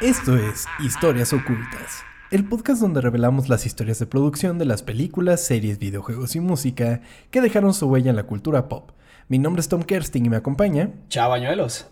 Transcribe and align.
Esto 0.00 0.34
es 0.34 0.64
Historias 0.82 1.34
Ocultas, 1.34 2.04
el 2.30 2.48
podcast 2.48 2.80
donde 2.80 3.02
revelamos 3.02 3.50
las 3.50 3.66
historias 3.66 3.98
de 3.98 4.06
producción 4.06 4.56
de 4.56 4.64
las 4.64 4.82
películas, 4.82 5.42
series, 5.42 5.78
videojuegos 5.78 6.34
y 6.36 6.40
música 6.40 7.02
que 7.30 7.42
dejaron 7.42 7.74
su 7.74 7.86
huella 7.86 8.08
en 8.08 8.16
la 8.16 8.22
cultura 8.22 8.66
pop. 8.66 8.92
Mi 9.28 9.38
nombre 9.38 9.60
es 9.60 9.68
Tom 9.68 9.82
Kersting 9.82 10.24
y 10.24 10.30
me 10.30 10.38
acompaña. 10.38 10.88
Chao, 11.10 11.28
Bañuelos. 11.28 11.86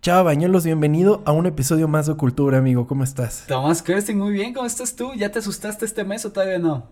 Chao, 0.00 0.24
Bañuelos, 0.24 0.64
bienvenido 0.64 1.22
a 1.26 1.32
un 1.32 1.44
episodio 1.44 1.86
más 1.86 2.06
de 2.06 2.14
Cultura, 2.14 2.56
amigo. 2.56 2.86
¿Cómo 2.86 3.04
estás? 3.04 3.44
Tomás 3.46 3.82
Kersting, 3.82 4.16
muy 4.16 4.32
bien. 4.32 4.54
¿Cómo 4.54 4.66
estás 4.66 4.96
tú? 4.96 5.12
¿Ya 5.14 5.30
te 5.30 5.40
asustaste 5.40 5.84
este 5.84 6.04
mes 6.04 6.24
o 6.24 6.32
todavía 6.32 6.58
no? 6.58 6.86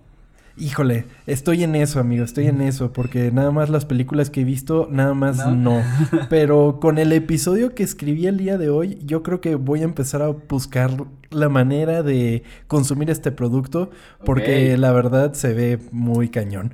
Híjole, 0.59 1.05
estoy 1.27 1.65
en 1.65 1.75
eso, 1.75 2.01
amigo, 2.01 2.25
estoy 2.25 2.47
en 2.47 2.63
eso, 2.63 2.91
porque 2.91 3.31
nada 3.31 3.51
más 3.51 3.69
las 3.69 3.85
películas 3.85 4.31
que 4.31 4.41
he 4.41 4.45
visto, 4.45 4.89
nada 4.91 5.13
más 5.13 5.47
no. 5.47 5.83
Pero 6.31 6.81
con 6.81 6.97
el 6.97 7.13
episodio 7.13 7.75
que 7.75 7.83
escribí 7.83 8.27
el 8.27 8.39
día 8.39 8.57
de 8.57 8.71
hoy, 8.71 8.99
yo 9.05 9.23
creo 9.23 9.43
que 9.43 9.55
voy 9.55 9.81
a 9.81 9.85
empezar 9.85 10.23
a 10.23 10.29
buscar 10.29 10.93
la 11.31 11.51
manera 11.51 12.03
de 12.03 12.43
consumir 12.69 13.11
este 13.11 13.33
producto, 13.33 13.91
porque 14.25 14.79
la 14.79 14.93
verdad 14.93 15.35
se 15.35 15.53
ve 15.53 15.79
muy 15.93 16.31
cañón. 16.31 16.73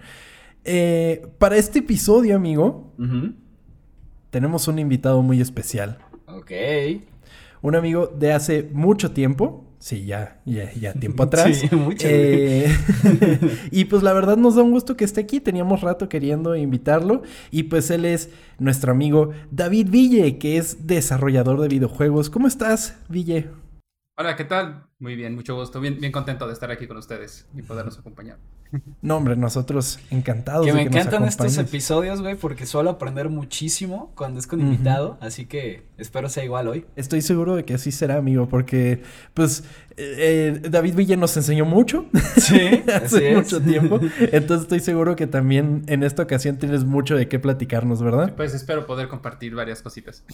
Eh, 0.64 1.26
para 1.38 1.56
este 1.56 1.80
episodio, 1.80 2.36
amigo, 2.36 2.92
tenemos 4.30 4.68
un 4.68 4.78
invitado 4.78 5.22
muy 5.22 5.40
especial. 5.40 5.98
Ok. 6.28 6.52
Un 7.62 7.74
amigo 7.74 8.06
de 8.06 8.32
hace 8.32 8.70
mucho 8.72 9.10
tiempo. 9.10 9.61
Sí, 9.82 10.06
ya, 10.06 10.40
ya, 10.44 10.72
ya 10.74 10.92
tiempo 11.00 11.24
atrás. 11.24 11.56
Sí, 11.56 11.74
mucho. 11.74 12.06
Eh, 12.08 12.72
y 13.72 13.86
pues 13.86 14.04
la 14.04 14.12
verdad 14.12 14.36
nos 14.36 14.54
da 14.54 14.62
un 14.62 14.70
gusto 14.70 14.96
que 14.96 15.04
esté 15.04 15.20
aquí. 15.20 15.40
Teníamos 15.40 15.80
rato 15.80 16.08
queriendo 16.08 16.54
invitarlo. 16.54 17.22
Y 17.50 17.64
pues 17.64 17.90
él 17.90 18.04
es 18.04 18.30
nuestro 18.58 18.92
amigo 18.92 19.32
David 19.50 19.88
Ville, 19.90 20.38
que 20.38 20.56
es 20.56 20.86
desarrollador 20.86 21.60
de 21.60 21.66
videojuegos. 21.66 22.30
¿Cómo 22.30 22.46
estás, 22.46 22.96
Ville? 23.08 23.50
Hola, 24.16 24.36
¿qué 24.36 24.44
tal? 24.44 24.86
Muy 25.02 25.16
bien, 25.16 25.34
mucho 25.34 25.56
gusto. 25.56 25.80
Bien, 25.80 25.98
bien 25.98 26.12
contento 26.12 26.46
de 26.46 26.52
estar 26.52 26.70
aquí 26.70 26.86
con 26.86 26.96
ustedes 26.96 27.44
y 27.56 27.62
podernos 27.62 27.98
acompañar. 27.98 28.38
No, 29.02 29.16
hombre, 29.18 29.36
nosotros 29.36 29.98
encantados. 30.10 30.64
Que 30.64 30.72
de 30.72 30.78
me 30.78 30.84
nos 30.86 30.94
encantan 30.94 31.24
estos 31.24 31.58
episodios, 31.58 32.22
güey, 32.22 32.36
porque 32.36 32.64
suelo 32.64 32.88
aprender 32.88 33.28
muchísimo 33.28 34.12
cuando 34.14 34.38
es 34.38 34.46
con 34.46 34.60
invitado. 34.60 35.18
Así 35.20 35.44
que 35.44 35.82
espero 35.98 36.30
sea 36.30 36.42
igual 36.44 36.68
hoy. 36.68 36.86
Estoy 36.96 37.20
seguro 37.20 37.54
de 37.54 37.66
que 37.66 37.74
así 37.74 37.92
será, 37.92 38.16
amigo, 38.16 38.48
porque, 38.48 39.02
pues, 39.34 39.64
eh, 39.98 40.60
eh, 40.64 40.68
David 40.70 40.94
Ville 40.94 41.16
nos 41.18 41.36
enseñó 41.36 41.66
mucho. 41.66 42.06
Sí, 42.38 42.82
así 42.86 43.16
hace 43.16 43.30
es. 43.32 43.36
mucho 43.36 43.60
tiempo. 43.60 44.00
Entonces 44.20 44.62
estoy 44.62 44.80
seguro 44.80 45.16
que 45.16 45.26
también 45.26 45.82
en 45.88 46.02
esta 46.02 46.22
ocasión 46.22 46.56
tienes 46.56 46.84
mucho 46.84 47.14
de 47.14 47.28
qué 47.28 47.38
platicarnos, 47.38 48.02
¿verdad? 48.02 48.34
Pues 48.36 48.54
espero 48.54 48.86
poder 48.86 49.08
compartir 49.08 49.54
varias 49.54 49.82
cositas. 49.82 50.24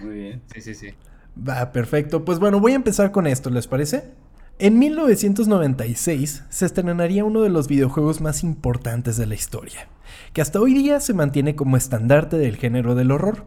Muy 0.00 0.14
bien. 0.14 0.42
Sí, 0.52 0.60
sí, 0.60 0.74
sí. 0.74 0.94
Va, 1.36 1.72
perfecto. 1.72 2.24
Pues 2.24 2.38
bueno, 2.38 2.60
voy 2.60 2.72
a 2.72 2.76
empezar 2.76 3.10
con 3.12 3.26
esto, 3.26 3.50
¿les 3.50 3.66
parece? 3.66 4.12
En 4.58 4.78
1996 4.78 6.44
se 6.48 6.66
estrenaría 6.66 7.24
uno 7.24 7.42
de 7.42 7.48
los 7.48 7.66
videojuegos 7.66 8.20
más 8.20 8.44
importantes 8.44 9.16
de 9.16 9.26
la 9.26 9.34
historia, 9.34 9.88
que 10.32 10.42
hasta 10.42 10.60
hoy 10.60 10.74
día 10.74 11.00
se 11.00 11.12
mantiene 11.12 11.56
como 11.56 11.76
estandarte 11.76 12.38
del 12.38 12.56
género 12.56 12.94
del 12.94 13.10
horror, 13.10 13.44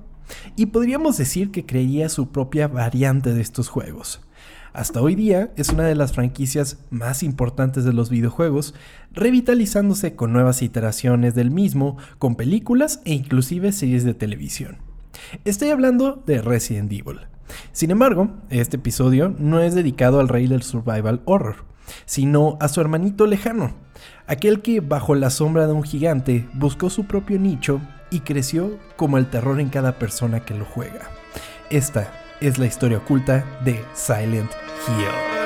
y 0.57 0.66
podríamos 0.66 1.17
decir 1.17 1.51
que 1.51 1.66
creía 1.66 2.09
su 2.09 2.34
propia 2.34 2.67
variante 2.67 3.34
de 3.34 3.39
estos 3.39 3.69
juegos. 3.69 4.19
Hasta 4.73 5.01
hoy 5.01 5.16
día 5.16 5.51
es 5.56 5.69
una 5.69 5.85
de 5.85 5.95
las 5.95 6.11
franquicias 6.11 6.78
más 6.90 7.23
importantes 7.23 7.85
de 7.85 7.94
los 7.94 8.09
videojuegos, 8.09 8.75
revitalizándose 9.13 10.16
con 10.16 10.34
nuevas 10.34 10.61
iteraciones 10.61 11.35
del 11.35 11.51
mismo, 11.51 11.97
con 12.19 12.35
películas 12.35 13.01
e 13.06 13.13
inclusive 13.13 13.72
series 13.72 14.03
de 14.03 14.13
televisión. 14.13 14.79
Estoy 15.45 15.69
hablando 15.69 16.22
de 16.28 16.41
Resident 16.41 16.91
Evil. 16.91 17.22
Sin 17.72 17.91
embargo, 17.91 18.30
este 18.50 18.78
episodio 18.78 19.34
no 19.38 19.59
es 19.62 19.75
dedicado 19.75 20.19
al 20.19 20.28
rey 20.28 20.47
del 20.47 20.63
survival 20.63 21.22
horror, 21.25 21.66
sino 22.06 22.58
a 22.59 22.68
su 22.68 22.81
hermanito 22.81 23.28
lejano, 23.28 23.74
aquel 24.28 24.62
que 24.62 24.80
bajo 24.80 25.16
la 25.16 25.30
sombra 25.30 25.68
de 25.68 25.74
un 25.74 25.84
gigante 25.84 26.47
buscó 26.53 26.90
su 26.90 27.06
propio 27.06 27.40
nicho 27.40 27.81
y 28.09 28.22
creció 28.22 28.78
como 28.96 29.18
el 29.18 29.30
terror 29.30 29.59
en 29.59 29.69
cada 29.69 29.94
persona 29.94 30.41
que 30.41 30.53
lo 30.53 30.66
juega. 30.66 31.09
Esta 31.69 32.12
es 32.40 32.58
la 32.58 32.66
historia 32.66 33.00
oculta 33.00 33.46
de 33.64 33.84
Silent 33.94 34.52
Hill. 34.88 35.36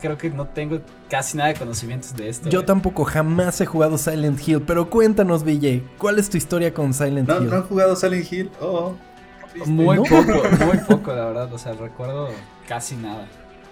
Creo 0.00 0.16
que 0.18 0.30
no 0.30 0.46
tengo 0.46 0.80
casi 1.08 1.36
nada 1.36 1.48
de 1.50 1.56
conocimientos 1.58 2.14
de 2.16 2.28
esto. 2.28 2.48
Yo 2.48 2.60
güey. 2.60 2.66
tampoco 2.66 3.04
jamás 3.04 3.60
he 3.60 3.66
jugado 3.66 3.98
Silent 3.98 4.40
Hill, 4.46 4.62
pero 4.62 4.88
cuéntanos, 4.90 5.42
Ville, 5.44 5.82
¿cuál 5.98 6.18
es 6.18 6.28
tu 6.30 6.36
historia 6.36 6.72
con 6.72 6.94
Silent 6.94 7.28
¿No, 7.28 7.40
Hill? 7.40 7.50
¿No 7.50 7.56
han 7.56 7.62
jugado 7.62 7.96
Silent 7.96 8.32
Hill? 8.32 8.50
Oh. 8.60 8.94
Muy 9.64 9.96
¿No? 9.96 10.02
poco, 10.02 10.42
muy 10.66 10.78
poco, 10.86 11.12
la 11.14 11.24
verdad. 11.26 11.52
O 11.52 11.58
sea, 11.58 11.72
recuerdo 11.72 12.28
casi 12.68 12.94
nada. 12.96 13.26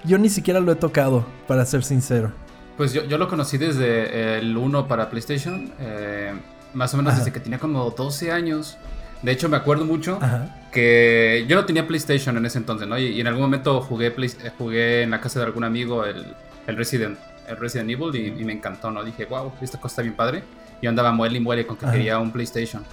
Yo 0.05 0.19
ni 0.19 0.29
siquiera 0.29 0.61
lo 0.61 0.73
he 0.73 0.77
tocado, 0.77 1.25
para 1.47 1.65
ser 1.67 1.85
sincero. 1.85 2.33
Pues 2.77 2.93
yo, 2.93 3.05
yo 3.05 3.19
lo 3.19 3.29
conocí 3.29 3.59
desde 3.59 4.39
el 4.39 4.57
1 4.57 4.89
para 4.89 5.09
PlayStation, 5.11 5.73
eh, 5.79 6.33
más 6.73 6.93
o 6.95 6.97
menos 6.97 7.13
Ajá. 7.13 7.21
desde 7.21 7.33
que 7.33 7.41
tenía 7.41 7.59
como 7.59 7.91
12 7.91 8.33
años. 8.33 8.77
De 9.25 9.33
hecho, 9.33 9.49
me 9.49 9.57
acuerdo 9.57 9.85
mucho 9.85 10.19
Ajá. 10.21 10.55
que 10.71 11.47
yo 11.49 11.57
no 11.57 11.65
tenía 11.65 11.87
PlayStation 11.87 12.37
en 12.37 12.45
ese 12.47 12.59
entonces, 12.59 12.87
¿no? 12.87 12.99
Y, 12.99 13.07
y 13.07 13.21
en 13.21 13.27
algún 13.27 13.43
momento 13.43 13.81
jugué, 13.81 14.11
Play- 14.11 14.31
eh, 14.45 14.51
jugué 14.59 15.03
en 15.03 15.11
la 15.11 15.21
casa 15.21 15.39
de 15.41 15.47
algún 15.47 15.65
amigo 15.65 16.05
el, 16.05 16.27
el 16.67 16.77
Resident, 16.77 17.19
el 17.49 17.57
Resident 17.57 17.91
Evil 17.91 18.15
y, 18.15 18.41
y 18.41 18.45
me 18.45 18.53
encantó, 18.53 18.91
¿no? 18.91 19.03
Dije, 19.03 19.25
wow, 19.25 19.53
esta 19.63 19.79
cosa 19.81 19.93
está 19.95 20.03
bien 20.03 20.15
padre. 20.15 20.43
Y 20.81 20.85
yo 20.85 20.91
andaba 20.91 21.11
muele 21.13 21.39
y 21.39 21.41
muele 21.41 21.67
con 21.67 21.77
que 21.77 21.87
Ajá. 21.87 21.95
quería 21.95 22.19
un 22.19 22.31
PlayStation. 22.33 22.85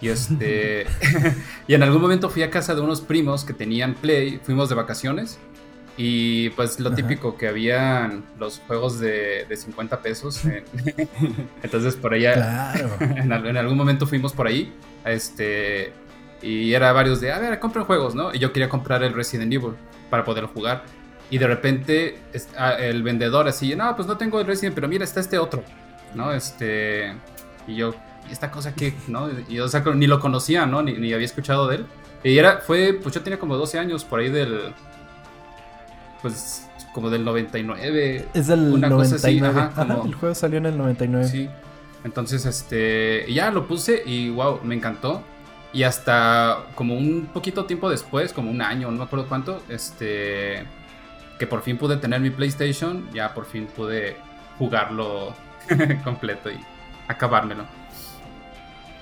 Y 0.00 0.08
este. 0.14 0.86
y 1.68 1.74
en 1.74 1.82
algún 1.82 2.00
momento 2.00 2.30
fui 2.30 2.42
a 2.42 2.50
casa 2.50 2.74
de 2.74 2.80
unos 2.80 3.00
primos 3.02 3.44
que 3.44 3.52
tenían 3.52 3.94
Play, 3.94 4.40
fuimos 4.42 4.68
de 4.70 4.74
vacaciones. 4.74 5.38
Y 5.96 6.50
pues 6.50 6.80
lo 6.80 6.88
Ajá. 6.88 6.96
típico 6.96 7.36
que 7.36 7.46
habían 7.46 8.24
los 8.40 8.60
juegos 8.66 8.98
de, 8.98 9.46
de 9.48 9.56
50 9.56 10.00
pesos. 10.02 10.44
en- 10.44 10.64
Entonces 11.62 11.94
por 11.96 12.14
allá, 12.14 12.34
Claro. 12.34 12.90
en, 13.00 13.32
al- 13.32 13.46
en 13.46 13.56
algún 13.56 13.76
momento 13.76 14.06
fuimos 14.06 14.32
por 14.32 14.46
ahí. 14.46 14.72
Este. 15.04 15.92
Y 16.42 16.74
era 16.74 16.92
varios 16.92 17.20
de, 17.20 17.32
a 17.32 17.38
ver, 17.38 17.58
compren 17.60 17.84
juegos, 17.84 18.14
¿no? 18.14 18.34
Y 18.34 18.38
yo 18.38 18.52
quería 18.52 18.68
comprar 18.68 19.02
el 19.02 19.14
Resident 19.14 19.52
Evil 19.52 19.74
para 20.10 20.24
poder 20.24 20.44
jugar. 20.46 20.82
Y 21.30 21.38
de 21.38 21.46
repente 21.46 22.18
ah, 22.58 22.74
el 22.74 23.02
vendedor 23.02 23.48
así, 23.48 23.74
no, 23.74 23.94
pues 23.96 24.06
no 24.06 24.16
tengo 24.18 24.40
el 24.40 24.46
Resident, 24.46 24.74
pero 24.74 24.88
mira, 24.88 25.04
está 25.04 25.20
este 25.20 25.38
otro, 25.38 25.62
¿no? 26.14 26.32
Este. 26.32 27.14
Y 27.66 27.76
yo, 27.76 27.94
¿y 28.28 28.32
esta 28.32 28.50
cosa 28.50 28.74
qué? 28.74 28.94
¿No? 29.08 29.30
Y 29.48 29.54
yo, 29.54 29.64
o 29.64 29.68
sea, 29.68 29.80
ni 29.94 30.06
lo 30.06 30.18
conocía, 30.20 30.66
¿no? 30.66 30.82
Ni, 30.82 30.94
ni 30.94 31.12
había 31.14 31.24
escuchado 31.24 31.68
de 31.68 31.76
él. 31.76 31.86
Y 32.24 32.36
era, 32.36 32.58
fue, 32.58 32.98
pues 33.02 33.14
yo 33.14 33.22
tenía 33.22 33.38
como 33.38 33.56
12 33.56 33.78
años 33.78 34.04
por 34.04 34.18
ahí 34.20 34.28
del. 34.30 34.74
Pues 36.24 36.66
como 36.94 37.10
del 37.10 37.22
99. 37.22 38.28
Es 38.32 38.46
del 38.46 38.72
Una 38.72 38.88
cosa 38.88 39.16
así, 39.16 39.38
99. 39.40 39.60
ajá, 39.60 39.82
Ajá, 39.82 39.94
como- 39.94 40.08
el 40.08 40.14
juego 40.14 40.34
salió 40.34 40.56
en 40.56 40.64
el 40.64 40.78
99. 40.78 41.28
Sí. 41.28 41.50
Entonces, 42.02 42.46
este, 42.46 43.26
ya 43.30 43.50
lo 43.50 43.66
puse 43.68 44.02
y 44.06 44.30
wow, 44.30 44.60
me 44.62 44.74
encantó. 44.74 45.22
Y 45.74 45.82
hasta 45.82 46.60
como 46.76 46.94
un 46.96 47.28
poquito 47.34 47.66
tiempo 47.66 47.90
después, 47.90 48.32
como 48.32 48.50
un 48.50 48.62
año, 48.62 48.90
no 48.90 48.96
me 48.96 49.04
acuerdo 49.04 49.26
cuánto, 49.28 49.60
este, 49.68 50.64
que 51.38 51.46
por 51.46 51.60
fin 51.60 51.76
pude 51.76 51.98
tener 51.98 52.20
mi 52.20 52.30
PlayStation, 52.30 53.06
ya 53.12 53.34
por 53.34 53.44
fin 53.44 53.66
pude 53.66 54.16
jugarlo 54.58 55.34
completo 56.04 56.50
y 56.50 56.58
acabármelo. 57.06 57.64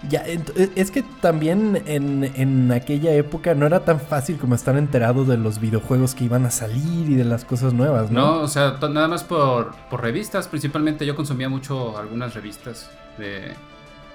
Ya, 0.08 0.24
e- 0.26 0.70
es 0.74 0.90
que 0.90 1.02
también 1.20 1.82
en, 1.86 2.24
en 2.24 2.72
aquella 2.72 3.12
época 3.14 3.54
no 3.54 3.66
era 3.66 3.84
tan 3.84 4.00
fácil 4.00 4.36
como 4.36 4.54
estar 4.54 4.76
enterado 4.76 5.24
de 5.24 5.36
los 5.36 5.60
videojuegos 5.60 6.14
que 6.14 6.24
iban 6.24 6.44
a 6.44 6.50
salir 6.50 7.08
y 7.08 7.14
de 7.14 7.24
las 7.24 7.44
cosas 7.44 7.72
nuevas, 7.72 8.10
¿no? 8.10 8.20
No, 8.20 8.40
o 8.40 8.48
sea, 8.48 8.78
nada 8.90 9.06
más 9.08 9.22
por, 9.22 9.74
por 9.88 10.02
revistas, 10.02 10.48
principalmente 10.48 11.06
yo 11.06 11.14
consumía 11.14 11.48
mucho 11.48 11.96
algunas 11.96 12.34
revistas 12.34 12.90
de... 13.18 13.52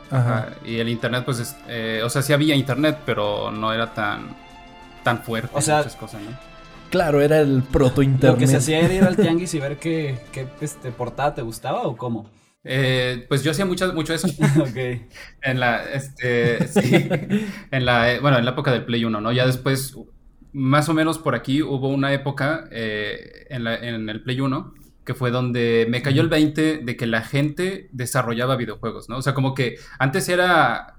Ajá. 0.09 0.47
ah, 0.49 0.55
y 0.65 0.77
el 0.77 0.89
internet, 0.89 1.23
pues, 1.25 1.39
es- 1.39 1.55
eh, 1.67 2.01
o 2.03 2.09
sea, 2.09 2.21
sí 2.21 2.33
había 2.33 2.55
internet, 2.55 2.99
pero 3.05 3.51
no 3.51 3.71
era 3.73 3.93
tan, 3.93 4.35
tan 5.03 5.21
fuerte 5.23 5.51
O 5.53 5.61
sea, 5.61 5.77
muchas 5.77 5.95
cosas, 5.95 6.21
¿no? 6.21 6.31
Claro, 6.89 7.21
era 7.21 7.39
el 7.39 7.63
proto 7.63 8.01
internet. 8.01 8.35
Lo 8.35 8.39
que 8.39 8.47
se 8.47 8.57
hacía 8.57 8.79
era 8.79 8.93
ir 8.93 9.03
al 9.03 9.17
tianguis 9.17 9.53
y 9.53 9.59
ver 9.59 9.77
qué, 9.77 10.19
qué 10.31 10.47
este, 10.61 10.91
portada 10.91 11.35
te 11.35 11.41
gustaba 11.41 11.83
o 11.83 11.97
cómo. 11.97 12.29
Eh, 12.69 13.25
pues 13.29 13.43
yo 13.43 13.51
hacía 13.51 13.65
mucho, 13.65 13.93
mucho 13.93 14.13
eso 14.13 14.27
en 15.41 15.59
la, 15.59 15.83
este, 15.91 16.67
sí, 16.67 17.07
en 17.71 17.85
la, 17.85 18.13
eh, 18.13 18.19
bueno, 18.19 18.37
en 18.37 18.45
la 18.45 18.51
época 18.51 18.71
del 18.71 18.83
Play 18.85 19.05
1, 19.05 19.21
¿no? 19.21 19.31
Ya 19.31 19.45
después, 19.45 19.95
más 20.53 20.89
o 20.89 20.93
menos 20.93 21.17
por 21.19 21.33
aquí 21.35 21.61
hubo 21.61 21.87
una 21.87 22.13
época 22.13 22.67
eh, 22.71 23.45
en, 23.49 23.63
la- 23.63 23.75
en 23.77 24.09
el 24.09 24.21
Play 24.21 24.41
1 24.41 24.73
que 25.05 25.13
fue 25.13 25.31
donde 25.31 25.87
me 25.89 26.01
cayó 26.01 26.21
el 26.21 26.27
20 26.27 26.79
de 26.79 26.97
que 26.97 27.07
la 27.07 27.21
gente 27.21 27.87
desarrollaba 27.93 28.57
videojuegos, 28.57 29.07
¿no? 29.07 29.17
O 29.17 29.21
sea, 29.21 29.33
como 29.33 29.53
que 29.55 29.77
antes 29.99 30.27
era 30.27 30.95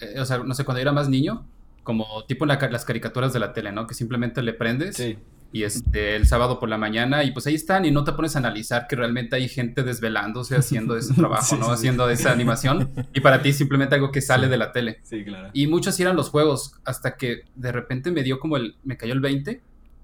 eh, 0.00 0.18
o 0.18 0.24
sea, 0.24 0.38
no 0.38 0.54
sé, 0.54 0.64
cuando 0.64 0.80
era 0.80 0.92
más 0.92 1.10
niño, 1.10 1.46
como 1.82 2.24
tipo 2.26 2.44
en 2.44 2.48
la 2.48 2.58
ca- 2.58 2.70
las 2.70 2.86
caricaturas 2.86 3.34
de 3.34 3.40
la 3.40 3.52
tele, 3.52 3.70
¿no? 3.72 3.86
Que 3.86 3.92
simplemente 3.92 4.40
le 4.40 4.54
prendes 4.54 4.96
Sí. 4.96 5.18
Y 5.52 5.64
este, 5.64 6.14
el 6.16 6.26
sábado 6.28 6.58
por 6.60 6.68
la 6.68 6.78
mañana 6.78 7.24
y 7.24 7.32
pues 7.32 7.46
ahí 7.46 7.54
están 7.56 7.84
y 7.84 7.90
no 7.90 8.04
te 8.04 8.12
pones 8.12 8.36
a 8.36 8.38
analizar 8.38 8.86
que 8.88 8.94
realmente 8.96 9.34
hay 9.36 9.48
gente 9.48 9.82
desvelándose 9.82 10.54
haciendo 10.56 10.96
ese 10.96 11.12
trabajo, 11.14 11.42
Sí, 11.44 11.56
¿no? 11.56 11.62
sí, 11.64 11.68
sí. 11.68 11.74
Haciendo 11.74 12.08
esa 12.08 12.30
animación 12.32 12.90
y 13.12 13.20
para 13.20 13.42
ti 13.42 13.52
simplemente 13.52 13.94
algo 13.96 14.12
que 14.12 14.20
sale 14.20 14.46
de 14.48 14.56
la 14.56 14.70
tele. 14.72 15.00
Sí, 15.02 15.24
claro. 15.24 15.50
Y 15.52 15.66
muchos 15.66 15.98
eran 15.98 16.14
los 16.16 16.28
juegos, 16.30 16.74
hasta 16.84 17.16
que 17.16 17.42
de 17.56 17.72
repente 17.72 18.10
me 18.12 18.22
dio 18.22 18.38
como 18.38 18.56
el, 18.56 18.76
me 18.84 18.96
cayó 18.96 19.12
el 19.12 19.20
20 19.20 19.60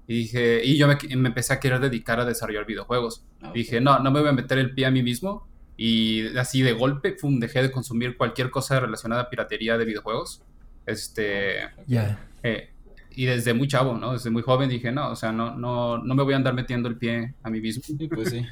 y 0.09 0.13
dije, 0.13 0.61
y 0.65 0.77
yo 0.77 0.87
me, 0.87 0.97
me 1.15 1.29
empecé 1.29 1.53
a 1.53 1.59
querer 1.59 1.79
dedicar 1.79 2.19
a 2.19 2.25
desarrollar 2.25 2.65
videojuegos. 2.65 3.23
Ah. 3.41 3.51
Dije, 3.53 3.79
no, 3.81 3.99
no 3.99 4.11
me 4.11 4.19
voy 4.21 4.29
a 4.29 4.33
meter 4.33 4.57
el 4.57 4.73
pie 4.73 4.85
a 4.85 4.91
mí 4.91 5.03
mismo. 5.03 5.47
Y 5.79 6.35
así 6.37 6.61
de 6.61 6.71
golpe, 6.73 7.11
pum, 7.11 7.39
dejé 7.39 7.61
de 7.61 7.71
consumir 7.71 8.17
cualquier 8.17 8.49
cosa 8.49 8.79
relacionada 8.79 9.23
a 9.23 9.29
piratería 9.29 9.77
de 9.77 9.85
videojuegos. 9.85 10.41
Este, 10.85 11.57
Ya. 11.87 12.19
eh, 12.43 12.69
y 13.17 13.25
desde 13.25 13.55
muy 13.55 13.67
chavo, 13.67 13.97
¿no? 13.97 14.13
Desde 14.13 14.29
muy 14.29 14.43
joven 14.43 14.69
dije, 14.69 14.91
no, 14.91 15.09
o 15.09 15.15
sea, 15.15 15.31
no, 15.31 15.55
no, 15.55 15.97
no 15.97 16.15
me 16.15 16.21
voy 16.21 16.33
a 16.33 16.37
andar 16.37 16.53
metiendo 16.53 16.87
el 16.87 16.97
pie 16.97 17.33
a 17.41 17.49
mí 17.49 17.59
mismo. 17.59 17.81
Pues 18.13 18.29
sí. 18.29 18.45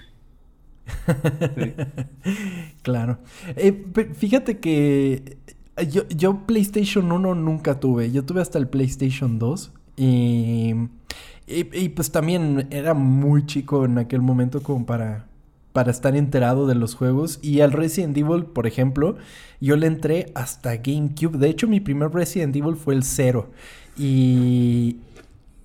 Claro. 2.81 3.19
Eh, 3.55 3.85
fíjate 4.15 4.57
que 4.59 5.37
eh, 5.77 5.87
yo, 5.87 6.07
yo 6.09 6.47
PlayStation 6.47 7.11
1 7.11 7.35
nunca 7.35 7.79
tuve. 7.79 8.11
Yo 8.11 8.25
tuve 8.25 8.41
hasta 8.41 8.57
el 8.57 8.67
PlayStation 8.67 9.37
2. 9.37 9.71
Y, 9.97 10.73
y, 11.45 11.79
y, 11.79 11.89
pues 11.89 12.11
también 12.11 12.67
era 12.71 12.95
muy 12.95 13.45
chico 13.45 13.85
en 13.85 13.99
aquel 13.99 14.21
momento 14.21 14.63
como 14.63 14.87
para, 14.87 15.27
para 15.73 15.91
estar 15.91 16.15
enterado 16.15 16.65
de 16.65 16.73
los 16.73 16.95
juegos. 16.95 17.37
Y 17.43 17.61
al 17.61 17.71
Resident 17.71 18.17
Evil, 18.17 18.45
por 18.45 18.65
ejemplo, 18.65 19.15
yo 19.61 19.75
le 19.75 19.85
entré 19.85 20.31
hasta 20.33 20.77
GameCube. 20.77 21.37
De 21.37 21.49
hecho, 21.49 21.67
mi 21.67 21.81
primer 21.81 22.11
Resident 22.11 22.55
Evil 22.55 22.75
fue 22.75 22.95
el 22.95 23.03
0. 23.03 23.51
Y, 23.97 24.97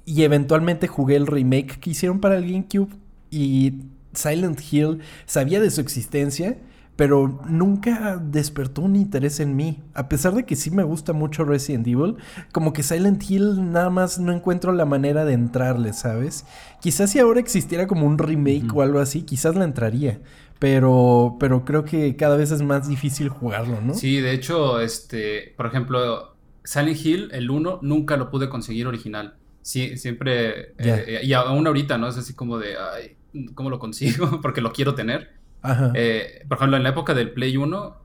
y 0.04 0.22
eventualmente 0.22 0.86
jugué 0.86 1.16
el 1.16 1.26
remake 1.26 1.78
que 1.80 1.90
hicieron 1.90 2.20
para 2.20 2.36
el 2.36 2.50
GameCube. 2.50 2.90
Y 3.30 3.74
Silent 4.12 4.60
Hill 4.70 5.00
sabía 5.26 5.60
de 5.60 5.70
su 5.70 5.80
existencia, 5.80 6.58
pero 6.96 7.40
nunca 7.48 8.20
despertó 8.22 8.82
un 8.82 8.96
interés 8.96 9.40
en 9.40 9.56
mí. 9.56 9.82
A 9.94 10.08
pesar 10.08 10.34
de 10.34 10.44
que 10.44 10.56
sí 10.56 10.70
me 10.70 10.82
gusta 10.82 11.12
mucho 11.12 11.44
Resident 11.44 11.86
Evil, 11.86 12.16
como 12.52 12.72
que 12.72 12.82
Silent 12.82 13.22
Hill 13.28 13.72
nada 13.72 13.88
más 13.88 14.18
no 14.18 14.32
encuentro 14.32 14.72
la 14.72 14.84
manera 14.84 15.24
de 15.24 15.32
entrarle, 15.32 15.92
¿sabes? 15.92 16.44
Quizás 16.80 17.10
si 17.10 17.18
ahora 17.18 17.40
existiera 17.40 17.86
como 17.86 18.06
un 18.06 18.18
remake 18.18 18.70
o 18.74 18.82
algo 18.82 18.98
así, 18.98 19.22
quizás 19.22 19.56
le 19.56 19.64
entraría. 19.64 20.20
Pero, 20.58 21.36
pero 21.40 21.64
creo 21.64 21.86
que 21.86 22.16
cada 22.16 22.36
vez 22.36 22.50
es 22.50 22.60
más 22.60 22.86
difícil 22.86 23.30
jugarlo, 23.30 23.80
¿no? 23.80 23.94
Sí, 23.94 24.20
de 24.20 24.32
hecho, 24.34 24.78
este, 24.78 25.54
por 25.56 25.64
ejemplo, 25.64 26.29
Silent 26.70 27.04
Hill, 27.04 27.28
el 27.32 27.50
1, 27.50 27.80
nunca 27.82 28.16
lo 28.16 28.30
pude 28.30 28.48
conseguir 28.48 28.86
original. 28.86 29.34
Sí, 29.60 29.96
siempre, 29.98 30.72
Ya. 30.78 30.98
eh, 31.00 31.20
y 31.24 31.32
aún 31.32 31.66
ahorita, 31.66 31.98
¿no? 31.98 32.06
Es 32.06 32.16
así 32.16 32.32
como 32.34 32.58
de, 32.58 32.76
ay, 32.76 33.16
¿cómo 33.54 33.70
lo 33.70 33.80
consigo? 33.80 34.40
Porque 34.40 34.60
lo 34.60 34.70
quiero 34.72 34.94
tener. 34.94 35.32
Ajá. 35.62 35.90
Eh, 35.96 36.44
por 36.48 36.58
ejemplo, 36.58 36.76
en 36.76 36.84
la 36.84 36.90
época 36.90 37.12
del 37.12 37.32
Play 37.32 37.56
1, 37.56 37.96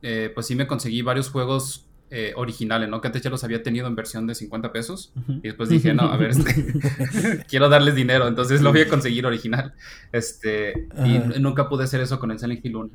eh, 0.00 0.30
pues 0.34 0.46
sí 0.46 0.54
me 0.54 0.66
conseguí 0.66 1.02
varios 1.02 1.28
juegos 1.28 1.86
eh, 2.10 2.32
originales, 2.36 2.88
¿no? 2.88 3.02
Que 3.02 3.08
antes 3.08 3.20
ya 3.20 3.28
los 3.28 3.44
había 3.44 3.62
tenido 3.62 3.86
en 3.88 3.94
versión 3.94 4.26
de 4.26 4.34
50 4.34 4.72
pesos. 4.72 5.12
Ujú. 5.16 5.32
Y 5.42 5.48
después 5.48 5.68
dije, 5.68 5.92
no, 5.92 6.04
a 6.04 6.16
ver, 6.16 6.30
este, 6.30 6.54
quiero 7.48 7.68
darles 7.68 7.94
dinero, 7.94 8.26
entonces 8.26 8.62
lo 8.62 8.72
voy 8.72 8.80
a 8.80 8.88
conseguir 8.88 9.26
original. 9.26 9.74
Este, 10.12 10.88
y 11.04 11.18
nunca 11.40 11.68
pude 11.68 11.84
hacer 11.84 12.00
eso 12.00 12.18
con 12.18 12.30
el 12.30 12.38
Silent 12.38 12.64
Hill 12.64 12.76
1. 12.76 12.90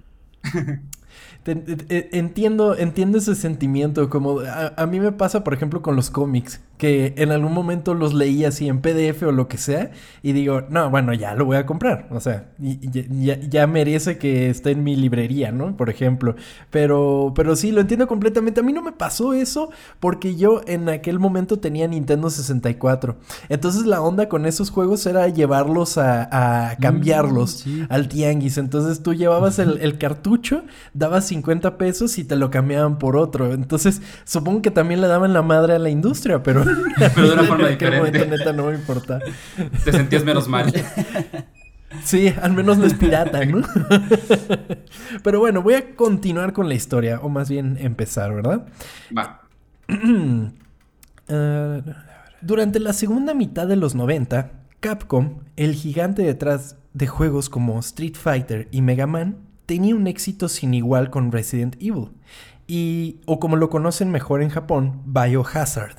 Te- 1.44 1.56
te- 1.56 1.75
te- 1.77 2.18
entiendo, 2.18 2.75
entiendo 2.77 3.18
ese 3.18 3.33
sentimiento. 3.36 4.09
Como 4.09 4.41
a, 4.41 4.74
a 4.75 4.86
mí 4.86 5.00
me 5.00 5.12
pasa, 5.12 5.44
por 5.44 5.53
ejemplo, 5.53 5.81
con 5.81 5.95
los 5.95 6.09
cómics, 6.09 6.62
que 6.77 7.13
en 7.18 7.31
algún 7.31 7.53
momento 7.53 7.94
los 7.94 8.13
leí 8.13 8.45
así 8.45 8.68
en 8.68 8.81
PDF 8.81 9.24
o 9.24 9.31
lo 9.31 9.47
que 9.47 9.57
sea, 9.57 9.91
y 10.21 10.33
digo, 10.33 10.63
no, 10.69 10.89
bueno, 10.89 11.13
ya 11.13 11.33
lo 11.36 11.45
voy 11.45 11.57
a 11.57 11.65
comprar. 11.65 12.07
O 12.12 12.19
sea, 12.19 12.50
y- 12.62 12.80
y 12.86 13.25
ya, 13.25 13.39
ya- 13.39 13.68
merece 13.68 14.18
que 14.18 14.50
esté 14.50 14.71
en 14.71 14.83
mi 14.83 14.95
librería, 14.95 15.51
¿no? 15.51 15.75
Por 15.77 15.89
ejemplo. 15.89 16.36
Pero, 16.69 17.33
pero 17.36 17.56
sí, 17.56 17.71
lo 17.71 17.81
entiendo 17.81 18.07
completamente. 18.07 18.59
A 18.59 18.63
mí 18.63 18.74
no 18.74 18.81
me 18.81 18.92
pasó 18.92 19.33
eso 19.33 19.69
porque 20.00 20.35
yo 20.35 20.62
en 20.68 20.89
aquel 20.89 21.19
momento 21.19 21.57
tenía 21.59 21.88
Nintendo 21.88 22.30
64. 22.30 23.15
Entonces 23.47 23.85
la 23.85 24.01
onda 24.01 24.27
con 24.30 24.45
esos 24.45 24.69
juegos 24.71 25.06
era 25.06 25.27
llevarlos 25.30 25.97
a, 25.97 26.69
a 26.71 26.75
cambiarlos 26.77 27.51
sí. 27.63 27.83
al 27.89 28.07
tianguis. 28.09 28.57
Entonces 28.57 29.01
tú 29.03 29.13
llevabas 29.13 29.57
el, 29.59 29.80
el 29.81 29.97
cartucho, 29.97 30.63
dabas 30.94 31.29
50 31.30 31.78
pesos 31.78 32.18
y 32.18 32.24
te 32.24 32.36
lo 32.36 32.52
cambiaban 32.52 33.00
por 33.00 33.16
otro. 33.18 33.54
Entonces 33.54 34.02
supongo 34.26 34.62
que 34.62 34.72
también 34.72 35.02
le 35.02 35.08
daban 35.08 35.34
la 35.34 35.42
madre 35.42 35.74
a 35.74 35.80
la 35.80 35.90
industria, 35.90 36.44
pero, 36.44 36.64
Pero 37.16 37.28
de 37.28 37.34
una 37.34 37.44
forma 37.44 37.68
en 37.70 37.78
diferente. 37.78 38.20
momento, 38.20 38.38
neta 38.38 38.54
no 38.54 38.66
me 38.68 38.76
importa. 38.76 39.20
Te 39.84 39.92
sentías 39.92 40.24
menos 40.24 40.48
mal. 40.48 40.74
Sí, 42.04 42.31
al 42.40 42.54
menos 42.54 42.78
no 42.78 42.86
es 42.86 42.94
pirata, 42.94 43.44
¿no? 43.46 43.64
pero 45.24 45.40
bueno, 45.40 45.64
voy 45.64 45.74
a 45.74 45.96
continuar 45.96 46.54
con 46.54 46.70
la 46.70 46.76
historia, 46.76 47.20
o 47.20 47.30
más 47.30 47.50
bien 47.50 47.78
empezar, 47.80 48.31
¿verdad? 48.31 48.68
Va. 49.18 49.42
Ah, 51.31 51.81
durante 52.42 52.80
la 52.80 52.94
segunda 52.94 53.36
mitad 53.36 53.68
de 53.68 53.76
los 53.76 53.94
90, 53.94 54.52
Capcom, 54.80 55.42
el 55.58 55.74
gigante 55.76 56.24
detrás 56.24 56.78
de 56.94 57.06
juegos 57.06 57.50
como 57.50 57.80
Street 57.80 58.16
Fighter 58.16 58.68
y 58.72 58.81
Mega 58.81 59.06
Man, 59.06 59.38
tenía 59.69 59.94
un 59.94 60.07
éxito 60.07 60.50
sin 60.50 60.74
igual 60.74 61.12
con 61.12 61.31
Resident 61.31 61.75
Evil. 61.80 62.10
Y, 62.68 63.18
o 63.27 63.39
como 63.39 63.56
lo 63.56 63.69
conocen 63.69 64.10
mejor 64.10 64.42
en 64.42 64.50
Japón, 64.50 65.04
Biohazard. 65.06 65.95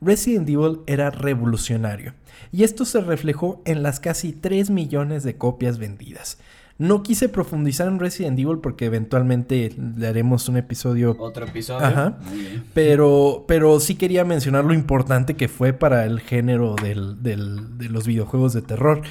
Resident 0.00 0.48
Evil 0.48 0.80
era 0.88 1.10
revolucionario. 1.10 2.14
Y 2.50 2.64
esto 2.64 2.84
se 2.84 3.00
reflejó 3.00 3.62
en 3.64 3.84
las 3.84 4.00
casi 4.00 4.32
3 4.32 4.70
millones 4.70 5.22
de 5.22 5.36
copias 5.36 5.78
vendidas. 5.78 6.38
No 6.78 7.04
quise 7.04 7.28
profundizar 7.28 7.86
en 7.86 8.00
Resident 8.00 8.36
Evil 8.40 8.58
porque 8.58 8.86
eventualmente 8.86 9.72
le 9.96 10.06
haremos 10.08 10.48
un 10.48 10.56
episodio 10.56 11.14
Otro 11.20 11.46
episodio. 11.46 11.86
Ajá. 11.86 12.18
Muy 12.28 12.38
bien. 12.40 12.64
pero, 12.74 13.44
pero 13.46 13.78
sí 13.78 13.94
quería 13.94 14.24
mencionar 14.24 14.64
lo 14.64 14.74
importante 14.74 15.36
que 15.36 15.46
fue 15.46 15.72
para 15.72 16.04
el 16.06 16.18
género 16.18 16.74
del- 16.74 17.22
del- 17.22 17.78
de 17.78 17.88
los 17.88 18.04
videojuegos 18.06 18.52
de 18.52 18.62
terror. 18.62 19.02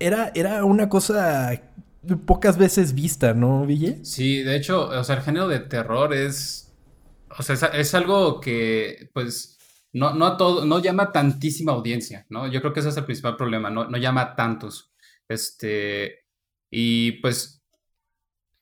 Era, 0.00 0.32
era 0.34 0.64
una 0.66 0.88
cosa 0.90 1.62
pocas 2.26 2.58
veces 2.58 2.94
vista, 2.94 3.34
¿no, 3.34 3.66
Ville? 3.66 4.04
Sí, 4.04 4.42
de 4.42 4.56
hecho, 4.56 4.88
o 4.88 5.04
sea, 5.04 5.16
el 5.16 5.22
género 5.22 5.48
de 5.48 5.60
terror 5.60 6.12
es. 6.14 6.74
O 7.38 7.42
sea, 7.42 7.54
es, 7.54 7.62
es 7.74 7.94
algo 7.94 8.40
que, 8.40 9.10
pues, 9.14 9.58
no, 9.92 10.14
no 10.14 10.26
a 10.26 10.36
todo, 10.36 10.64
no 10.64 10.80
llama 10.80 11.12
tantísima 11.12 11.72
audiencia, 11.72 12.26
¿no? 12.28 12.46
Yo 12.48 12.60
creo 12.60 12.72
que 12.72 12.80
ese 12.80 12.90
es 12.90 12.96
el 12.96 13.04
principal 13.04 13.36
problema, 13.36 13.70
no, 13.70 13.86
no 13.88 13.96
llama 13.98 14.20
a 14.22 14.36
tantos. 14.36 14.92
Este. 15.28 16.24
Y 16.70 17.12
pues. 17.22 17.62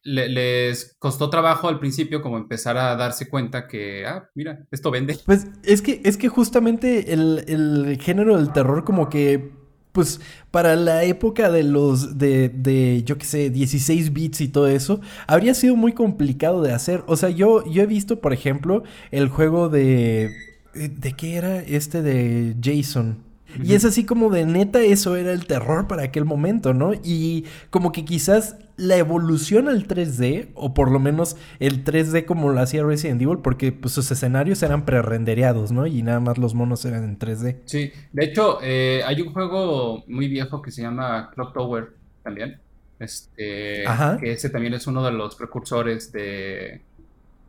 le- 0.05 0.29
les 0.29 0.97
costó 0.99 1.31
trabajo 1.31 1.69
al 1.69 1.79
principio 1.79 2.23
como 2.23 2.37
empezar 2.37 2.77
a 2.77 2.97
darse 2.97 3.29
cuenta 3.29 3.69
que, 3.69 4.05
ah, 4.07 4.29
mira, 4.35 4.67
esto 4.71 4.91
vende. 4.91 5.19
Pues 5.27 5.47
es 5.65 5.81
que, 5.83 6.01
es 6.05 6.17
que 6.17 6.29
justamente 6.29 7.13
el, 7.13 7.45
el 7.47 7.99
género 8.01 8.37
del 8.37 8.53
terror 8.53 8.85
como 8.85 9.09
que, 9.09 9.53
pues 9.93 10.21
para 10.51 10.77
la 10.77 11.05
época 11.05 11.51
de 11.51 11.63
los, 11.63 12.19
de, 12.19 12.49
de 12.49 13.03
yo 13.05 13.19
qué 13.19 13.25
sé, 13.25 13.51
16 13.51 14.13
bits 14.13 14.41
y 14.41 14.49
todo 14.49 14.69
eso, 14.69 15.01
habría 15.27 15.55
sido 15.55 15.77
muy 15.77 15.93
complicado 15.93 16.63
de 16.63 16.73
hacer. 16.73 17.05
O 17.07 17.17
sea, 17.17 17.31
yo, 17.31 17.65
yo 17.71 17.83
he 17.83 17.87
visto, 17.87 18.21
por 18.21 18.33
ejemplo, 18.33 18.83
el 19.11 19.29
juego 19.29 19.69
de... 19.69 20.31
¿De 20.75 21.13
qué 21.13 21.37
era 21.37 21.59
este 21.61 22.01
de 22.01 22.57
Jason? 22.63 23.19
Y 23.63 23.75
es 23.75 23.85
así 23.85 24.05
como 24.05 24.31
de 24.31 24.47
neta, 24.47 24.81
eso 24.81 25.17
era 25.17 25.33
el 25.33 25.47
terror 25.47 25.89
para 25.89 26.05
aquel 26.05 26.25
momento, 26.25 26.75
¿no? 26.75 26.93
Y 27.03 27.47
como 27.71 27.93
que 27.93 28.05
quizás 28.05 28.57
la 28.77 28.97
evolución 28.97 29.69
al 29.69 29.87
3D, 29.87 30.49
o 30.55 30.75
por 30.75 30.91
lo 30.91 30.99
menos 30.99 31.37
el 31.61 31.85
3D 31.85 32.25
como 32.25 32.51
lo 32.51 32.61
hacía 32.61 32.85
Resident 32.85 33.21
Evil, 33.23 33.39
porque 33.39 33.73
pues 33.73 33.95
sus 33.95 34.11
escenarios 34.11 34.63
eran 34.63 34.85
pre-rendereados, 34.85 35.73
¿no? 35.73 35.87
Y 35.87 36.03
nada 36.03 36.21
más 36.21 36.39
los 36.39 36.55
monos 36.55 36.85
eran 36.85 37.05
en 37.05 37.19
3D. 37.19 37.59
Sí, 37.67 37.93
de 38.13 38.25
hecho, 38.25 38.59
eh, 38.63 39.03
hay 39.05 39.21
un 39.21 39.33
juego 39.33 40.05
muy 40.07 40.29
viejo 40.29 40.63
que 40.63 40.71
se 40.71 40.83
llama 40.83 41.31
Clock 41.35 41.53
Tower 41.53 41.95
también. 42.23 42.59
Este, 42.99 43.85
Ajá. 43.87 44.17
que 44.17 44.31
ese 44.33 44.49
también 44.49 44.75
es 44.75 44.87
uno 44.87 45.05
de 45.05 45.11
los 45.11 45.35
precursores 45.35 46.13
de, 46.13 46.83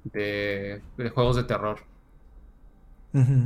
de, 0.06 0.82
de 0.98 1.10
juegos 1.10 1.36
de 1.36 1.44
terror. 1.44 1.80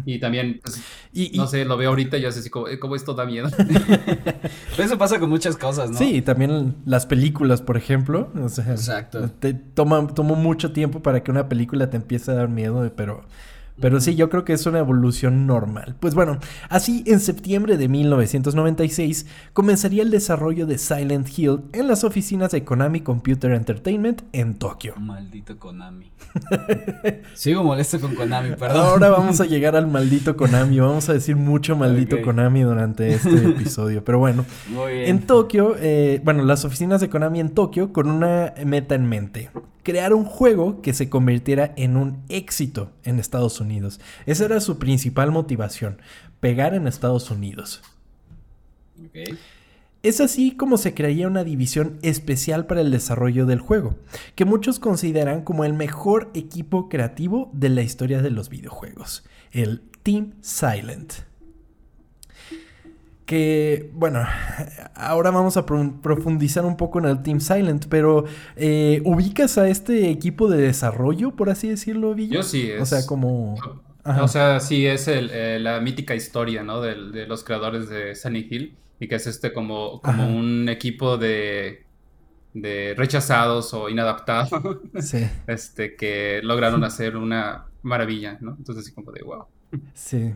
Y 0.06 0.20
también, 0.20 0.62
pues, 0.64 0.82
Y, 1.12 1.36
y- 1.36 1.38
no 1.38 1.48
sé, 1.48 1.66
lo 1.66 1.76
veo 1.78 1.90
ahorita 1.90 2.18
y 2.18 2.22
ya 2.22 2.32
sé 2.32 2.40
así 2.40 2.50
como, 2.50 2.68
eh, 2.70 2.80
como 2.80 2.96
esto 2.96 3.14
da 3.14 3.26
miedo. 3.26 3.50
Pero 3.58 4.84
eso 4.84 4.98
pasa 4.98 5.20
con 5.20 5.30
muchas 5.30 5.58
cosas, 5.58 5.90
¿no? 5.92 5.98
Sí, 5.98 6.22
también 6.22 6.76
las 6.86 7.06
películas, 7.06 7.62
por 7.62 7.76
ejemplo. 7.78 8.32
O 8.42 8.50
sea, 8.50 8.72
Exacto. 8.72 9.30
Te 9.30 9.54
toma, 9.54 10.08
tomó 10.08 10.36
mucho 10.36 10.72
tiempo 10.72 11.02
para 11.02 11.22
que 11.24 11.32
una 11.32 11.50
película 11.50 11.90
te 11.90 11.98
empiece 11.98 12.32
a 12.32 12.36
dar 12.36 12.50
miedo, 12.50 12.92
pero, 12.96 13.26
Pero 13.80 14.02
sí, 14.02 14.16
yo 14.16 14.30
creo 14.30 14.44
que 14.44 14.54
es 14.54 14.66
una 14.66 14.80
evolución 14.80 15.46
normal. 15.46 15.96
Pues 16.00 16.16
bueno, 16.16 16.40
así 16.70 17.04
en 17.06 17.20
septiembre 17.20 17.78
de 17.78 17.88
1996 17.88 19.26
comenzaría 19.54 20.04
el 20.04 20.12
desarrollo 20.12 20.66
de 20.66 20.78
Silent 20.78 21.28
Hill 21.38 21.62
en 21.74 21.88
las 21.88 22.04
oficinas 22.04 22.52
de 22.52 22.64
Konami 22.64 23.02
Computer 23.02 23.52
Entertainment 23.52 24.24
en 24.34 24.56
Tokio. 24.56 24.96
Maldito 24.98 25.60
Konami. 25.60 26.12
Sigo 27.34 27.64
molesto 27.64 28.00
con 28.00 28.16
Konami, 28.16 28.56
perdón. 28.56 28.78
Ahora 28.86 29.10
vamos 29.10 29.40
a 29.42 29.46
llegar 29.46 29.76
al 29.76 29.88
maldito 29.88 30.36
Konami. 30.36 30.80
Vamos 30.80 31.10
a 31.10 31.14
decir 31.14 31.36
mucho 31.36 31.76
maldito. 31.76 32.22
Konami 32.22 32.62
durante 32.62 33.14
este 33.14 33.36
episodio. 33.50 34.04
Pero 34.04 34.20
bueno, 34.20 34.46
Muy 34.70 34.94
bien. 34.94 35.10
en 35.10 35.28
Tokio, 35.28 35.76
eh, 35.80 36.22
bueno, 36.24 36.44
las 36.44 36.66
oficinas 36.66 37.02
de 37.02 37.10
Konami 37.10 37.40
en 37.40 37.50
Tokio 37.50 37.94
con 37.94 38.10
una 38.10 38.54
meta 38.66 38.96
en 38.96 39.08
mente. 39.08 39.50
Crear 39.88 40.14
un 40.14 40.26
juego 40.26 40.82
que 40.82 40.94
se 40.94 41.10
convirtiera 41.10 41.74
en 41.78 41.96
un 41.96 42.22
éxito 42.28 42.92
en 43.06 43.20
Estados 43.20 43.62
Unidos. 43.62 44.02
Esa 44.26 44.44
era 44.44 44.60
su 44.60 44.80
principal 44.80 45.32
motivación, 45.32 46.02
pegar 46.42 46.74
en 46.74 46.88
Estados 46.88 47.32
Unidos. 47.32 47.82
Es 50.04 50.20
así 50.20 50.52
como 50.58 50.76
se 50.76 50.94
crearía 50.94 51.30
una 51.30 51.46
división 51.46 52.00
especial 52.02 52.66
para 52.66 52.82
el 52.82 52.92
desarrollo 52.92 53.46
del 53.46 53.62
juego, 53.62 53.96
que 54.36 54.44
muchos 54.44 54.78
consideran 54.78 55.42
como 55.42 55.64
el 55.64 55.72
mejor 55.72 56.32
equipo 56.34 56.90
creativo 56.90 57.50
de 57.54 57.70
la 57.70 57.82
historia 57.82 58.22
de 58.22 58.32
los 58.32 58.50
videojuegos, 58.50 59.24
el 59.54 59.84
Team 60.04 60.34
Silent. 60.42 61.14
Que, 63.28 63.92
bueno, 63.94 64.22
ahora 64.96 65.32
vamos 65.32 65.58
a 65.58 65.66
pro- 65.68 66.02
profundizar 66.02 66.66
un 66.66 66.78
poco 66.78 67.00
en 67.00 67.06
el 67.06 67.24
Team 67.24 67.42
Silent, 67.42 67.88
pero 67.90 68.26
eh, 68.56 69.02
¿ubicas 69.06 69.58
a 69.60 69.70
este 69.70 70.10
equipo 70.10 70.50
de 70.50 70.58
desarrollo, 70.62 71.36
por 71.36 71.50
así 71.52 71.70
decirlo, 71.70 72.16
Villa? 72.16 72.36
Yo 72.36 72.44
sí, 72.44 72.72
O 72.80 72.86
sea, 72.86 73.00
es- 73.00 73.06
como... 73.06 73.56
Ajá. 74.06 74.24
O 74.24 74.28
sea, 74.30 74.62
sí, 74.62 74.86
es 74.88 75.10
el, 75.10 75.30
eh, 75.34 75.60
la 75.60 75.82
mítica 75.82 76.16
historia, 76.16 76.64
¿no? 76.64 76.82
Del- 76.82 77.12
De, 77.12 77.28
los 77.28 77.44
creadores 77.44 77.90
de 77.90 78.16
Silent 78.16 78.52
Hill 78.52 78.78
y 79.00 79.08
que 79.10 79.16
es 79.16 79.28
este 79.28 79.54
como, 79.54 80.02
como 80.02 80.24
Ajá. 80.24 80.32
un 80.32 80.70
equipo 80.70 81.18
de, 81.18 81.86
de 82.54 82.96
rechazados 82.98 83.74
o 83.74 83.90
inadaptados, 83.90 84.50
Sí, 85.02 85.28
este, 85.48 85.96
que 85.98 86.42
lograron 86.44 86.84
hacer 86.86 87.18
una 87.18 87.66
maravilla, 87.84 88.38
¿no? 88.42 88.56
Entonces, 88.58 88.86
así 88.86 88.94
como 88.96 89.12
de 89.12 89.24
wow. 89.24 89.46
sí. 89.94 90.36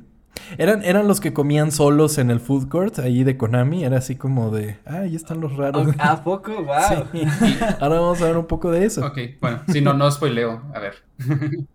Eran, 0.58 0.84
eran 0.84 1.08
los 1.08 1.20
que 1.22 1.34
comían 1.34 1.72
solos 1.72 2.18
en 2.18 2.32
el 2.32 2.40
food 2.40 2.68
court 2.70 3.00
ahí 3.00 3.24
de 3.24 3.38
Konami. 3.38 3.84
Era 3.84 3.98
así 3.98 4.16
como 4.16 4.50
de, 4.52 4.78
ah, 4.86 5.00
ahí 5.00 5.16
están 5.16 5.40
los 5.42 5.56
raros. 5.58 5.88
¿A 6.00 6.24
poco? 6.24 6.52
¡Wow! 6.64 7.06
Sí. 7.12 7.58
Ahora 7.80 8.00
vamos 8.00 8.22
a 8.22 8.26
ver 8.26 8.38
un 8.38 8.46
poco 8.48 8.72
de 8.72 8.86
eso. 8.86 9.06
Ok, 9.06 9.18
bueno, 9.40 9.62
si 9.72 9.82
no, 9.82 9.94
no 9.94 10.10
spoileo. 10.12 10.62
A 10.74 10.80
ver. 10.80 10.96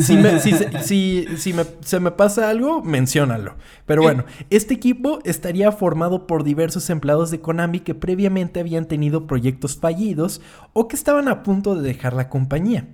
Si, 0.00 0.16
me- 0.16 0.40
si 0.40 0.52
si- 0.82 1.26
si 1.36 1.52
me- 1.52 1.64
se 1.80 2.00
me 2.00 2.10
pasa 2.10 2.48
algo, 2.48 2.82
menciónalo. 2.82 3.54
Pero 3.86 4.02
bueno, 4.02 4.24
este 4.48 4.74
equipo 4.74 5.20
estaría 5.24 5.70
formado 5.70 6.26
por 6.26 6.44
diversos 6.44 6.88
empleados 6.90 7.30
de 7.30 7.40
Konami 7.40 7.80
que 7.80 7.94
previamente 7.94 8.58
habían 8.58 8.86
tenido 8.86 9.26
proyectos 9.26 9.76
fallidos 9.76 10.40
o 10.72 10.88
que 10.88 10.96
estaban 10.96 11.28
a 11.28 11.42
punto 11.42 11.74
de 11.76 11.82
dejar 11.86 12.14
la 12.14 12.28
compañía. 12.30 12.88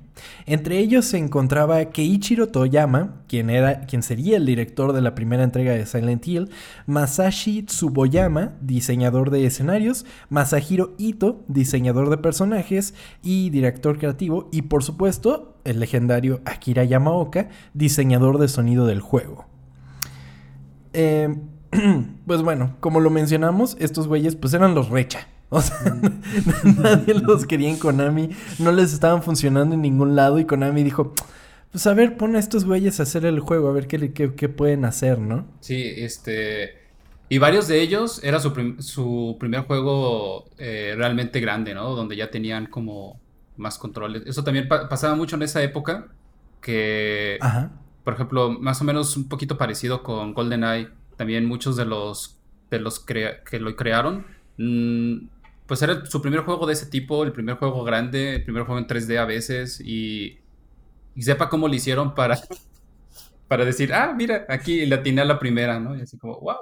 Entre 0.47 0.79
ellos 0.79 1.05
se 1.05 1.19
encontraba 1.19 1.85
Keiichiro 1.87 2.49
Toyama, 2.49 3.23
quien, 3.29 3.51
era, 3.51 3.83
quien 3.87 4.03
sería 4.03 4.37
el 4.37 4.47
director 4.47 4.93
de 4.93 5.01
la 5.01 5.15
primera 5.15 5.43
entrega 5.43 5.73
de 5.73 5.87
Silent 5.87 6.27
Hill, 6.27 6.51
Masashi 6.87 7.63
Tsuboyama, 7.63 8.55
diseñador 8.61 9.31
de 9.31 9.47
escenarios, 9.47 10.07
Masahiro 10.29 10.95
Ito, 10.99 11.45
diseñador 11.49 12.11
de 12.11 12.19
personajes 12.19 12.95
y 13.23 13.51
director 13.51 13.99
creativo, 13.99 14.49
y 14.53 14.63
por 14.63 14.83
supuesto 14.83 15.59
el 15.65 15.81
legendario 15.81 16.41
Akira 16.45 16.85
Yamaoka, 16.85 17.49
diseñador 17.75 18.39
de 18.39 18.49
sonido 18.49 18.87
del 18.87 19.01
juego. 19.01 19.47
Eh, 20.93 21.35
pues 22.27 22.43
bueno, 22.43 22.77
como 22.81 23.01
lo 23.01 23.11
mencionamos, 23.11 23.77
estos 23.81 24.09
güeyes 24.09 24.37
pues 24.37 24.55
eran 24.55 24.75
los 24.75 24.89
recha. 24.89 25.27
O 25.49 25.61
sea, 25.61 25.77
nadie 26.65 27.15
los 27.15 27.47
quería 27.47 27.71
en 27.71 27.79
Konami, 27.79 28.31
no 28.59 28.73
les 28.73 28.93
estaban 28.93 29.23
funcionando 29.23 29.75
en 29.75 29.83
ningún 29.83 30.17
lado 30.17 30.39
y 30.39 30.45
Konami 30.45 30.83
dijo, 30.83 31.15
pues 31.71 31.87
a 31.87 31.95
ver, 31.95 32.17
pon 32.17 32.35
a 32.37 32.39
estos 32.39 32.65
güeyes 32.65 32.99
a 33.01 33.05
hacer 33.05 33.25
el 33.25 33.41
juego, 33.41 33.69
a 33.69 33.73
ver 33.73 33.87
qué, 33.87 34.13
qué- 34.13 34.35
qué 34.35 34.49
pueden 34.49 34.85
hacer, 34.85 35.19
¿no? 35.21 35.47
Sí, 35.61 35.83
este. 35.97 36.85
Y 37.29 37.39
varios 37.39 37.67
de 37.69 37.81
ellos 37.83 38.23
era 38.25 38.39
su, 38.41 38.53
prim- 38.53 38.81
su 38.81 39.37
primer 39.41 39.63
juego 39.63 40.47
eh, 40.59 40.95
realmente 40.97 41.41
grande, 41.41 41.75
¿no? 41.75 41.95
Donde 41.95 42.17
ya 42.17 42.31
tenían 42.31 42.67
como 42.67 43.21
más 43.57 43.79
controles. 43.79 44.23
Eso 44.27 44.45
también 44.45 44.69
pa- 44.69 44.89
pasaba 44.89 45.15
mucho 45.17 45.37
en 45.37 45.43
esa 45.43 45.63
época. 45.63 46.07
Que, 46.61 47.39
Ajá. 47.41 47.71
por 48.05 48.15
ejemplo, 48.15 48.51
más 48.51 48.81
o 48.81 48.85
menos 48.85 49.17
un 49.17 49.29
poquito 49.29 49.59
parecido 49.59 50.03
con 50.03 50.35
GoldenEye. 50.35 50.89
También 51.17 51.47
muchos 51.47 51.77
de 51.77 51.85
los, 51.85 52.39
de 52.71 52.79
los 52.81 53.01
que 53.01 53.59
lo 53.61 53.75
crearon. 53.77 54.27
mm, 54.59 55.17
pues 55.67 55.83
era 55.83 56.07
su 56.07 56.23
primer 56.23 56.41
juego 56.41 56.67
de 56.67 56.73
ese 56.73 56.87
tipo, 56.87 57.25
el 57.25 57.33
primer 57.33 57.57
juego 57.57 57.83
grande, 57.85 58.37
el 58.37 58.45
primer 58.45 58.65
juego 58.65 58.79
en 58.79 58.87
3D 58.87 59.19
a 59.19 59.25
veces. 59.25 59.81
Y, 59.81 60.39
sepa 61.19 61.49
cómo 61.49 61.67
lo 61.69 61.75
hicieron 61.75 62.15
para, 62.15 62.39
para 63.49 63.65
decir, 63.65 63.93
ah, 63.93 64.15
mira, 64.17 64.47
aquí 64.49 64.87
la 64.87 64.97
atiné 64.97 65.23
a 65.23 65.25
la 65.25 65.39
primera, 65.39 65.81
¿no? 65.81 65.97
Y 65.97 66.03
así 66.03 66.19
como, 66.19 66.39
wow. 66.41 66.57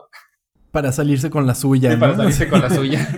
Para 0.75 0.91
salirse 0.91 1.31
con 1.31 1.47
la 1.47 1.55
suya, 1.55 1.91
Sí, 1.91 1.95
¿no? 1.95 2.01
para 2.01 2.17
salirse 2.17 2.49
con 2.49 2.61
la 2.61 2.69
suya. 2.75 3.09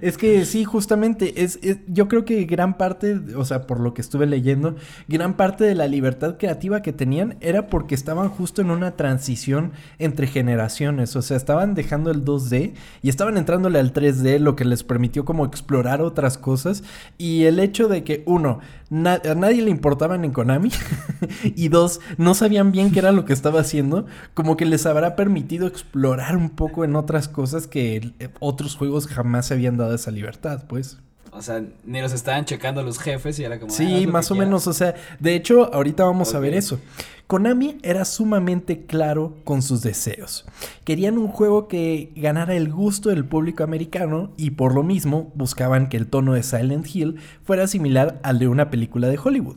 es 0.00 0.16
que 0.16 0.44
sí, 0.44 0.62
justamente, 0.64 1.42
es, 1.42 1.58
es- 1.62 1.78
yo 1.88 2.06
creo 2.06 2.24
que 2.24 2.44
gran 2.44 2.76
parte, 2.78 3.18
o 3.36 3.44
sea, 3.44 3.66
por 3.66 3.80
lo 3.80 3.92
que 3.92 4.00
estuve 4.00 4.26
leyendo, 4.26 4.76
gran 5.08 5.34
parte 5.34 5.64
de 5.64 5.74
la 5.74 5.88
libertad 5.88 6.36
creativa 6.38 6.80
que 6.80 6.92
tenían 6.92 7.36
era 7.40 7.66
porque 7.66 7.96
estaban 7.96 8.28
justo 8.28 8.62
en 8.62 8.70
una 8.70 8.92
transición 8.92 9.72
entre 9.98 10.28
generaciones, 10.28 11.16
o 11.16 11.22
sea, 11.22 11.36
estaban 11.36 11.74
dejando 11.74 12.12
el 12.12 12.24
2D 12.24 12.74
y 13.02 13.08
estaban 13.08 13.36
entrándole 13.36 13.80
al 13.80 13.92
3D, 13.92 14.38
lo 14.38 14.54
que 14.54 14.64
les 14.64 14.84
permitió 14.84 15.24
como 15.24 15.44
explorar 15.44 16.02
otras 16.02 16.38
cosas 16.38 16.84
y 17.18 17.44
el 17.44 17.58
hecho 17.58 17.88
de 17.88 18.04
que 18.04 18.22
uno, 18.26 18.60
na- 18.90 19.20
a 19.28 19.34
nadie 19.34 19.60
le 19.62 19.70
importaban 19.70 20.24
en 20.24 20.30
Konami 20.30 20.70
y 21.42 21.66
dos, 21.66 22.00
no 22.16 22.34
sabían 22.34 22.70
bien 22.70 22.92
qué 22.92 23.00
era 23.00 23.10
lo 23.10 23.24
que 23.24 23.32
estaba 23.32 23.58
haciendo, 23.60 24.06
como 24.34 24.56
que 24.56 24.66
les 24.66 24.86
habrá 24.86 25.16
permitido 25.16 25.63
explorar 25.66 26.36
un 26.36 26.50
poco 26.50 26.84
en 26.84 26.96
otras 26.96 27.28
cosas 27.28 27.66
que 27.66 28.12
eh, 28.18 28.28
otros 28.40 28.76
juegos 28.76 29.06
jamás 29.06 29.46
se 29.46 29.54
habían 29.54 29.76
dado 29.76 29.94
esa 29.94 30.10
libertad, 30.10 30.64
pues. 30.68 30.98
O 31.32 31.42
sea, 31.42 31.64
ni 31.84 32.00
los 32.00 32.12
estaban 32.12 32.44
checando 32.44 32.82
los 32.84 32.98
jefes 33.00 33.38
y 33.40 33.44
era 33.44 33.58
como. 33.58 33.72
"Ah, 33.72 33.76
Sí, 33.76 34.06
lo 34.06 34.12
más 34.12 34.30
o 34.30 34.34
menos, 34.36 34.66
o 34.68 34.72
sea, 34.72 34.94
de 35.18 35.34
hecho, 35.34 35.72
ahorita 35.74 36.04
vamos 36.04 36.32
a 36.34 36.38
ver 36.38 36.54
eso. 36.54 36.78
Konami 37.26 37.78
era 37.82 38.04
sumamente 38.04 38.84
claro 38.86 39.34
con 39.44 39.62
sus 39.62 39.82
deseos. 39.82 40.44
Querían 40.84 41.16
un 41.18 41.26
juego 41.28 41.66
que 41.68 42.12
ganara 42.14 42.54
el 42.54 42.70
gusto 42.70 43.08
del 43.08 43.24
público 43.24 43.64
americano 43.64 44.30
y 44.36 44.50
por 44.50 44.74
lo 44.74 44.82
mismo 44.82 45.32
buscaban 45.34 45.88
que 45.88 45.96
el 45.96 46.06
tono 46.06 46.34
de 46.34 46.42
Silent 46.42 46.86
Hill 46.94 47.16
fuera 47.42 47.66
similar 47.66 48.20
al 48.22 48.38
de 48.38 48.46
una 48.46 48.70
película 48.70 49.08
de 49.08 49.18
Hollywood. 49.18 49.56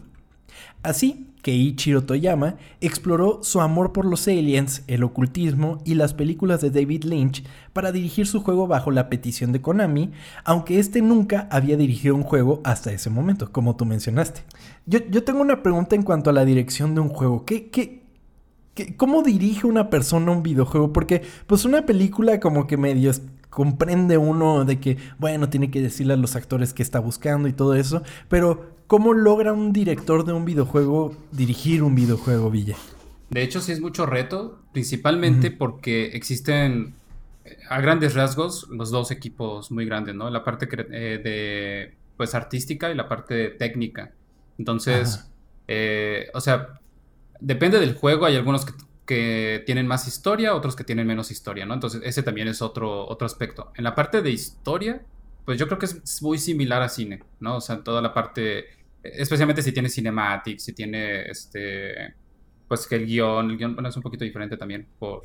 Así 0.81 1.27
que 1.47 1.53
Ichiro 1.53 2.03
Toyama 2.03 2.55
exploró 2.81 3.39
su 3.41 3.61
amor 3.61 3.93
por 3.93 4.03
los 4.03 4.27
aliens, 4.27 4.83
el 4.87 5.01
ocultismo 5.01 5.77
y 5.85 5.93
las 5.93 6.13
películas 6.13 6.59
de 6.59 6.71
David 6.71 7.05
Lynch 7.05 7.41
para 7.71 7.93
dirigir 7.93 8.27
su 8.27 8.41
juego 8.41 8.67
bajo 8.67 8.91
la 8.91 9.07
petición 9.07 9.53
de 9.53 9.61
Konami, 9.61 10.11
aunque 10.43 10.77
este 10.77 11.01
nunca 11.01 11.47
había 11.49 11.77
dirigido 11.77 12.15
un 12.15 12.23
juego 12.23 12.59
hasta 12.65 12.91
ese 12.91 13.09
momento, 13.09 13.49
como 13.53 13.77
tú 13.77 13.85
mencionaste. 13.85 14.41
Yo, 14.87 14.99
yo 15.09 15.23
tengo 15.23 15.39
una 15.39 15.63
pregunta 15.63 15.95
en 15.95 16.03
cuanto 16.03 16.29
a 16.29 16.33
la 16.33 16.43
dirección 16.43 16.95
de 16.95 16.99
un 16.99 17.07
juego. 17.07 17.45
¿Qué, 17.45 17.69
qué, 17.69 18.03
cómo 18.97 19.23
dirige 19.23 19.67
una 19.67 19.89
persona 19.89 20.33
un 20.33 20.43
videojuego? 20.43 20.91
Porque 20.91 21.21
pues 21.47 21.63
una 21.63 21.85
película 21.85 22.41
como 22.41 22.67
que 22.67 22.75
medio 22.75 23.13
comprende 23.49 24.17
uno 24.17 24.65
de 24.65 24.81
que, 24.81 24.97
bueno, 25.17 25.47
tiene 25.47 25.71
que 25.71 25.81
decirle 25.81 26.15
a 26.15 26.17
los 26.17 26.35
actores 26.35 26.73
que 26.73 26.83
está 26.83 26.99
buscando 26.99 27.47
y 27.47 27.53
todo 27.53 27.73
eso, 27.73 28.01
pero 28.27 28.75
¿cómo 28.87 29.13
logra 29.13 29.53
un 29.53 29.73
director 29.73 30.25
de 30.25 30.33
un 30.33 30.45
videojuego 30.45 31.15
dirigir 31.31 31.83
un 31.83 31.95
videojuego, 31.95 32.49
Villa? 32.49 32.75
De 33.29 33.43
hecho, 33.43 33.59
sí 33.59 33.73
es 33.73 33.81
mucho 33.81 34.05
reto, 34.05 34.59
principalmente 34.71 35.51
porque 35.51 36.07
existen 36.07 36.95
eh, 37.43 37.57
a 37.69 37.81
grandes 37.81 38.15
rasgos 38.15 38.67
los 38.69 38.89
dos 38.89 39.11
equipos 39.11 39.69
muy 39.69 39.85
grandes, 39.85 40.15
¿no? 40.15 40.29
La 40.29 40.43
parte 40.43 40.67
eh, 40.91 41.19
de, 41.21 41.93
pues, 42.15 42.33
artística 42.33 42.89
y 42.89 42.95
la 42.95 43.09
parte 43.09 43.49
técnica. 43.49 44.13
Entonces, 44.57 45.29
eh, 45.67 46.29
o 46.33 46.39
sea, 46.39 46.79
depende 47.39 47.79
del 47.79 47.95
juego, 47.95 48.25
hay 48.25 48.37
algunos 48.37 48.65
que, 48.65 48.73
que 49.05 49.63
tienen 49.65 49.87
más 49.87 50.07
historia, 50.07 50.55
otros 50.55 50.75
que 50.75 50.85
tienen 50.85 51.05
menos 51.05 51.29
historia, 51.29 51.65
¿no? 51.65 51.73
Entonces, 51.73 52.01
ese 52.05 52.23
también 52.23 52.47
es 52.47 52.61
otro, 52.61 53.07
otro 53.07 53.25
aspecto. 53.25 53.71
En 53.75 53.83
la 53.83 53.93
parte 53.93 54.21
de 54.21 54.31
historia, 54.31 55.01
pues 55.47 55.57
yo 55.57 55.67
creo 55.67 55.79
que 55.79 55.85
es 55.85 56.21
muy 56.21 56.37
similar 56.37 56.81
a 56.81 56.89
cine, 56.89 57.23
¿no? 57.39 57.55
O 57.55 57.61
sea, 57.61 57.81
toda 57.81 58.01
la 58.01 58.13
parte, 58.13 58.65
especialmente 59.03 59.61
si 59.61 59.71
tiene 59.71 59.89
cinematics, 59.89 60.63
si 60.63 60.73
tiene, 60.73 61.23
este, 61.29 62.15
pues 62.67 62.87
que 62.87 62.95
el 62.95 63.05
guion, 63.05 63.51
el 63.51 63.57
guion 63.57 63.73
bueno, 63.73 63.89
es 63.89 63.95
un 63.95 64.03
poquito 64.03 64.23
diferente 64.23 64.57
también, 64.57 64.87
por, 64.99 65.23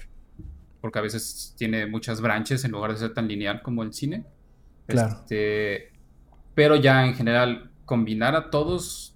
porque 0.80 0.98
a 0.98 1.02
veces 1.02 1.54
tiene 1.56 1.86
muchas 1.86 2.20
branches 2.20 2.64
en 2.64 2.72
lugar 2.72 2.92
de 2.92 2.98
ser 2.98 3.14
tan 3.14 3.28
lineal 3.28 3.62
como 3.62 3.82
el 3.82 3.92
cine. 3.92 4.24
Claro. 4.86 5.14
Este, 5.14 5.92
pero 6.54 6.76
ya 6.76 7.06
en 7.06 7.14
general, 7.14 7.70
combinar 7.84 8.34
a 8.34 8.50
todos 8.50 9.12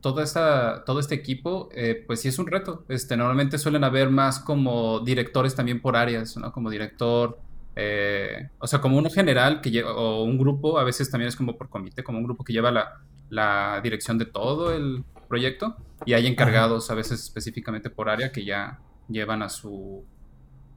toda 0.00 0.22
esta, 0.22 0.84
todo 0.84 1.00
este 1.00 1.14
equipo, 1.14 1.68
eh, 1.72 2.04
pues 2.06 2.20
sí 2.20 2.28
es 2.28 2.38
un 2.38 2.46
reto. 2.46 2.84
Este, 2.88 3.16
normalmente 3.16 3.58
suelen 3.58 3.84
haber 3.84 4.10
más 4.10 4.38
como 4.38 5.00
directores 5.00 5.54
también 5.54 5.80
por 5.80 5.96
áreas, 5.96 6.36
¿no? 6.36 6.52
Como 6.52 6.70
director, 6.70 7.38
eh, 7.74 8.48
o 8.58 8.66
sea, 8.66 8.80
como 8.80 8.96
uno 8.96 9.10
general 9.10 9.60
que 9.60 9.70
lleva, 9.70 9.92
o 9.94 10.22
un 10.22 10.38
grupo, 10.38 10.78
a 10.78 10.84
veces 10.84 11.10
también 11.10 11.28
es 11.28 11.36
como 11.36 11.56
por 11.56 11.68
comité, 11.68 12.04
como 12.04 12.18
un 12.18 12.24
grupo 12.24 12.44
que 12.44 12.52
lleva 12.52 12.70
la, 12.70 13.00
la 13.30 13.80
dirección 13.82 14.18
de 14.18 14.26
todo 14.26 14.72
el 14.72 15.04
proyecto 15.28 15.76
y 16.06 16.14
hay 16.14 16.26
encargados 16.26 16.90
a 16.90 16.94
veces 16.94 17.20
específicamente 17.20 17.90
por 17.90 18.08
área 18.08 18.32
que 18.32 18.44
ya 18.44 18.78
llevan 19.08 19.42
a 19.42 19.48
su, 19.48 20.04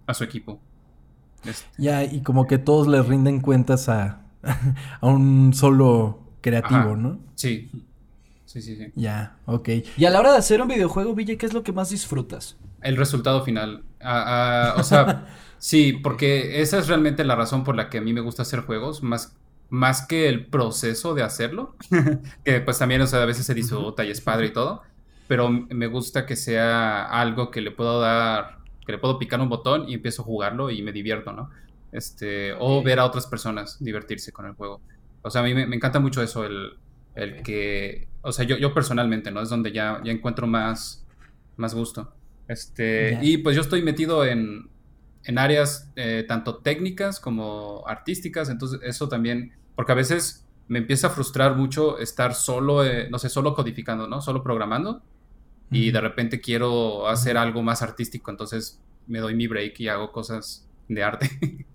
a 0.08 0.13
su 0.13 0.24
equipo. 0.24 0.60
Este. 1.46 1.67
Ya, 1.77 2.03
y 2.03 2.22
como 2.22 2.48
que 2.48 2.58
todos 2.58 2.88
les 2.88 3.05
rinden 3.08 3.39
cuentas 3.41 3.89
a, 3.89 4.22
a 5.01 5.08
un 5.08 5.53
solo 5.53 6.20
creativo, 6.41 6.96
¿no? 6.96 7.20
Sí. 7.36 7.70
Sí, 8.46 8.62
sí, 8.62 8.75
sí. 8.75 8.91
Ya, 8.96 9.38
ok. 9.46 9.70
Y 9.96 10.03
a 10.03 10.10
la 10.10 10.20
hora 10.20 10.34
de 10.34 10.38
hacer 10.38 10.62
un 10.62 10.67
videojuego, 10.67 11.15
Ville, 11.15 11.38
¿qué 11.38 11.46
es 11.46 11.53
lo 11.53 11.63
que 11.63 11.72
más 11.72 11.89
disfrutas? 11.89 12.58
El 12.81 12.98
resultado 12.98 13.46
final. 13.46 13.86
o 14.75 14.84
sea, 14.84 15.27
sí, 15.58 15.93
porque 15.93 16.62
esa 16.62 16.79
es 16.79 16.89
realmente 16.89 17.24
la 17.24 17.36
razón 17.36 17.63
por 17.63 17.77
la 17.77 17.89
que 17.89 18.00
a 18.00 18.01
mí 18.01 18.12
me 18.12 18.20
gusta 18.20 18.41
hacer 18.41 18.62
juegos, 18.62 19.03
más, 19.03 19.38
más 19.71 20.05
que 20.05 20.27
el 20.27 20.45
proceso 20.47 21.15
de 21.15 21.23
hacerlo, 21.23 21.75
que 22.45 22.59
pues 22.61 22.77
también, 22.77 23.01
o 23.01 23.07
sea, 23.07 23.23
a 23.23 23.25
veces 23.25 23.45
se 23.45 23.53
disfruta 23.53 24.05
y 24.05 24.11
es 24.11 24.21
padre 24.21 24.47
y 24.47 24.53
todo, 24.53 24.83
pero 25.27 25.49
me 25.49 25.87
gusta 25.87 26.25
que 26.25 26.35
sea 26.35 27.05
algo 27.05 27.49
que 27.49 27.61
le 27.61 27.71
puedo 27.71 27.99
dar, 28.01 28.59
que 28.85 28.91
le 28.91 28.97
puedo 28.97 29.17
picar 29.17 29.39
un 29.39 29.49
botón 29.49 29.87
y 29.87 29.93
empiezo 29.93 30.21
a 30.21 30.25
jugarlo 30.25 30.69
y 30.69 30.81
me 30.81 30.91
divierto, 30.91 31.31
¿no? 31.31 31.49
Este, 31.93 32.53
o 32.59 32.83
ver 32.83 32.99
a 32.99 33.05
otras 33.05 33.27
personas 33.27 33.81
divertirse 33.83 34.31
con 34.31 34.45
el 34.45 34.53
juego. 34.53 34.81
O 35.21 35.29
sea, 35.29 35.41
a 35.41 35.43
mí 35.45 35.53
me, 35.53 35.63
encanta 35.75 35.99
mucho 35.99 36.21
eso, 36.21 36.45
el, 36.45 36.73
el, 37.15 37.41
que, 37.41 38.09
o 38.21 38.31
sea, 38.33 38.45
yo, 38.45 38.57
yo 38.57 38.73
personalmente, 38.73 39.31
¿no? 39.31 39.41
Es 39.41 39.49
donde 39.49 39.71
ya, 39.71 40.01
ya 40.03 40.11
encuentro 40.11 40.47
más, 40.47 41.05
más 41.55 41.73
gusto. 41.73 42.13
Este, 42.49 43.17
y 43.21 43.37
pues 43.37 43.55
yo 43.55 43.61
estoy 43.61 43.83
metido 43.83 44.25
en, 44.25 44.69
en 45.23 45.37
áreas 45.37 45.91
eh, 45.95 46.25
tanto 46.27 46.57
técnicas 46.57 47.19
como 47.19 47.83
artísticas, 47.87 48.49
entonces 48.49 48.81
eso 48.83 49.07
también, 49.07 49.53
porque 49.81 49.93
a 49.93 49.95
veces 49.95 50.45
me 50.67 50.77
empieza 50.77 51.07
a 51.07 51.09
frustrar 51.09 51.55
mucho 51.55 51.97
estar 51.97 52.35
solo, 52.35 52.85
eh, 52.85 53.07
no 53.09 53.17
sé, 53.17 53.29
solo 53.29 53.55
codificando, 53.55 54.05
¿no? 54.05 54.21
Solo 54.21 54.43
programando 54.43 55.01
y 55.71 55.89
de 55.89 56.00
repente 56.00 56.39
quiero 56.39 57.07
hacer 57.07 57.35
algo 57.35 57.63
más 57.63 57.81
artístico, 57.81 58.29
entonces 58.29 58.79
me 59.07 59.17
doy 59.17 59.33
mi 59.33 59.47
break 59.47 59.79
y 59.79 59.88
hago 59.88 60.11
cosas 60.11 60.67
de 60.88 61.01
arte. 61.01 61.31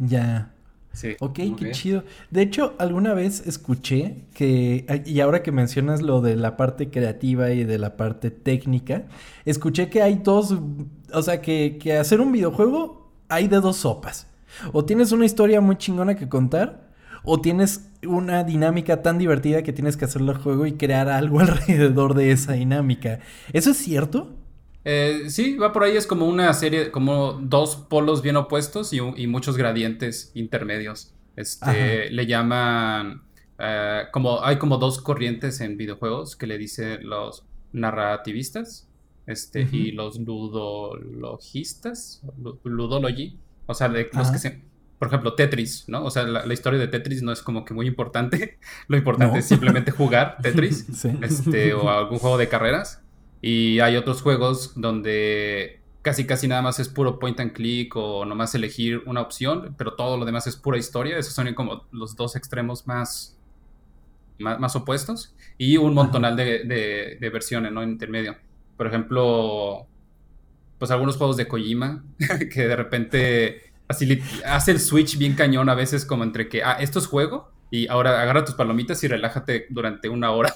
ya. 0.00 0.50
Sí. 0.92 1.14
Ok, 1.20 1.38
qué 1.56 1.70
chido. 1.70 2.02
De 2.32 2.42
hecho, 2.42 2.74
alguna 2.80 3.14
vez 3.14 3.46
escuché 3.46 4.24
que, 4.34 4.84
y 5.06 5.20
ahora 5.20 5.44
que 5.44 5.52
mencionas 5.52 6.02
lo 6.02 6.20
de 6.20 6.34
la 6.34 6.56
parte 6.56 6.90
creativa 6.90 7.52
y 7.52 7.62
de 7.62 7.78
la 7.78 7.96
parte 7.96 8.32
técnica, 8.32 9.04
escuché 9.44 9.88
que 9.88 10.02
hay 10.02 10.16
dos, 10.16 10.58
o 11.14 11.22
sea, 11.22 11.40
que, 11.40 11.78
que 11.80 11.96
hacer 11.96 12.20
un 12.20 12.32
videojuego 12.32 13.12
hay 13.28 13.46
de 13.46 13.60
dos 13.60 13.76
sopas. 13.76 14.26
O 14.72 14.84
tienes 14.84 15.12
una 15.12 15.26
historia 15.26 15.60
muy 15.60 15.76
chingona 15.76 16.16
que 16.16 16.28
contar, 16.28 16.90
o 17.24 17.40
tienes 17.40 17.88
una 18.06 18.44
dinámica 18.44 19.02
tan 19.02 19.18
divertida 19.18 19.62
que 19.62 19.72
tienes 19.72 19.96
que 19.96 20.04
hacerlo 20.04 20.32
al 20.32 20.38
juego 20.38 20.66
y 20.66 20.72
crear 20.72 21.08
algo 21.08 21.40
alrededor 21.40 22.14
de 22.14 22.32
esa 22.32 22.52
dinámica. 22.52 23.20
¿Eso 23.52 23.70
es 23.70 23.76
cierto? 23.76 24.30
Eh, 24.84 25.24
sí, 25.28 25.56
va 25.56 25.72
por 25.72 25.84
ahí, 25.84 25.96
es 25.96 26.06
como 26.06 26.26
una 26.26 26.52
serie, 26.54 26.90
como 26.90 27.34
dos 27.34 27.76
polos 27.76 28.22
bien 28.22 28.36
opuestos 28.36 28.92
y, 28.92 29.26
muchos 29.26 29.56
gradientes 29.56 30.32
intermedios. 30.34 31.14
Este, 31.36 32.10
le 32.10 32.26
llaman, 32.26 33.22
eh, 33.58 34.02
como 34.12 34.44
hay 34.44 34.58
como 34.58 34.78
dos 34.78 35.00
corrientes 35.00 35.60
en 35.60 35.76
videojuegos 35.76 36.36
que 36.36 36.46
le 36.46 36.58
dicen 36.58 37.08
los 37.08 37.44
narrativistas 37.72 38.88
este, 39.26 39.66
y 39.70 39.92
los 39.92 40.18
ludologistas, 40.18 42.22
ludology, 42.64 43.38
o 43.66 43.74
sea, 43.74 43.88
de 43.88 44.10
los 44.12 44.30
que 44.30 44.38
se, 44.38 44.62
por 45.02 45.08
ejemplo, 45.08 45.34
Tetris, 45.34 45.88
¿no? 45.88 46.04
O 46.04 46.12
sea, 46.12 46.22
la, 46.22 46.54
historia 46.54 46.78
de 46.78 46.86
Tetris 46.86 47.24
no 47.24 47.32
es 47.32 47.42
como 47.42 47.64
que 47.64 47.74
muy 47.74 47.88
importante, 47.88 48.60
lo 48.86 48.96
importante 48.96 49.40
es 49.40 49.48
simplemente 49.48 49.90
jugar 49.90 50.36
Tetris, 50.42 50.86
este, 51.22 51.74
o 51.74 51.90
algún 51.98 52.20
juego 52.20 52.38
de 52.38 52.48
carreras. 52.48 53.02
Y 53.40 53.80
hay 53.80 53.96
otros 53.96 54.22
juegos 54.22 54.74
donde 54.76 55.80
casi 56.02 56.24
casi 56.24 56.46
nada 56.46 56.62
más 56.62 56.78
es 56.78 56.88
puro 56.88 57.18
point 57.18 57.40
and 57.40 57.50
click 57.50 57.96
o 57.96 58.24
nomás 58.24 58.54
elegir 58.54 59.02
una 59.04 59.22
opción, 59.22 59.74
pero 59.76 59.94
todo 59.94 60.16
lo 60.16 60.24
demás 60.24 60.46
es 60.46 60.54
pura 60.54 60.78
historia. 60.78 61.18
Esos 61.18 61.34
son 61.34 61.52
como 61.54 61.84
los 61.90 62.14
dos 62.14 62.36
extremos 62.36 62.86
más, 62.86 63.36
más, 64.38 64.76
opuestos. 64.76 65.34
Y 65.58 65.78
un 65.78 65.94
montonal 65.94 66.36
de, 66.36 67.18
de, 67.18 67.30
versiones, 67.30 67.72
¿no? 67.72 67.82
En 67.82 67.90
intermedio. 67.90 68.36
Por 68.76 68.86
ejemplo, 68.86 69.84
pues 70.78 70.92
algunos 70.92 71.16
juegos 71.16 71.36
de 71.36 71.48
Kojima, 71.48 72.04
que 72.54 72.68
de 72.68 72.76
repente 72.76 73.71
así 73.92 74.20
hace 74.44 74.72
el 74.72 74.80
switch 74.80 75.16
bien 75.16 75.34
cañón 75.34 75.68
a 75.68 75.74
veces 75.74 76.04
como 76.04 76.24
entre 76.24 76.48
que, 76.48 76.62
ah, 76.62 76.76
esto 76.80 76.98
es 76.98 77.06
juego 77.06 77.50
y 77.70 77.88
ahora 77.88 78.20
agarra 78.20 78.44
tus 78.44 78.54
palomitas 78.54 79.02
y 79.02 79.08
relájate 79.08 79.66
durante 79.70 80.08
una 80.08 80.30
hora. 80.30 80.54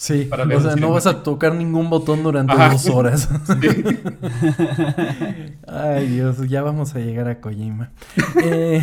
Sí, 0.00 0.30
o 0.32 0.60
sea, 0.60 0.76
no 0.76 0.92
vas 0.92 1.06
a 1.06 1.22
tocar 1.22 1.54
ningún 1.54 1.90
botón 1.90 2.22
durante 2.22 2.54
dos 2.54 2.88
horas. 2.88 3.28
Ay, 5.66 6.08
Dios, 6.08 6.48
ya 6.48 6.62
vamos 6.62 6.94
a 6.94 7.00
llegar 7.00 7.28
a 7.28 7.40
Kojima. 7.40 7.90
Eh, 8.42 8.80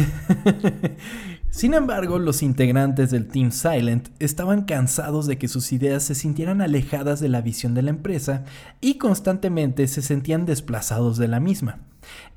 sin 1.50 1.74
embargo, 1.74 2.20
los 2.20 2.44
integrantes 2.44 3.10
del 3.10 3.28
Team 3.28 3.52
Silent 3.52 4.10
estaban 4.20 4.66
cansados 4.66 5.26
de 5.26 5.40
que 5.40 5.48
sus 5.48 5.74
ideas 5.74 6.04
se 6.04 6.14
sintieran 6.14 6.62
alejadas 6.62 7.20
de 7.20 7.30
la 7.30 7.42
visión 7.42 7.74
de 7.74 7.82
la 7.82 7.90
empresa 7.90 8.46
y 8.80 9.00
constantemente 9.00 9.88
se 9.88 10.04
sentían 10.04 10.46
desplazados 10.46 11.18
de 11.18 11.28
la 11.28 11.40
misma. 11.40 11.80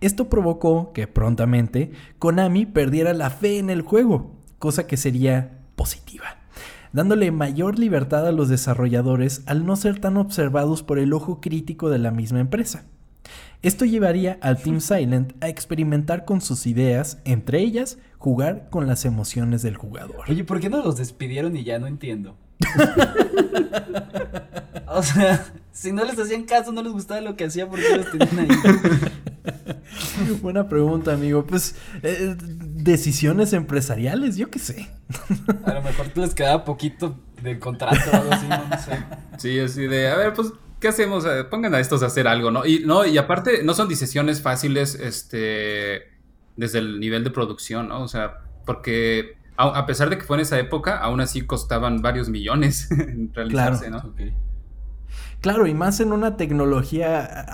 Esto 0.01 0.29
provocó 0.29 0.93
que 0.93 1.07
prontamente 1.07 1.93
Konami 2.19 2.67
perdiera 2.67 3.13
la 3.13 3.31
fe 3.31 3.59
en 3.59 3.71
el 3.71 3.83
juego, 3.83 4.33
cosa 4.59 4.87
que 4.87 4.97
sería 4.97 5.59
positiva 5.77 6.41
dándole 6.93 7.31
mayor 7.31 7.79
libertad 7.79 8.27
a 8.27 8.33
los 8.33 8.49
desarrolladores 8.49 9.43
al 9.47 9.65
no 9.65 9.77
ser 9.77 10.01
tan 10.01 10.17
observados 10.17 10.83
por 10.83 10.99
el 10.99 11.13
ojo 11.13 11.41
crítico 11.41 11.91
de 11.91 11.99
la 11.99 12.11
misma 12.11 12.41
empresa. 12.41 12.85
Esto 13.63 13.85
llevaría 13.85 14.39
al 14.41 14.61
Team 14.61 14.81
Silent 14.81 15.33
a 15.43 15.49
experimentar 15.49 16.25
con 16.25 16.41
sus 16.41 16.67
ideas, 16.67 17.19
entre 17.25 17.61
ellas 17.61 17.99
jugar 18.19 18.69
con 18.71 18.87
las 18.87 19.05
emociones 19.05 19.63
del 19.63 19.77
jugador. 19.77 20.25
Oye, 20.29 20.45
¿por 20.45 20.61
qué 20.61 20.71
no 20.71 20.83
los 20.83 20.97
despidieron 20.97 21.57
y 21.57 21.65
ya 21.65 21.79
no 21.79 21.87
entiendo? 21.87 22.37
o 24.89 25.03
sea, 25.03 25.53
si 25.73 25.93
no 25.93 26.05
les 26.05 26.19
hacían 26.19 26.45
caso, 26.45 26.73
no 26.73 26.83
les 26.83 26.93
gustaba 26.93 27.21
lo 27.21 27.37
que 27.37 27.45
hacía, 27.45 27.69
¿por 27.69 27.81
qué 27.81 27.99
los 27.99 28.11
tenían 28.11 28.39
ahí? 28.39 28.49
Buena 30.43 30.69
pregunta, 30.69 31.13
amigo. 31.13 31.45
Pues, 31.47 31.77
eh, 32.03 32.37
decisiones 32.39 33.53
empresariales, 33.53 34.37
yo 34.37 34.51
qué 34.51 34.59
sé. 34.59 34.89
A 35.65 35.75
lo 35.75 35.83
mejor 35.83 36.17
les 36.17 36.35
quedaba 36.35 36.65
poquito 36.65 37.19
de 37.43 37.59
contrato 37.59 38.11
o 38.13 38.17
algo 38.17 38.33
así, 38.33 38.47
no, 38.49 38.79
sé. 38.79 39.05
Sí, 39.39 39.59
así 39.59 39.87
de, 39.87 40.09
a 40.09 40.17
ver, 40.17 40.35
pues, 40.35 40.53
¿qué 40.79 40.89
hacemos? 40.89 41.25
Eh, 41.25 41.45
pongan 41.45 41.75
a 41.75 41.81
estos 41.81 42.03
a 42.03 42.07
hacer 42.07 42.29
algo, 42.29 42.51
¿no? 42.51 42.67
Y, 42.67 42.81
no, 42.85 43.05
y 43.07 43.17
aparte, 43.19 43.63
no 43.63 43.75
son 43.75 43.89
decisiones 43.89 44.43
fáciles, 44.43 44.95
este, 44.95 46.03
desde 46.57 46.79
el 46.79 47.01
nivel 47.01 47.25
de 47.25 47.31
producción, 47.31 47.89
¿no? 47.89 48.03
O 48.03 48.09
sea, 48.09 48.39
porque 48.67 49.37
a, 49.57 49.87
pesar 49.87 50.11
de 50.11 50.19
que 50.19 50.25
fue 50.25 50.37
en 50.37 50.43
esa 50.43 50.59
época, 50.59 50.97
aún 50.99 51.21
así 51.21 51.43
costaban 51.43 52.03
varios 52.03 52.29
millones 52.29 52.89
realizarse, 53.35 53.89
claro. 53.89 54.13
¿no? 54.17 54.51
Claro, 55.41 55.67
y 55.67 55.75
más 55.75 56.01
en 56.01 56.13
una 56.13 56.37
tecnología, 56.37 57.47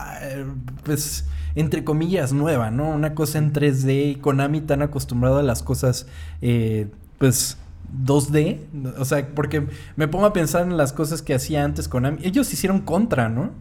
pues 0.85 1.27
entre 1.57 1.85
comillas, 1.85 2.35
nueva, 2.35 2.71
¿no? 2.71 2.91
Una 2.91 3.15
cosa 3.15 3.39
en 3.39 3.53
3D 3.53 4.13
y 4.13 4.15
Konami 4.17 4.61
tan 4.61 4.83
acostumbrado 4.83 5.39
a 5.39 5.43
las 5.43 5.63
cosas, 5.63 6.07
eh, 6.43 6.89
pues, 7.19 7.57
2D. 8.05 8.61
O 8.99 9.05
sea, 9.07 9.27
porque 9.35 9.67
me 9.97 10.07
pongo 10.07 10.27
a 10.27 10.35
pensar 10.35 10.63
en 10.65 10.77
las 10.77 10.93
cosas 10.93 11.23
que 11.23 11.35
hacía 11.35 11.65
antes 11.65 11.89
Konami. 11.89 12.19
Ellos 12.23 12.53
hicieron 12.53 12.83
Contra, 12.83 13.31
¿no? 13.31 13.55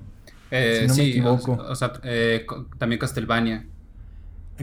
Eh, 0.51 0.79
si 0.81 0.87
no 0.87 0.93
sí, 0.93 1.01
me 1.01 1.07
equivoco. 1.07 1.53
O, 1.53 1.73
sea, 1.73 1.93
eh, 2.03 2.45
también 2.77 2.99
Castlevania. 2.99 3.65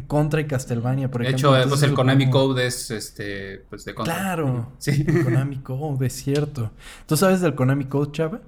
Contra 0.06 0.40
y 0.42 0.46
Castlevania, 0.46 1.10
por 1.10 1.22
ejemplo. 1.22 1.52
De 1.52 1.60
hecho, 1.60 1.68
pues 1.70 1.82
el 1.82 1.94
Konami 1.94 2.28
Code 2.28 2.66
es 2.66 2.90
este, 2.90 3.64
pues 3.70 3.86
de 3.86 3.94
Contra. 3.94 4.14
Claro. 4.14 4.72
Sí. 4.76 5.06
El 5.08 5.24
Konami 5.24 5.56
Code, 5.58 6.06
es 6.06 6.12
cierto. 6.12 6.70
¿Tú 7.06 7.16
sabes 7.16 7.40
del 7.40 7.54
Konami 7.54 7.86
Code, 7.86 8.12
Chava? 8.12 8.40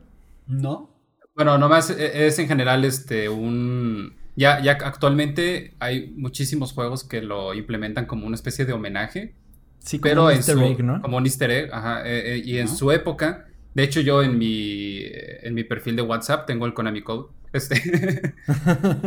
No. 0.47 0.91
Bueno, 1.35 1.57
nomás 1.57 1.89
es 1.89 2.39
en 2.39 2.49
general 2.49 2.85
este 2.85 3.29
un 3.29 4.15
ya, 4.37 4.61
ya 4.61 4.73
actualmente 4.73 5.75
hay 5.79 6.13
muchísimos 6.17 6.73
juegos 6.73 7.05
que 7.05 7.23
lo 7.23 7.55
implementan 7.55 8.07
como 8.07 8.27
una 8.27 8.35
especie 8.35 8.65
de 8.65 8.73
homenaje. 8.73 9.35
Sí, 9.79 9.99
como 9.99 10.11
pero 10.11 10.25
un 10.27 10.33
easter 10.33 10.59
egg, 10.59 10.83
¿no? 10.83 11.01
Como 11.03 11.19
un 11.19 11.25
easter 11.25 11.51
egg, 11.51 11.71
ajá. 11.73 12.03
Eh, 12.07 12.35
eh, 12.35 12.43
y 12.45 12.59
en 12.59 12.69
su 12.69 12.91
época, 12.91 13.47
de 13.75 13.83
hecho 13.83 14.01
yo 14.01 14.23
en 14.23 14.39
mi, 14.39 15.03
en 15.05 15.55
mi 15.55 15.63
perfil 15.63 15.97
de 15.97 16.03
WhatsApp 16.03 16.47
tengo 16.47 16.67
el 16.67 16.75
Konami 16.75 17.03
Code. 17.03 17.29
Este, 17.53 17.77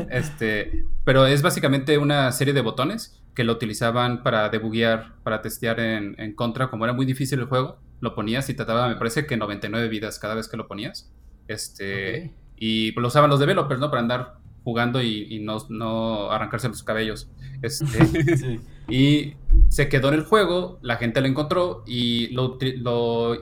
este, 0.09 0.85
pero 1.03 1.25
es 1.25 1.41
básicamente 1.41 1.97
una 1.97 2.31
serie 2.31 2.53
de 2.53 2.61
botones 2.61 3.21
que 3.35 3.43
lo 3.43 3.51
utilizaban 3.53 4.23
para 4.23 4.47
debuguear, 4.47 5.15
para 5.23 5.41
testear 5.41 5.81
en, 5.81 6.33
contra. 6.35 6.69
Como 6.69 6.85
era 6.85 6.93
muy 6.93 7.05
difícil 7.05 7.39
el 7.39 7.45
juego, 7.45 7.79
lo 7.99 8.15
ponías 8.15 8.49
y 8.49 8.53
trataba, 8.53 8.87
me 8.87 8.95
parece 8.95 9.25
que 9.25 9.35
99 9.35 9.89
vidas 9.89 10.19
cada 10.19 10.35
vez 10.35 10.47
que 10.47 10.55
lo 10.55 10.67
ponías. 10.67 11.11
Este, 11.49 12.33
Y 12.55 12.93
lo 12.93 13.07
usaban 13.07 13.29
los 13.29 13.39
developers, 13.39 13.79
¿no? 13.81 13.89
Para 13.89 14.01
andar 14.01 14.37
jugando 14.67 15.01
y, 15.01 15.39
no, 15.39 15.59
no, 15.69 16.29
arrancarse 16.29 16.67
los 16.67 16.83
cabellos. 16.83 17.29
Este, 17.61 18.59
Y 18.89 19.33
se 19.69 19.87
quedó 19.87 20.09
en 20.09 20.15
el 20.15 20.23
juego, 20.23 20.77
la 20.81 20.97
gente 20.97 21.21
lo 21.21 21.27
encontró 21.27 21.83
y 21.87 22.27
lo, 22.33 22.57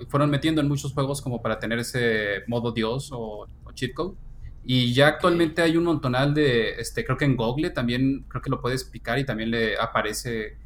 fueron 0.07 0.29
metiendo 0.29 0.61
en 0.61 0.67
muchos 0.67 0.93
juegos 0.93 1.19
como 1.23 1.41
para 1.41 1.57
tener 1.57 1.79
ese 1.79 2.43
modo 2.45 2.71
Dios 2.71 3.11
o, 3.11 3.47
o 3.63 3.71
cheat 3.73 3.95
code. 3.95 4.15
Y 4.63 4.93
ya 4.93 5.07
actualmente 5.07 5.63
hay 5.63 5.77
un 5.77 5.85
montonal 5.85 6.35
de, 6.35 6.79
este, 6.79 7.03
creo 7.03 7.17
que 7.17 7.25
en 7.25 7.35
Google 7.35 7.71
también, 7.71 8.25
creo 8.27 8.43
que 8.43 8.51
lo 8.51 8.61
puedes 8.61 8.83
picar 8.83 9.17
y 9.17 9.25
también 9.25 9.49
le 9.49 9.77
aparece 9.79 10.57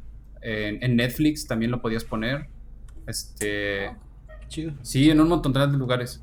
en, 0.42 0.96
Netflix, 0.96 1.46
también 1.46 1.70
lo 1.70 1.80
podías 1.80 2.04
poner. 2.04 2.48
Este... 3.06 3.90
Chido. 4.48 4.72
Sí, 4.82 5.08
en 5.08 5.20
un 5.22 5.28
montonal 5.28 5.72
de 5.72 5.78
lugares. 5.78 6.22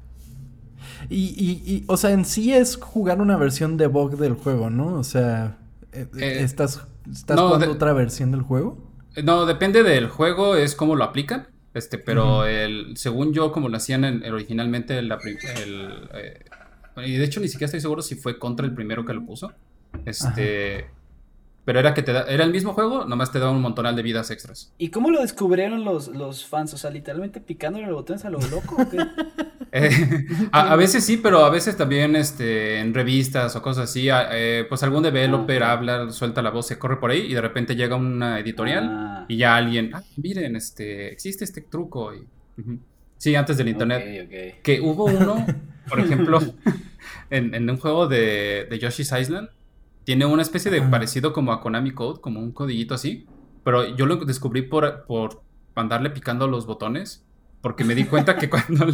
Y, 1.10 1.62
y, 1.65 1.83
o 1.88 1.97
sea, 1.97 2.12
en 2.12 2.25
sí 2.25 2.53
es 2.53 2.75
jugar 2.75 3.21
una 3.21 3.38
versión 3.38 3.77
de 3.77 3.88
bug 3.88 4.17
del 4.17 4.33
juego, 4.33 4.69
¿no? 4.69 4.95
O 4.95 5.03
sea, 5.03 5.57
eh, 5.91 6.07
eh, 6.17 6.39
¿estás, 6.41 6.86
estás 7.12 7.39
jugando 7.39 7.71
otra 7.71 7.93
versión 7.93 8.31
del 8.31 8.41
juego? 8.41 8.77
No, 9.23 9.45
depende 9.45 9.83
del 9.83 10.07
juego, 10.07 10.55
es 10.55 10.75
como 10.75 10.95
lo 10.95 11.03
aplican. 11.03 11.47
Este, 11.73 11.99
pero 11.99 12.45
el, 12.45 12.97
según 12.97 13.33
yo, 13.33 13.51
como 13.51 13.69
lo 13.69 13.77
hacían 13.77 14.23
originalmente, 14.23 14.97
el, 14.97 15.12
eh, 16.13 16.45
y 17.05 17.17
de 17.17 17.23
hecho 17.23 17.39
ni 17.39 17.47
siquiera 17.47 17.65
estoy 17.65 17.81
seguro 17.81 18.01
si 18.01 18.15
fue 18.15 18.39
contra 18.39 18.65
el 18.65 18.73
primero 18.73 19.05
que 19.05 19.13
lo 19.13 19.25
puso. 19.25 19.53
Este. 20.05 20.88
Pero 21.67 21.82
era 21.82 21.93
que 21.93 22.01
te 22.01 22.13
da, 22.13 22.21
era 22.30 22.45
el 22.45 22.51
mismo 22.53 22.71
juego, 22.71 23.03
nomás 23.03 23.30
te 23.30 23.39
daba 23.39 23.51
un 23.51 23.60
montonal 23.60 23.93
de 23.93 24.01
vidas 24.01 24.32
extras. 24.32 24.71
¿Y 24.77 24.88
cómo 24.88 25.12
lo 25.12 25.19
descubrieron 25.19 25.84
los, 25.84 26.08
los 26.08 26.45
fans? 26.45 26.73
O 26.73 26.77
sea, 26.77 26.89
literalmente 26.91 27.41
picándole 27.41 27.88
los 27.88 27.93
botones 27.93 28.23
a 28.23 28.30
lo 28.30 28.39
loco. 28.39 28.77
Eh, 29.73 30.25
a, 30.53 30.77
veces 30.77 31.03
sí, 31.03 31.17
pero 31.17 31.43
a 31.43 31.49
veces 31.49 31.75
también 31.75 32.15
este, 32.15 32.80
en 32.80 32.93
revistas 32.93 33.53
o 33.58 33.62
cosas 33.62 33.89
así, 33.89 34.08
eh, 34.10 34.65
pues 34.69 34.82
algún 34.82 35.03
developer 35.03 35.62
ah, 35.62 35.73
habla, 35.73 36.10
suelta 36.10 36.41
la 36.41 36.51
voz, 36.51 36.67
se 36.67 36.80
corre 36.80 36.95
por 37.01 37.12
ahí 37.12 37.25
y 37.30 37.34
de 37.34 37.41
repente 37.41 37.75
llega 37.75 37.97
una 37.97 38.39
editorial 38.39 38.88
ah. 38.89 39.25
y 39.27 39.36
ya 39.36 39.58
alguien, 39.58 39.91
ah, 39.93 40.01
miren, 40.15 40.56
este, 40.56 41.12
existe 41.12 41.43
este 41.43 41.60
truco. 41.60 42.13
Y, 42.15 42.25
Sí, 43.17 43.36
antes 43.36 43.58
del 43.58 43.67
internet. 43.67 44.62
Que 44.63 44.80
hubo 44.80 45.06
uno, 45.06 45.45
por 45.89 45.99
ejemplo, 45.99 46.39
en, 47.30 47.69
un 47.69 47.77
juego 47.77 48.08
de, 48.08 48.67
de, 48.69 48.80
Yoshi's 48.80 49.12
Island, 49.12 49.49
tiene 50.08 50.26
una 50.26 50.41
especie 50.41 50.72
de 50.72 50.82
parecido 50.82 51.34
como 51.34 51.52
a 51.52 51.60
Konami 51.60 51.91
Code, 51.91 52.22
como 52.22 52.39
un 52.39 52.54
codillito 52.54 52.93
así. 52.93 53.28
Pero 53.65 53.93
yo 53.98 54.06
lo 54.06 54.15
descubrí 54.24 54.62
por, 54.62 55.04
por 55.06 55.43
andarle 55.76 56.12
picando 56.12 56.48
los 56.48 56.65
botones. 56.65 57.28
Porque 57.60 57.84
me 57.84 57.93
di 57.93 58.06
cuenta 58.06 58.38
que 58.38 58.50
cuando 58.50 58.88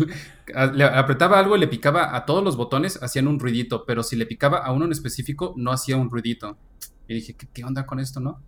le 0.74 0.84
apretaba 0.86 1.38
algo 1.38 1.56
y 1.56 1.60
le 1.60 1.68
picaba 1.68 2.16
a 2.16 2.26
todos 2.26 2.44
los 2.44 2.58
botones, 2.58 2.98
hacían 3.04 3.28
un 3.28 3.40
ruidito. 3.40 3.86
Pero 3.86 4.02
si 4.02 4.16
le 4.16 4.26
picaba 4.26 4.66
a 4.66 4.72
uno 4.72 4.86
en 4.86 4.92
específico, 4.92 5.54
no 5.56 5.72
hacía 5.72 5.98
un 5.98 6.10
ruidito. 6.10 6.58
Y 7.08 7.14
dije, 7.14 7.36
¿qué, 7.36 7.46
qué 7.54 7.64
onda 7.64 7.86
con 7.86 8.00
esto, 8.00 8.20
no? 8.20 8.42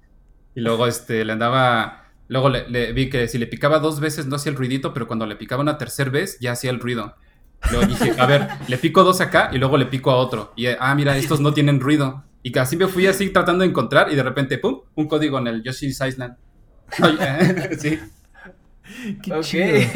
Y 0.56 0.62
luego 0.62 0.88
este, 0.88 1.24
le 1.24 1.34
andaba 1.34 2.06
Luego 2.30 2.50
le, 2.50 2.94
vi 2.94 3.12
que 3.12 3.28
si 3.28 3.38
le 3.38 3.46
picaba 3.46 3.78
dos 3.78 4.00
veces 4.00 4.26
no 4.26 4.38
hacía 4.38 4.50
el 4.50 4.58
ruidito, 4.58 4.92
pero 4.92 5.06
cuando 5.06 5.28
le 5.28 5.36
picaba 5.36 5.62
una 5.62 5.78
tercera 5.78 6.10
vez 6.10 6.40
ya 6.40 6.54
hacía 6.54 6.72
el 6.72 6.80
ruido. 6.80 7.14
Luego 7.70 7.86
dije, 7.86 8.16
a 8.18 8.26
ver, 8.26 8.48
le 8.68 8.80
pico 8.80 9.04
dos 9.04 9.22
acá 9.22 9.52
y 9.54 9.60
luego 9.60 9.78
le 9.78 9.86
pico 9.86 10.10
a 10.10 10.16
otro. 10.16 10.52
Y, 10.56 10.66
ah, 10.66 10.96
mira, 10.96 11.16
estos 11.16 11.40
no 11.40 11.54
tienen 11.54 11.80
ruido. 11.80 12.24
Y 12.46 12.56
así 12.60 12.78
me 12.78 12.88
fui 12.88 13.08
así 13.08 13.32
tratando 13.32 13.64
de 13.64 13.72
encontrar 13.72 14.12
y 14.12 14.16
de 14.16 14.22
repente, 14.22 14.60
¡pum! 14.60 14.82
Un 14.94 15.08
código 15.08 15.40
en 15.40 15.48
el 15.48 15.64
Yoshi's 15.64 16.00
Island. 16.00 16.36
sí. 17.80 17.98
Qué 19.24 19.90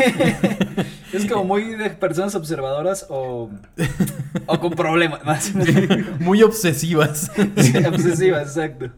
es 1.13 1.25
como 1.27 1.43
muy 1.43 1.75
de 1.75 1.91
personas 1.91 2.33
observadoras 2.33 3.05
o, 3.07 3.51
o 4.47 4.59
con 4.59 4.71
problemas. 4.71 5.53
Muy 6.19 6.41
obsesivas. 6.41 7.31
obsesivas, 7.87 8.57
exacto. 8.57 8.89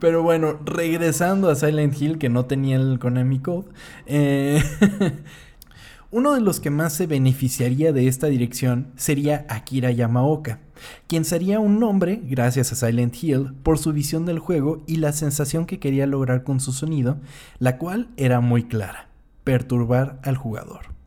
Pero 0.00 0.24
bueno, 0.24 0.58
regresando 0.64 1.48
a 1.48 1.54
Silent 1.54 1.94
Hill, 2.02 2.18
que 2.18 2.28
no 2.28 2.46
tenía 2.46 2.74
el 2.74 2.98
Konami 2.98 3.38
Code. 3.38 3.68
Eh, 4.06 4.60
uno 6.10 6.34
de 6.34 6.40
los 6.40 6.58
que 6.58 6.70
más 6.70 6.92
se 6.92 7.06
beneficiaría 7.06 7.92
de 7.92 8.08
esta 8.08 8.26
dirección 8.26 8.88
sería 8.96 9.46
Akira 9.48 9.92
Yamaoka 9.92 10.58
quien 11.06 11.24
sería 11.24 11.60
un 11.60 11.78
nombre, 11.78 12.20
gracias 12.24 12.72
a 12.72 12.76
Silent 12.76 13.14
Hill, 13.22 13.54
por 13.62 13.78
su 13.78 13.92
visión 13.92 14.26
del 14.26 14.38
juego 14.38 14.82
y 14.86 14.96
la 14.96 15.12
sensación 15.12 15.66
que 15.66 15.78
quería 15.78 16.06
lograr 16.06 16.44
con 16.44 16.60
su 16.60 16.72
sonido, 16.72 17.18
la 17.58 17.78
cual 17.78 18.08
era 18.16 18.40
muy 18.40 18.64
clara, 18.64 19.08
perturbar 19.44 20.20
al 20.22 20.36
jugador. 20.36 21.00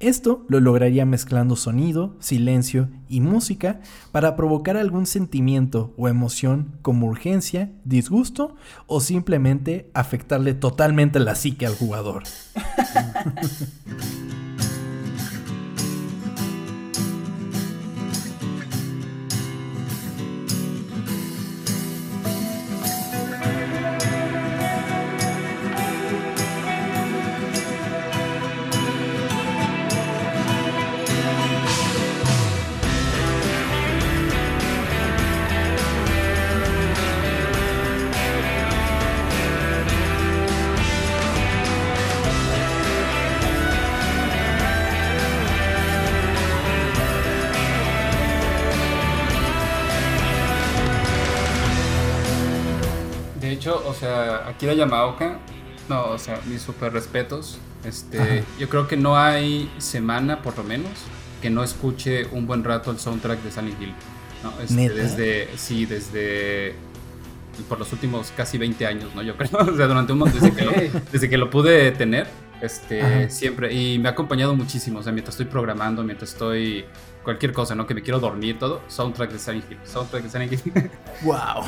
Esto 0.00 0.44
lo 0.48 0.60
lograría 0.60 1.06
mezclando 1.06 1.56
sonido, 1.56 2.14
silencio 2.18 2.88
y 3.08 3.20
música 3.20 3.80
para 4.12 4.36
provocar 4.36 4.76
algún 4.76 5.06
sentimiento 5.06 5.94
o 5.96 6.08
emoción 6.08 6.72
como 6.82 7.06
urgencia, 7.06 7.70
disgusto 7.84 8.54
o 8.86 9.00
simplemente 9.00 9.90
afectarle 9.94 10.52
totalmente 10.52 11.20
la 11.20 11.34
psique 11.34 11.64
al 11.64 11.74
jugador. 11.74 12.24
Akira 54.54 54.74
Yamaoka, 54.74 55.38
no, 55.88 56.10
o 56.10 56.18
sea, 56.18 56.40
mis 56.46 56.62
super 56.62 56.92
respetos. 56.92 57.58
Este, 57.84 58.44
yo 58.58 58.68
creo 58.68 58.88
que 58.88 58.96
no 58.96 59.18
hay 59.18 59.70
semana, 59.78 60.40
por 60.40 60.56
lo 60.56 60.64
menos, 60.64 60.90
que 61.42 61.50
no 61.50 61.62
escuche 61.62 62.26
un 62.32 62.46
buen 62.46 62.64
rato 62.64 62.90
el 62.90 62.98
soundtrack 62.98 63.42
de 63.42 63.50
Silent 63.50 63.82
Hill. 63.82 63.94
¿no? 64.42 64.52
Este, 64.62 64.88
desde, 64.88 65.48
sí, 65.56 65.84
desde 65.84 66.74
por 67.68 67.78
los 67.78 67.92
últimos 67.92 68.32
casi 68.36 68.58
20 68.58 68.86
años, 68.86 69.14
¿no? 69.14 69.22
Yo 69.22 69.36
creo, 69.36 69.50
o 69.58 69.76
sea, 69.76 69.86
durante 69.86 70.12
un 70.12 70.20
desde, 70.24 70.52
que 70.52 70.64
lo, 70.64 70.72
desde 71.12 71.28
que 71.28 71.38
lo 71.38 71.50
pude 71.50 71.92
tener, 71.92 72.26
este, 72.64 73.30
siempre, 73.30 73.72
y 73.72 73.98
me 73.98 74.08
ha 74.08 74.12
acompañado 74.12 74.54
muchísimo, 74.54 75.00
o 75.00 75.02
sea, 75.02 75.12
mientras 75.12 75.34
estoy 75.34 75.46
programando, 75.46 76.02
mientras 76.02 76.32
estoy 76.32 76.84
cualquier 77.24 77.52
cosa, 77.52 77.74
¿no? 77.74 77.86
Que 77.86 77.94
me 77.94 78.02
quiero 78.02 78.20
dormir, 78.20 78.58
todo. 78.58 78.82
Soundtrack 78.86 79.32
de 79.32 79.38
Silent 79.40 79.64
Hill. 79.68 79.78
Soundtrack 79.82 80.22
de 80.22 80.30
Silent 80.30 80.52
Hill. 80.52 80.90
¡Wow! 81.22 81.64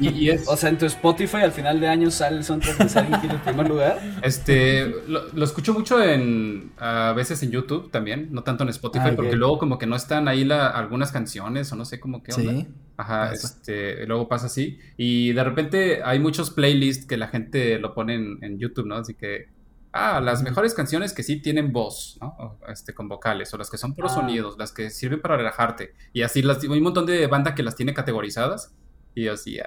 y, 0.00 0.30
es, 0.30 0.48
o 0.48 0.56
sea, 0.56 0.70
en 0.70 0.78
tu 0.78 0.86
Spotify 0.86 1.38
al 1.38 1.52
final 1.52 1.80
de 1.80 1.88
año 1.88 2.10
sale 2.10 2.38
el 2.38 2.44
soundtrack 2.44 2.78
de 2.78 2.88
Silent 2.88 3.24
Hill 3.24 3.30
en 3.32 3.40
primer 3.40 3.68
lugar. 3.68 4.00
Este, 4.22 4.86
lo, 5.06 5.44
escucho 5.44 5.74
mucho 5.74 6.02
en, 6.02 6.72
a 6.78 7.12
veces 7.12 7.42
en 7.42 7.50
YouTube 7.50 7.90
también, 7.90 8.28
no 8.30 8.42
tanto 8.42 8.62
en 8.62 8.70
Spotify, 8.70 9.08
ah, 9.10 9.16
porque 9.16 9.36
luego 9.36 9.58
como 9.58 9.78
que 9.78 9.86
no 9.86 9.96
están 9.96 10.28
ahí 10.28 10.44
la, 10.44 10.68
algunas 10.68 11.12
canciones 11.12 11.70
o 11.72 11.76
no 11.76 11.84
sé 11.84 12.00
cómo 12.00 12.22
qué 12.22 12.32
onda. 12.32 12.52
Sí. 12.52 12.68
Ajá, 12.96 13.32
este, 13.32 14.06
luego 14.06 14.28
pasa 14.28 14.46
así. 14.46 14.78
Y 14.96 15.32
de 15.32 15.42
repente 15.42 16.02
hay 16.04 16.18
muchos 16.18 16.50
playlists 16.50 17.06
que 17.06 17.16
la 17.16 17.28
gente 17.28 17.78
lo 17.78 17.94
pone 17.94 18.14
en, 18.14 18.38
en 18.42 18.58
YouTube, 18.58 18.86
¿no? 18.86 18.96
Así 18.96 19.14
que 19.14 19.48
Ah, 19.92 20.20
las 20.20 20.42
mejores 20.42 20.74
canciones 20.74 21.12
que 21.12 21.22
sí 21.22 21.40
tienen 21.40 21.72
voz, 21.72 22.18
¿no? 22.20 22.58
Este, 22.68 22.94
con 22.94 23.08
vocales, 23.08 23.52
o 23.52 23.58
las 23.58 23.70
que 23.70 23.78
son 23.78 23.94
puros 23.94 24.12
ah. 24.12 24.16
sonidos, 24.16 24.56
las 24.58 24.72
que 24.72 24.90
sirven 24.90 25.20
para 25.20 25.36
relajarte. 25.36 25.94
Y 26.12 26.22
así 26.22 26.42
las, 26.42 26.62
hay 26.62 26.68
un 26.68 26.82
montón 26.82 27.06
de 27.06 27.26
banda 27.26 27.54
que 27.54 27.62
las 27.62 27.74
tiene 27.74 27.92
categorizadas. 27.92 28.74
Y 29.14 29.24
yo 29.24 29.32
así, 29.32 29.58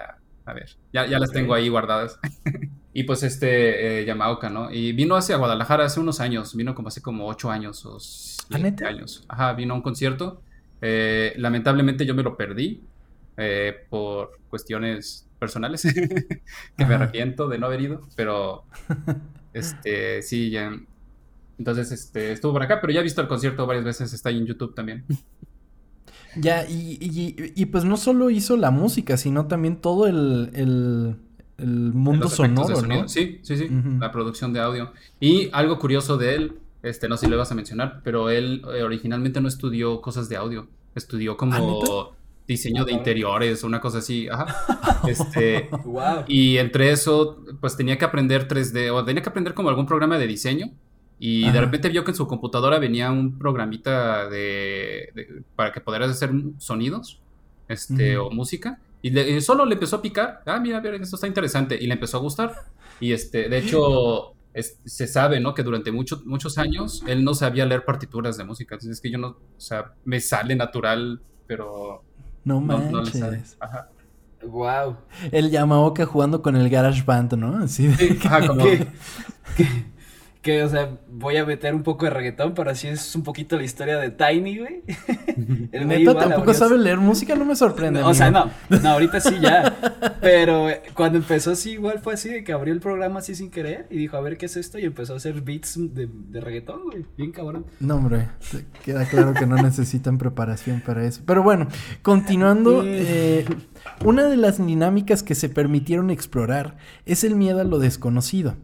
a 0.45 0.53
ver, 0.53 0.77
ya, 0.91 1.05
ya 1.05 1.19
las 1.19 1.31
tengo 1.31 1.53
ahí 1.53 1.69
guardadas. 1.69 2.19
y 2.93 3.03
pues 3.03 3.23
este, 3.23 4.01
eh, 4.01 4.05
Yamaoka, 4.05 4.49
¿no? 4.49 4.71
Y 4.71 4.91
vino 4.91 5.15
hacia 5.15 5.38
Guadalajara 5.38 5.86
hace 5.86 5.99
unos 5.99 6.19
años, 6.19 6.55
vino 6.55 6.75
como 6.75 6.89
hace 6.89 7.01
como 7.01 7.27
ocho 7.27 7.49
años 7.49 7.86
o 7.86 7.99
siete 7.99 8.86
años. 8.86 9.25
Ajá, 9.27 9.53
vino 9.53 9.73
a 9.73 9.77
un 9.77 9.83
concierto. 9.83 10.41
Eh, 10.81 11.33
lamentablemente 11.38 12.05
yo 12.05 12.13
me 12.13 12.23
lo 12.23 12.36
perdí 12.36 12.83
eh, 13.38 13.86
por 13.89 14.39
cuestiones 14.49 15.29
personales 15.39 15.81
que 16.77 16.86
me 16.86 16.95
arrepiento 16.95 17.47
de 17.47 17.57
no 17.57 17.67
haber 17.67 17.81
ido, 17.81 18.01
pero 18.15 18.65
Este, 19.54 20.22
sí, 20.22 20.50
ya. 20.50 20.78
Entonces, 21.58 21.92
este, 21.92 22.32
estuvo 22.32 22.54
por 22.54 22.63
acá, 22.63 22.82
pero 22.82 22.92
ya 22.92 23.00
he 23.00 23.04
visto 23.04 23.22
el 23.22 23.28
concierto 23.28 23.66
varias 23.66 23.86
veces, 23.86 24.13
está 24.13 24.30
ahí 24.30 24.38
en 24.38 24.46
YouTube 24.46 24.74
también. 24.74 25.06
Ya, 26.36 26.66
y, 26.68 26.98
y, 27.56 27.66
pues 27.68 27.86
no 27.86 27.96
solo 27.96 28.32
hizo 28.32 28.58
la 28.58 28.72
música, 28.72 29.18
sino 29.18 29.46
también 29.46 29.76
todo 29.76 30.08
el, 30.08 30.50
el, 30.54 31.16
el 31.60 31.94
mundo 31.94 32.28
sonoro, 32.28 32.82
¿no? 32.82 33.08
Sí, 33.08 33.39
sí, 33.44 33.56
sí, 33.56 33.70
la 34.00 34.12
producción 34.12 34.52
de 34.52 34.60
audio. 34.60 34.94
Y 35.20 35.50
algo 35.54 35.78
curioso 35.78 36.18
de 36.18 36.34
él, 36.36 36.60
este, 36.82 37.08
no 37.08 37.18
sé 37.18 37.28
si 37.28 37.32
lo 37.32 37.38
vas 37.38 37.52
a 37.52 37.56
mencionar, 37.56 38.02
pero 38.04 38.32
él 38.32 38.63
eh, 38.76 38.82
originalmente 38.82 39.42
no 39.42 39.48
estudió 39.48 40.02
cosas 40.02 40.28
de 40.28 40.38
audio, 40.38 40.68
estudió 40.96 41.38
como 41.38 41.54
¿Ah, 41.54 42.16
diseño 42.47 42.84
de 42.86 42.91
interiores 42.91 43.63
o 43.63 43.67
una 43.67 43.79
cosa 43.79 43.99
así, 43.99 44.27
ajá. 44.29 44.47
Este, 45.08 45.69
Wow. 45.84 46.25
y 46.27 46.58
entre 46.58 46.91
eso, 46.91 47.43
pues 47.60 47.75
tenía 47.75 47.97
que 47.97 48.06
aprender 48.06 48.47
3D 48.47 48.91
o 48.93 49.03
tenía 49.03 49.21
que 49.21 49.29
aprender 49.29 49.53
como 49.53 49.69
algún 49.69 49.86
programa 49.86 50.17
de 50.17 50.27
diseño. 50.27 50.67
Y 51.19 51.43
de 51.43 51.49
Ajá. 51.49 51.62
repente 51.62 51.88
vio 51.89 52.03
que 52.03 52.12
en 52.12 52.15
su 52.17 52.27
computadora 52.27 52.79
venía 52.79 53.10
un 53.12 53.38
programita 53.38 54.27
de, 54.29 55.10
de- 55.15 55.43
para 55.56 55.71
que 55.71 55.79
pudieras 55.79 56.10
hacer 56.10 56.32
sonidos 56.58 57.21
este, 57.69 58.17
Ujú. 58.17 58.27
o 58.27 58.32
música. 58.32 58.79
Y 59.01 59.10
le- 59.12 59.29
y 59.29 59.41
solo 59.41 59.63
le 59.65 59.75
empezó 59.75 59.97
a 59.97 60.01
picar. 60.01 60.41
Ah, 60.45 60.60
mira, 60.60 60.82
mira, 60.82 60.95
esto 60.97 61.15
está 61.15 61.27
interesante. 61.27 61.77
Y 61.79 61.88
le 61.88 61.93
empezó 61.93 62.17
a 62.17 62.19
gustar. 62.21 62.53
Y 62.99 63.13
este, 63.13 63.47
de 63.47 63.58
hecho, 63.58 64.34
es- 64.53 64.79
se 64.86 65.08
sabe, 65.08 65.39
¿no? 65.39 65.53
Que 65.53 65.63
durante 65.63 65.91
muchos 65.93 66.25
muchos 66.25 66.58
años 66.58 67.03
él 67.08 67.23
no 67.23 67.34
sabía 67.36 67.65
leer 67.65 67.86
partituras 67.86 68.36
de 68.38 68.43
música. 68.43 68.75
Entonces 68.75 68.97
es 68.97 69.01
que 69.01 69.12
yo 69.12 69.17
no, 69.17 69.27
o 69.29 69.60
sea, 69.62 69.93
me 70.03 70.19
sale 70.19 70.56
natural, 70.56 71.21
pero 71.47 72.03
No 72.45 72.60
no, 72.62 72.77
no 72.79 72.84
le 72.84 72.91
manches. 72.91 73.58
Ajá. 73.60 73.89
Wow. 74.45 74.97
El 75.32 75.49
Yamaoka 75.51 76.06
jugando 76.06 76.41
con 76.41 76.56
el 76.58 76.69
Garage 76.69 77.03
Band, 77.03 77.34
¿no? 77.36 77.63
Así 77.63 77.88
de... 77.88 77.95
Sí, 77.95 78.19
ajá, 78.25 78.45
como- 78.47 78.63
Que, 78.63 78.88
que, 79.56 79.86
que, 80.43 80.62
o 80.62 80.69
sea, 80.69 80.97
voy 81.10 81.38
a 81.38 81.45
meter 81.45 81.73
un 81.73 81.82
poco 81.84 82.06
de 82.06 82.12
reggaetón, 82.12 82.53
pero 82.53 82.69
así 82.69 82.88
es 82.89 83.15
un 83.15 83.23
poquito 83.23 83.56
la 83.56 83.63
historia 83.63 83.97
de 83.97 84.12
Tiny, 84.12 84.60
güey. 84.60 84.84
El 85.71 85.88
Neta, 85.88 86.01
igual 86.01 86.17
tampoco 86.17 86.41
abrió- 86.51 86.53
sabe 86.53 86.77
leer 86.77 86.97
música, 86.97 87.34
no 87.36 87.45
me 87.45 87.56
sorprende. 87.56 88.01
No, 88.01 88.10
o 88.10 88.13
sea, 88.13 88.29
no, 88.29 88.51
no, 88.69 88.89
ahorita 88.89 89.19
sí 89.21 89.36
ya. 89.41 89.73
Pero 90.21 90.69
eh, 90.69 90.82
cuando 90.93 91.17
empezó 91.17 91.51
así, 91.51 91.71
igual 91.71 91.99
fue 91.99 92.13
así 92.15 92.27
de 92.29 92.43
que 92.43 92.51
abrió 92.51 92.73
el 92.73 92.82
programa 92.82 93.19
así 93.19 93.36
sin 93.36 93.49
querer 93.49 93.88
y 93.89 93.97
dijo, 93.97 94.17
a 94.17 94.21
ver 94.21 94.38
qué 94.38 94.45
es 94.47 94.58
esto, 94.58 94.77
y 94.77 94.84
empezó 94.84 95.13
a 95.13 95.17
hacer 95.17 95.41
beats 95.41 95.75
de, 95.77 96.08
de 96.12 96.41
reggaetón, 96.41 96.82
güey. 96.91 97.06
Bien 97.17 97.32
cabrón. 97.32 97.65
No, 97.79 97.95
hombre, 97.95 98.27
queda 98.84 99.06
claro 99.06 99.34
que 99.34 99.45
no 99.45 99.56
necesitan 99.56 100.17
preparación 100.17 100.82
para 100.86 101.06
eso. 101.06 101.21
Pero 101.25 101.41
bueno, 101.41 101.67
continuando, 102.01 102.84
eh, 102.86 103.45
una 104.03 104.23
de 104.27 104.36
las 104.36 104.63
dinámicas 104.63 105.23
que 105.23 105.36
se 105.36 105.47
permitieron 105.47 106.10
explorar 106.12 106.75
es 107.06 107.23
el 107.23 107.36
miedo 107.36 107.62
a 107.62 107.63
lo 107.63 107.79
desconocido. 107.79 108.56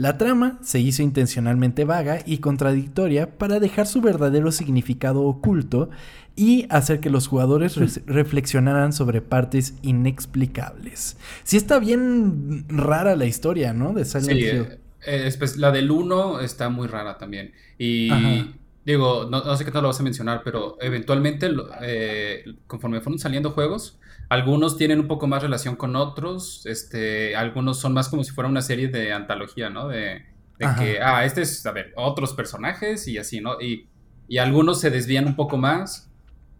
La 0.00 0.16
trama 0.16 0.58
se 0.62 0.80
hizo 0.80 1.02
intencionalmente 1.02 1.84
vaga 1.84 2.20
y 2.24 2.38
contradictoria 2.38 3.36
para 3.36 3.60
dejar 3.60 3.86
su 3.86 4.00
verdadero 4.00 4.50
significado 4.50 5.20
oculto 5.24 5.90
y 6.36 6.64
hacer 6.70 7.00
que 7.00 7.10
los 7.10 7.26
jugadores 7.28 7.76
re- 7.76 8.02
reflexionaran 8.06 8.94
sobre 8.94 9.20
partes 9.20 9.74
inexplicables. 9.82 11.18
Sí 11.44 11.58
está 11.58 11.78
bien 11.78 12.64
rara 12.68 13.14
la 13.14 13.26
historia, 13.26 13.74
¿no? 13.74 13.92
De 13.92 14.06
Silent 14.06 14.30
Sí, 14.30 14.38
Hill. 14.46 14.66
eh, 15.06 15.28
eh, 15.28 15.48
la 15.58 15.70
del 15.70 15.90
1 15.90 16.40
está 16.40 16.70
muy 16.70 16.88
rara 16.88 17.18
también. 17.18 17.52
Y 17.76 18.10
Ajá. 18.10 18.48
Digo, 18.84 19.28
no, 19.30 19.44
no 19.44 19.56
sé 19.56 19.64
qué 19.64 19.70
tal 19.70 19.82
lo 19.82 19.88
vas 19.88 20.00
a 20.00 20.02
mencionar, 20.02 20.42
pero 20.44 20.76
eventualmente, 20.80 21.50
eh, 21.82 22.44
conforme 22.66 23.00
fueron 23.00 23.18
saliendo 23.18 23.50
juegos, 23.50 23.98
algunos 24.28 24.76
tienen 24.76 25.00
un 25.00 25.08
poco 25.08 25.26
más 25.26 25.42
relación 25.42 25.76
con 25.76 25.96
otros, 25.96 26.64
este, 26.66 27.34
algunos 27.36 27.78
son 27.78 27.92
más 27.92 28.08
como 28.08 28.24
si 28.24 28.30
fuera 28.32 28.48
una 28.48 28.62
serie 28.62 28.88
de 28.88 29.12
antología, 29.12 29.70
¿no? 29.70 29.88
De, 29.88 30.24
de 30.58 30.68
que, 30.78 31.00
ah, 31.00 31.24
este 31.24 31.42
es, 31.42 31.64
a 31.66 31.72
ver, 31.72 31.92
otros 31.96 32.34
personajes 32.34 33.08
y 33.08 33.18
así, 33.18 33.40
¿no? 33.40 33.60
Y, 33.60 33.88
y 34.28 34.38
algunos 34.38 34.80
se 34.80 34.90
desvían 34.90 35.26
un 35.26 35.36
poco 35.36 35.56
más 35.56 36.10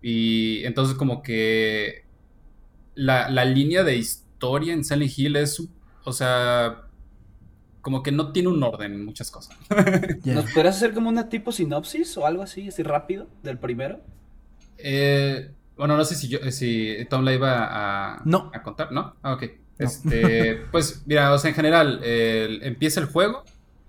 y 0.02 0.64
entonces 0.64 0.96
como 0.96 1.22
que 1.22 2.04
la, 2.94 3.30
la 3.30 3.44
línea 3.44 3.84
de 3.84 3.96
historia 3.96 4.72
en 4.72 4.84
Silent 4.84 5.18
Hill 5.18 5.36
es, 5.36 5.62
o 6.04 6.12
sea, 6.12 6.88
como 7.80 8.02
que 8.02 8.12
no 8.12 8.32
tiene 8.32 8.48
un 8.48 8.62
orden 8.62 8.92
en 8.94 9.04
muchas 9.04 9.30
cosas. 9.30 9.56
¿Nos 10.24 10.50
podrías 10.52 10.76
hacer 10.76 10.92
como 10.92 11.08
una 11.08 11.28
tipo 11.28 11.52
sinopsis 11.52 12.16
o 12.18 12.26
algo 12.26 12.42
así, 12.42 12.68
así 12.68 12.82
rápido, 12.82 13.26
del 13.42 13.58
primero? 13.58 14.00
Eh, 14.78 15.50
bueno, 15.76 15.96
no 15.96 16.04
sé 16.04 16.14
si 16.14 16.28
yo, 16.28 16.38
si 16.50 16.96
Tom 17.08 17.24
la 17.24 17.32
iba 17.34 17.68
a, 18.16 18.22
No. 18.24 18.50
a 18.54 18.62
contar, 18.62 18.92
¿no? 18.92 19.14
Ah, 19.22 19.34
ok. 19.34 19.44
Este, 19.78 20.56
pues 20.72 21.02
mira, 21.06 21.32
o 21.32 21.38
sea, 21.38 21.48
en 21.50 21.54
general, 21.54 22.00
empieza 22.04 23.00
el 23.00 23.06
juego 23.06 23.44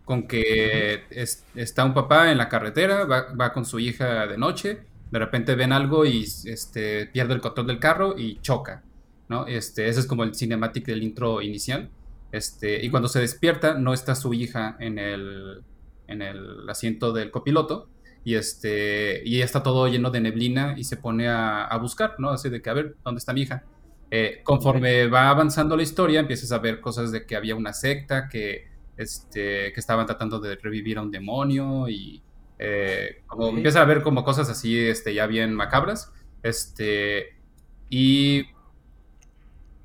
con 0.06 0.28
que 0.28 1.04
es- 1.10 1.44
está 1.56 1.84
un 1.86 1.94
papá 1.94 2.32
en 2.32 2.38
la 2.38 2.50
carretera, 2.50 3.06
va, 3.06 3.34
va 3.34 3.54
con 3.54 3.66
su 3.66 3.80
hija 3.80 4.26
de 4.28 4.38
noche, 4.38 4.80
de 5.12 5.20
repente 5.20 5.56
ven 5.56 5.74
algo 5.74 6.06
y 6.06 6.24
este, 6.46 7.08
pierde 7.08 7.34
el 7.34 7.42
control 7.42 7.68
del 7.68 7.80
carro 7.80 8.18
y 8.18 8.40
choca, 8.42 8.84
¿no? 9.30 9.46
Este, 9.48 9.88
ese 9.90 10.00
es 10.02 10.06
como 10.06 10.24
el 10.24 10.34
cinematic 10.36 10.86
del 10.86 11.04
intro 11.04 11.42
inicial. 11.42 11.90
Este, 12.32 12.84
y 12.86 12.90
cuando 12.90 13.10
se 13.10 13.20
despierta, 13.20 13.76
no 13.76 13.94
está 13.94 14.16
su 14.16 14.34
hija 14.34 14.78
en 14.80 15.00
el, 15.00 15.64
en 16.08 16.22
el 16.22 16.70
asiento 16.70 17.12
del 17.14 17.32
copiloto. 17.32 17.90
Y 18.24 18.36
este, 18.36 19.22
y 19.26 19.40
ya 19.40 19.46
está 19.46 19.64
todo 19.64 19.88
lleno 19.88 20.12
de 20.12 20.22
neblina 20.22 20.76
y 20.78 20.84
se 20.84 20.98
pone 20.98 21.28
a, 21.28 21.64
a 21.66 21.78
buscar, 21.78 22.16
¿no? 22.20 22.30
Así 22.30 22.50
de 22.50 22.62
que, 22.62 22.70
a 22.70 22.74
ver, 22.74 22.98
¿dónde 23.04 23.18
está 23.20 23.34
mi 23.34 23.42
hija? 23.42 23.64
Eh, 24.12 24.42
conforme 24.44 25.08
va 25.08 25.30
avanzando 25.30 25.76
la 25.76 25.84
historia, 25.84 26.20
empiezas 26.20 26.52
a 26.52 26.60
ver 26.60 26.82
cosas 26.82 27.12
de 27.12 27.26
que 27.26 27.36
había 27.36 27.56
una 27.56 27.74
secta, 27.74 28.28
que, 28.30 28.66
este, 28.98 29.74
que 29.74 29.80
estaban 29.80 30.06
tratando 30.06 30.40
de 30.40 30.56
revivir 30.58 30.98
a 31.00 31.02
un 31.02 31.12
demonio 31.12 31.88
y 31.90 32.22
eh, 32.60 33.24
como 33.26 33.46
Ok. 33.48 33.56
empiezas 33.56 33.82
a 33.82 33.86
ver 33.86 34.04
como 34.04 34.24
cosas 34.24 34.50
así, 34.50 34.78
este, 34.78 35.14
ya 35.16 35.26
bien 35.28 35.54
macabras. 35.56 36.14
Este, 36.44 37.40
y 37.90 38.46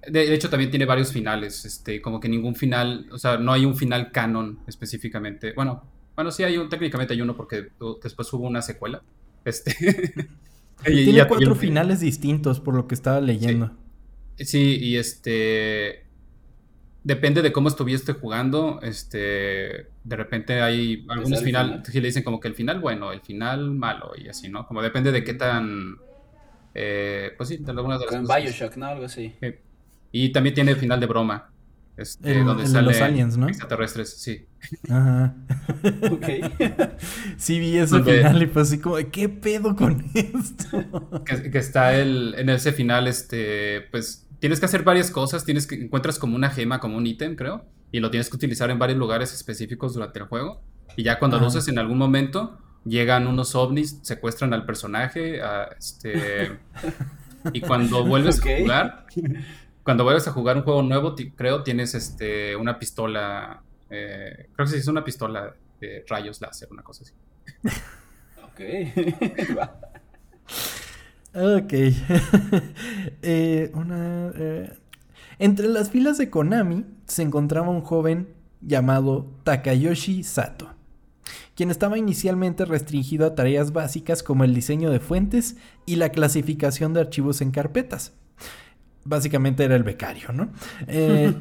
de, 0.09 0.27
de 0.27 0.35
hecho 0.35 0.51
también 0.51 0.71
tiene 0.71 0.85
varios 0.85 1.13
finales, 1.13 1.65
este, 1.65 2.01
como 2.01 2.21
que 2.21 2.29
ningún 2.29 2.55
final, 2.55 3.07
o 3.13 3.19
sea, 3.19 3.39
no 3.39 3.53
hay 3.53 3.65
un 3.65 3.77
final 3.77 4.13
canon 4.13 4.61
específicamente. 4.67 5.53
Bueno, 5.55 5.83
bueno, 6.17 6.31
sí 6.31 6.43
hay 6.43 6.57
un, 6.57 6.69
técnicamente 6.71 7.13
hay 7.13 7.21
uno 7.21 7.37
porque 7.37 7.69
después 8.03 8.33
hubo 8.33 8.47
una 8.47 8.63
secuela. 8.63 9.03
Este. 9.45 9.77
y 10.87 11.05
Tiene 11.05 11.29
cuatro 11.29 11.55
finales 11.55 12.01
distintos 12.01 12.59
por 12.59 12.75
lo 12.75 12.89
que 12.89 12.95
estaba 12.95 13.21
leyendo. 13.21 13.77
Sí, 14.39 14.79
y 14.81 14.97
este. 14.97 16.07
Depende 17.05 17.43
de 17.43 17.53
cómo 17.53 17.69
estuviste 17.69 18.15
jugando. 18.15 18.81
Este. 18.83 19.89
De 20.05 20.17
repente 20.17 20.63
hay 20.63 21.05
algunos 21.09 21.41
el 21.41 21.45
final, 21.45 21.83
que 21.83 22.01
le 22.01 22.09
dicen 22.09 22.23
como 22.25 22.41
que 22.41 22.49
el 22.49 22.55
final 22.55 22.81
bueno, 22.81 23.13
el 23.13 23.21
final 23.21 23.73
malo, 23.73 24.13
y 24.17 24.29
así, 24.29 24.49
¿no? 24.49 24.67
Como 24.67 24.81
depende 24.83 25.13
de 25.13 25.23
qué 25.23 25.35
tan. 25.35 25.99
eh, 26.75 27.33
pues 27.37 27.51
sí, 27.51 27.59
de 27.59 27.71
algunas 27.71 27.99
de 28.01 28.07
las 28.07 28.15
Como 28.15 28.23
en 28.23 28.27
cosas. 28.27 28.43
Bioshock, 28.43 28.77
¿no? 28.77 28.87
Algo 28.87 29.05
así. 29.05 29.35
Eh, 29.43 29.61
Y 30.25 30.31
también 30.33 30.55
tiene 30.55 30.71
el 30.73 30.77
final 30.79 30.99
de 31.01 31.07
broma. 31.07 31.51
Este, 31.97 32.39
El- 32.41 32.45
donde 32.45 32.65
el 32.65 32.73
de 32.73 32.83
los 32.83 32.97
salen 32.97 33.13
aliens, 33.15 33.37
¿no? 33.39 33.49
Extraterrestres, 33.49 34.17
sí. 34.21 34.47
Ajá. 34.89 35.35
Ok. 36.11 36.27
Sí 37.39 37.59
vi 37.59 37.77
ese 37.79 37.97
Donde- 37.97 38.19
final 38.19 38.43
y 38.43 38.47
fue 38.47 38.63
así 38.63 38.79
como, 38.79 38.97
de, 38.97 39.09
¿qué 39.09 39.29
pedo 39.29 39.75
con 39.77 40.05
esto? 40.15 41.25
Que, 41.25 41.51
que 41.51 41.59
está 41.59 41.95
el, 41.97 42.35
en 42.39 42.49
ese 42.51 42.73
final, 42.73 43.09
este, 43.09 43.83
pues 43.91 44.27
tienes 44.41 44.61
que 44.61 44.67
hacer 44.67 44.83
varias 44.85 45.11
cosas, 45.11 45.45
tienes 45.45 45.67
que 45.67 45.75
encuentras 45.77 46.19
como 46.19 46.37
una 46.37 46.51
gema, 46.51 46.81
como 46.81 46.97
un 46.99 47.07
ítem, 47.07 47.35
creo, 47.37 47.65
y 47.93 48.01
lo 48.01 48.11
tienes 48.11 48.29
que 48.29 48.37
utilizar 48.37 48.71
en 48.71 48.79
varios 48.79 48.99
lugares 48.99 49.33
específicos 49.35 49.95
durante 49.95 50.19
el 50.19 50.27
juego. 50.27 50.63
Y 50.97 51.03
ya 51.03 51.19
cuando 51.19 51.39
lo 51.39 51.47
usas 51.47 51.67
en 51.69 51.79
algún 51.79 51.99
momento, 51.99 52.59
llegan 52.85 53.27
unos 53.27 53.55
ovnis, 53.55 53.99
secuestran 54.03 54.53
al 54.53 54.65
personaje, 54.67 55.41
a, 55.43 55.71
este, 55.79 56.59
y 57.53 57.61
cuando 57.61 58.05
vuelves 58.05 58.41
a 58.45 58.59
jugar, 58.59 59.07
cuando 59.87 60.03
vuelves 60.03 60.27
a 60.27 60.33
jugar 60.33 60.57
un 60.57 60.65
juego 60.65 60.83
nuevo, 60.83 61.15
creo, 61.37 61.63
tienes 61.63 61.95
este, 61.95 62.57
una 62.57 62.77
pistola, 62.77 63.63
eh, 63.89 64.49
creo 64.53 64.67
que 64.67 64.73
sí 64.73 64.79
es 64.79 64.89
una 64.89 65.05
pistola 65.05 65.55
de 65.81 66.05
rayos 66.09 66.41
láser, 66.41 66.69
una 66.73 66.83
cosa 66.83 67.05
así. 67.05 67.13
Ok. 68.43 68.61
Ok. 71.35 71.73
Eh, 73.23 73.71
una, 73.75 74.33
eh, 74.35 74.73
Entre 75.39 75.69
las 75.69 75.91
filas 75.91 76.19
de 76.19 76.31
Konami 76.31 76.87
se 77.07 77.23
encontraba 77.23 77.69
un 77.69 77.83
joven 77.83 78.35
llamado 78.63 79.31
Takayoshi 79.45 80.25
Sato, 80.25 80.75
quien 81.55 81.71
estaba 81.71 81.99
inicialmente 81.99 82.65
restringido 82.65 83.27
a 83.27 83.35
tareas 83.35 83.73
básicas 83.73 84.23
como 84.23 84.45
el 84.45 84.55
diseño 84.55 84.91
de 84.91 84.99
fuentes 84.99 85.57
y 85.85 85.97
la 85.97 86.09
clasificación 86.09 86.95
de 86.95 87.01
archivos 87.03 87.41
en 87.41 87.51
carpetas. 87.51 88.15
Básicamente 89.07 89.65
era 89.65 89.77
el 89.77 89.85
becario, 89.85 90.33
¿no? 90.33 90.49
Eh, 90.89 91.33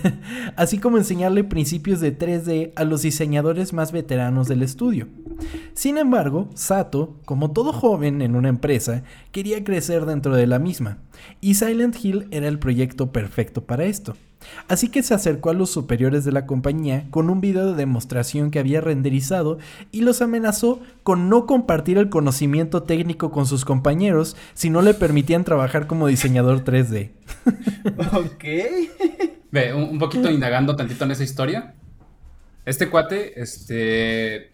así 0.56 0.78
como 0.78 0.98
enseñarle 0.98 1.44
principios 1.44 2.00
de 2.00 2.16
3D 2.16 2.72
a 2.76 2.84
los 2.84 3.02
diseñadores 3.02 3.72
más 3.72 3.92
veteranos 3.92 4.48
del 4.48 4.62
estudio. 4.62 5.08
Sin 5.74 5.98
embargo, 5.98 6.48
Sato, 6.54 7.18
como 7.24 7.52
todo 7.52 7.72
joven 7.72 8.22
en 8.22 8.36
una 8.36 8.48
empresa, 8.48 9.02
quería 9.32 9.64
crecer 9.64 10.06
dentro 10.06 10.34
de 10.34 10.46
la 10.46 10.58
misma, 10.58 10.98
y 11.40 11.54
Silent 11.54 11.96
Hill 12.02 12.28
era 12.30 12.48
el 12.48 12.58
proyecto 12.58 13.12
perfecto 13.12 13.64
para 13.64 13.84
esto. 13.84 14.16
Así 14.68 14.88
que 14.88 15.02
se 15.02 15.14
acercó 15.14 15.50
a 15.50 15.54
los 15.54 15.70
superiores 15.70 16.24
de 16.24 16.32
la 16.32 16.46
compañía 16.46 17.06
con 17.10 17.30
un 17.30 17.40
video 17.40 17.66
de 17.66 17.74
demostración 17.74 18.50
que 18.50 18.58
había 18.58 18.80
renderizado 18.80 19.58
y 19.90 20.02
los 20.02 20.22
amenazó 20.22 20.80
con 21.02 21.28
no 21.28 21.46
compartir 21.46 21.98
el 21.98 22.08
conocimiento 22.10 22.82
técnico 22.82 23.30
con 23.30 23.46
sus 23.46 23.64
compañeros 23.64 24.36
si 24.54 24.70
no 24.70 24.82
le 24.82 24.94
permitían 24.94 25.44
trabajar 25.44 25.86
como 25.86 26.06
diseñador 26.06 26.64
3D. 26.64 27.10
ok. 28.12 28.44
Ve, 29.50 29.72
un, 29.72 29.98
poquito 29.98 30.30
indagando 30.30 30.76
tantito 30.76 31.04
en 31.04 31.12
esa 31.12 31.24
historia. 31.24 31.74
Este 32.64 32.90
cuate, 32.90 33.40
este. 33.40 34.50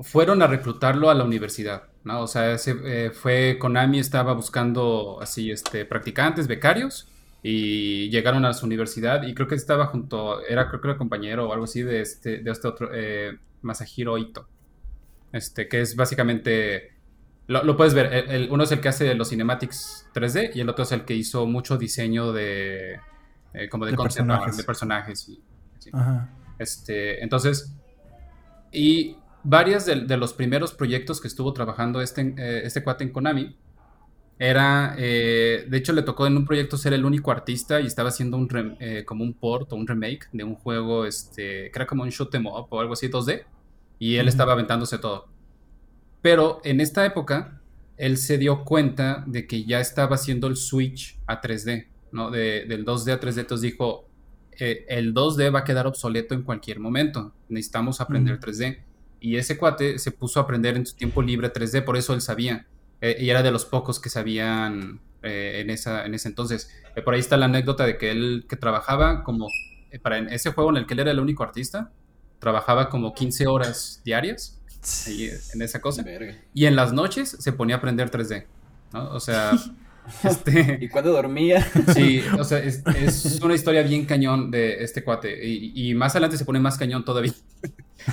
fueron 0.00 0.42
a 0.42 0.48
reclutarlo 0.48 1.10
a 1.10 1.14
la 1.14 1.22
universidad, 1.22 1.84
¿no? 2.02 2.22
O 2.22 2.26
sea, 2.26 2.52
ese, 2.52 2.74
eh, 2.84 3.10
fue 3.10 3.56
Konami 3.60 4.00
estaba 4.00 4.32
buscando 4.32 5.18
así, 5.22 5.52
este, 5.52 5.84
practicantes, 5.84 6.48
becarios, 6.48 7.09
y 7.42 8.10
llegaron 8.10 8.44
a 8.44 8.52
su 8.52 8.66
universidad 8.66 9.22
y 9.22 9.34
creo 9.34 9.48
que 9.48 9.54
estaba 9.54 9.86
junto, 9.86 10.44
era 10.46 10.68
creo 10.68 10.80
que 10.80 10.88
era 10.88 10.98
compañero 10.98 11.48
o 11.48 11.52
algo 11.52 11.64
así 11.64 11.82
de 11.82 12.02
este, 12.02 12.38
de 12.38 12.50
este 12.50 12.68
otro, 12.68 12.90
eh, 12.92 13.38
Masahiro 13.62 14.18
Ito, 14.18 14.46
este, 15.32 15.68
que 15.68 15.80
es 15.80 15.96
básicamente, 15.96 16.92
lo, 17.46 17.76
puedes 17.76 17.94
ver, 17.94 18.12
el, 18.12 18.50
uno 18.50 18.64
es 18.64 18.72
el 18.72 18.80
que 18.80 18.88
hace 18.88 19.14
los 19.14 19.30
cinematics 19.30 20.08
3D 20.14 20.52
y 20.54 20.60
el 20.60 20.68
otro 20.68 20.84
es 20.84 20.92
el 20.92 21.04
que 21.04 21.14
hizo 21.14 21.46
mucho 21.46 21.78
diseño 21.78 22.32
de, 22.32 23.00
eh, 23.54 23.68
como 23.68 23.86
de, 23.86 23.96
personajes. 23.96 24.56
de 24.56 24.64
personajes. 24.64 25.28
Y, 25.28 25.42
Este, 26.58 27.22
entonces, 27.22 27.74
y 28.70 29.16
varias 29.42 29.86
de, 29.86 30.16
los 30.16 30.34
primeros 30.34 30.74
proyectos 30.74 31.20
que 31.20 31.28
estuvo 31.28 31.52
trabajando 31.52 32.00
este, 32.02 32.34
eh, 32.36 32.62
este 32.64 32.82
cuate 32.82 33.04
en 33.04 33.12
Konami, 33.12 33.56
era, 34.40 34.94
eh, 34.96 35.66
de 35.68 35.76
hecho 35.76 35.92
le 35.92 36.00
tocó 36.00 36.26
en 36.26 36.34
un 36.34 36.46
proyecto 36.46 36.78
ser 36.78 36.94
el 36.94 37.04
único 37.04 37.30
artista 37.30 37.78
y 37.78 37.86
estaba 37.86 38.08
haciendo 38.08 38.38
un 38.38 38.48
eh, 38.80 39.04
como 39.04 39.22
un 39.22 39.34
port 39.34 39.70
o 39.70 39.76
un 39.76 39.86
remake 39.86 40.28
de 40.32 40.44
un 40.44 40.54
juego, 40.54 41.04
este, 41.04 41.70
que 41.70 41.72
era 41.74 41.86
como 41.86 42.04
un 42.04 42.08
shoot 42.08 42.34
em 42.34 42.46
up 42.46 42.66
o 42.70 42.80
algo 42.80 42.94
así 42.94 43.08
2D, 43.08 43.44
y 43.98 44.16
él 44.16 44.28
estaba 44.28 44.54
aventándose 44.54 44.96
todo. 44.96 45.28
Pero 46.22 46.62
en 46.64 46.80
esta 46.80 47.04
época, 47.04 47.60
él 47.98 48.16
se 48.16 48.38
dio 48.38 48.64
cuenta 48.64 49.24
de 49.26 49.46
que 49.46 49.64
ya 49.64 49.78
estaba 49.78 50.14
haciendo 50.14 50.46
el 50.46 50.56
switch 50.56 51.18
a 51.26 51.42
3D, 51.42 51.88
¿no? 52.10 52.30
De, 52.30 52.64
del 52.64 52.86
2D 52.86 53.12
a 53.12 53.20
3D, 53.20 53.40
entonces 53.40 53.60
dijo, 53.60 54.08
eh, 54.58 54.86
el 54.88 55.12
2D 55.12 55.54
va 55.54 55.58
a 55.60 55.64
quedar 55.64 55.86
obsoleto 55.86 56.34
en 56.34 56.44
cualquier 56.44 56.80
momento, 56.80 57.34
necesitamos 57.50 58.00
aprender 58.00 58.40
3D. 58.40 58.78
Y 59.20 59.36
ese 59.36 59.58
cuate 59.58 59.98
se 59.98 60.12
puso 60.12 60.40
a 60.40 60.44
aprender 60.44 60.78
en 60.78 60.86
su 60.86 60.96
tiempo 60.96 61.20
libre 61.20 61.52
3D, 61.52 61.84
por 61.84 61.98
eso 61.98 62.14
él 62.14 62.22
sabía 62.22 62.66
eh, 63.00 63.16
y 63.18 63.30
era 63.30 63.42
de 63.42 63.50
los 63.50 63.64
pocos 63.64 64.00
que 64.00 64.10
sabían 64.10 65.00
eh, 65.22 65.60
en, 65.60 65.70
esa, 65.70 66.04
en 66.04 66.14
ese 66.14 66.28
entonces. 66.28 66.70
Eh, 66.96 67.02
por 67.02 67.14
ahí 67.14 67.20
está 67.20 67.36
la 67.36 67.46
anécdota 67.46 67.86
de 67.86 67.98
que 67.98 68.10
él 68.10 68.46
que 68.48 68.56
trabajaba 68.56 69.24
como, 69.24 69.48
para 70.02 70.18
ese 70.18 70.52
juego 70.52 70.70
en 70.70 70.76
el 70.76 70.86
que 70.86 70.94
él 70.94 71.00
era 71.00 71.10
el 71.10 71.20
único 71.20 71.42
artista, 71.42 71.90
trabajaba 72.38 72.88
como 72.88 73.14
15 73.14 73.46
horas 73.46 74.00
diarias 74.04 74.60
en 75.52 75.62
esa 75.62 75.80
cosa. 75.80 76.04
Y 76.54 76.66
en 76.66 76.76
las 76.76 76.92
noches 76.92 77.36
se 77.38 77.52
ponía 77.52 77.76
a 77.76 77.78
aprender 77.78 78.10
3D, 78.10 78.46
¿no? 78.92 79.10
O 79.10 79.20
sea... 79.20 79.52
Este, 80.24 80.78
¿Y 80.80 80.88
cuando 80.88 81.12
dormía? 81.12 81.66
Sí, 81.94 82.22
o 82.38 82.44
sea, 82.44 82.58
es, 82.58 82.82
una 83.42 83.54
historia 83.54 83.82
bien 83.82 84.04
cañón 84.04 84.50
de 84.50 84.82
este 84.82 85.04
cuate. 85.04 85.46
Y, 85.46 85.94
más 85.94 86.12
adelante 86.12 86.36
se 86.36 86.44
pone 86.44 86.60
más 86.60 86.76
cañón 86.78 87.04
todavía. 87.04 87.32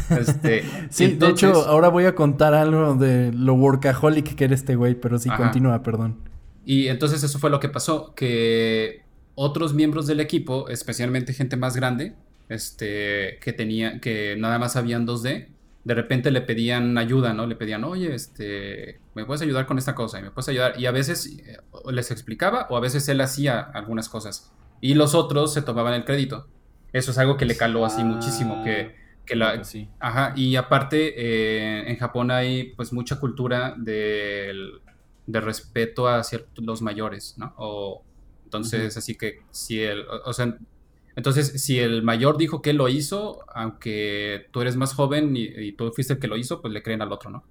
Este, 0.10 0.64
sí, 0.90 1.14
de 1.14 1.30
hecho, 1.30 1.66
ahora 1.68 1.90
voy 1.90 2.06
a 2.06 2.14
contar 2.14 2.54
algo 2.54 2.96
de 2.96 3.32
lo 3.32 3.54
workaholic 3.54 4.36
que 4.36 4.46
era 4.46 4.54
este 4.54 4.76
güey, 4.76 4.96
pero 4.96 5.18
sí, 5.18 5.30
continúa, 5.30 5.82
perdón. 5.82 6.18
Y 6.66 6.88
entonces 6.88 7.24
eso 7.24 7.40
fue 7.40 7.50
lo 7.50 7.60
que 7.60 7.70
pasó, 7.70 8.14
que 8.14 9.04
otros 9.36 9.74
miembros 9.74 10.08
del 10.08 10.20
equipo, 10.20 10.68
especialmente 10.68 11.34
gente 11.34 11.56
más 11.56 11.76
grande, 11.76 12.16
este, 12.50 13.40
que 13.40 13.54
tenía, 13.54 14.02
que 14.02 14.36
nada 14.38 14.60
más 14.60 14.76
habían 14.76 15.08
2D, 15.08 15.48
de 15.88 15.94
repente 15.94 16.32
le 16.32 16.42
pedían 16.42 16.98
ayuda, 16.98 17.32
¿no? 17.32 17.48
Le 17.48 17.56
pedían, 17.56 17.86
oye, 17.86 18.14
este, 18.14 19.00
¿me 19.16 19.24
puedes 19.24 19.42
ayudar 19.42 19.66
con 19.66 19.78
esta 19.78 19.96
cosa? 19.96 20.20
Y 20.20 20.24
me 20.24 20.32
puedes 20.32 20.50
ayudar. 20.50 20.78
Y 20.78 20.86
a 20.86 20.92
veces 20.92 21.40
eh, 21.40 21.60
les 21.90 22.12
explicaba 22.12 22.68
o 22.70 22.76
a 22.76 22.82
veces 22.82 23.08
él 23.08 23.22
hacía 23.22 23.62
algunas 23.62 24.10
cosas. 24.10 24.52
Y 24.82 24.96
los 24.96 25.16
otros 25.16 25.54
se 25.54 25.62
tomaban 25.62 25.94
el 25.94 26.04
crédito. 26.04 26.46
Eso 26.92 27.12
es 27.12 27.18
algo 27.18 27.38
que 27.38 27.46
le 27.46 27.56
caló 27.56 27.86
así 27.86 28.04
muchísimo, 28.04 28.66
que, 28.66 28.98
que 29.26 29.38
la... 29.38 29.64
Sí. 29.64 29.88
Ajá, 30.02 30.34
y 30.36 30.58
aparte 30.58 31.14
eh, 31.16 31.90
en 31.90 31.96
Japón 31.96 32.32
hay 32.32 32.74
pues 32.76 32.92
mucha 32.92 33.18
cultura 33.22 33.74
de, 33.78 34.54
de 35.26 35.40
respeto 35.40 36.10
hacia 36.10 36.42
los 36.58 36.82
mayores, 36.82 37.36
¿no? 37.38 37.54
O, 37.56 38.04
entonces, 38.44 38.98
así 38.98 39.16
que 39.16 39.40
si 39.52 39.82
el, 39.82 40.06
o 40.26 40.34
sea, 40.34 40.58
entonces, 41.18 41.64
si 41.64 41.80
el 41.80 42.04
mayor 42.04 42.38
dijo 42.38 42.62
que 42.62 42.74
lo 42.74 42.88
hizo, 42.90 43.40
aunque 43.52 44.50
tú 44.52 44.62
eres 44.62 44.76
más 44.76 44.94
joven 44.94 45.36
y, 45.36 45.72
tú 45.72 45.92
fuiste 45.92 46.14
el 46.14 46.20
que 46.20 46.28
lo 46.28 46.38
hizo, 46.38 46.62
pues 46.62 46.72
le 46.72 46.84
creen 46.84 47.02
al 47.02 47.12
otro, 47.12 47.32
¿no? 47.32 47.44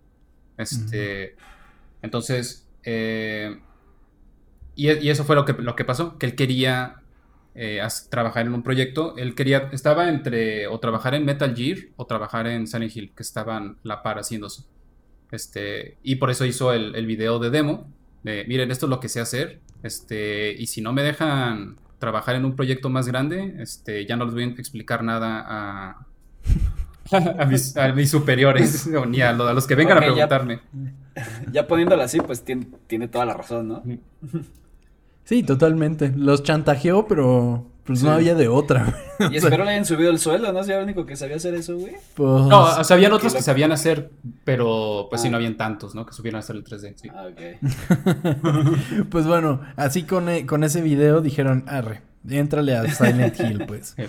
Este, 0.56 1.34
Entonces, 2.00 2.68
eh, 2.84 3.58
y, 4.76 5.08
eso 5.08 5.24
fue 5.24 5.34
lo 5.34 5.44
que, 5.44 5.54
lo 5.54 5.74
que 5.74 5.84
pasó, 5.84 6.16
que 6.16 6.26
él 6.26 6.36
quería 6.36 7.02
eh, 7.56 7.84
trabajar 8.08 8.46
en 8.46 8.54
un 8.54 8.62
proyecto, 8.62 9.16
él 9.16 9.34
quería, 9.34 9.68
estaba 9.72 10.10
entre 10.10 10.68
o 10.68 10.78
trabajar 10.78 11.16
en 11.16 11.24
Metal 11.24 11.52
Gear 11.52 11.78
o 11.96 12.06
trabajar 12.06 12.46
en 12.46 12.68
Silent 12.68 12.96
Hill, 12.96 13.12
que 13.16 13.24
estaban 13.24 13.78
la 13.82 14.00
par 14.04 14.18
haciéndose. 14.18 14.62
Este, 15.32 15.98
y 16.04 16.14
por 16.14 16.30
eso 16.30 16.44
hizo 16.44 16.72
el, 16.72 16.94
el 16.94 17.06
video 17.06 17.40
de 17.40 17.50
demo, 17.50 17.92
de, 18.22 18.44
miren, 18.46 18.70
esto 18.70 18.86
es 18.86 18.90
lo 18.90 19.00
que 19.00 19.08
sé 19.08 19.18
hacer, 19.18 19.58
este, 19.82 20.52
y 20.52 20.68
si 20.68 20.82
no 20.82 20.92
me 20.92 21.02
dejan 21.02 21.78
trabajar 21.98 22.36
en 22.36 22.44
un 22.44 22.56
proyecto 22.56 22.88
más 22.88 23.06
grande, 23.06 23.56
este, 23.58 24.06
ya 24.06 24.16
no 24.16 24.24
les 24.24 24.34
voy 24.34 24.42
a 24.44 24.46
explicar 24.46 25.02
nada 25.02 25.44
a, 25.46 26.06
a, 27.12 27.92
mis, 27.94 28.10
superiores, 28.10 28.88
ni 29.08 29.20
a, 29.20 29.32
los 29.32 29.66
que 29.66 29.74
vengan 29.74 29.98
a 29.98 30.00
preguntarme. 30.00 30.60
Ya, 31.50 31.66
poniéndolo 31.66 32.02
así, 32.02 32.20
pues 32.20 32.44
tiene, 32.44 32.66
tiene, 32.86 33.08
toda 33.08 33.24
la 33.24 33.32
razón, 33.32 33.68
¿no? 33.68 33.82
Sí, 35.24 35.42
totalmente. 35.42 36.12
Los 36.14 36.42
chantajeó, 36.42 37.06
pero 37.06 37.66
pues 37.86 38.02
no 38.02 38.10
había 38.10 38.34
de 38.34 38.48
otra. 38.48 38.94
Y 39.30 39.36
espero 39.36 39.64
le 39.64 39.70
hayan 39.70 39.86
subido 39.86 40.10
el 40.10 40.18
sueldo, 40.18 40.52
¿no? 40.52 40.62
Si 40.62 40.70
era 40.70 40.80
el 40.80 40.84
único 40.84 41.06
que 41.06 41.16
sabía 41.16 41.36
hacer 41.36 41.54
eso, 41.54 41.78
güey. 41.78 41.94
Pues... 42.14 42.44
No, 42.44 42.64
o 42.64 42.84
sea, 42.84 42.96
habían 42.96 43.12
otros 43.12 43.32
que, 43.32 43.40
sabían 43.40 43.72
hacer, 43.72 44.10
pero 44.44 45.06
pues 45.08 45.22
sí, 45.22 45.30
no 45.30 45.36
ah. 45.36 45.38
habían 45.38 45.56
tantos, 45.56 45.94
¿no? 45.94 46.04
Que 46.04 46.12
supieran 46.12 46.40
hacer 46.40 46.56
el 46.56 46.64
3D, 46.64 46.94
sí. 46.96 47.08
Ah, 47.14 47.26
ok. 47.30 49.06
pues 49.10 49.26
bueno, 49.26 49.62
así 49.76 50.02
con, 50.02 50.28
e, 50.28 50.44
con 50.44 50.64
ese 50.64 50.82
video 50.82 51.22
dijeron, 51.22 51.64
arre, 51.66 52.02
éntrale 52.28 52.76
a 52.76 52.92
Silent 52.92 53.40
Hill, 53.40 53.64
pues. 53.66 53.96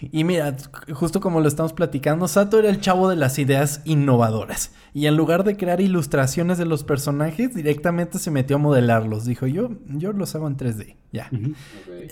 Y 0.00 0.22
mira, 0.24 0.56
justo 0.92 1.20
como 1.20 1.40
lo 1.40 1.48
estamos 1.48 1.72
platicando, 1.72 2.28
Sato 2.28 2.58
era 2.58 2.68
el 2.68 2.80
chavo 2.80 3.08
de 3.08 3.16
las 3.16 3.38
ideas 3.38 3.80
innovadoras. 3.84 4.70
Y 4.98 5.06
en 5.06 5.16
lugar 5.16 5.44
de 5.44 5.56
crear 5.56 5.80
ilustraciones 5.80 6.58
de 6.58 6.64
los 6.64 6.82
personajes, 6.82 7.54
directamente 7.54 8.18
se 8.18 8.32
metió 8.32 8.56
a 8.56 8.58
modelarlos. 8.58 9.26
Dijo, 9.26 9.46
yo, 9.46 9.70
yo 9.86 10.12
los 10.12 10.34
hago 10.34 10.48
en 10.48 10.56
3D. 10.56 10.96
Ya. 11.12 11.30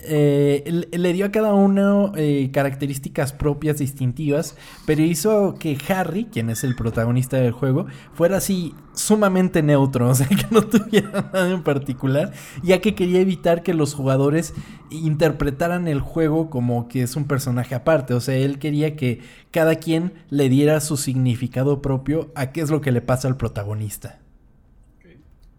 Eh, 0.05 0.85
le, 0.91 1.13
dio 1.13 1.25
a 1.25 1.31
cada 1.31 1.53
uno 1.53 2.13
eh, 2.15 2.49
características 2.53 3.33
propias 3.33 3.77
distintivas, 3.77 4.55
pero 4.85 5.03
hizo 5.03 5.55
que 5.59 5.77
Harry, 5.89 6.25
quien 6.31 6.49
es 6.49 6.63
el 6.63 6.75
protagonista 6.75 7.35
del 7.37 7.51
juego, 7.51 7.87
fuera 8.13 8.37
así 8.37 8.73
sumamente 8.93 9.61
neutro, 9.61 10.09
o 10.09 10.15
sea, 10.15 10.27
que 10.27 10.47
no 10.49 10.63
tuviera 10.63 11.29
nada 11.33 11.51
en 11.51 11.63
particular, 11.63 12.31
ya 12.63 12.79
que 12.79 12.95
quería 12.95 13.19
evitar 13.19 13.61
que 13.61 13.73
los 13.73 13.93
jugadores 13.93 14.53
interpretaran 14.89 15.87
el 15.87 15.99
juego 15.99 16.49
como 16.49 16.87
que 16.87 17.03
es 17.03 17.15
un 17.15 17.25
personaje 17.25 17.75
aparte, 17.75 18.15
o 18.15 18.19
sea, 18.19 18.35
él 18.35 18.57
quería 18.57 18.95
que 18.95 19.19
cada 19.51 19.75
quien 19.75 20.13
le 20.29 20.49
diera 20.49 20.79
su 20.81 20.97
significado 20.97 21.81
propio 21.81 22.31
a 22.35 22.51
qué 22.51 22.61
es 22.61 22.69
lo 22.69 22.81
que 22.81 22.91
le 22.91 23.01
pasa 23.01 23.27
al 23.27 23.37
protagonista. 23.37 24.19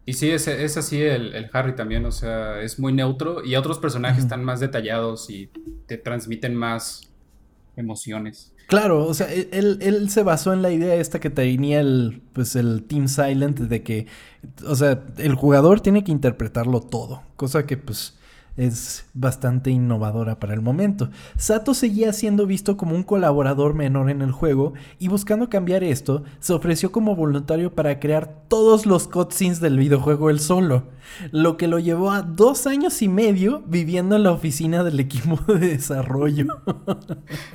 Y 0.04 0.14
sí, 0.14 0.30
es, 0.30 0.48
es 0.48 0.76
así 0.78 1.02
el, 1.02 1.50
Harry 1.52 1.74
también, 1.74 2.06
o 2.06 2.12
sea, 2.12 2.62
es 2.62 2.78
muy 2.78 2.94
neutro 2.94 3.44
y 3.44 3.56
otros 3.56 3.78
personajes 3.78 4.22
están 4.24 4.42
más 4.42 4.58
detallados 4.58 5.28
y 5.28 5.50
te 5.86 5.98
transmiten 5.98 6.54
más 6.54 7.12
emociones. 7.76 8.54
Claro, 8.68 9.06
o 9.06 9.14
sea, 9.14 9.32
e, 9.32 9.48
él, 9.52 9.78
él, 9.82 10.10
se 10.10 10.22
basó 10.22 10.52
en 10.52 10.62
la 10.62 10.70
idea 10.70 10.94
esta 10.94 11.20
que 11.20 11.30
tenía 11.30 11.80
el, 11.80 12.22
pues 12.32 12.56
el 12.56 12.84
Team 12.84 13.08
Silent 13.08 13.58
de 13.58 13.82
que, 13.82 14.06
o 14.66 14.74
sea, 14.76 15.04
el 15.18 15.34
jugador 15.34 15.80
tiene 15.80 16.04
que 16.04 16.12
interpretarlo 16.12 16.80
todo, 16.80 17.22
cosa 17.36 17.66
que 17.66 17.76
pues 17.76 18.17
es 18.58 19.06
bastante 19.14 19.70
innovadora 19.70 20.38
para 20.40 20.52
el 20.52 20.60
momento. 20.60 21.10
Sato 21.36 21.74
seguía 21.74 22.12
siendo 22.12 22.44
visto 22.44 22.76
como 22.76 22.94
un 22.94 23.04
colaborador 23.04 23.72
menor 23.72 24.10
en 24.10 24.20
el 24.20 24.32
juego 24.32 24.74
y 24.98 25.08
buscando 25.08 25.48
cambiar 25.48 25.84
esto, 25.84 26.24
se 26.40 26.52
ofreció 26.52 26.92
como 26.92 27.16
voluntario 27.16 27.72
para 27.72 28.00
crear 28.00 28.42
todos 28.48 28.84
los 28.84 29.06
cutscenes 29.06 29.60
del 29.60 29.78
videojuego 29.78 30.28
él 30.28 30.40
solo, 30.40 30.88
lo 31.30 31.56
que 31.56 31.68
lo 31.68 31.78
llevó 31.78 32.10
a 32.10 32.22
dos 32.22 32.66
años 32.66 33.00
y 33.00 33.08
medio 33.08 33.62
viviendo 33.66 34.16
en 34.16 34.24
la 34.24 34.32
oficina 34.32 34.82
del 34.82 34.98
equipo 35.00 35.38
de 35.52 35.68
desarrollo. 35.68 36.46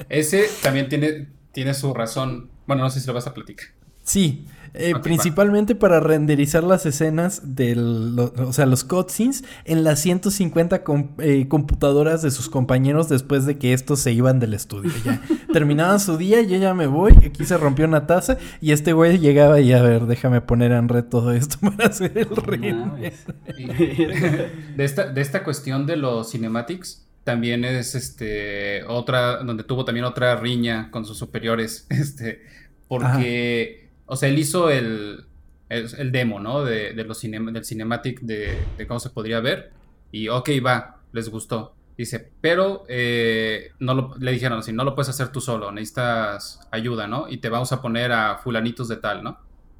Ese 0.09 0.45
también 0.63 0.87
tiene, 0.87 1.27
tiene 1.51 1.73
su 1.73 1.93
razón. 1.93 2.49
Bueno, 2.65 2.83
no 2.83 2.89
sé 2.89 3.01
si 3.01 3.07
lo 3.07 3.13
vas 3.13 3.27
a 3.27 3.33
platicar. 3.33 3.82
Sí, 4.03 4.45
eh, 4.75 4.93
principalmente 5.03 5.75
para 5.75 5.99
renderizar 5.99 6.63
las 6.63 6.87
escenas 6.87 7.55
del, 7.55 8.17
o 8.19 8.51
sea, 8.53 8.65
los 8.65 8.83
cutscenes 8.83 9.43
en 9.65 9.83
las 9.83 9.99
150 9.99 10.83
eh, 11.19 11.47
computadoras 11.47 12.23
de 12.23 12.31
sus 12.31 12.49
compañeros 12.49 13.07
después 13.07 13.45
de 13.45 13.59
que 13.59 13.73
estos 13.73 13.99
se 13.99 14.13
iban 14.13 14.39
del 14.39 14.55
estudio. 14.55 14.91
Ya 15.05 15.21
terminaban 15.53 15.99
su 15.99 16.17
día, 16.17 16.41
yo 16.41 16.57
ya 16.57 16.73
me 16.73 16.87
voy, 16.87 17.13
aquí 17.23 17.45
se 17.45 17.55
rompió 17.57 17.85
una 17.85 18.07
taza 18.07 18.39
y 18.61 18.71
este 18.71 18.93
güey 18.93 19.19
llegaba 19.19 19.59
y 19.59 19.73
a 19.73 19.81
ver, 19.83 20.07
déjame 20.07 20.41
poner 20.41 20.71
en 20.71 20.89
red 20.89 21.03
todo 21.03 21.33
esto 21.33 21.59
para 21.77 21.89
hacer 21.89 22.11
el 22.17 22.35
render. 22.35 23.13
de, 24.75 24.83
esta, 24.83 25.05
de 25.05 25.21
esta 25.21 25.43
cuestión 25.43 25.85
de 25.85 25.97
los 25.97 26.31
cinematics, 26.31 27.05
también 27.23 27.63
es 27.63 27.93
este 27.93 28.83
otra 28.85 29.43
donde 29.43 29.63
tuvo 29.63 29.85
también 29.85 30.05
otra 30.05 30.35
riña 30.35 30.89
con 30.89 31.05
sus 31.05 31.19
superiores, 31.19 31.85
este, 31.89 32.41
porque 32.87 33.82
o 34.05 34.15
sea, 34.15 34.29
él 34.29 34.39
hizo 34.39 34.69
el, 34.69 35.25
el, 35.69 35.87
el 35.97 36.11
demo, 36.11 36.39
¿no? 36.39 36.63
De, 36.63 36.93
de 36.93 37.03
los 37.03 37.17
cinema, 37.17 37.51
del 37.51 37.65
cinematic 37.65 38.21
de, 38.21 38.57
de 38.77 38.87
cómo 38.87 38.99
se 38.99 39.09
podría 39.09 39.39
ver. 39.39 39.71
Y 40.11 40.29
ok, 40.29 40.49
va, 40.65 40.99
les 41.11 41.29
gustó. 41.29 41.75
Dice, 41.97 42.31
pero 42.41 42.85
eh, 42.87 43.71
no 43.79 43.93
lo, 43.93 44.15
le 44.17 44.31
dijeron 44.31 44.59
así, 44.59 44.73
no 44.73 44.83
lo 44.83 44.95
puedes 44.95 45.09
hacer 45.09 45.29
tú 45.29 45.41
solo, 45.41 45.71
necesitas 45.71 46.67
ayuda, 46.71 47.07
¿no? 47.07 47.29
Y 47.29 47.37
te 47.37 47.49
vamos 47.49 47.71
a 47.71 47.81
poner 47.81 48.11
a 48.11 48.37
fulanitos 48.37 48.87
de 48.87 48.97
tal, 48.97 49.23
¿no? 49.23 49.37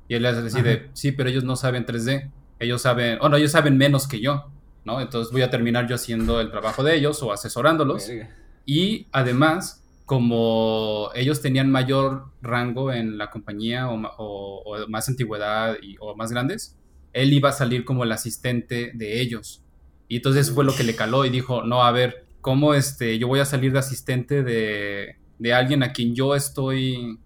Y 0.08 0.16
él 0.16 0.24
les 0.24 0.44
decide, 0.44 0.90
sí, 0.94 1.12
pero 1.12 1.30
ellos 1.30 1.44
no 1.44 1.56
saben 1.56 1.86
3D, 1.86 2.30
ellos 2.60 2.82
saben, 2.84 3.18
o 3.22 3.30
no, 3.30 3.38
ellos 3.38 3.52
saben 3.52 3.78
menos 3.78 4.08
que 4.08 4.22
yo, 4.22 4.46
¿no? 4.86 5.02
Entonces 5.02 5.32
voy 5.32 5.42
a 5.42 5.50
terminar 5.50 5.88
yo 5.88 5.96
haciendo 5.96 6.40
el 6.40 6.52
trabajo 6.52 6.84
de 6.84 6.96
ellos 6.96 7.24
o 7.24 7.34
asesorándolos. 7.34 8.08
Verga. 8.08 8.30
Y 8.66 9.08
además, 9.12 9.83
como 10.06 11.10
ellos 11.16 11.42
tenían 11.42 11.72
mayor 11.72 12.26
rango 12.42 12.92
en 12.92 13.18
la 13.18 13.30
compañía 13.30 13.90
o, 13.90 13.98
ma- 13.98 14.12
o- 14.18 14.62
o 14.66 14.88
más 14.88 15.08
antigüedad 15.10 15.78
y- 15.82 15.96
o 16.00 16.16
más 16.16 16.32
grandes, 16.32 16.78
él 17.14 17.32
iba 17.34 17.50
a 17.50 17.54
salir 17.54 17.86
como 17.86 18.04
el 18.04 18.12
asistente 18.12 18.92
de 18.94 19.22
ellos. 19.22 19.64
Y 20.10 20.18
entonces 20.18 20.52
fue 20.52 20.66
lo 20.66 20.76
que 20.76 20.84
le 20.84 20.96
caló 20.96 21.26
y 21.26 21.30
dijo, 21.30 21.64
no, 21.64 21.84
a 21.84 21.92
ver, 21.92 22.26
¿cómo 22.42 22.74
este, 22.74 23.18
yo 23.18 23.28
voy 23.28 23.40
a 23.40 23.46
salir 23.46 23.72
de 23.72 23.80
asistente 23.80 24.44
de, 24.44 25.16
de 25.40 25.54
alguien 25.54 25.84
a 25.84 25.94
quien 25.94 26.14
yo 26.16 26.36
estoy, 26.36 27.18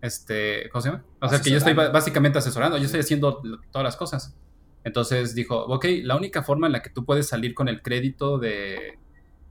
este, 0.00 0.68
¿cómo 0.70 0.82
se 0.82 0.88
llama? 0.90 1.04
O 1.20 1.28
sea, 1.28 1.40
que 1.42 1.50
yo 1.50 1.56
estoy 1.58 1.72
básicamente 1.74 2.38
asesorando, 2.38 2.78
yo 2.78 2.84
estoy 2.84 3.00
haciendo 3.00 3.42
todas 3.72 3.84
las 3.84 3.96
cosas. 3.96 4.36
Entonces 4.84 5.34
dijo, 5.34 5.58
ok, 5.66 5.84
la 6.04 6.16
única 6.16 6.42
forma 6.42 6.66
en 6.68 6.72
la 6.74 6.82
que 6.82 6.88
tú 6.90 7.04
puedes 7.04 7.28
salir 7.28 7.52
con 7.54 7.68
el 7.68 7.82
crédito 7.82 8.38
de, 8.38 8.98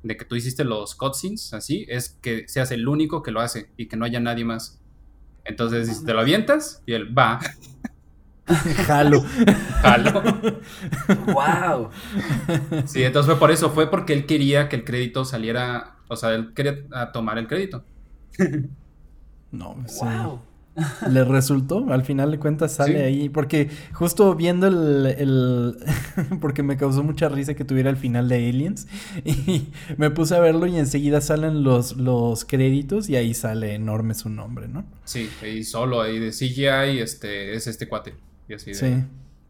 de 0.03 0.17
que 0.17 0.25
tú 0.25 0.35
hiciste 0.35 0.63
los 0.63 0.95
cutscenes, 0.95 1.53
así, 1.53 1.85
es 1.89 2.17
que 2.21 2.47
seas 2.47 2.71
el 2.71 2.87
único 2.87 3.21
que 3.21 3.31
lo 3.31 3.41
hace 3.41 3.71
y 3.77 3.87
que 3.87 3.97
no 3.97 4.05
haya 4.05 4.19
nadie 4.19 4.45
más. 4.45 4.79
Entonces 5.45 6.03
te 6.05 6.13
lo 6.13 6.19
avientas 6.19 6.83
y 6.85 6.93
él 6.93 7.17
va, 7.17 7.39
Jalo. 8.85 9.23
jalo. 9.81 10.23
¡Wow! 11.27 11.89
Sí, 12.85 13.03
entonces 13.03 13.31
fue 13.31 13.39
por 13.39 13.51
eso, 13.51 13.69
fue 13.69 13.89
porque 13.89 14.13
él 14.13 14.25
quería 14.25 14.69
que 14.69 14.77
el 14.77 14.83
crédito 14.83 15.23
saliera, 15.23 15.97
o 16.07 16.15
sea, 16.15 16.33
él 16.33 16.53
quería 16.53 16.77
tomar 17.13 17.37
el 17.37 17.47
crédito. 17.47 17.85
No, 19.51 19.83
sí. 19.87 20.05
¡Wow! 21.01 21.11
Le 21.11 21.23
resultó, 21.23 21.85
al 21.91 22.03
final 22.03 22.31
de 22.31 22.39
cuentas 22.39 22.73
sale 22.73 22.93
Sí. 22.99 22.99
ahí, 23.05 23.29
porque 23.29 23.69
justo 23.93 24.35
viendo 24.35 24.67
el, 24.67 25.05
el- 25.17 25.75
porque 26.41 26.63
me 26.63 26.77
causó 26.77 27.03
mucha 27.03 27.29
risa 27.29 27.53
que 27.53 27.65
tuviera 27.65 27.89
el 27.89 27.97
final 27.97 28.27
de 28.29 28.49
Aliens, 28.49 28.87
y 29.25 29.67
me 29.97 30.09
puse 30.09 30.35
a 30.35 30.39
verlo 30.39 30.65
y 30.67 30.77
enseguida 30.77 31.21
salen 31.21 31.63
los, 31.63 31.97
los 31.97 32.45
créditos 32.45 33.09
y 33.09 33.15
ahí 33.15 33.33
sale 33.33 33.73
enorme 33.75 34.13
su 34.13 34.29
nombre, 34.29 34.67
¿no? 34.67 34.85
Sí, 35.05 35.29
y 35.45 35.63
solo 35.63 36.01
ahí 36.01 36.19
de 36.19 36.31
CGI, 36.31 36.99
este, 36.99 37.55
es 37.55 37.67
este 37.67 37.87
cuate. 37.87 38.15
Y 38.47 38.53
así 38.53 38.71
de- 38.71 38.75
Sí. 38.75 39.03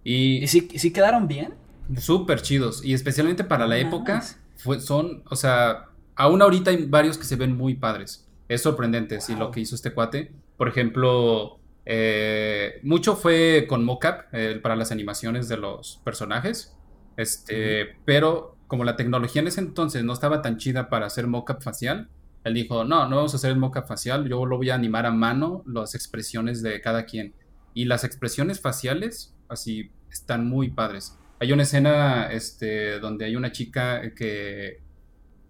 Y 0.04 0.44
¿Y 0.44 0.48
si, 0.48 0.62
si 0.76 0.92
quedaron 0.92 1.28
bien? 1.28 1.54
súper 1.98 2.42
chidos, 2.42 2.84
y 2.86 2.94
especialmente 2.94 3.44
para 3.44 3.66
la 3.68 3.78
época, 3.78 4.24
fue, 4.58 4.80
son, 4.80 5.24
o 5.30 5.36
sea, 5.36 5.86
aún 6.16 6.42
ahorita 6.42 6.70
hay 6.72 6.86
varios 6.86 7.18
que 7.18 7.24
se 7.26 7.36
ven 7.36 7.56
muy 7.58 7.76
padres. 7.76 8.26
Es 8.48 8.62
sorprendente, 8.64 9.22
sí, 9.22 9.34
lo 9.34 9.46
Wow. 9.46 9.52
que 9.52 9.60
hizo 9.62 9.76
este 9.76 9.92
cuate. 9.92 10.32
Por 10.60 10.68
ejemplo, 10.68 11.57
eh, 11.86 12.82
mucho 12.84 13.16
fue 13.16 13.66
con 13.70 13.86
mocap 13.86 14.26
eh, 14.34 14.60
para 14.62 14.76
las 14.76 14.91
animaciones 14.91 15.47
de 15.47 15.55
los 15.55 16.01
personajes. 16.03 16.76
Este, 17.16 17.95
pero 18.03 18.57
como 18.68 18.84
la 18.84 18.97
tecnología 18.97 19.41
en 19.41 19.47
ese 19.47 19.62
entonces 19.62 20.03
no 20.03 20.12
estaba 20.12 20.41
tan 20.41 20.57
chida 20.57 20.89
para 20.89 21.05
hacer 21.05 21.28
mocap 21.28 21.62
facial, 21.64 22.10
él 22.43 22.53
dijo, 22.55 22.84
no, 22.84 23.07
no 23.07 23.16
vamos 23.16 23.34
a 23.34 23.38
hacer 23.38 23.51
el 23.51 23.57
mocap 23.57 23.88
facial, 23.88 24.28
yo 24.28 24.45
lo 24.45 24.57
voy 24.57 24.70
a 24.70 24.76
animar 24.76 25.05
a 25.05 25.12
mano 25.12 25.64
las 25.66 25.95
expresiones 25.95 26.62
de 26.62 26.82
cada 26.82 27.05
quien. 27.05 27.34
Y 27.74 27.86
las 27.86 28.03
expresiones 28.03 28.60
faciales, 28.60 29.34
así, 29.47 29.91
están 30.12 30.45
muy 30.45 30.72
padres. 30.72 31.18
Hay 31.39 31.53
una 31.53 31.64
escena 31.64 32.34
este, 32.34 32.99
donde 32.99 33.24
hay 33.24 33.38
una 33.38 33.53
chica 33.53 34.14
que, 34.14 34.82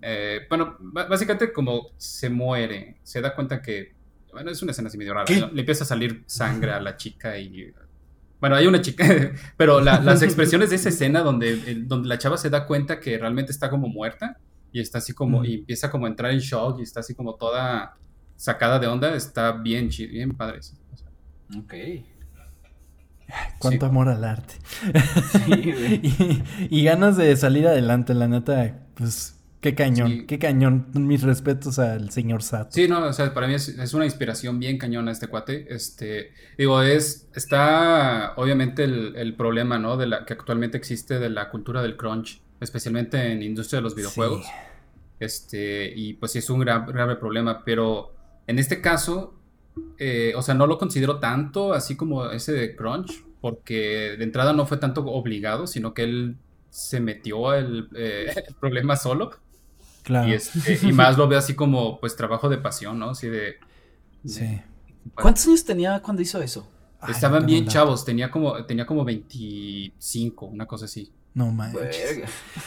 eh, 0.04 0.42
bueno, 0.48 0.78
básicamente 0.80 1.52
como 1.52 1.88
se 1.98 2.30
muere, 2.30 2.98
se 3.02 3.22
da 3.22 3.34
cuenta 3.34 3.60
que, 3.60 3.98
bueno, 4.32 4.52
es 4.52 4.62
una 4.62 4.72
escena 4.72 4.88
así 4.90 4.98
medio 4.98 5.14
rara, 5.14 5.26
le 5.52 5.60
empieza 5.60 5.84
a 5.84 5.88
salir 5.88 6.24
sangre 6.28 6.72
a 6.72 6.80
la 6.80 6.96
chica 6.98 7.38
y, 7.38 7.72
bueno, 8.40 8.56
hay 8.56 8.68
una 8.68 8.82
chica, 8.82 9.06
pero 9.58 9.82
la- 9.82 10.00
las 10.02 10.22
expresiones 10.22 10.70
de 10.70 10.76
esa 10.78 10.90
escena 10.90 11.22
donde, 11.22 11.52
el- 11.54 11.88
donde 11.88 12.08
la 12.08 12.18
chava 12.18 12.38
se 12.38 12.50
da 12.50 12.66
cuenta 12.66 13.00
que 13.00 13.18
realmente 13.18 13.52
está 13.52 13.70
como 13.70 13.88
muerta 13.88 14.38
y 14.72 14.80
está 14.80 15.00
así 15.00 15.14
como, 15.14 15.42
Mm. 15.42 15.46
y 15.46 15.54
empieza 15.56 15.90
como 15.90 16.06
a 16.06 16.10
entrar 16.10 16.32
en 16.32 16.40
shock 16.40 16.80
y 16.80 16.84
está 16.84 17.00
así 17.00 17.16
como 17.16 17.36
toda 17.36 17.96
sacada 18.36 18.80
de 18.80 18.88
onda, 18.88 19.14
está 19.16 19.52
bien 19.52 19.90
chido, 19.90 20.12
bien 20.12 20.32
padre. 20.32 20.62
sí. 20.62 20.74
O 20.94 20.98
sea, 20.98 21.08
Ok. 21.60 21.74
Cuánto 23.60 23.86
Sí. 23.86 23.90
amor 23.90 24.10
al 24.10 24.24
arte. 24.24 24.56
Sí, 25.46 25.54
y, 26.70 26.80
y 26.80 26.84
ganas 26.84 27.16
de 27.18 27.36
salir 27.38 27.68
adelante, 27.68 28.14
la 28.16 28.28
neta, 28.28 28.80
pues 28.96 29.39
qué 29.62 29.76
cañón, 29.76 30.10
Sí. 30.10 30.26
qué 30.26 30.40
cañón. 30.40 30.88
Mis 30.94 31.22
respetos 31.24 31.80
al 31.80 32.12
señor 32.12 32.44
Sato. 32.44 32.70
Sí, 32.72 32.88
no, 32.88 33.06
o 33.06 33.14
sea, 33.14 33.34
para 33.34 33.48
mí 33.48 33.54
es, 33.56 33.70
es 33.70 33.94
una 33.94 34.06
inspiración 34.06 34.60
bien 34.60 34.78
cañona 34.78 35.12
este 35.12 35.28
cuate. 35.28 35.66
Este, 35.74 36.32
digo, 36.58 36.82
es, 36.82 37.28
está 37.36 38.34
obviamente 38.38 38.84
el, 38.84 39.16
el 39.16 39.36
problema, 39.36 39.78
¿no? 39.80 39.98
De 39.98 40.08
la 40.08 40.26
que 40.26 40.34
actualmente 40.34 40.78
existe 40.78 41.20
de 41.20 41.30
la 41.30 41.50
cultura 41.50 41.82
del 41.82 41.98
crunch, 41.98 42.42
especialmente 42.62 43.32
en 43.32 43.40
la 43.40 43.46
industria 43.46 43.78
de 43.80 43.84
los 43.84 43.96
videojuegos. 43.96 44.46
Sí. 44.46 44.52
Este, 45.20 45.92
y 45.96 46.14
pues 46.14 46.32
sí 46.32 46.40
es 46.40 46.50
un 46.50 46.62
gra- 46.62 46.86
grave 46.92 47.16
problema, 47.18 47.64
pero 47.66 48.14
en 48.48 48.58
este 48.60 48.80
caso, 48.82 49.34
eh, 49.98 50.34
o 50.36 50.42
sea, 50.42 50.56
no 50.56 50.66
lo 50.68 50.78
considero 50.78 51.20
tanto 51.20 51.74
así 51.74 51.96
como 51.98 52.30
ese 52.32 52.54
de 52.54 52.76
crunch, 52.76 53.24
porque 53.42 54.16
de 54.18 54.24
entrada 54.24 54.54
no 54.54 54.66
fue 54.66 54.78
tanto 54.78 55.02
obligado, 55.06 55.68
sino 55.68 55.94
que 55.94 56.04
él 56.04 56.38
se 56.70 57.00
metió 57.02 57.54
el, 57.54 57.90
eh, 57.96 58.28
el 58.48 58.56
problema 58.56 58.96
solo. 58.96 59.32
Claro. 60.04 60.28
Y, 60.28 60.34
este, 60.34 60.80
y 60.82 60.92
más 60.92 61.18
lo 61.18 61.28
veo 61.28 61.40
así 61.40 61.56
como, 61.56 62.00
pues, 62.00 62.16
trabajo 62.16 62.50
de 62.50 62.58
pasión, 62.58 63.00
¿no? 63.00 63.12
Así 63.12 63.28
de... 63.28 63.56
Sí. 64.26 64.62
¿Cuántos 65.16 65.48
años 65.48 65.64
tenía 65.66 66.02
cuando 66.02 66.22
hizo 66.22 66.42
eso? 66.42 66.70
Ay, 67.00 67.10
no 67.10 67.16
Estaban 67.16 67.46
bien 67.46 67.68
chavos, 67.68 68.04
tenía 68.04 68.30
como, 68.30 68.66
tenía 68.66 68.86
como 68.86 69.06
25, 69.06 70.46
una 70.46 70.66
cosa 70.66 70.86
así. 70.86 71.12
No 71.34 71.52
manches. 71.52 72.24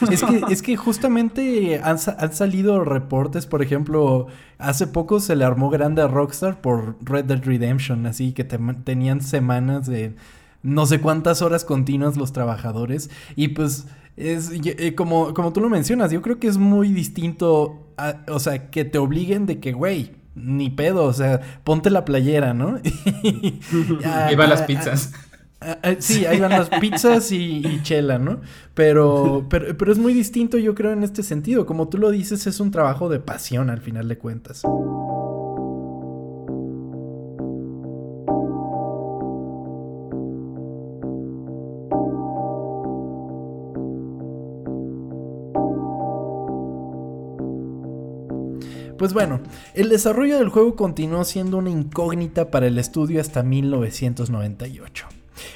Es 0.09 0.23
que, 0.23 0.41
es 0.49 0.61
que 0.61 0.77
justamente 0.77 1.79
han, 1.83 1.97
han 2.17 2.33
salido 2.33 2.83
reportes, 2.83 3.45
por 3.45 3.61
ejemplo, 3.61 4.27
hace 4.57 4.87
poco 4.87 5.19
se 5.19 5.35
le 5.35 5.43
armó 5.43 5.69
grande 5.69 6.01
a 6.01 6.07
Rockstar 6.07 6.61
por 6.61 6.95
Red 7.01 7.25
Dead 7.25 7.43
Redemption, 7.43 8.05
así 8.07 8.31
que 8.31 8.43
te- 8.45 8.57
tenían 8.83 9.21
semanas 9.21 9.85
de 9.85 10.15
no 10.63 10.85
sé 10.85 11.01
cuántas 11.01 11.41
horas 11.41 11.65
continuas 11.65 12.15
los 12.15 12.31
trabajadores 12.31 13.09
y 13.35 13.49
pues 13.49 13.85
es 14.17 14.51
eh, 14.53 14.95
como, 14.95 15.33
como 15.33 15.53
tú 15.53 15.61
lo 15.61 15.69
mencionas, 15.69 16.11
yo 16.11 16.21
creo 16.21 16.39
que 16.39 16.47
es 16.47 16.57
muy 16.57 16.89
distinto, 16.91 17.87
a- 17.97 18.21
o 18.29 18.39
sea, 18.39 18.69
que 18.71 18.85
te 18.85 18.97
obliguen 18.97 19.45
de 19.45 19.59
que, 19.59 19.71
güey, 19.73 20.11
ni 20.35 20.69
pedo, 20.69 21.03
o 21.05 21.13
sea, 21.13 21.41
ponte 21.63 21.89
la 21.89 22.05
playera, 22.05 22.53
¿no? 22.53 22.79
A- 24.05 24.25
Ahí 24.27 24.35
van 24.35 24.49
las 24.49 24.63
pizzas. 24.63 25.11
Ah, 25.65 25.77
ah, 25.81 25.95
sí, 25.99 26.25
ahí 26.25 26.39
van 26.41 26.51
las 26.51 26.67
pizzas 26.69 27.31
y, 27.31 27.65
y 27.65 27.81
chela, 27.83 28.17
¿no? 28.19 28.41
Pero, 28.73 29.45
pero, 29.49 29.77
pero 29.77 29.91
es 29.93 29.97
muy 29.97 30.13
distinto, 30.13 30.57
yo 30.57 30.75
creo, 30.75 30.91
en 30.91 31.03
este 31.03 31.23
sentido. 31.23 31.65
Como 31.65 31.87
tú 31.87 31.97
lo 31.97 32.11
dices, 32.11 32.45
es 32.47 32.59
un 32.59 32.69
trabajo 32.71 33.07
de 33.09 33.19
pasión 33.19 33.69
al 33.69 33.79
final 33.79 34.07
de 34.09 34.17
cuentas. 34.17 34.63
Pues 48.97 49.13
bueno, 49.13 49.39
el 49.73 49.89
desarrollo 49.89 50.37
del 50.37 50.49
juego 50.49 50.75
continuó 50.75 51.23
siendo 51.23 51.57
una 51.57 51.69
incógnita 51.69 52.51
para 52.51 52.67
el 52.67 52.77
estudio 52.77 53.21
hasta 53.21 53.43
1998. 53.43 55.07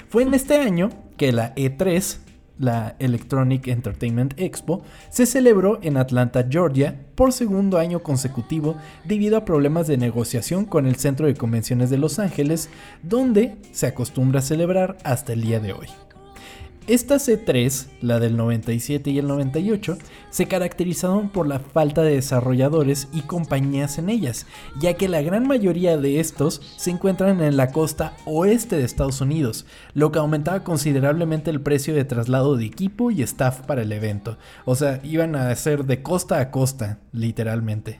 Fue 0.09 0.23
en 0.23 0.33
este 0.33 0.57
año 0.57 0.89
que 1.17 1.31
la 1.31 1.53
E3, 1.55 2.17
la 2.59 2.95
Electronic 2.99 3.67
Entertainment 3.67 4.33
Expo, 4.37 4.81
se 5.09 5.25
celebró 5.25 5.79
en 5.83 5.97
Atlanta, 5.97 6.45
Georgia, 6.49 6.99
por 7.15 7.31
segundo 7.31 7.77
año 7.77 8.01
consecutivo 8.01 8.75
debido 9.05 9.37
a 9.37 9.45
problemas 9.45 9.87
de 9.87 9.97
negociación 9.97 10.65
con 10.65 10.87
el 10.87 10.95
Centro 10.95 11.27
de 11.27 11.35
Convenciones 11.35 11.89
de 11.89 11.97
Los 11.97 12.19
Ángeles, 12.19 12.69
donde 13.03 13.57
se 13.71 13.87
acostumbra 13.87 14.39
a 14.39 14.43
celebrar 14.43 14.97
hasta 15.03 15.33
el 15.33 15.41
día 15.41 15.59
de 15.59 15.73
hoy. 15.73 15.87
Esta 16.87 17.15
C3, 17.15 17.87
la 17.99 18.17
del 18.21 18.37
97 18.37 19.09
y 19.09 19.19
el 19.19 19.27
98, 19.27 19.97
se 20.29 20.47
caracterizaron 20.47 21.27
por 21.27 21.45
la 21.45 21.59
falta 21.59 22.01
de 22.01 22.15
desarrolladores 22.15 23.09
y 23.11 23.23
compañías 23.23 23.97
en 23.97 24.09
ellas, 24.09 24.45
ya 24.79 24.93
que 24.93 25.09
la 25.09 25.21
gran 25.21 25.45
mayoría 25.45 25.97
de 25.97 26.21
estos 26.21 26.61
se 26.77 26.91
encuentran 26.91 27.41
en 27.41 27.57
la 27.57 27.73
costa 27.73 28.15
oeste 28.23 28.77
de 28.77 28.85
Estados 28.85 29.19
Unidos, 29.19 29.65
lo 29.93 30.13
que 30.13 30.19
aumentaba 30.19 30.63
considerablemente 30.63 31.51
el 31.51 31.59
precio 31.59 31.93
de 31.93 32.05
traslado 32.05 32.55
de 32.55 32.65
equipo 32.65 33.11
y 33.11 33.21
staff 33.21 33.63
para 33.63 33.81
el 33.81 33.91
evento. 33.91 34.37
O 34.63 34.75
sea, 34.75 35.01
iban 35.03 35.35
a 35.35 35.53
ser 35.55 35.83
de 35.83 36.01
costa 36.01 36.39
a 36.39 36.51
costa, 36.51 36.99
literalmente. 37.11 37.99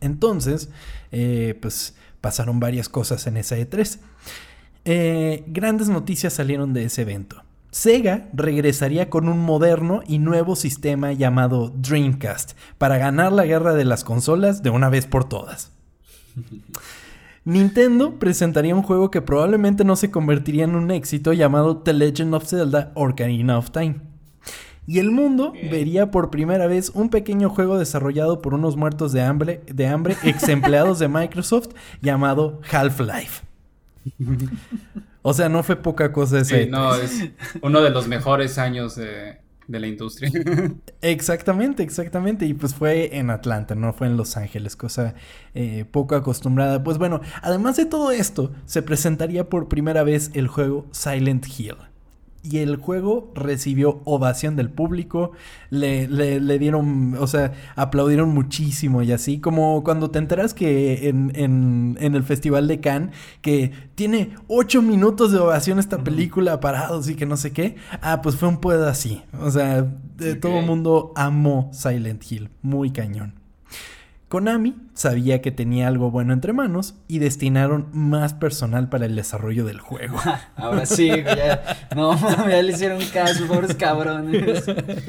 Entonces, 0.00 0.70
eh, 1.12 1.58
pues 1.60 1.94
Pasaron 2.20 2.58
varias 2.58 2.88
cosas 2.88 3.26
en 3.28 3.36
esa 3.36 3.56
E3. 3.56 3.98
Eh, 4.90 5.44
grandes 5.46 5.90
noticias 5.90 6.32
salieron 6.32 6.72
de 6.72 6.84
ese 6.84 7.02
evento. 7.02 7.42
Sega 7.70 8.30
regresaría 8.32 9.10
con 9.10 9.28
un 9.28 9.38
moderno 9.38 10.00
y 10.08 10.18
nuevo 10.18 10.56
sistema 10.56 11.12
llamado 11.12 11.68
Dreamcast 11.76 12.52
para 12.78 12.96
ganar 12.96 13.32
la 13.32 13.44
guerra 13.44 13.74
de 13.74 13.84
las 13.84 14.02
consolas 14.02 14.62
de 14.62 14.70
una 14.70 14.88
vez 14.88 15.04
por 15.04 15.28
todas. 15.28 15.72
Nintendo 17.44 18.18
presentaría 18.18 18.74
un 18.74 18.82
juego 18.82 19.10
que 19.10 19.20
probablemente 19.20 19.84
no 19.84 19.94
se 19.94 20.10
convertiría 20.10 20.64
en 20.64 20.74
un 20.74 20.90
éxito 20.90 21.34
llamado 21.34 21.76
The 21.76 21.92
Legend 21.92 22.34
of 22.34 22.46
Zelda 22.46 22.90
Ocarina 22.94 23.58
of 23.58 23.70
Time. 23.70 23.96
Y 24.86 25.00
el 25.00 25.10
mundo 25.10 25.52
vería 25.70 26.10
por 26.10 26.30
primera 26.30 26.66
vez 26.66 26.92
un 26.94 27.10
pequeño 27.10 27.50
juego 27.50 27.78
desarrollado 27.78 28.40
por 28.40 28.54
unos 28.54 28.78
muertos 28.78 29.12
de 29.12 29.20
hambre, 29.20 29.60
de 29.66 29.86
hambre 29.86 30.16
ex 30.24 30.48
empleados 30.48 30.98
de 30.98 31.08
Microsoft 31.08 31.74
llamado 32.00 32.62
Half-Life. 32.70 33.47
O 35.22 35.34
sea, 35.34 35.48
no 35.48 35.62
fue 35.62 35.76
poca 35.76 36.12
cosa 36.12 36.40
ese. 36.40 36.64
Sí, 36.64 36.70
no, 36.70 36.94
es 36.94 37.30
uno 37.62 37.80
de 37.80 37.90
los 37.90 38.08
mejores 38.08 38.58
años 38.58 38.96
de, 38.96 39.38
de 39.66 39.80
la 39.80 39.86
industria. 39.86 40.30
Exactamente, 41.02 41.82
exactamente. 41.82 42.46
Y 42.46 42.54
pues 42.54 42.74
fue 42.74 43.16
en 43.18 43.30
Atlanta, 43.30 43.74
no 43.74 43.92
fue 43.92 44.06
en 44.06 44.16
Los 44.16 44.36
Ángeles, 44.36 44.74
cosa 44.74 45.14
eh, 45.54 45.84
poco 45.90 46.16
acostumbrada. 46.16 46.82
Pues 46.82 46.98
bueno, 46.98 47.20
además 47.42 47.76
de 47.76 47.86
todo 47.86 48.10
esto, 48.10 48.52
se 48.64 48.82
presentaría 48.82 49.48
por 49.48 49.68
primera 49.68 50.02
vez 50.02 50.30
el 50.34 50.48
juego 50.48 50.86
Silent 50.90 51.46
Hill. 51.46 51.76
Y 52.42 52.58
el 52.58 52.76
juego 52.76 53.32
recibió 53.34 54.00
ovación 54.04 54.56
del 54.56 54.70
público, 54.70 55.32
le, 55.70 56.06
le, 56.08 56.40
le 56.40 56.58
dieron, 56.58 57.16
o 57.18 57.26
sea, 57.26 57.52
aplaudieron 57.74 58.30
muchísimo 58.30 59.02
y 59.02 59.12
así, 59.12 59.40
como 59.40 59.82
cuando 59.82 60.10
te 60.10 60.18
enteras 60.18 60.54
que 60.54 61.08
en, 61.08 61.32
en, 61.34 61.98
en 62.00 62.14
el 62.14 62.22
Festival 62.22 62.68
de 62.68 62.80
Cannes, 62.80 63.14
que 63.42 63.72
tiene 63.96 64.34
ocho 64.46 64.82
minutos 64.82 65.32
de 65.32 65.38
ovación 65.38 65.78
esta 65.78 65.98
película 66.04 66.60
parados 66.60 67.08
y 67.08 67.16
que 67.16 67.26
no 67.26 67.36
sé 67.36 67.52
qué, 67.52 67.76
ah, 68.00 68.22
pues 68.22 68.36
fue 68.36 68.48
un 68.48 68.58
puedo 68.58 68.88
así, 68.88 69.22
o 69.40 69.50
sea, 69.50 69.82
de 70.16 70.34
todo 70.36 70.60
el 70.60 70.66
mundo 70.66 71.12
amó 71.16 71.70
Silent 71.72 72.22
Hill, 72.30 72.50
muy 72.62 72.92
cañón. 72.92 73.37
Konami 74.28 74.74
sabía 74.92 75.40
que 75.40 75.50
tenía 75.50 75.88
algo 75.88 76.10
bueno 76.10 76.34
entre 76.34 76.52
manos 76.52 76.94
y 77.08 77.18
destinaron 77.18 77.88
más 77.92 78.34
personal 78.34 78.90
para 78.90 79.06
el 79.06 79.16
desarrollo 79.16 79.64
del 79.64 79.80
juego. 79.80 80.18
Ahora 80.56 80.84
sí, 80.84 81.08
ya, 81.08 81.88
no, 81.96 82.14
ya 82.48 82.62
le 82.62 82.72
hicieron 82.72 83.00
caso, 83.12 83.46
pobres 83.46 83.74
cabrones. 83.74 84.64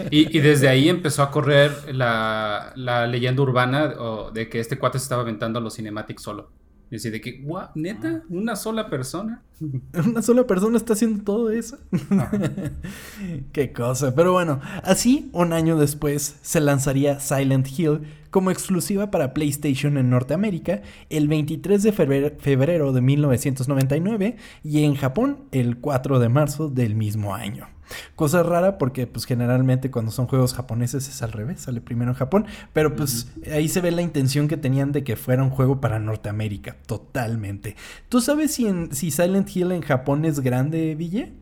Y, 0.10 0.36
y 0.38 0.40
desde 0.40 0.70
ahí 0.70 0.88
empezó 0.88 1.24
a 1.24 1.32
correr 1.32 1.94
la, 1.94 2.72
la 2.76 3.08
leyenda 3.08 3.42
urbana 3.42 3.94
de 4.34 4.50
que 4.50 4.62
este 4.62 4.80
cuate 4.80 5.00
se 5.00 5.04
estaba 5.04 5.24
aventando 5.24 5.60
a 5.60 5.62
los 5.62 5.76
cinematics 5.76 6.22
solo. 6.22 6.50
Y 6.92 6.96
así 6.96 7.10
de 7.10 7.22
que, 7.22 7.42
"Guau, 7.42 7.70
¿neta? 7.76 8.24
¿Una 8.30 8.56
sola 8.56 8.90
persona? 8.90 9.42
Una 10.08 10.22
sola 10.22 10.46
persona 10.48 10.78
está 10.78 10.94
haciendo 10.94 11.24
todo 11.24 11.52
eso. 11.52 11.78
Qué 13.52 13.72
cosa. 13.74 14.16
Pero 14.16 14.34
bueno, 14.34 14.60
así 14.84 15.30
un 15.34 15.54
año 15.54 15.78
después 15.78 16.38
se 16.42 16.60
lanzaría 16.62 17.20
Silent 17.20 17.68
Hill 17.78 18.02
como 18.32 18.52
exclusiva 18.52 19.12
para 19.12 19.34
PlayStation 19.34 19.98
en 19.98 20.10
Norteamérica 20.10 20.82
el 21.10 21.28
23 21.28 21.82
de 21.84 21.92
febrero, 21.92 22.32
febrero 22.40 22.94
de 22.94 23.02
1999 23.02 24.38
y 24.64 24.84
en 24.84 24.96
Japón 24.96 25.40
el 25.52 25.78
4 25.78 26.20
de 26.20 26.30
marzo 26.30 26.70
del 26.70 26.96
mismo 26.96 27.34
año. 27.36 27.68
Cosa 28.16 28.44
rara 28.44 28.78
porque 28.78 29.08
pues 29.08 29.26
generalmente 29.26 29.92
cuando 29.92 30.12
son 30.12 30.28
juegos 30.28 30.54
japoneses 30.54 31.08
es 31.08 31.22
al 31.22 31.32
revés, 31.32 31.62
sale 31.62 31.82
primero 31.82 32.12
en 32.12 32.18
Japón, 32.18 32.46
pero 32.74 32.96
pues 32.96 33.32
ahí 33.52 33.68
se 33.68 33.82
ve 33.82 33.92
la 33.92 34.02
intención 34.02 34.48
que 34.48 34.58
tenían 34.58 34.92
de 34.92 35.04
que 35.04 35.16
fuera 35.16 35.44
un 35.44 35.50
juego 35.50 35.82
para 35.82 36.00
Norteamérica, 36.00 36.78
totalmente. 36.86 37.76
¿Tú 38.10 38.22
sabes 38.22 38.54
si, 38.54 38.68
en, 38.68 38.94
si 38.94 39.12
Silent 39.12 39.56
Hill 39.56 39.72
en 39.72 39.82
Japón 39.82 40.26
es 40.26 40.40
grande, 40.40 40.96
Ville? 40.96 41.34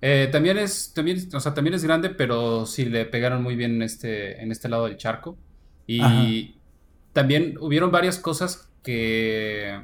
Eh, 0.00 0.28
también 0.30 0.58
es, 0.58 0.92
también, 0.94 1.28
o 1.34 1.40
sea, 1.40 1.54
también 1.54 1.74
es 1.74 1.84
grande, 1.84 2.10
pero 2.10 2.66
sí 2.66 2.84
le 2.84 3.04
pegaron 3.06 3.42
muy 3.42 3.56
bien 3.56 3.76
en 3.76 3.82
este, 3.82 4.40
en 4.42 4.52
este 4.52 4.68
lado 4.68 4.86
del 4.86 4.96
charco. 4.96 5.36
Y 5.86 6.00
Ajá. 6.00 6.24
también 7.12 7.56
hubieron 7.60 7.90
varias 7.90 8.18
cosas 8.18 8.70
que, 8.82 9.80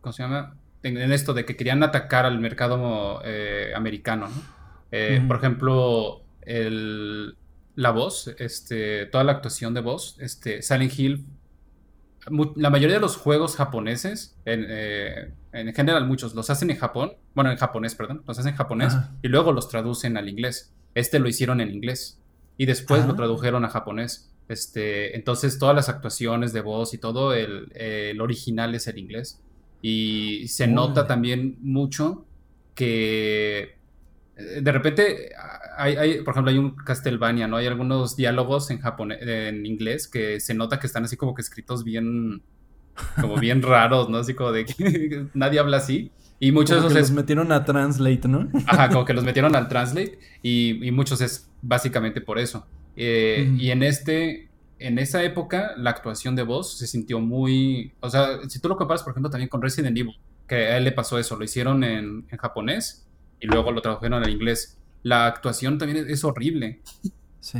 ¿cómo 0.00 0.12
se 0.12 0.22
llama? 0.22 0.56
En, 0.82 0.96
en 0.98 1.12
esto 1.12 1.34
de 1.34 1.44
que 1.44 1.56
querían 1.56 1.82
atacar 1.82 2.26
al 2.26 2.38
mercado 2.38 3.20
eh, 3.24 3.72
americano, 3.74 4.28
¿no? 4.28 4.57
Eh. 4.90 5.22
Por 5.26 5.36
ejemplo, 5.36 6.22
el, 6.42 7.36
la 7.74 7.90
voz, 7.90 8.28
este, 8.38 9.06
toda 9.06 9.24
la 9.24 9.32
actuación 9.32 9.74
de 9.74 9.80
voz, 9.80 10.16
este, 10.20 10.62
Silent 10.62 10.98
Hill, 10.98 11.26
la 12.56 12.68
mayoría 12.70 12.96
de 12.96 13.00
los 13.00 13.16
juegos 13.16 13.56
japoneses, 13.56 14.36
en, 14.44 14.66
eh, 14.68 15.32
en 15.52 15.72
general 15.74 16.06
muchos, 16.06 16.34
los 16.34 16.50
hacen 16.50 16.70
en 16.70 16.76
Japón, 16.76 17.12
bueno, 17.34 17.50
en 17.50 17.56
japonés, 17.56 17.94
perdón, 17.94 18.22
los 18.26 18.38
hacen 18.38 18.50
en 18.50 18.56
japonés 18.56 18.94
y 19.22 19.28
luego 19.28 19.52
los 19.52 19.68
traducen 19.68 20.16
al 20.16 20.28
inglés. 20.28 20.74
Este 20.94 21.18
lo 21.20 21.28
hicieron 21.28 21.60
en 21.60 21.70
inglés 21.70 22.20
y 22.58 22.66
después 22.66 23.06
lo 23.06 23.12
Ah. 23.12 23.16
tradujeron 23.16 23.64
a 23.64 23.68
japonés. 23.68 24.30
Este, 24.48 25.14
entonces 25.16 25.58
todas 25.58 25.74
las 25.76 25.88
actuaciones 25.88 26.52
de 26.52 26.60
voz 26.60 26.92
y 26.92 26.98
todo, 26.98 27.32
el, 27.34 27.70
el 27.74 28.20
original 28.20 28.74
es 28.74 28.86
el 28.88 28.98
inglés. 28.98 29.40
Y 29.80 30.48
se 30.48 30.66
nota 30.66 31.06
también 31.06 31.56
mucho 31.60 32.26
que 32.74 33.77
de 34.38 34.72
repente 34.72 35.32
hay, 35.76 35.96
hay, 35.96 36.22
por 36.22 36.32
ejemplo, 36.32 36.50
hay 36.50 36.58
un 36.58 36.76
Castlevania, 36.76 37.48
¿no? 37.48 37.56
Hay 37.56 37.66
algunos 37.66 38.16
diálogos 38.16 38.70
en 38.70 38.80
japonés, 38.80 39.18
en 39.22 39.66
inglés 39.66 40.06
que 40.06 40.38
se 40.40 40.54
nota 40.54 40.78
que 40.78 40.86
están 40.86 41.04
así 41.04 41.16
como 41.16 41.34
que 41.34 41.42
escritos 41.42 41.82
bien, 41.84 42.42
como 43.20 43.36
bien 43.36 43.62
raros, 43.62 44.08
¿no? 44.08 44.18
Así 44.18 44.34
como 44.34 44.52
de 44.52 44.64
que 44.64 45.26
nadie 45.34 45.58
habla 45.58 45.78
así. 45.78 46.12
Y 46.40 46.52
muchos 46.52 46.76
Como 46.76 46.88
de 46.88 46.94
que 46.94 47.00
esos 47.00 47.10
los 47.10 47.16
metieron 47.16 47.50
a 47.50 47.64
Translate, 47.64 48.28
¿no? 48.28 48.48
ajá, 48.66 48.90
como 48.90 49.04
que 49.04 49.12
los 49.12 49.24
metieron 49.24 49.56
al 49.56 49.68
Translate 49.68 50.20
y, 50.40 50.86
y 50.86 50.92
muchos 50.92 51.20
es 51.20 51.50
básicamente 51.60 52.20
por 52.20 52.38
eso. 52.38 52.64
Eh. 52.94 53.52
Y 53.58 53.70
en 53.70 53.82
este, 53.82 54.48
en 54.78 55.00
esa 55.00 55.24
época, 55.24 55.72
la 55.76 55.90
actuación 55.90 56.36
de 56.36 56.44
voz 56.44 56.78
se 56.78 56.86
sintió 56.86 57.18
muy, 57.18 57.92
o 57.98 58.08
sea, 58.08 58.38
si 58.48 58.60
tú 58.60 58.68
lo 58.68 58.76
comparas, 58.76 59.02
por 59.02 59.12
ejemplo, 59.12 59.30
también 59.30 59.48
con 59.48 59.60
Resident 59.60 59.96
Evil, 59.96 60.16
que 60.46 60.54
a 60.54 60.76
él 60.76 60.84
le 60.84 60.92
pasó 60.92 61.18
eso, 61.18 61.36
lo 61.36 61.44
hicieron 61.44 61.82
en, 61.82 62.24
en 62.30 62.38
japonés 62.38 63.07
y 63.40 63.46
luego 63.46 63.72
lo 63.72 63.80
tradujeron 63.82 64.22
al 64.22 64.30
inglés. 64.30 64.78
La 65.02 65.26
actuación 65.26 65.78
también 65.78 66.04
es, 66.04 66.10
es 66.12 66.24
horrible, 66.24 66.80
Sí. 67.40 67.58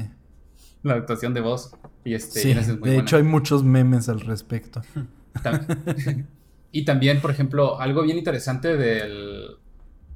la 0.82 0.94
actuación 0.94 1.34
de 1.34 1.40
voz. 1.40 1.72
Y 2.04 2.14
este, 2.14 2.40
Sí, 2.40 2.48
y 2.48 2.52
esa 2.52 2.60
es 2.60 2.66
muy 2.68 2.74
de 2.76 2.80
buena. 2.80 3.02
hecho 3.02 3.16
hay 3.16 3.22
muchos 3.22 3.64
memes 3.64 4.08
al 4.08 4.20
respecto. 4.20 4.82
Y 6.70 6.84
también, 6.84 7.20
por 7.22 7.30
ejemplo, 7.30 7.80
algo 7.80 8.02
bien 8.02 8.18
interesante 8.18 8.76
del, 8.76 9.56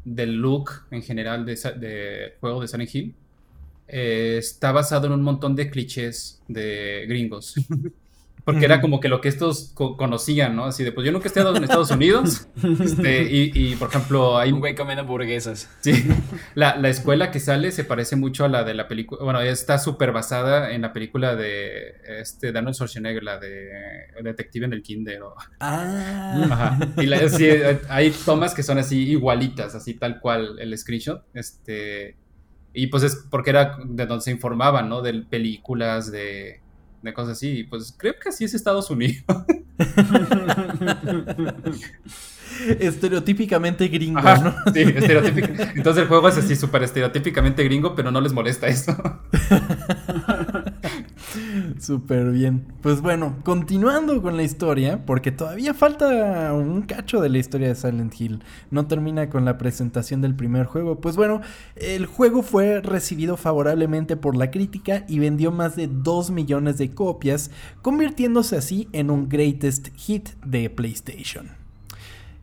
del 0.04 0.34
look 0.36 0.70
en 0.90 1.02
general 1.02 1.46
de 1.46 2.34
juego 2.40 2.60
de 2.60 2.68
Silent 2.68 2.94
Hill 2.94 3.14
eh, 3.88 4.36
está 4.38 4.70
basado 4.72 5.06
en 5.06 5.12
un 5.14 5.22
montón 5.22 5.56
de 5.56 5.70
clichés 5.70 6.42
de 6.48 7.04
gringos. 7.08 7.54
Porque 8.44 8.64
era 8.64 8.80
como 8.80 8.98
que 8.98 9.08
lo 9.08 9.20
que 9.20 9.28
estos 9.28 9.70
co- 9.74 9.96
conocían, 9.96 10.56
¿no? 10.56 10.64
Así 10.64 10.82
de, 10.82 10.90
pues 10.90 11.06
yo 11.06 11.12
nunca 11.12 11.26
he 11.26 11.28
estado 11.28 11.54
en 11.56 11.62
Estados 11.62 11.92
Unidos. 11.92 12.48
este, 12.82 13.22
y, 13.30 13.52
y, 13.54 13.76
por 13.76 13.88
ejemplo, 13.90 14.36
hay 14.36 14.50
Un 14.50 14.58
güey 14.58 14.74
comiendo 14.74 15.02
hamburguesas. 15.02 15.70
Sí, 15.80 16.08
la, 16.56 16.76
la 16.76 16.88
escuela 16.88 17.30
que 17.30 17.38
sale 17.38 17.70
se 17.70 17.84
parece 17.84 18.16
mucho 18.16 18.44
a 18.44 18.48
la 18.48 18.64
de 18.64 18.74
la 18.74 18.88
película, 18.88 19.22
bueno, 19.22 19.40
está 19.40 19.78
súper 19.78 20.10
basada 20.10 20.72
en 20.72 20.82
la 20.82 20.92
película 20.92 21.36
de 21.36 21.94
este 22.20 22.50
Daniel 22.50 22.74
Schwarzenegger, 22.74 23.22
la 23.22 23.38
de 23.38 23.68
Detective 24.24 24.66
en 24.66 24.72
el 24.72 24.82
Kinder. 24.82 25.22
o- 25.22 25.34
Ah. 25.60 26.46
Ajá. 26.50 26.78
Y 27.00 27.06
la- 27.06 27.28
sí, 27.28 27.46
hay 27.88 28.10
tomas 28.24 28.54
que 28.54 28.62
son 28.64 28.78
así 28.78 29.08
igualitas, 29.10 29.74
así 29.76 29.94
tal 29.94 30.18
cual 30.18 30.58
el 30.58 30.76
screenshot. 30.76 31.22
Este, 31.34 32.16
y 32.74 32.88
pues 32.88 33.02
es 33.04 33.24
porque 33.30 33.50
era 33.50 33.76
de 33.84 34.06
donde 34.06 34.24
se 34.24 34.30
informaban, 34.32 34.88
¿no? 34.88 35.00
De 35.02 35.12
películas, 35.30 36.10
de, 36.10 36.61
de 37.02 37.14
cosas 37.14 37.32
así. 37.32 37.58
Y 37.58 37.64
pues 37.64 37.92
creo 37.96 38.14
que 38.20 38.28
así 38.28 38.44
es 38.44 38.54
Estados 38.54 38.90
Unidos. 38.90 39.24
Estereotípicamente 42.80 43.88
gringo, 43.88 44.18
Ajá, 44.20 44.38
¿no? 44.38 44.72
sí. 44.72 44.80
Entonces 44.82 46.02
el 46.02 46.08
juego 46.08 46.28
es 46.28 46.38
así 46.38 46.56
súper 46.56 46.82
estereotípicamente 46.82 47.64
gringo, 47.64 47.94
pero 47.94 48.10
no 48.10 48.20
les 48.20 48.32
molesta 48.32 48.68
eso. 48.68 48.96
Súper 51.78 52.30
bien. 52.30 52.66
Pues 52.82 53.00
bueno, 53.00 53.36
continuando 53.44 54.20
con 54.22 54.36
la 54.36 54.42
historia, 54.42 55.04
porque 55.04 55.32
todavía 55.32 55.74
falta 55.74 56.52
un 56.52 56.82
cacho 56.82 57.20
de 57.20 57.28
la 57.28 57.38
historia 57.38 57.68
de 57.68 57.74
Silent 57.74 58.20
Hill. 58.20 58.42
No 58.70 58.86
termina 58.86 59.30
con 59.30 59.44
la 59.44 59.58
presentación 59.58 60.20
del 60.20 60.34
primer 60.34 60.66
juego. 60.66 61.00
Pues 61.00 61.16
bueno, 61.16 61.40
el 61.76 62.06
juego 62.06 62.42
fue 62.42 62.80
recibido 62.80 63.36
favorablemente 63.36 64.16
por 64.16 64.36
la 64.36 64.50
crítica 64.50 65.04
y 65.08 65.18
vendió 65.18 65.50
más 65.52 65.76
de 65.76 65.88
2 65.88 66.30
millones 66.30 66.78
de 66.78 66.92
copias, 66.92 67.50
convirtiéndose 67.80 68.56
así 68.56 68.88
en 68.92 69.10
un 69.10 69.28
greatest 69.28 69.88
hit 69.96 70.30
de 70.44 70.70
PlayStation. 70.70 71.61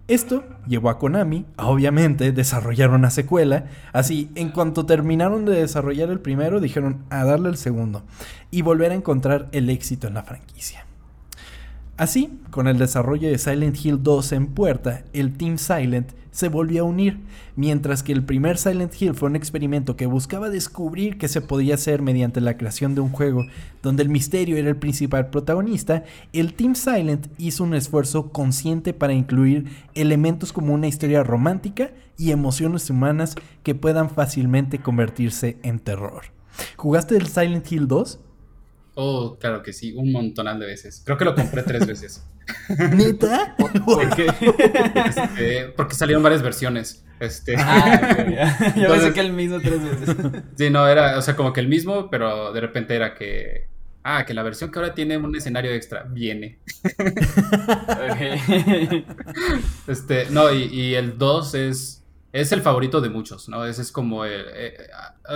Esto 0.10 0.43
llevó 0.66 0.89
a 0.89 0.97
Konami 0.97 1.45
a 1.55 1.68
obviamente 1.68 2.32
desarrollar 2.32 2.89
una 2.89 3.12
secuela. 3.12 3.66
Así, 3.93 4.32
en 4.34 4.49
cuanto 4.49 4.88
terminaron 4.88 5.45
de 5.45 5.53
desarrollar 5.53 6.10
el 6.10 6.20
primero, 6.20 6.60
dijeron 6.60 7.05
a 7.12 7.24
darle 7.24 7.49
el 7.49 7.57
segundo 7.57 8.01
y 8.49 8.64
volver 8.64 8.91
a 8.91 8.95
encontrar 8.95 9.49
el 9.51 9.70
éxito 9.70 10.07
en 10.07 10.16
la 10.16 10.24
franquicia. 10.24 10.89
Así, 12.00 12.39
con 12.50 12.70
el 12.70 12.78
desarrollo 12.78 13.28
de 13.28 13.38
Silent 13.38 13.76
Hill 13.84 14.02
2 14.02 14.32
en 14.32 14.47
puerta, 14.47 15.04
el 15.12 15.34
Team 15.34 15.58
Silent 15.58 16.14
se 16.32 16.47
volvió 16.47 16.84
a 16.84 16.86
unir, 16.86 17.20
mientras 17.58 18.04
que 18.04 18.14
el 18.14 18.24
primer 18.24 18.58
Silent 18.58 18.93
Hill 18.97 19.16
fue 19.16 19.28
un 19.28 19.36
experimento 19.36 19.97
que 19.97 20.06
buscaba 20.06 20.50
descubrir 20.50 21.18
qué 21.18 21.28
se 21.28 21.41
podía 21.41 21.76
hacer 21.76 22.02
mediante 22.02 22.39
la 22.39 22.56
creación 22.56 22.95
de 22.95 23.02
un 23.02 23.10
juego 23.10 23.43
donde 23.84 24.04
el 24.04 24.08
misterio 24.08 24.56
era 24.56 24.70
el 24.70 24.78
principal 24.78 25.30
protagonista, 25.30 26.06
el 26.32 26.54
Team 26.54 26.76
Silent 26.76 27.28
hizo 27.38 27.66
un 27.66 27.74
esfuerzo 27.74 28.30
consciente 28.30 28.93
para 28.93 29.12
incluir 29.12 29.66
elementos 29.93 30.54
como 30.54 30.74
una 30.74 30.88
historia 30.88 31.22
romántica 31.24 31.91
y 32.18 32.32
emociones 32.32 32.89
humanas 32.89 33.36
que 33.62 33.76
puedan 33.76 34.10
fácilmente 34.10 34.80
convertirse 34.80 35.58
en 35.64 35.80
terror. 35.80 36.28
¿Jugaste 36.78 37.18
el 37.18 37.28
Silent 37.28 37.70
Hill 37.70 37.89
2? 37.89 38.20
Oh, 39.02 39.38
claro 39.39 39.64
que 39.64 39.72
sí, 39.72 39.93
un 39.95 40.12
montonal 40.12 40.60
de 40.60 40.66
veces. 40.66 41.02
Creo 41.06 41.18
que 41.18 41.24
lo 41.24 41.34
compré 41.34 41.64
tres 41.64 41.88
veces. 41.88 42.26
¿Neta? 42.91 43.56
¿Por 43.58 44.16
qué? 44.16 44.28
Este, 45.06 45.66
porque 45.78 45.95
salieron 45.95 46.22
varias 46.22 46.41
versiones. 46.41 47.06
Este, 47.20 47.56
Ah. 47.58 48.18
Yo 48.20 48.36
pensé 48.66 48.72
Entonces- 48.76 49.14
que 49.14 49.20
el 49.22 49.32
mismo 49.34 49.60
tres 49.62 49.82
veces. 49.84 50.16
sí, 50.58 50.70
no, 50.70 50.86
era, 50.88 51.18
o 51.18 51.22
sea, 51.22 51.36
como 51.38 51.54
que 51.54 51.62
el 51.62 51.68
mismo, 51.70 52.10
pero 52.10 52.52
de 52.52 52.60
repente 52.60 52.93
era 52.95 53.14
que. 53.16 53.68
Ah, 54.04 54.26
que 54.26 54.34
la 54.34 54.43
versión 54.43 54.72
que 54.72 54.80
ahora 54.80 54.93
tiene 54.93 55.18
un 55.18 55.34
escenario 55.36 55.72
extra 55.72 56.04
viene. 56.04 56.60
Este, 59.88 60.28
no, 60.32 60.52
y, 60.54 60.64
y 60.66 60.95
el 60.95 61.18
2 61.18 61.56
es, 61.56 62.04
es 62.32 62.52
el 62.52 62.62
favorito 62.62 63.02
de 63.02 63.10
muchos, 63.10 63.50
¿no? 63.50 63.66
Ese 63.66 63.82
es 63.82 63.91
como 63.91 64.26
el, 64.26 64.41
eh, 64.54 64.74
eh, 64.78 64.88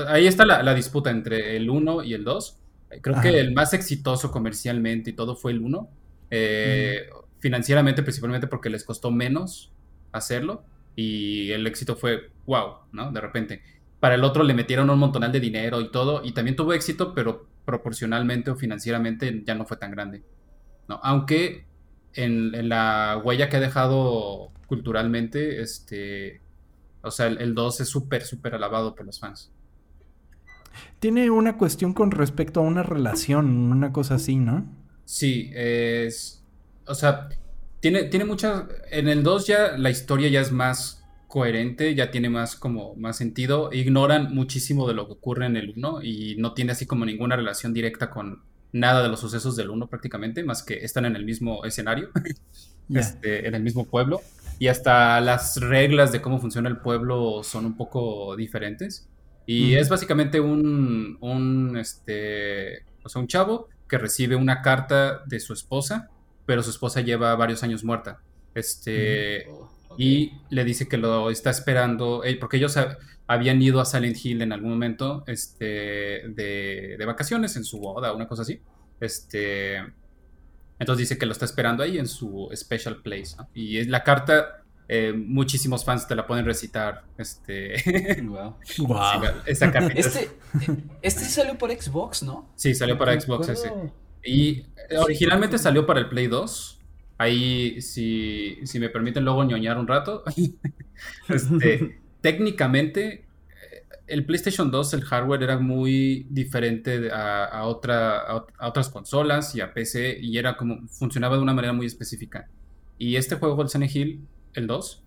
ahí 0.07 0.27
está 0.27 0.45
la, 0.45 0.63
la 0.63 0.73
disputa 0.73 1.09
entre 1.11 1.55
el 1.57 1.69
1 1.69 2.03
y 2.03 2.13
el 2.13 2.23
2. 2.23 2.59
Creo 3.01 3.15
Ajá. 3.15 3.23
que 3.23 3.39
el 3.39 3.53
más 3.53 3.73
exitoso 3.73 4.31
comercialmente 4.31 5.11
y 5.11 5.13
todo 5.13 5.35
fue 5.35 5.51
el 5.51 5.61
1. 5.61 5.89
Eh, 6.31 7.09
Financieramente, 7.39 8.03
principalmente 8.03 8.47
porque 8.47 8.69
les 8.69 8.83
costó 8.83 9.11
menos 9.11 9.71
hacerlo. 10.11 10.63
Y 10.95 11.51
el 11.51 11.65
éxito 11.67 11.95
fue 11.95 12.31
wow, 12.45 12.75
¿no? 12.91 13.11
De 13.11 13.19
repente. 13.19 13.61
Para 13.99 14.15
el 14.15 14.23
otro 14.23 14.43
le 14.43 14.53
metieron 14.53 14.89
un 14.89 14.99
montonal 14.99 15.31
de 15.31 15.39
dinero 15.39 15.81
y 15.81 15.91
todo. 15.91 16.21
Y 16.23 16.33
también 16.33 16.55
tuvo 16.55 16.73
éxito, 16.73 17.13
pero 17.13 17.47
proporcionalmente 17.65 18.51
o 18.51 18.55
financieramente 18.55 19.43
ya 19.45 19.55
no 19.55 19.65
fue 19.65 19.77
tan 19.77 19.91
grande. 19.91 20.23
¿no? 20.87 20.99
Aunque 21.03 21.65
en, 22.13 22.53
en 22.55 22.69
la 22.69 23.21
huella 23.23 23.49
que 23.49 23.57
ha 23.57 23.59
dejado 23.59 24.51
culturalmente, 24.67 25.61
este, 25.61 26.41
o 27.01 27.11
sea, 27.11 27.27
el, 27.27 27.39
el 27.39 27.55
2 27.55 27.81
es 27.81 27.89
súper, 27.89 28.23
súper 28.23 28.55
alabado 28.55 28.95
por 28.95 29.05
los 29.05 29.19
fans. 29.19 29.51
Tiene 30.99 31.29
una 31.29 31.57
cuestión 31.57 31.93
con 31.93 32.11
respecto 32.11 32.59
a 32.59 32.63
una 32.63 32.83
relación, 32.83 33.71
una 33.71 33.91
cosa 33.91 34.15
así, 34.15 34.35
¿no? 34.35 34.65
Sí, 35.05 35.51
es, 35.53 36.43
o 36.87 36.95
sea, 36.95 37.29
tiene, 37.79 38.03
tiene 38.03 38.25
muchas, 38.25 38.65
en 38.91 39.07
el 39.07 39.23
2 39.23 39.47
ya 39.47 39.77
la 39.77 39.89
historia 39.89 40.29
ya 40.29 40.41
es 40.41 40.51
más 40.51 41.03
coherente, 41.27 41.95
ya 41.95 42.11
tiene 42.11 42.29
más 42.29 42.55
como 42.55 42.95
más 42.95 43.17
sentido, 43.17 43.69
ignoran 43.73 44.33
muchísimo 44.33 44.87
de 44.87 44.93
lo 44.93 45.07
que 45.07 45.13
ocurre 45.13 45.47
en 45.47 45.57
el 45.57 45.73
1 45.75 46.01
y 46.03 46.35
no 46.37 46.53
tiene 46.53 46.73
así 46.73 46.85
como 46.85 47.05
ninguna 47.05 47.35
relación 47.35 47.73
directa 47.73 48.09
con 48.09 48.43
nada 48.71 49.03
de 49.03 49.09
los 49.09 49.19
sucesos 49.19 49.55
del 49.55 49.69
1 49.69 49.87
prácticamente, 49.87 50.43
más 50.43 50.63
que 50.63 50.75
están 50.85 51.05
en 51.05 51.15
el 51.15 51.25
mismo 51.25 51.65
escenario. 51.65 52.09
Este, 52.93 53.47
en 53.47 53.55
el 53.55 53.63
mismo 53.63 53.85
pueblo. 53.85 54.21
Y 54.59 54.67
hasta 54.67 55.19
las 55.21 55.57
reglas 55.57 56.11
de 56.11 56.21
cómo 56.21 56.39
funciona 56.39 56.69
el 56.69 56.77
pueblo 56.77 57.41
son 57.43 57.65
un 57.65 57.75
poco 57.75 58.35
diferentes. 58.35 59.07
Y 59.45 59.75
es 59.75 59.89
básicamente 59.89 60.39
un, 60.39 61.17
un, 61.21 61.77
este, 61.77 62.85
o 63.03 63.09
sea, 63.09 63.21
un 63.21 63.27
chavo 63.27 63.67
que 63.89 63.97
recibe 63.97 64.35
una 64.35 64.61
carta 64.61 65.23
de 65.25 65.39
su 65.39 65.53
esposa, 65.53 66.09
pero 66.45 66.63
su 66.63 66.69
esposa 66.69 67.01
lleva 67.01 67.35
varios 67.35 67.63
años 67.63 67.83
muerta. 67.83 68.21
Este, 68.53 69.45
Oh, 69.49 69.69
y 69.97 70.31
le 70.49 70.63
dice 70.63 70.87
que 70.87 70.97
lo 70.97 71.29
está 71.29 71.49
esperando, 71.51 72.23
eh, 72.23 72.37
porque 72.39 72.57
ellos 72.57 72.77
ha- 72.77 72.97
habían 73.27 73.61
ido 73.61 73.79
a 73.81 73.85
Silent 73.85 74.17
Hill 74.23 74.41
en 74.41 74.51
algún 74.53 74.71
momento 74.71 75.23
este, 75.27 75.65
de, 76.29 76.95
de 76.97 77.05
vacaciones, 77.05 77.55
en 77.57 77.63
su 77.63 77.79
boda, 77.79 78.13
una 78.13 78.27
cosa 78.27 78.41
así. 78.43 78.59
Este, 78.99 79.77
entonces 80.79 81.09
dice 81.09 81.17
que 81.17 81.25
lo 81.25 81.31
está 81.31 81.45
esperando 81.45 81.83
ahí 81.83 81.97
en 81.97 82.07
su 82.07 82.49
special 82.55 83.01
place. 83.01 83.35
¿no? 83.37 83.47
Y 83.53 83.77
es 83.77 83.87
la 83.87 84.03
carta, 84.03 84.62
eh, 84.95 85.11
muchísimos 85.13 85.83
fans 85.83 86.07
te 86.07 86.15
la 86.15 86.27
pueden 86.27 86.45
recitar. 86.45 87.03
Este, 87.17 87.75
Wow. 88.23 88.55
Wow. 88.79 89.21
esa 89.45 89.71
cartita. 89.71 89.99
es- 89.99 90.05
Este, 90.15 90.29
este 91.01 91.21
salió 91.25 91.57
por 91.57 91.71
Xbox, 91.71 92.21
¿no? 92.23 92.49
sí, 92.55 92.75
salió 92.75 92.97
para 92.97 93.19
Xbox 93.19 93.49
ese. 93.49 93.71
Y 94.23 94.65
eh, 94.89 94.97
originalmente 94.99 95.57
salió 95.57 95.85
para 95.85 95.99
el 95.99 96.09
Play 96.09 96.27
2. 96.27 96.79
Ahí, 97.17 97.81
si, 97.81 98.57
si 98.65 98.79
me 98.79 98.89
permiten 98.89 99.23
luego 99.25 99.43
ñoñar 99.43 99.77
un 99.77 99.87
rato. 99.87 100.23
este, 101.29 101.99
técnicamente, 102.21 103.25
eh, 103.71 103.83
el 104.07 104.25
PlayStation 104.25 104.69
2, 104.71 104.93
el 104.93 105.01
hardware 105.03 105.43
era 105.43 105.57
muy 105.59 106.25
diferente 106.29 107.11
a, 107.11 107.45
a 107.45 107.63
otra, 107.65 108.19
a, 108.19 108.35
ot- 108.35 108.53
a 108.57 108.67
otras 108.67 108.89
consolas 108.89 109.55
y 109.55 109.61
a 109.61 109.73
PC. 109.73 110.17
Y 110.21 110.37
era 110.37 110.55
como, 110.57 110.87
funcionaba 110.87 111.35
de 111.35 111.41
una 111.41 111.53
manera 111.53 111.73
muy 111.73 111.85
específica. 111.85 112.47
Y 112.97 113.15
este 113.15 113.35
juego, 113.35 113.61
el 113.61 113.69
Silent 113.69 113.95
Hill, 113.95 114.19
el 114.53 114.67
2, 114.67 115.03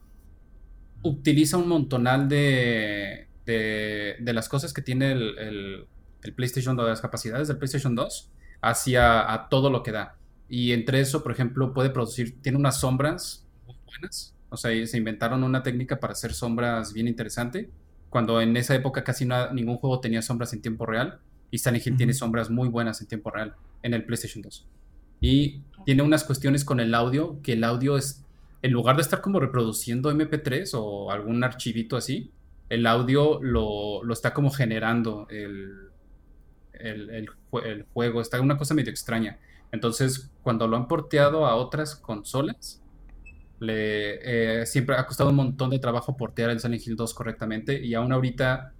utiliza 1.02 1.56
un 1.56 1.68
montonal 1.68 2.28
de, 2.28 3.28
de, 3.44 4.16
de 4.20 4.32
las 4.32 4.48
cosas 4.48 4.72
que 4.72 4.82
tiene 4.82 5.12
el, 5.12 5.38
el- 5.38 5.86
el 6.22 6.34
PlayStation 6.34 6.74
2, 6.76 6.86
de 6.86 6.90
las 6.90 7.00
capacidades 7.00 7.46
del 7.46 7.56
PlayStation 7.58 7.94
2, 7.94 8.30
hacia 8.60 9.32
a 9.32 9.48
todo 9.48 9.70
lo 9.70 9.84
que 9.84 9.92
da. 9.92 10.16
Y 10.48 10.72
entre 10.72 11.00
eso, 11.00 11.22
por 11.22 11.30
ejemplo, 11.30 11.72
puede 11.72 11.90
producir, 11.90 12.40
tiene 12.42 12.58
unas 12.58 12.80
sombras 12.80 13.46
muy 13.64 13.76
buenas. 13.86 14.34
O 14.48 14.56
sea, 14.56 14.70
se 14.86 14.96
inventaron 14.96 15.44
una 15.44 15.62
técnica 15.62 16.00
para 16.00 16.14
hacer 16.14 16.32
sombras 16.32 16.92
bien 16.92 17.06
interesante. 17.06 17.70
Cuando 18.10 18.40
en 18.40 18.56
esa 18.56 18.74
época 18.74 19.04
casi 19.04 19.24
na- 19.24 19.52
ningún 19.52 19.76
juego 19.76 20.00
tenía 20.00 20.20
sombras 20.20 20.52
en 20.52 20.62
tiempo 20.62 20.84
real. 20.84 21.20
Y 21.52 21.58
Silent 21.58 21.86
Hill 21.86 21.96
tiene 21.96 22.12
sombras 22.12 22.50
muy 22.50 22.68
buenas 22.68 23.00
en 23.00 23.06
tiempo 23.06 23.30
real 23.30 23.54
en 23.84 23.94
el 23.94 24.04
PlayStation 24.04 24.42
2. 24.42 24.66
Y 25.20 25.60
tiene 25.84 26.02
unas 26.02 26.24
cuestiones 26.24 26.64
con 26.64 26.80
el 26.80 26.92
audio, 26.92 27.40
que 27.42 27.52
el 27.52 27.62
audio 27.62 27.96
es, 27.96 28.24
en 28.62 28.72
lugar 28.72 28.96
de 28.96 29.02
estar 29.02 29.20
como 29.20 29.40
reproduciendo 29.40 30.10
MP3 30.10 30.72
o 30.74 31.10
algún 31.10 31.44
archivito 31.44 31.96
así, 31.96 32.32
el 32.68 32.86
audio 32.86 33.40
lo, 33.42 34.02
lo 34.04 34.12
está 34.12 34.34
como 34.34 34.50
generando 34.50 35.26
el, 35.30 35.90
el, 36.72 37.10
el 37.10 37.28
jue- 37.50 37.64
el 37.66 37.84
juego. 37.92 38.20
Está 38.20 38.40
una 38.40 38.56
cosa 38.56 38.74
medio 38.74 38.90
extraña. 38.90 39.38
Entonces, 39.72 40.30
cuando 40.42 40.66
lo 40.68 40.76
han 40.76 40.88
porteado 40.88 41.46
a 41.46 41.56
otras 41.56 41.96
consolas, 41.96 42.82
le, 43.58 44.60
eh, 44.62 44.66
siempre 44.66 44.96
ha 44.96 45.06
costado 45.06 45.30
un 45.30 45.36
montón 45.36 45.70
de 45.70 45.78
trabajo 45.78 46.16
portear 46.16 46.50
el 46.50 46.60
Silent 46.60 46.86
Hill 46.86 46.96
2 46.96 47.14
correctamente. 47.14 47.84
Y 47.84 47.94
aún 47.94 48.12
ahorita, 48.12 48.74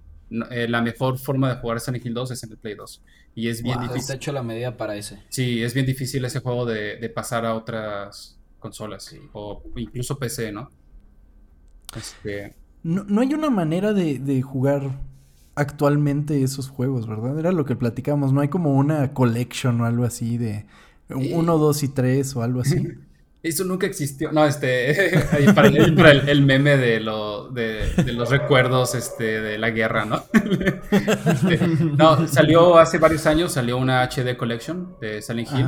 eh, 0.50 0.68
la 0.68 0.82
mejor 0.82 1.18
forma 1.18 1.50
de 1.54 1.60
jugar 1.60 1.80
Silent 1.80 2.04
Hill 2.06 2.14
2 2.14 2.30
es 2.32 2.42
en 2.44 2.52
el 2.52 2.58
Play 2.58 2.74
2. 2.74 3.02
Y 3.34 3.48
es 3.48 3.62
bien 3.62 3.78
Wow, 3.78 3.80
difícil. 3.80 4.00
Está 4.00 4.14
hecho 4.14 4.32
la 4.32 4.42
medida 4.42 4.76
para 4.76 4.96
ese. 4.96 5.22
Sí, 5.28 5.62
es 5.62 5.74
bien 5.74 5.86
difícil 5.86 6.24
ese 6.24 6.40
juego 6.40 6.64
de, 6.66 6.96
de 6.96 7.08
pasar 7.10 7.44
a 7.46 7.54
otras 7.54 8.35
consolas 8.66 9.04
Sí. 9.04 9.18
o 9.32 9.62
incluso 9.76 10.18
PC, 10.18 10.52
¿no? 10.52 10.70
Este, 11.96 12.54
No, 12.82 13.04
no 13.04 13.20
hay 13.20 13.32
una 13.34 13.50
manera 13.50 13.92
de, 13.92 14.18
de 14.18 14.42
jugar 14.42 14.82
actualmente 15.54 16.42
esos 16.42 16.68
juegos, 16.68 17.06
¿verdad? 17.06 17.38
Era 17.38 17.52
lo 17.52 17.64
que 17.64 17.76
platicamos. 17.76 18.32
No 18.32 18.40
hay 18.42 18.48
como 18.48 18.74
una 18.74 19.12
collection 19.14 19.80
o 19.80 19.86
algo 19.86 20.04
así 20.04 20.36
de 20.38 20.66
Eh. 21.08 21.32
uno, 21.34 21.56
dos 21.58 21.82
y 21.82 21.88
tres 21.88 22.34
o 22.36 22.42
algo 22.42 22.60
así. 22.60 22.76
eso 23.42 23.64
nunca 23.64 23.86
existió. 23.86 24.32
No, 24.32 24.44
este, 24.44 25.16
ahí 25.32 25.46
para 25.54 25.68
el, 25.68 25.94
para 25.94 26.10
el- 26.10 26.28
el 26.28 26.42
meme 26.42 26.76
de, 26.76 27.00
lo, 27.00 27.48
de, 27.50 27.92
de 28.04 28.12
los 28.12 28.28
recuerdos 28.30 28.94
este, 28.94 29.40
de 29.40 29.56
la 29.58 29.70
guerra, 29.70 30.04
¿no? 30.04 30.24
Este, 30.92 31.58
no, 31.96 32.26
salió 32.28 32.76
hace 32.78 32.98
varios 32.98 33.24
años, 33.26 33.52
salió 33.52 33.78
una 33.78 34.02
HD 34.02 34.36
Collection 34.36 34.96
de 35.00 35.22
Silent 35.22 35.48
Hill, 35.52 35.66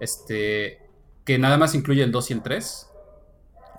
este, 0.00 0.78
que 1.26 1.38
nada 1.38 1.58
más 1.58 1.74
incluye 1.74 2.02
el 2.02 2.12
2 2.12 2.30
y 2.30 2.34
el 2.34 2.42
3. 2.42 2.86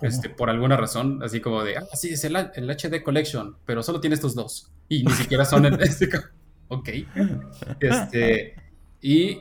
Este, 0.01 0.29
por 0.29 0.51
alguna 0.51 0.77
razón, 0.77 1.23
así 1.23 1.41
como 1.41 1.63
de, 1.63 1.77
ah, 1.77 1.87
sí, 1.95 2.09
es 2.09 2.23
el, 2.23 2.35
el 2.35 2.69
HD 2.69 3.01
Collection, 3.01 3.57
pero 3.65 3.81
solo 3.81 3.99
tiene 3.99 4.13
estos 4.13 4.35
dos. 4.35 4.71
Y 4.87 5.03
ni 5.03 5.11
siquiera 5.13 5.45
son 5.45 5.65
el. 5.65 5.73
este, 5.81 6.07
ok. 6.67 6.89
Este, 7.79 8.55
y 9.01 9.39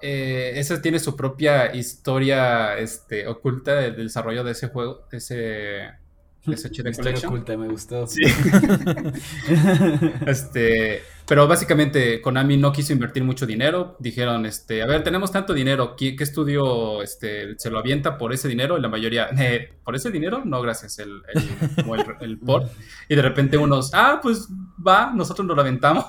eh, 0.00 0.52
esa 0.56 0.80
tiene 0.80 1.00
su 1.00 1.16
propia 1.16 1.74
historia 1.74 2.78
este, 2.78 3.26
oculta 3.26 3.74
del, 3.74 3.96
desarrollo 3.96 4.44
de 4.44 4.52
ese 4.52 4.68
juego, 4.68 5.06
de 5.10 5.18
ese, 5.18 5.34
de 5.34 6.52
ese 6.52 6.68
HD 6.68 6.90
Historia 6.90 6.92
Collection. 6.92 7.32
oculta, 7.32 7.56
me 7.56 7.68
gustó. 7.68 8.06
Sí. 8.06 8.22
Este, 10.26 11.02
pero 11.26 11.48
básicamente 11.48 12.20
Konami 12.20 12.56
no 12.56 12.72
quiso 12.72 12.92
invertir 12.92 13.24
mucho 13.24 13.46
dinero. 13.46 13.96
Dijeron, 13.98 14.46
este, 14.46 14.82
a 14.82 14.86
ver, 14.86 15.02
tenemos 15.02 15.32
tanto 15.32 15.54
dinero, 15.54 15.96
¿qué, 15.96 16.14
estudio 16.20 17.02
este, 17.02 17.58
se 17.58 17.70
lo 17.70 17.78
avienta 17.78 18.16
por 18.16 18.32
ese 18.32 18.46
dinero? 18.46 18.78
Y 18.78 18.80
la 18.80 18.88
mayoría, 18.88 19.28
"Eh, 19.36 19.72
¿por 19.84 19.96
ese 19.96 20.12
dinero? 20.12 20.42
No, 20.44 20.62
gracias, 20.62 21.00
el, 21.00 21.22
el, 21.34 21.74
como 21.82 21.96
el, 21.96 22.38
port. 22.38 22.70
Y 23.08 23.16
de 23.16 23.22
repente 23.22 23.58
unos, 23.58 23.90
ah, 23.92 24.20
pues 24.22 24.48
va, 24.86 25.12
nosotros 25.12 25.46
nos 25.46 25.56
lo 25.56 25.62
aventamos. 25.62 26.04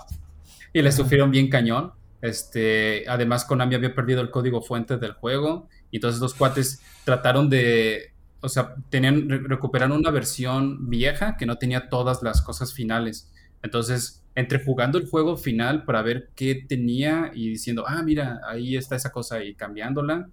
Y 0.72 0.84
le 0.84 0.92
sufrieron 0.92 1.32
bien 1.32 1.50
cañón. 1.50 1.94
Este, 2.22 3.06
además, 3.08 3.44
Konami 3.46 3.74
había 3.74 3.96
perdido 3.96 4.22
el 4.22 4.30
código 4.32 4.62
fuente 4.62 4.98
del 4.98 5.14
juego 5.14 5.70
Y 5.92 5.98
entonces 5.98 6.20
los 6.20 6.34
cuates 6.34 6.82
trataron 7.06 7.50
de, 7.50 8.14
o 8.42 8.50
sea, 8.50 8.76
tenían, 8.90 9.30
recuperar 9.30 9.92
una 9.92 10.12
versión 10.12 10.90
vieja 10.90 11.38
que 11.38 11.46
no 11.46 11.58
tenía 11.58 11.90
todas 11.90 12.22
las 12.22 12.42
cosas 12.42 12.74
finales. 12.74 13.32
Entonces, 13.64 14.24
entre 14.38 14.64
jugando 14.64 15.00
el 15.00 15.10
juego 15.10 15.36
final 15.36 15.84
para 15.84 16.04
ver 16.04 16.30
qué 16.36 16.54
tenía 16.54 17.32
y 17.34 17.50
diciendo, 17.50 17.86
ah, 17.88 18.04
mira, 18.04 18.40
ahí 18.48 18.78
está 18.78 18.96
esa 18.96 19.12
cosa 19.12 19.44
y 19.44 19.56
cambiándola. 19.56 20.30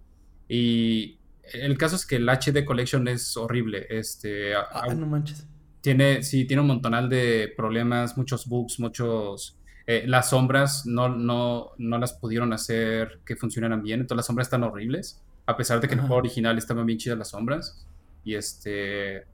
Y 0.47 1.17
el 1.55 1.79
caso 1.79 1.97
es 1.97 2.05
que 2.05 2.17
el 2.17 2.29
HD 2.29 2.67
Collection 2.67 3.09
es 3.09 3.35
horrible. 3.35 3.87
Este, 3.89 4.55
ah, 4.57 4.93
no 4.95 5.07
manches. 5.07 5.47
Tiene, 5.81 6.23
sí, 6.23 6.45
tiene 6.45 6.61
un 6.61 6.67
montonal 6.67 7.09
de 7.09 7.51
problemas, 7.57 8.19
muchos 8.19 8.47
bugs, 8.47 8.79
muchos... 8.79 9.59
Eh, 9.87 10.05
las 10.07 10.29
sombras 10.31 10.85
no, 10.85 11.09
no, 11.09 11.71
no 11.79 11.99
las 11.99 12.13
pudieron 12.13 12.53
hacer 12.53 13.21
que 13.25 13.37
funcionaran 13.37 13.83
bien, 13.83 14.01
entonces 14.01 14.17
las 14.19 14.27
sombras 14.27 14.47
están 14.49 14.65
horribles, 14.65 15.23
a 15.47 15.57
pesar 15.57 15.81
de 15.81 15.89
que 15.89 15.95
en 15.95 16.01
el 16.01 16.07
juego 16.07 16.21
original 16.21 16.59
estaban 16.59 16.85
bien 16.85 16.99
chidas 16.99 17.17
las 17.17 17.31
sombras. 17.31 17.87
Y 18.23 18.35
este... 18.35 19.25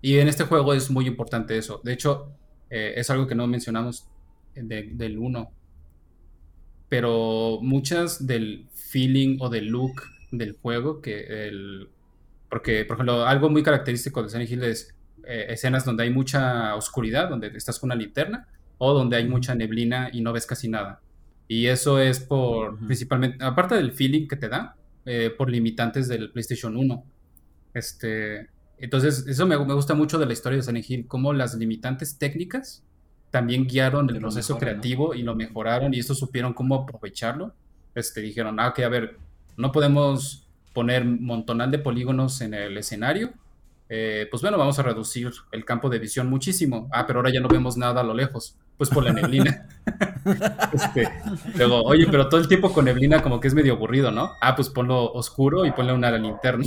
Y 0.00 0.16
en 0.16 0.28
este 0.28 0.44
juego 0.44 0.72
es 0.72 0.90
muy 0.90 1.06
importante 1.06 1.58
eso. 1.58 1.82
De 1.84 1.92
hecho, 1.92 2.32
eh, 2.72 2.94
es 2.96 3.10
algo 3.10 3.26
que 3.26 3.34
no 3.34 3.46
mencionamos 3.46 4.08
del 4.54 5.18
1. 5.18 5.50
Pero 6.88 7.58
muchas 7.60 8.26
del 8.26 8.66
feeling 8.72 9.36
o 9.40 9.50
del 9.50 9.66
look 9.66 10.04
del 10.30 10.52
juego, 10.52 11.02
que 11.02 11.46
el... 11.46 11.90
Porque, 12.48 12.86
por 12.86 12.96
ejemplo, 12.96 13.26
algo 13.26 13.50
muy 13.50 13.62
característico 13.62 14.22
de 14.22 14.30
Silent 14.30 14.50
Hill 14.50 14.64
es 14.64 14.94
eh, 15.26 15.46
escenas 15.50 15.84
donde 15.84 16.04
hay 16.04 16.10
mucha 16.10 16.74
oscuridad, 16.74 17.28
donde 17.28 17.48
estás 17.48 17.78
con 17.78 17.88
una 17.88 17.94
linterna, 17.94 18.48
o 18.78 18.94
donde 18.94 19.16
hay 19.16 19.28
mucha 19.28 19.54
neblina 19.54 20.08
y 20.10 20.22
no 20.22 20.32
ves 20.32 20.46
casi 20.46 20.68
nada. 20.68 21.02
Y 21.48 21.66
eso 21.66 21.98
es 21.98 22.20
por, 22.20 22.78
principalmente, 22.78 23.44
aparte 23.44 23.74
del 23.74 23.92
feeling 23.92 24.26
que 24.26 24.36
te 24.36 24.48
da, 24.48 24.76
eh, 25.04 25.30
por 25.36 25.50
limitantes 25.50 26.08
del 26.08 26.30
PlayStation 26.30 26.74
1. 26.74 27.04
Este, 27.74 28.48
entonces, 28.82 29.26
eso 29.26 29.46
me, 29.46 29.58
me, 29.58 29.74
gusta 29.74 29.94
mucho 29.94 30.18
de 30.18 30.26
la 30.26 30.32
historia 30.32 30.58
de 30.58 30.62
Silent 30.62 30.90
Hill, 30.90 31.06
cómo 31.06 31.32
las 31.32 31.54
limitantes 31.54 32.18
técnicas 32.18 32.82
también 33.30 33.66
guiaron 33.66 34.10
el 34.10 34.18
proceso 34.18 34.58
creativo 34.58 35.14
y 35.14 35.22
lo 35.22 35.34
mejoraron 35.34 35.94
y 35.94 35.98
esto 35.98 36.14
supieron 36.14 36.52
cómo 36.52 36.74
aprovecharlo. 36.74 37.54
Este, 37.94 38.20
dijeron, 38.20 38.60
ah, 38.60 38.68
ok, 38.68 38.80
a 38.80 38.88
ver, 38.88 39.18
no 39.56 39.72
podemos 39.72 40.46
poner 40.74 41.04
montonal 41.04 41.70
de 41.70 41.78
polígonos 41.78 42.40
en 42.42 42.54
el 42.54 42.76
escenario, 42.76 43.32
eh, 43.94 44.26
pues 44.30 44.40
bueno, 44.40 44.56
vamos 44.56 44.78
a 44.78 44.82
reducir 44.82 45.30
el 45.50 45.66
campo 45.66 45.90
de 45.90 45.98
visión 45.98 46.30
muchísimo. 46.30 46.88
Ah, 46.92 47.06
pero 47.06 47.18
ahora 47.18 47.30
ya 47.30 47.40
no 47.40 47.48
vemos 47.48 47.76
nada 47.76 48.00
a 48.00 48.04
lo 48.04 48.14
lejos, 48.14 48.56
pues 48.78 48.88
por 48.88 49.04
la 49.04 49.12
neblina. 49.14 49.68
Este, 50.72 51.10
luego, 51.56 51.82
oye, 51.82 52.06
pero 52.10 52.28
todo 52.30 52.40
el 52.40 52.48
tiempo 52.48 52.72
con 52.72 52.86
neblina 52.86 53.22
como 53.22 53.38
que 53.38 53.48
es 53.48 53.54
medio 53.54 53.74
aburrido, 53.74 54.10
¿no? 54.10 54.32
Ah, 54.40 54.56
pues 54.56 54.70
ponlo 54.70 55.12
oscuro 55.12 55.66
y 55.66 55.72
ponle 55.72 55.92
una 55.92 56.10
linterna. 56.10 56.64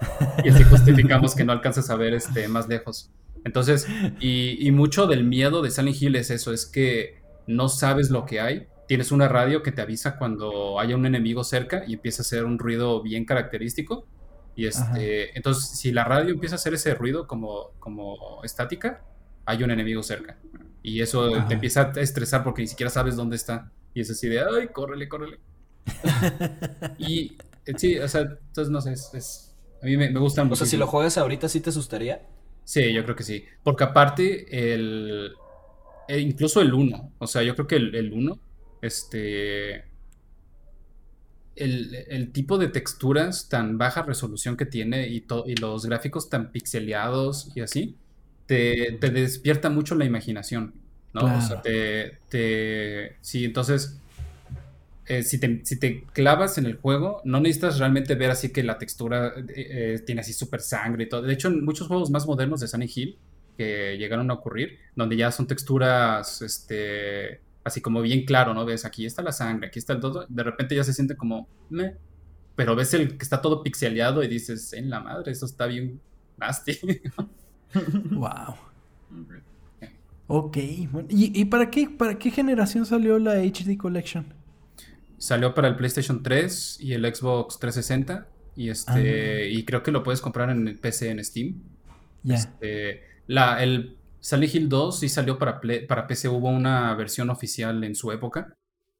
Y 0.44 0.50
así 0.50 0.62
justificamos 0.64 1.34
que 1.34 1.44
no 1.44 1.52
alcanzas 1.52 1.90
a 1.90 1.96
ver 1.96 2.14
este, 2.14 2.48
más 2.48 2.68
lejos. 2.68 3.10
Entonces, 3.44 3.86
y, 4.20 4.66
y 4.66 4.70
mucho 4.72 5.06
del 5.06 5.24
miedo 5.24 5.62
de 5.62 5.70
Silent 5.70 6.00
Hill 6.00 6.16
es 6.16 6.30
eso, 6.30 6.52
es 6.52 6.66
que 6.66 7.22
no 7.46 7.68
sabes 7.68 8.10
lo 8.10 8.26
que 8.26 8.40
hay 8.40 8.66
tienes 8.88 9.12
una 9.12 9.28
radio 9.28 9.62
que 9.62 9.70
te 9.70 9.82
avisa 9.82 10.16
cuando 10.16 10.80
haya 10.80 10.96
un 10.96 11.04
enemigo 11.06 11.44
cerca 11.44 11.84
y 11.86 11.92
empieza 11.92 12.22
a 12.22 12.24
hacer 12.24 12.44
un 12.44 12.58
ruido 12.58 13.02
bien 13.02 13.26
característico. 13.26 14.06
Y 14.56 14.66
este, 14.66 15.36
entonces, 15.36 15.78
si 15.78 15.92
la 15.92 16.04
radio 16.04 16.32
empieza 16.32 16.54
a 16.54 16.56
hacer 16.56 16.74
ese 16.74 16.94
ruido 16.94 17.28
como, 17.28 17.70
como 17.78 18.42
estática, 18.42 19.04
hay 19.44 19.62
un 19.62 19.70
enemigo 19.70 20.02
cerca. 20.02 20.38
Y 20.82 21.02
eso 21.02 21.44
te 21.46 21.54
empieza 21.54 21.92
a 21.94 22.00
estresar 22.00 22.42
porque 22.42 22.62
ni 22.62 22.68
siquiera 22.68 22.90
sabes 22.90 23.14
dónde 23.14 23.36
está. 23.36 23.70
Y 23.92 24.00
es 24.00 24.10
así 24.10 24.26
de, 24.26 24.40
ay, 24.40 24.68
córrele, 24.68 25.06
córrele. 25.06 25.38
y 26.98 27.36
eh, 27.66 27.74
sí, 27.76 27.98
o 27.98 28.08
sea, 28.08 28.22
entonces 28.22 28.70
no 28.70 28.80
sé, 28.80 28.92
es, 28.92 29.47
a 29.82 29.86
mí 29.86 29.96
me, 29.96 30.10
me 30.10 30.20
gustan 30.20 30.46
mucho. 30.46 30.54
O 30.54 30.56
sea, 30.58 30.66
si 30.66 30.76
lo 30.76 30.86
juegas 30.86 31.18
ahorita, 31.18 31.48
¿sí 31.48 31.60
te 31.60 31.70
asustaría? 31.70 32.22
Sí, 32.64 32.92
yo 32.92 33.02
creo 33.04 33.16
que 33.16 33.24
sí. 33.24 33.44
Porque 33.62 33.84
aparte, 33.84 34.74
el, 34.74 35.32
e 36.06 36.18
incluso 36.20 36.60
el 36.60 36.74
1, 36.74 37.12
o 37.18 37.26
sea, 37.26 37.42
yo 37.42 37.54
creo 37.54 37.66
que 37.66 37.76
el 37.76 38.12
1 38.12 38.38
este, 38.82 39.84
el, 41.56 42.30
tipo 42.32 42.58
de 42.58 42.68
texturas 42.68 43.48
tan 43.48 43.78
baja 43.78 44.02
resolución 44.02 44.56
que 44.56 44.66
tiene 44.66 45.08
y, 45.08 45.26
y 45.46 45.56
los 45.56 45.86
gráficos 45.86 46.28
tan 46.28 46.52
pixeleados 46.52 47.50
y 47.54 47.60
así, 47.60 47.96
te, 48.46 48.98
despierta 49.00 49.70
mucho 49.70 49.94
la 49.94 50.04
imaginación, 50.04 50.74
¿no? 51.12 51.36
O 51.36 51.40
sea, 51.40 51.60
te, 51.62 53.16
sí, 53.20 53.44
entonces, 53.44 53.98
eh, 55.08 55.22
si, 55.22 55.38
te, 55.38 55.60
si, 55.64 55.78
te, 55.78 56.04
clavas 56.12 56.58
en 56.58 56.66
el 56.66 56.76
juego, 56.76 57.22
no 57.24 57.40
necesitas 57.40 57.78
realmente 57.78 58.14
ver 58.14 58.30
así 58.30 58.50
que 58.50 58.62
la 58.62 58.78
textura 58.78 59.32
eh, 59.36 59.44
eh, 59.56 60.02
tiene 60.04 60.20
así 60.20 60.32
súper 60.32 60.60
sangre 60.60 61.04
y 61.04 61.08
todo. 61.08 61.22
De 61.22 61.32
hecho, 61.32 61.48
en 61.48 61.64
muchos 61.64 61.88
juegos 61.88 62.10
más 62.10 62.26
modernos 62.26 62.60
de 62.60 62.68
Sunny 62.68 62.90
Hill 62.94 63.18
que 63.56 63.96
llegaron 63.98 64.30
a 64.30 64.34
ocurrir, 64.34 64.78
donde 64.94 65.16
ya 65.16 65.32
son 65.32 65.46
texturas, 65.46 66.42
este 66.42 67.40
así 67.64 67.80
como 67.80 68.00
bien 68.02 68.24
claro, 68.24 68.54
¿no? 68.54 68.64
Ves, 68.64 68.84
aquí 68.84 69.04
está 69.06 69.22
la 69.22 69.32
sangre, 69.32 69.68
aquí 69.68 69.78
está 69.78 69.92
el 69.94 70.00
todo, 70.00 70.26
de 70.28 70.42
repente 70.42 70.74
ya 70.74 70.84
se 70.84 70.92
siente 70.92 71.16
como, 71.16 71.48
pero 72.54 72.76
ves 72.76 72.94
el 72.94 73.16
que 73.16 73.22
está 73.22 73.42
todo 73.42 73.62
pixeleado 73.62 74.22
y 74.22 74.28
dices, 74.28 74.72
en 74.72 74.90
la 74.90 75.00
madre, 75.00 75.32
eso 75.32 75.46
está 75.46 75.66
bien 75.66 76.00
nasty. 76.38 76.78
wow. 78.10 78.54
Ok, 80.28 80.58
¿Y, 81.08 81.44
para 81.46 81.70
qué 81.70 81.88
para 81.88 82.18
qué 82.18 82.30
generación 82.30 82.84
salió 82.84 83.18
la 83.18 83.36
HD 83.42 83.76
Collection? 83.78 84.37
Salió 85.18 85.54
para 85.54 85.68
el 85.68 85.76
PlayStation 85.76 86.22
3 86.22 86.78
y 86.80 86.92
el 86.92 87.02
Xbox 87.14 87.58
360 87.58 88.26
y 88.56 88.70
este 88.70 89.42
ah. 89.42 89.46
y 89.46 89.64
creo 89.64 89.82
que 89.82 89.92
lo 89.92 90.02
puedes 90.02 90.20
comprar 90.20 90.50
en 90.50 90.66
el 90.66 90.78
PC 90.78 91.10
en 91.10 91.24
Steam. 91.24 91.62
Este, 92.28 93.02
la, 93.26 93.62
el 93.62 93.96
Silent 94.20 94.54
Hill 94.54 94.68
2 94.68 94.98
sí 94.98 95.08
salió 95.08 95.38
para, 95.38 95.60
para 95.88 96.06
PC, 96.06 96.28
hubo 96.28 96.48
una 96.48 96.94
versión 96.94 97.30
oficial 97.30 97.82
en 97.84 97.94
su 97.94 98.10
época. 98.12 98.54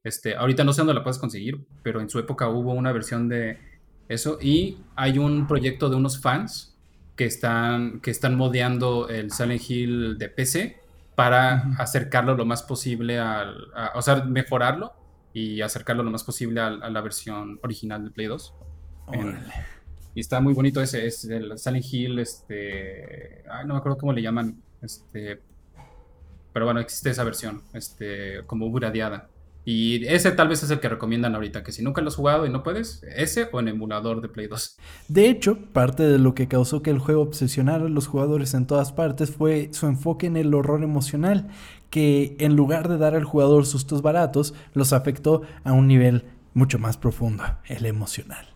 Este, 0.04 0.36
ahorita 0.36 0.64
no 0.64 0.72
sé 0.72 0.80
dónde 0.80 0.94
la 0.94 1.02
puedes 1.02 1.18
conseguir, 1.18 1.66
pero 1.82 2.00
en 2.00 2.08
su 2.08 2.18
época 2.18 2.48
hubo 2.48 2.72
una 2.72 2.92
versión 2.92 3.28
de 3.28 3.58
eso. 4.08 4.38
Y 4.40 4.78
hay 4.96 5.18
un 5.18 5.46
proyecto 5.46 5.90
de 5.90 5.96
unos 5.96 6.20
fans 6.20 6.76
que 7.16 7.24
están, 7.24 8.00
que 8.00 8.10
están 8.10 8.36
modeando 8.36 9.08
el 9.08 9.32
Silent 9.32 9.62
Hill 9.68 10.18
de 10.18 10.28
PC 10.28 10.76
para 11.16 11.74
acercarlo 11.78 12.36
lo 12.36 12.46
más 12.46 12.62
posible 12.62 13.18
al. 13.18 13.56
o 13.94 14.02
sea, 14.02 14.24
mejorarlo 14.24 14.92
y 15.39 15.62
acercarlo 15.62 16.03
lo 16.03 16.11
más 16.11 16.24
posible 16.24 16.61
a, 16.61 16.70
la 16.70 17.01
versión 17.01 17.61
original 17.62 18.05
de 18.05 18.11
Play 18.11 18.26
2. 18.26 18.55
y 20.14 20.20
está 20.20 20.41
muy 20.41 20.55
bonito 20.55 20.80
ese, 20.82 21.07
es 21.07 21.24
el 21.24 21.59
Silent 21.59 21.84
Hill, 21.91 22.18
este. 22.18 23.45
Ay, 23.51 23.66
no 23.66 23.74
me 23.74 23.78
acuerdo 23.78 23.99
cómo 23.99 24.12
le 24.12 24.22
llaman 24.22 24.61
este, 24.82 25.41
pero 26.53 26.64
bueno, 26.64 26.80
existe 26.80 27.11
esa 27.11 27.24
versión, 27.24 27.62
este, 27.72 28.43
como 28.47 28.68
buradeada. 28.70 29.28
Y 29.64 30.07
ese 30.07 30.30
tal 30.30 30.49
vez 30.49 30.62
es 30.62 30.70
el 30.70 30.80
que 30.80 30.89
recomiendan 30.89 31.34
ahorita, 31.34 31.62
que 31.62 31.72
si 31.72 31.82
nunca 31.82 32.01
lo 32.01 32.09
has 32.09 32.16
jugado 32.16 32.47
y 32.47 32.51
no 32.51 32.62
puedes, 32.62 33.03
ese 33.14 33.51
o 33.53 33.61
en 33.61 33.68
emulador 33.68 34.22
de 34.22 34.28
Play 34.28 34.47
2. 34.47 34.78
De 35.09 35.28
hecho, 35.28 35.59
parte 35.74 36.05
de 36.05 36.18
lo 36.18 36.34
que 36.34 36.49
causó 36.49 36.80
que 36.80 36.89
el 36.89 36.99
juego 36.99 37.20
obsesionara 37.20 37.84
a 37.84 37.89
los 37.91 38.07
jugadores 38.07 38.55
en 38.55 38.66
todas 38.66 38.93
partes 38.93 39.30
fue 39.30 39.68
su 39.72 39.86
enfoque 39.86 40.26
en 40.26 40.39
el 40.39 40.55
horror 40.55 40.82
emocional, 40.82 41.49
que 41.91 42.36
en 42.39 42.57
lugar 42.57 42.89
de 42.89 42.99
dar 42.99 43.14
al 43.14 43.24
jugador 43.24 43.66
sustos 43.66 44.03
baratos, 44.03 44.55
los 44.74 44.93
afectó 44.93 45.43
a 45.64 45.72
un 45.72 45.89
nivel 45.89 46.24
mucho 46.55 46.78
más 46.78 46.97
profundo, 46.97 47.45
el 47.66 47.86
emocional. 47.86 48.47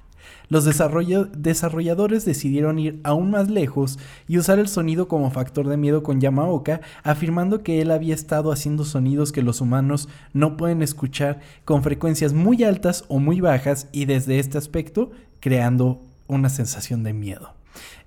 Los 0.49 0.64
desarrolladores 0.64 2.26
decidieron 2.26 2.78
ir 2.78 3.01
aún 3.05 3.30
más 3.30 3.49
lejos 3.49 3.99
y 4.28 4.37
usar 4.37 4.59
el 4.59 4.68
sonido 4.68 5.09
como 5.09 5.30
factor 5.30 5.66
de 5.66 5.78
miedo 5.78 6.03
con 6.03 6.20
Yamaoka, 6.20 6.83
afirmando 7.05 7.62
que 7.62 7.80
él 7.80 7.91
había 7.91 8.14
estado 8.14 8.53
haciendo 8.53 8.85
sonidos 8.85 9.33
que 9.33 9.41
los 9.41 9.62
humanos 9.62 10.11
no 10.35 10.59
pueden 10.59 10.83
escuchar 10.83 11.41
con 11.64 11.83
frecuencias 11.83 12.35
muy 12.35 12.64
altas 12.64 13.05
o 13.09 13.18
muy 13.18 13.41
bajas 13.41 13.89
y 13.93 14.05
desde 14.05 14.41
este 14.41 14.59
aspecto 14.59 15.11
creando 15.41 16.03
una 16.26 16.51
sensación 16.51 17.03
de 17.03 17.14
miedo. 17.14 17.61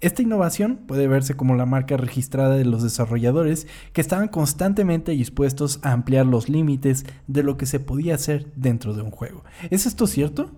Esta 0.06 0.22
innovación 0.22 0.86
puede 0.86 1.08
verse 1.08 1.34
como 1.34 1.56
la 1.56 1.66
marca 1.66 1.97
registrada 1.97 2.58
de 2.58 2.64
los 2.64 2.84
desarrolladores 2.84 3.66
que 3.91 4.01
estaban 4.01 4.28
constantemente 4.28 5.14
dispuestos 5.14 5.80
a 5.82 5.93
ampliar 5.93 6.28
los 6.28 6.47
límites 6.47 7.08
de 7.26 7.41
lo 7.41 7.58
que 7.58 7.66
se 7.66 7.80
podía 7.80 8.14
hacer 8.14 8.45
dentro 8.56 8.93
de 8.93 9.01
un 9.01 9.10
juego. 9.10 9.43
¿Es 9.72 9.88
esto 9.88 10.06
cierto? 10.06 10.51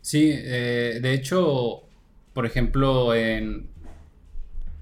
Sí, 0.00 0.28
eh, 0.28 0.98
de 1.00 1.14
hecho, 1.14 1.84
por 2.32 2.46
ejemplo, 2.46 3.14
en. 3.14 3.68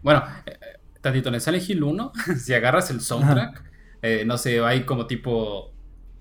Bueno, 0.00 0.24
eh, 0.46 0.56
tantito 1.02 1.28
en 1.28 1.38
Silent 1.38 1.68
Hill 1.68 1.82
1, 1.82 2.12
si 2.42 2.54
agarras 2.54 2.88
el 2.88 3.02
soundtrack, 3.02 3.62
eh, 4.00 4.24
no 4.24 4.38
sé, 4.38 4.60
hay 4.60 4.84
como 4.84 5.06
tipo 5.06 5.70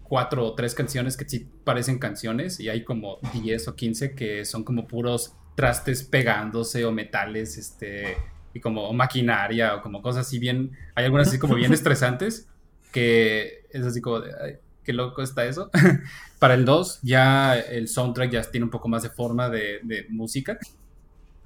cuatro 0.03 0.45
o 0.45 0.55
tres 0.55 0.76
canciones 0.76 1.15
que 1.15 1.24
sí 1.24 1.47
parecen 1.63 1.99
canciones 1.99 2.59
y 2.59 2.67
hay 2.67 2.84
como 2.84 3.19
10 3.32 3.69
o 3.69 3.76
15 3.78 4.13
que 4.13 4.43
son 4.43 4.65
como 4.65 4.86
puros 4.86 5.38
trastes 5.56 6.04
pegándose 6.04 6.86
o 6.86 6.91
metales, 6.91 7.58
este, 7.58 8.18
y 8.54 8.60
como 8.60 8.91
maquinaria 8.93 9.76
o 9.76 9.82
como 9.82 10.02
cosas 10.02 10.28
así 10.28 10.39
bien, 10.39 10.72
hay 10.95 11.06
algunas 11.06 11.28
así 11.28 11.39
como 11.39 11.56
bien 11.56 11.74
estresantes 11.74 12.47
que 12.91 13.66
es 13.72 13.86
así 13.86 14.02
como 14.02 14.20
de, 14.20 14.60
qué 14.84 14.93
loco 14.93 15.22
está 15.22 15.45
eso. 15.45 15.70
Para 16.39 16.56
el 16.56 16.66
2 16.66 16.99
ya 17.04 17.58
el 17.58 17.88
soundtrack 17.88 18.32
ya 18.32 18.41
tiene 18.43 18.66
un 18.66 18.72
poco 18.72 18.89
más 18.89 19.04
de 19.04 19.10
forma 19.10 19.49
de, 19.49 19.80
de 19.84 20.06
música. 20.10 20.58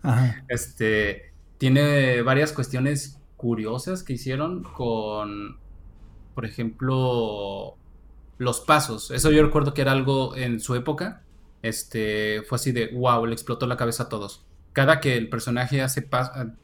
Ajá. 0.02 0.44
Este, 0.48 1.32
tiene 1.58 2.22
varias 2.22 2.52
cuestiones 2.52 3.20
curiosas 3.38 4.04
que 4.04 4.14
hicieron 4.14 4.64
con, 4.64 5.58
por 6.34 6.46
ejemplo, 6.46 7.76
los 8.38 8.62
pasos. 8.62 9.12
Eso 9.12 9.32
yo 9.32 9.44
recuerdo 9.44 9.74
que 9.74 9.82
era 9.82 9.92
algo 9.92 10.36
en 10.36 10.60
su 10.60 10.76
época. 10.76 11.22
Este, 11.66 12.44
fue 12.48 12.58
así 12.58 12.72
de, 12.72 12.88
wow, 12.94 13.26
le 13.26 13.34
explotó 13.34 13.66
la 13.66 13.76
cabeza 13.76 14.04
a 14.04 14.10
todos. 14.10 14.46
Cada 14.74 15.00
que 15.00 15.18
el 15.18 15.30
personaje 15.30 15.82
hace 15.82 16.08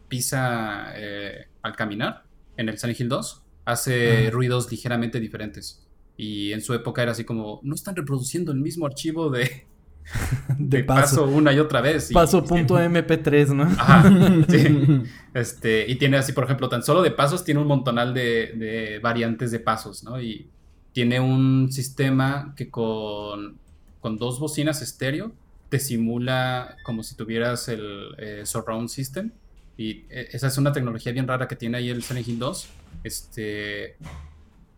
pisa 0.08 0.92
eh, 0.96 1.48
al 1.64 1.76
caminar 1.76 2.24
en 2.58 2.70
el 2.70 2.78
Silent 2.78 3.00
Hill 3.00 3.10
2, 3.10 3.44
hace 3.66 4.30
ruidos 4.32 4.70
ligeramente 4.72 5.20
diferentes. 5.20 5.88
Y 6.18 6.52
en 6.54 6.62
su 6.62 6.74
época 6.74 7.02
era 7.02 7.14
así 7.14 7.24
como, 7.24 7.62
no 7.64 7.74
están 7.74 7.96
reproduciendo 7.96 8.52
el 8.52 8.60
mismo 8.60 8.86
archivo 8.86 9.30
de, 9.30 9.66
De 10.60 10.80
de 10.80 10.84
paso 10.84 11.22
paso. 11.26 11.28
una 11.36 11.54
y 11.54 11.60
otra 11.60 11.82
vez. 11.82 12.12
Y- 12.12 12.14
Paso.mp3, 12.14 13.48
¿no? 13.56 13.64
Ajá, 13.64 14.04
sí. 14.50 15.04
Este, 15.34 15.86
y 15.90 15.96
tiene 15.96 16.18
así, 16.18 16.34
por 16.34 16.44
ejemplo, 16.44 16.70
tan 16.70 16.84
solo 16.84 17.02
de 17.02 17.12
pasos, 17.12 17.44
tiene 17.44 17.60
un 17.62 17.68
montonal 17.68 18.14
de, 18.14 18.54
de 18.56 19.00
variantes 19.02 19.52
de 19.52 19.60
pasos, 19.60 20.04
¿no? 20.04 20.22
Y 20.22 20.50
tiene 20.92 21.20
un 21.22 21.72
sistema 21.72 22.54
que 22.58 22.70
con, 22.70 23.58
con 24.02 24.18
dos 24.18 24.40
bocinas 24.40 24.82
estéreo 24.82 25.32
te 25.70 25.80
simula 25.80 26.76
como 26.84 27.02
si 27.04 27.16
tuvieras 27.16 27.70
el 27.70 28.08
eh, 28.18 28.42
surround 28.46 28.90
system. 28.90 29.32
Y 29.78 30.04
eh, 30.10 30.28
esa 30.34 30.48
es 30.48 30.58
una 30.58 30.74
tecnología 30.74 31.14
bien 31.14 31.28
rara 31.28 31.48
que 31.48 31.56
tiene 31.56 31.78
ahí 31.78 31.90
el 31.90 32.04
Silent 32.04 32.28
Hill 32.28 32.40
2. 32.40 32.68
Este, 33.06 33.96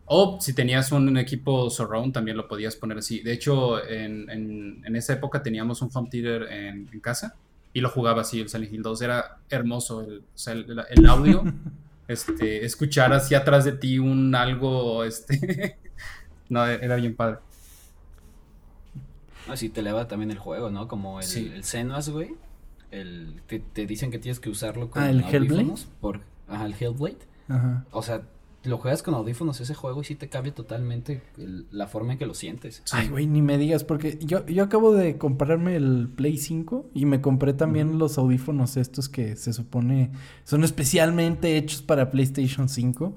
o 0.06 0.38
si 0.40 0.52
tenías 0.52 0.92
un 0.92 1.16
equipo 1.18 1.68
surround 1.70 2.12
también 2.12 2.36
lo 2.36 2.46
podías 2.46 2.76
poner 2.76 2.98
así. 2.98 3.20
De 3.20 3.32
hecho, 3.32 3.84
en, 3.86 4.30
en- 4.30 4.82
en 4.84 4.96
esa 4.96 5.14
época 5.14 5.42
teníamos 5.42 5.82
un 5.82 5.90
home 5.92 6.08
theater 6.10 6.42
en, 6.52 6.88
en 6.92 7.00
casa 7.00 7.34
y 7.72 7.80
lo 7.80 7.88
jugaba 7.90 8.20
así, 8.20 8.40
el 8.40 8.48
Silent 8.48 8.72
Hill 8.72 8.82
2. 8.82 9.02
Era 9.02 9.38
hermoso 9.50 10.02
el, 10.02 10.18
o 10.18 10.22
sea, 10.38 10.52
el, 10.52 10.66
el 10.90 11.06
audio. 11.06 11.42
este, 12.08 12.64
escuchar 12.64 13.12
hacia 13.14 13.38
atrás 13.38 13.64
de 13.64 13.72
ti 13.72 13.98
un 13.98 14.34
algo, 14.34 15.02
este... 15.04 15.78
no, 16.50 16.64
era 16.66 16.96
bien 16.96 17.16
padre. 17.16 17.38
Así 19.48 19.68
te 19.68 19.80
eleva 19.80 20.08
también 20.08 20.30
el 20.30 20.38
juego, 20.38 20.70
¿no? 20.70 20.88
Como 20.88 21.20
el, 21.20 21.26
Sí. 21.26 21.50
el 21.54 21.64
Senua's, 21.64 22.08
güey. 22.10 22.34
El, 22.90 23.40
te, 23.46 23.58
te 23.58 23.86
dicen 23.86 24.10
que 24.10 24.18
tienes 24.18 24.40
que 24.40 24.48
usarlo 24.50 24.88
con 24.90 25.02
Ah, 25.02 25.10
¿el 25.10 25.22
Hellblade? 25.24 25.74
Por, 26.00 26.20
ajá, 26.48 26.66
el 26.66 26.74
Hellblade. 26.78 27.18
Ajá. 27.48 27.84
O 27.90 28.02
sea, 28.02 28.22
lo 28.62 28.78
juegas 28.78 29.02
con 29.02 29.12
audífonos 29.14 29.60
ese 29.60 29.74
juego 29.74 30.00
y 30.00 30.04
sí 30.04 30.14
te 30.14 30.28
cambia 30.30 30.54
totalmente 30.54 31.20
el- 31.36 31.66
la 31.70 31.86
forma 31.86 32.12
en 32.12 32.18
que 32.18 32.24
lo 32.24 32.32
sientes. 32.32 32.80
Sí. 32.84 32.96
Ay, 32.96 33.08
güey, 33.08 33.26
ni 33.26 33.42
me 33.42 33.58
digas, 33.58 33.84
porque 33.84 34.16
yo, 34.22 34.46
yo 34.46 34.62
acabo 34.64 34.94
de 34.94 35.18
comprarme 35.18 35.76
el 35.76 36.08
Play 36.14 36.38
5 36.38 36.86
y 36.94 37.04
me 37.04 37.20
compré 37.20 37.52
también 37.52 37.98
los 37.98 38.16
audífonos 38.16 38.76
estos 38.78 39.08
que 39.10 39.36
se 39.36 39.52
supone 39.52 40.12
son 40.44 40.64
especialmente 40.64 41.58
hechos 41.58 41.82
para 41.82 42.10
PlayStation 42.10 42.68
5 42.70 43.14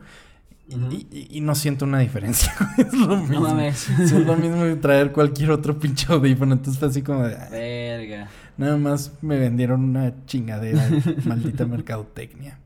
Y, 0.70 1.08
y- 1.12 1.28
y 1.38 1.42
no 1.42 1.56
siento 1.56 1.86
una 1.86 2.00
diferencia. 2.00 2.54
es 2.78 2.94
lo 2.94 3.16
mismo. 3.18 3.36
No 3.36 3.42
mames. 3.42 3.90
Es 3.90 4.12
lo 4.12 4.36
mismo 4.36 4.64
que 4.64 4.76
traer 4.76 5.12
cualquier 5.12 5.52
otro 5.52 5.80
pinche 5.80 6.12
audífono. 6.12 6.54
Entonces 6.54 6.78
fue 6.80 6.90
así 6.90 7.02
como 7.02 7.24
de. 7.26 7.36
"Ah, 7.36 7.48
Verga. 7.50 8.28
Nada 8.58 8.78
más 8.78 9.14
me 9.22 9.38
vendieron 9.40 9.82
una 9.84 10.14
chingadera. 10.26 10.90
maldita 11.26 11.66
mercadotecnia. 11.66 12.60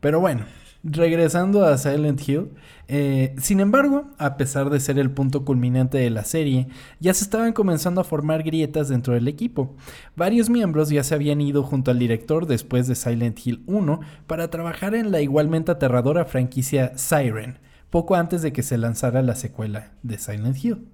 Pero 0.00 0.20
bueno, 0.20 0.44
regresando 0.82 1.64
a 1.64 1.76
Silent 1.78 2.26
Hill. 2.28 2.50
Eh, 2.92 3.36
sin 3.38 3.60
embargo, 3.60 4.10
a 4.18 4.36
pesar 4.36 4.68
de 4.68 4.80
ser 4.80 4.98
el 4.98 5.12
punto 5.12 5.44
culminante 5.44 5.96
de 5.96 6.10
la 6.10 6.24
serie, 6.24 6.66
ya 6.98 7.14
se 7.14 7.22
estaban 7.22 7.52
comenzando 7.52 8.00
a 8.00 8.04
formar 8.04 8.42
grietas 8.42 8.88
dentro 8.88 9.14
del 9.14 9.28
equipo. 9.28 9.76
Varios 10.16 10.50
miembros 10.50 10.88
ya 10.88 11.04
se 11.04 11.14
habían 11.14 11.40
ido 11.40 11.62
junto 11.62 11.92
al 11.92 12.00
director 12.00 12.46
después 12.46 12.88
de 12.88 12.96
Silent 12.96 13.38
Hill 13.46 13.62
1 13.68 14.00
para 14.26 14.50
trabajar 14.50 14.96
en 14.96 15.12
la 15.12 15.20
igualmente 15.20 15.70
aterradora 15.70 16.24
franquicia 16.24 16.98
Siren, 16.98 17.60
poco 17.90 18.16
antes 18.16 18.42
de 18.42 18.52
que 18.52 18.64
se 18.64 18.76
lanzara 18.76 19.22
la 19.22 19.36
secuela 19.36 19.92
de 20.02 20.18
Silent 20.18 20.64
Hill. 20.64 20.88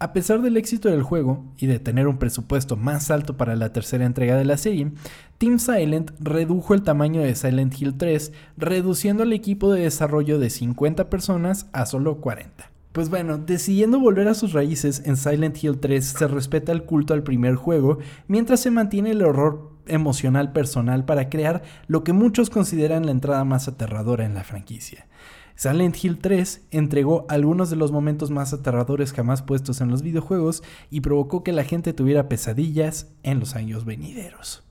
A 0.00 0.12
pesar 0.12 0.42
del 0.42 0.58
éxito 0.58 0.90
del 0.90 1.02
juego 1.02 1.46
y 1.56 1.66
de 1.66 1.78
tener 1.78 2.08
un 2.08 2.18
presupuesto 2.18 2.76
más 2.76 3.10
alto 3.10 3.38
para 3.38 3.56
la 3.56 3.72
tercera 3.72 4.04
entrega 4.04 4.36
de 4.36 4.44
la 4.44 4.58
serie, 4.58 4.92
Team 5.38 5.58
Silent 5.58 6.12
redujo 6.20 6.74
el 6.74 6.82
tamaño 6.82 7.20
de 7.20 7.34
Silent 7.34 7.74
Hill 7.80 7.96
3, 7.98 8.32
reduciendo 8.56 9.24
el 9.24 9.32
equipo 9.32 9.72
de 9.72 9.82
desarrollo 9.82 10.38
de 10.38 10.48
50 10.48 11.10
personas 11.10 11.66
a 11.72 11.86
solo 11.86 12.20
40. 12.20 12.70
Pues 12.92 13.10
bueno, 13.10 13.38
decidiendo 13.38 13.98
volver 13.98 14.28
a 14.28 14.34
sus 14.34 14.52
raíces, 14.52 15.02
en 15.04 15.16
Silent 15.16 15.62
Hill 15.62 15.80
3 15.80 16.04
se 16.04 16.28
respeta 16.28 16.70
el 16.70 16.84
culto 16.84 17.12
al 17.12 17.24
primer 17.24 17.56
juego, 17.56 17.98
mientras 18.28 18.60
se 18.60 18.70
mantiene 18.70 19.10
el 19.10 19.22
horror 19.22 19.72
emocional 19.86 20.52
personal 20.52 21.04
para 21.04 21.28
crear 21.28 21.62
lo 21.88 22.04
que 22.04 22.12
muchos 22.12 22.50
consideran 22.50 23.04
la 23.04 23.12
entrada 23.12 23.44
más 23.44 23.66
aterradora 23.66 24.24
en 24.24 24.34
la 24.34 24.44
franquicia. 24.44 25.08
Silent 25.56 25.96
Hill 26.02 26.18
3 26.18 26.68
entregó 26.70 27.26
algunos 27.28 27.70
de 27.70 27.76
los 27.76 27.90
momentos 27.90 28.30
más 28.30 28.52
aterradores 28.52 29.12
jamás 29.12 29.42
puestos 29.42 29.80
en 29.80 29.88
los 29.88 30.02
videojuegos 30.02 30.62
y 30.90 31.00
provocó 31.00 31.42
que 31.42 31.52
la 31.52 31.64
gente 31.64 31.92
tuviera 31.92 32.28
pesadillas 32.28 33.08
en 33.24 33.40
los 33.40 33.56
años 33.56 33.84
venideros. 33.84 34.64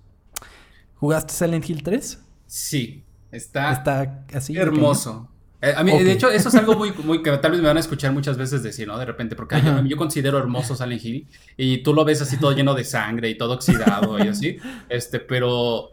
¿Jugaste 1.04 1.34
Silent 1.34 1.70
Hill 1.70 1.84
3? 1.84 2.24
Sí, 2.48 3.04
está, 3.30 3.74
Está 3.74 4.26
así. 4.34 4.56
hermoso. 4.56 5.30
Eh, 5.62 5.74
a 5.76 5.84
mí, 5.84 5.92
Ok. 5.92 6.00
De 6.00 6.14
hecho, 6.14 6.30
eso 6.30 6.48
es 6.48 6.56
algo 6.56 6.76
muy, 6.78 6.94
muy 7.04 7.22
que 7.22 7.30
tal 7.40 7.52
vez 7.52 7.60
me 7.60 7.68
van 7.68 7.76
a 7.76 7.82
escuchar 7.82 8.14
muchas 8.14 8.38
veces 8.38 8.64
decir, 8.64 8.88
¿no? 8.88 8.98
De 8.98 9.04
repente, 9.04 9.36
porque 9.36 9.62
yo, 9.62 9.84
yo 9.84 9.98
considero 9.98 10.38
hermoso 10.38 10.78
Silent 10.78 11.04
Hill 11.04 11.28
y 11.58 11.84
tú 11.84 11.94
lo 11.94 12.06
ves 12.06 12.22
así 12.22 12.38
todo 12.38 12.54
lleno 12.54 12.74
de 12.74 12.86
sangre 12.86 13.30
y 13.30 13.38
todo 13.38 13.56
oxidado 13.56 14.18
y 14.18 14.30
así, 14.30 14.56
este, 14.88 15.20
pero 15.20 15.90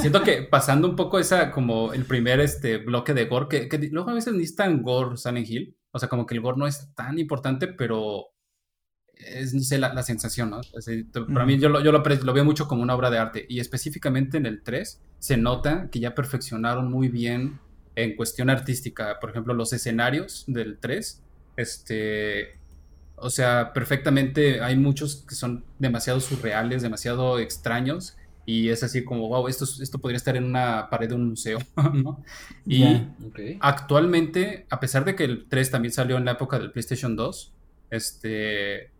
siento 0.00 0.22
que 0.22 0.44
pasando 0.44 0.88
un 0.88 0.96
poco 0.96 1.18
esa, 1.18 1.50
como 1.50 1.92
el 1.92 2.06
primer 2.06 2.40
este, 2.40 2.78
bloque 2.78 3.12
de 3.12 3.26
gore, 3.26 3.48
que, 3.50 3.68
que 3.68 3.76
luego 3.92 4.08
a 4.08 4.14
veces 4.14 4.32
ni 4.32 4.44
es 4.44 4.56
tan 4.56 4.82
gore 4.82 5.18
Silent 5.18 5.46
Hill, 5.46 5.76
o 5.90 5.98
sea, 5.98 6.08
como 6.08 6.24
que 6.24 6.34
el 6.36 6.40
gore 6.40 6.56
no 6.56 6.66
es 6.66 6.88
tan 6.94 7.18
importante, 7.18 7.68
pero 7.68 8.28
es, 9.26 9.54
no 9.54 9.60
sé, 9.60 9.78
la, 9.78 9.92
la 9.94 10.02
sensación, 10.02 10.50
¿no? 10.50 10.60
Así, 10.76 11.04
para 11.04 11.44
mí 11.46 11.58
yo, 11.58 11.68
lo, 11.68 11.82
yo 11.82 11.92
lo, 11.92 12.02
lo 12.02 12.32
veo 12.32 12.44
mucho 12.44 12.66
como 12.68 12.82
una 12.82 12.94
obra 12.94 13.10
de 13.10 13.18
arte 13.18 13.46
y 13.48 13.60
específicamente 13.60 14.36
en 14.36 14.46
el 14.46 14.62
3 14.62 15.00
se 15.18 15.36
nota 15.36 15.88
que 15.90 16.00
ya 16.00 16.14
perfeccionaron 16.14 16.90
muy 16.90 17.08
bien 17.08 17.58
en 17.96 18.16
cuestión 18.16 18.50
artística, 18.50 19.18
por 19.20 19.30
ejemplo, 19.30 19.54
los 19.54 19.72
escenarios 19.72 20.44
del 20.46 20.78
3, 20.78 21.22
este, 21.56 22.58
o 23.16 23.30
sea, 23.30 23.72
perfectamente 23.72 24.60
hay 24.60 24.76
muchos 24.76 25.24
que 25.28 25.34
son 25.34 25.64
demasiado 25.78 26.20
surreales, 26.20 26.82
demasiado 26.82 27.38
extraños 27.38 28.16
y 28.46 28.68
es 28.68 28.82
así 28.82 29.04
como, 29.04 29.28
wow, 29.28 29.48
esto, 29.48 29.64
es- 29.64 29.80
esto 29.80 29.98
podría 30.00 30.16
estar 30.18 30.36
en 30.36 30.44
una 30.44 30.90
pared 30.90 31.08
de 31.08 31.14
un 31.14 31.28
museo, 31.30 31.58
¿no? 31.94 32.22
Y 32.66 32.82
actualmente, 33.60 34.66
a 34.70 34.80
pesar 34.80 35.04
de 35.04 35.14
que 35.14 35.24
el 35.24 35.46
3 35.48 35.70
también 35.70 35.92
salió 35.92 36.16
en 36.18 36.24
la 36.24 36.32
época 36.32 36.58
del 36.58 36.70
PlayStation 36.72 37.16
2, 37.16 37.52
este, 37.90 38.90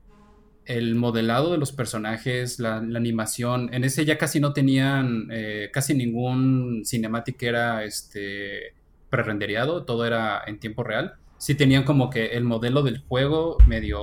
el 0.67 0.95
modelado 0.95 1.53
de 1.53 1.59
los 1.59 1.73
personajes, 1.73 2.59
la, 2.59 2.81
la 2.81 2.99
animación, 2.99 3.73
en 3.75 3.85
ese 3.85 4.05
ya 4.05 4.19
casi 4.19 4.41
no 4.41 4.53
tenían 4.53 5.29
eh, 5.31 5.71
casi 5.73 5.95
ningún 5.95 6.83
cinematic 6.85 7.37
que 7.37 7.47
era 7.49 7.85
este, 7.85 8.75
prerendereado, 9.11 9.85
todo 9.85 10.05
era 10.07 10.43
en 10.47 10.59
tiempo 10.59 10.83
real. 10.83 11.15
Sí 11.39 11.55
tenían 11.55 11.85
como 11.85 12.09
que 12.11 12.27
el 12.29 12.45
modelo 12.45 12.83
del 12.83 13.01
juego 13.01 13.59
medio, 13.67 14.01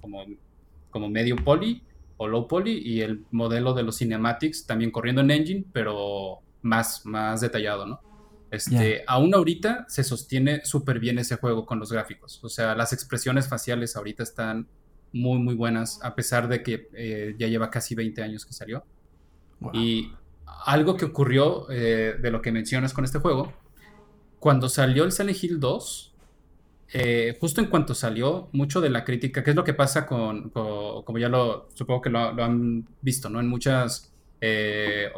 como, 0.00 0.24
como 0.90 1.08
medio 1.08 1.36
poly 1.36 1.82
o 2.18 2.28
low 2.28 2.46
poly 2.46 2.78
y 2.84 3.00
el 3.00 3.24
modelo 3.30 3.72
de 3.72 3.82
los 3.82 3.96
cinematics 3.98 4.66
también 4.66 4.90
corriendo 4.90 5.22
en 5.22 5.30
engine, 5.30 5.64
pero 5.72 6.40
más, 6.60 7.04
más 7.06 7.40
detallado, 7.40 7.86
¿no? 7.86 8.00
Este, 8.50 8.98
Ya. 8.98 9.04
aún 9.06 9.34
ahorita 9.34 9.86
se 9.88 10.04
sostiene 10.04 10.62
súper 10.64 11.00
bien 11.00 11.18
ese 11.18 11.36
juego 11.36 11.64
con 11.64 11.78
los 11.78 11.90
gráficos. 11.90 12.38
O 12.44 12.50
sea, 12.50 12.74
las 12.74 12.92
expresiones 12.92 13.48
faciales 13.48 13.96
ahorita 13.96 14.22
están 14.22 14.68
muy, 15.12 15.38
muy 15.38 15.54
buenas, 15.54 16.00
a 16.02 16.14
pesar 16.14 16.48
de 16.48 16.62
que 16.62 16.88
eh, 16.94 17.34
ya 17.38 17.46
lleva 17.48 17.70
casi 17.70 17.94
20 17.94 18.22
años 18.22 18.46
que 18.46 18.52
salió. 18.52 18.84
Wow. 19.60 19.72
Y 19.74 20.12
algo 20.66 20.96
que 20.96 21.04
ocurrió 21.06 21.70
eh, 21.70 22.16
de 22.20 22.30
lo 22.30 22.40
que 22.42 22.52
mencionas 22.52 22.92
con 22.92 23.04
este 23.04 23.18
juego, 23.18 23.52
cuando 24.38 24.68
salió 24.68 25.04
el 25.04 25.12
Silent 25.12 25.42
Hill 25.42 25.60
2, 25.60 26.14
eh, 26.94 27.36
justo 27.40 27.60
en 27.60 27.68
cuanto 27.68 27.94
salió, 27.94 28.48
mucho 28.52 28.80
de 28.80 28.90
la 28.90 29.04
crítica, 29.04 29.42
que 29.42 29.50
es 29.50 29.56
lo 29.56 29.64
que 29.64 29.74
pasa 29.74 30.06
con, 30.06 30.50
con- 30.50 31.02
como 31.04 31.18
ya 31.18 31.28
lo, 31.28 31.68
supongo 31.74 32.02
que 32.02 32.10
lo, 32.10 32.32
lo 32.32 32.44
han 32.44 32.86
visto, 33.00 33.28
¿no? 33.30 33.40
En 33.40 33.48
muchas, 33.48 34.12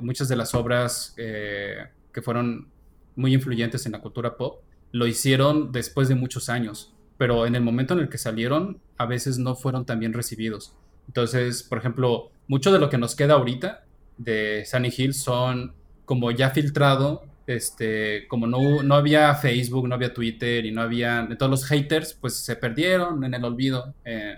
muchas 0.03 0.29
de 0.29 0.37
las 0.37 0.55
obras 0.55 1.15
que 1.17 2.23
fueron 2.23 2.69
muy 3.17 3.33
influyentes 3.35 3.87
en 3.87 3.93
la 3.93 4.01
cultura 4.01 4.37
pop, 4.37 4.63
lo 4.93 5.07
hicieron 5.07 5.73
después 5.73 6.09
de 6.09 6.15
muchos 6.15 6.49
años, 6.49 6.93
pero 7.19 7.47
en 7.47 7.55
el 7.57 7.63
momento 7.63 7.95
en 7.95 8.01
el 8.01 8.09
que 8.09 8.19
salieron, 8.19 8.81
a 8.97 9.07
veces 9.07 9.39
no 9.39 9.55
fueron 9.55 9.85
tan 9.85 9.99
bien 9.99 10.13
recibidos. 10.13 10.75
Entonces, 11.07 11.63
por 11.63 11.79
ejemplo, 11.79 12.31
mucho 12.49 12.73
de 12.73 12.79
lo 12.79 12.89
que 12.89 12.99
nos 12.99 13.15
queda 13.15 13.35
ahorita 13.35 13.85
de 14.17 14.65
Sunny 14.67 14.93
Hill 14.97 15.15
son 15.15 15.75
como 16.05 16.31
ya 16.31 16.51
filtrado 16.51 17.25
este, 17.47 18.27
como 18.29 18.47
no, 18.47 18.83
no 18.83 18.95
había 18.95 19.35
Facebook, 19.35 19.87
no 19.87 19.95
había 19.95 20.15
Twitter 20.15 20.65
y 20.65 20.73
no 20.73 20.81
había, 20.81 21.29
todos 21.39 21.51
los 21.51 21.67
haters, 21.67 22.15
pues 22.15 22.37
se 22.37 22.57
perdieron 22.57 23.23
en 23.25 23.35
el 23.35 23.45
olvido. 23.45 23.95
Eh, 24.05 24.37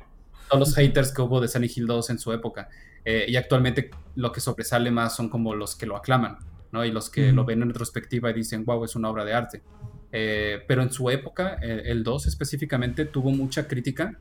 todos 0.48 0.60
los 0.60 0.74
haters 0.76 1.12
que 1.12 1.22
hubo 1.22 1.40
de 1.40 1.48
Silent 1.48 1.76
Hill 1.76 1.86
2 1.86 2.10
en 2.10 2.18
su 2.18 2.32
época. 2.32 2.68
Eh, 3.04 3.26
y 3.28 3.36
actualmente 3.36 3.90
lo 4.16 4.32
que 4.32 4.40
sobresale 4.40 4.90
más 4.90 5.14
son 5.14 5.28
como 5.28 5.54
los 5.54 5.76
que 5.76 5.86
lo 5.86 5.96
aclaman, 5.96 6.38
¿no? 6.72 6.84
Y 6.84 6.90
los 6.90 7.10
que 7.10 7.32
lo 7.32 7.44
ven 7.44 7.62
en 7.62 7.68
retrospectiva 7.68 8.30
y 8.30 8.34
dicen, 8.34 8.64
wow, 8.64 8.84
es 8.84 8.96
una 8.96 9.08
obra 9.10 9.24
de 9.24 9.34
arte. 9.34 9.62
Eh, 10.10 10.64
pero 10.66 10.82
en 10.82 10.90
su 10.90 11.10
época, 11.10 11.58
el 11.60 12.02
2 12.02 12.26
específicamente, 12.26 13.04
tuvo 13.04 13.30
mucha 13.30 13.68
crítica 13.68 14.18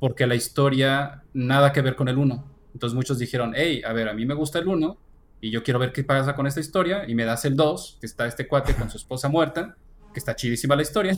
porque 0.00 0.26
la 0.26 0.34
historia 0.34 1.22
nada 1.32 1.72
que 1.72 1.82
ver 1.82 1.96
con 1.96 2.08
el 2.08 2.18
1. 2.18 2.44
Entonces 2.74 2.94
muchos 2.94 3.18
dijeron, 3.18 3.52
hey, 3.56 3.82
a 3.84 3.92
ver, 3.92 4.08
a 4.08 4.14
mí 4.14 4.24
me 4.24 4.34
gusta 4.34 4.58
el 4.58 4.68
1 4.68 4.96
y 5.40 5.50
yo 5.50 5.62
quiero 5.62 5.78
ver 5.78 5.92
qué 5.92 6.04
pasa 6.04 6.34
con 6.34 6.46
esta 6.46 6.60
historia 6.60 7.08
y 7.08 7.14
me 7.14 7.24
das 7.24 7.44
el 7.44 7.56
2, 7.56 7.98
que 8.00 8.06
está 8.06 8.26
este 8.26 8.46
cuate 8.46 8.74
con 8.74 8.90
su 8.90 8.96
esposa 8.96 9.28
muerta, 9.28 9.76
que 10.12 10.18
está 10.18 10.36
chidísima 10.36 10.76
la 10.76 10.82
historia, 10.82 11.16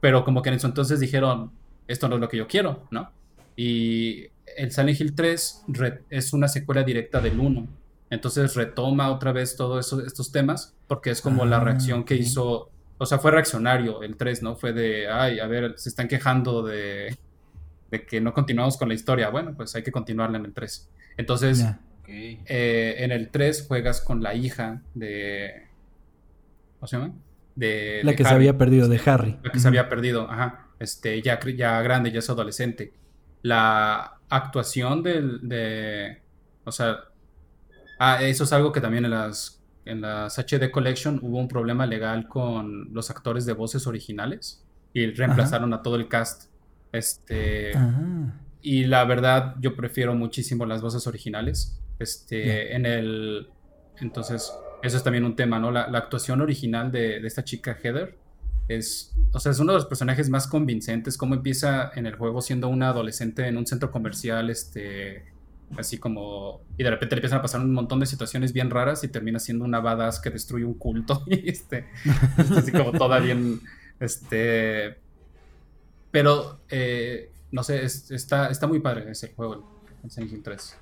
pero 0.00 0.24
como 0.24 0.42
que 0.42 0.50
en 0.50 0.56
eso 0.56 0.66
entonces 0.66 1.00
dijeron, 1.00 1.52
esto 1.86 2.08
no 2.08 2.16
es 2.16 2.20
lo 2.20 2.28
que 2.28 2.36
yo 2.36 2.46
quiero, 2.46 2.86
¿no? 2.90 3.10
Y 3.56 4.26
el 4.56 4.72
Silent 4.72 5.00
Hill 5.00 5.14
3 5.14 5.64
es 6.10 6.32
una 6.32 6.48
secuela 6.48 6.82
directa 6.82 7.20
del 7.20 7.38
1. 7.38 7.68
Entonces 8.10 8.54
retoma 8.54 9.10
otra 9.10 9.32
vez 9.32 9.56
todos 9.56 9.92
estos 10.04 10.32
temas 10.32 10.74
porque 10.88 11.10
es 11.10 11.20
como 11.20 11.44
la 11.44 11.58
ah, 11.58 11.64
reacción 11.64 12.04
que 12.04 12.16
hizo, 12.16 12.70
o 12.98 13.06
sea, 13.06 13.18
fue 13.18 13.30
reaccionario 13.30 14.02
el 14.02 14.16
3, 14.16 14.42
¿no? 14.42 14.56
Fue 14.56 14.72
de, 14.72 15.08
ay, 15.08 15.38
a 15.38 15.46
ver, 15.46 15.74
se 15.76 15.88
están 15.88 16.08
quejando 16.08 16.62
de, 16.62 17.16
de 17.90 18.06
que 18.06 18.20
no 18.20 18.32
continuamos 18.32 18.76
con 18.76 18.88
la 18.88 18.94
historia. 18.94 19.30
Bueno, 19.30 19.54
pues 19.56 19.74
hay 19.74 19.82
que 19.82 19.92
continuarla 19.92 20.38
en 20.38 20.46
el 20.46 20.52
3. 20.52 20.90
Entonces, 21.16 21.66
eh, 22.06 22.96
en 22.98 23.12
el 23.12 23.30
3 23.30 23.66
juegas 23.66 24.00
con 24.00 24.22
la 24.22 24.34
hija 24.34 24.82
de... 24.94 25.66
¿Cómo 26.78 26.86
se 26.86 26.96
llama? 26.96 27.14
De, 27.54 28.00
la 28.04 28.14
que 28.14 28.24
se 28.24 28.30
había 28.32 28.56
perdido, 28.56 28.88
de 28.88 29.00
Harry. 29.04 29.38
La 29.42 29.50
que 29.50 29.58
se 29.58 29.68
había 29.68 29.88
perdido, 29.88 30.30
ajá. 30.30 30.68
Este, 30.78 31.20
ya, 31.20 31.38
ya 31.56 31.82
grande, 31.82 32.10
ya 32.10 32.20
es 32.20 32.30
adolescente. 32.30 32.92
La 33.42 34.18
actuación 34.28 35.02
del, 35.02 35.48
de... 35.48 36.22
O 36.64 36.72
sea... 36.72 37.00
Ah, 37.98 38.22
eso 38.22 38.44
es 38.44 38.52
algo 38.54 38.72
que 38.72 38.80
también 38.80 39.04
en 39.04 39.10
las, 39.10 39.62
en 39.84 40.00
las 40.00 40.38
HD 40.38 40.70
Collection 40.70 41.18
hubo 41.22 41.38
un 41.38 41.48
problema 41.48 41.84
legal 41.84 42.28
con 42.28 42.94
los 42.94 43.10
actores 43.10 43.44
de 43.44 43.52
voces 43.52 43.86
originales 43.86 44.64
y 44.94 45.10
reemplazaron 45.10 45.74
a 45.74 45.82
todo 45.82 45.96
el 45.96 46.08
cast 46.08 46.49
este. 46.92 47.72
Y 48.62 48.84
la 48.84 49.04
verdad, 49.04 49.54
yo 49.60 49.74
prefiero 49.74 50.14
muchísimo 50.14 50.66
las 50.66 50.82
voces 50.82 51.06
originales. 51.06 51.80
Este, 51.98 52.74
en 52.74 52.86
el. 52.86 53.48
Entonces, 54.00 54.52
eso 54.82 54.96
es 54.96 55.02
también 55.02 55.24
un 55.24 55.36
tema, 55.36 55.58
¿no? 55.58 55.70
La, 55.70 55.82
actuación 55.82 56.40
original 56.40 56.90
de, 56.90 57.18
esta 57.26 57.44
chica 57.44 57.74
Heather 57.74 58.16
es. 58.68 59.14
O 59.32 59.40
sea, 59.40 59.52
es 59.52 59.60
uno 59.60 59.72
de 59.72 59.78
los 59.78 59.86
personajes 59.86 60.28
más 60.30 60.46
convincentes. 60.46 61.16
Cómo 61.16 61.34
empieza 61.34 61.90
en 61.94 62.06
el 62.06 62.16
juego 62.16 62.40
siendo 62.42 62.68
una 62.68 62.88
adolescente 62.88 63.46
en 63.46 63.56
un 63.56 63.66
centro 63.66 63.90
comercial, 63.90 64.50
este. 64.50 65.24
Así 65.78 65.98
como. 65.98 66.62
Y 66.76 66.82
de 66.82 66.90
repente 66.90 67.14
le 67.14 67.20
empiezan 67.20 67.38
a 67.38 67.42
pasar 67.42 67.60
un 67.60 67.72
montón 67.72 68.00
de 68.00 68.06
situaciones 68.06 68.52
bien 68.52 68.70
raras 68.70 69.04
y 69.04 69.08
termina 69.08 69.38
siendo 69.38 69.64
una 69.64 69.80
badass 69.80 70.20
que 70.20 70.30
destruye 70.30 70.64
un 70.64 70.74
culto. 70.74 71.22
Y 71.28 71.48
este. 71.48 71.86
así 72.36 72.72
como 72.72 72.92
toda 72.92 73.20
bien. 73.20 73.60
Este 74.00 74.96
pero, 76.10 76.60
eh, 76.68 77.30
no 77.52 77.62
sé, 77.62 77.84
está, 77.84 78.50
está 78.50 78.66
muy 78.66 78.80
padre 78.80 79.10
ese 79.10 79.32
juego, 79.34 79.82
el 80.02 80.10
Silent 80.10 80.32
Hill 80.32 80.42
3. 80.42 80.76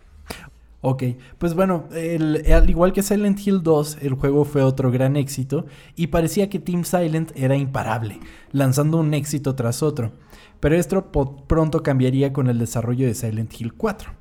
Ok, 0.80 1.02
pues 1.38 1.54
bueno, 1.54 1.88
al 1.92 2.70
igual 2.70 2.92
que 2.92 3.02
Silent 3.02 3.44
Hill 3.44 3.64
2, 3.64 3.98
el 4.00 4.14
juego 4.14 4.44
fue 4.44 4.62
otro 4.62 4.92
gran 4.92 5.16
éxito 5.16 5.66
y 5.96 6.06
parecía 6.06 6.48
que 6.48 6.60
Team 6.60 6.84
Silent 6.84 7.32
era 7.34 7.56
imparable, 7.56 8.20
lanzando 8.52 8.98
un 8.98 9.12
éxito 9.12 9.56
tras 9.56 9.82
otro. 9.82 10.12
Pero 10.60 10.76
esto 10.76 11.10
pronto 11.48 11.82
cambiaría 11.82 12.32
con 12.32 12.46
el 12.48 12.58
desarrollo 12.58 13.06
de 13.06 13.14
Silent 13.14 13.60
Hill 13.60 13.74
4. 13.74 14.12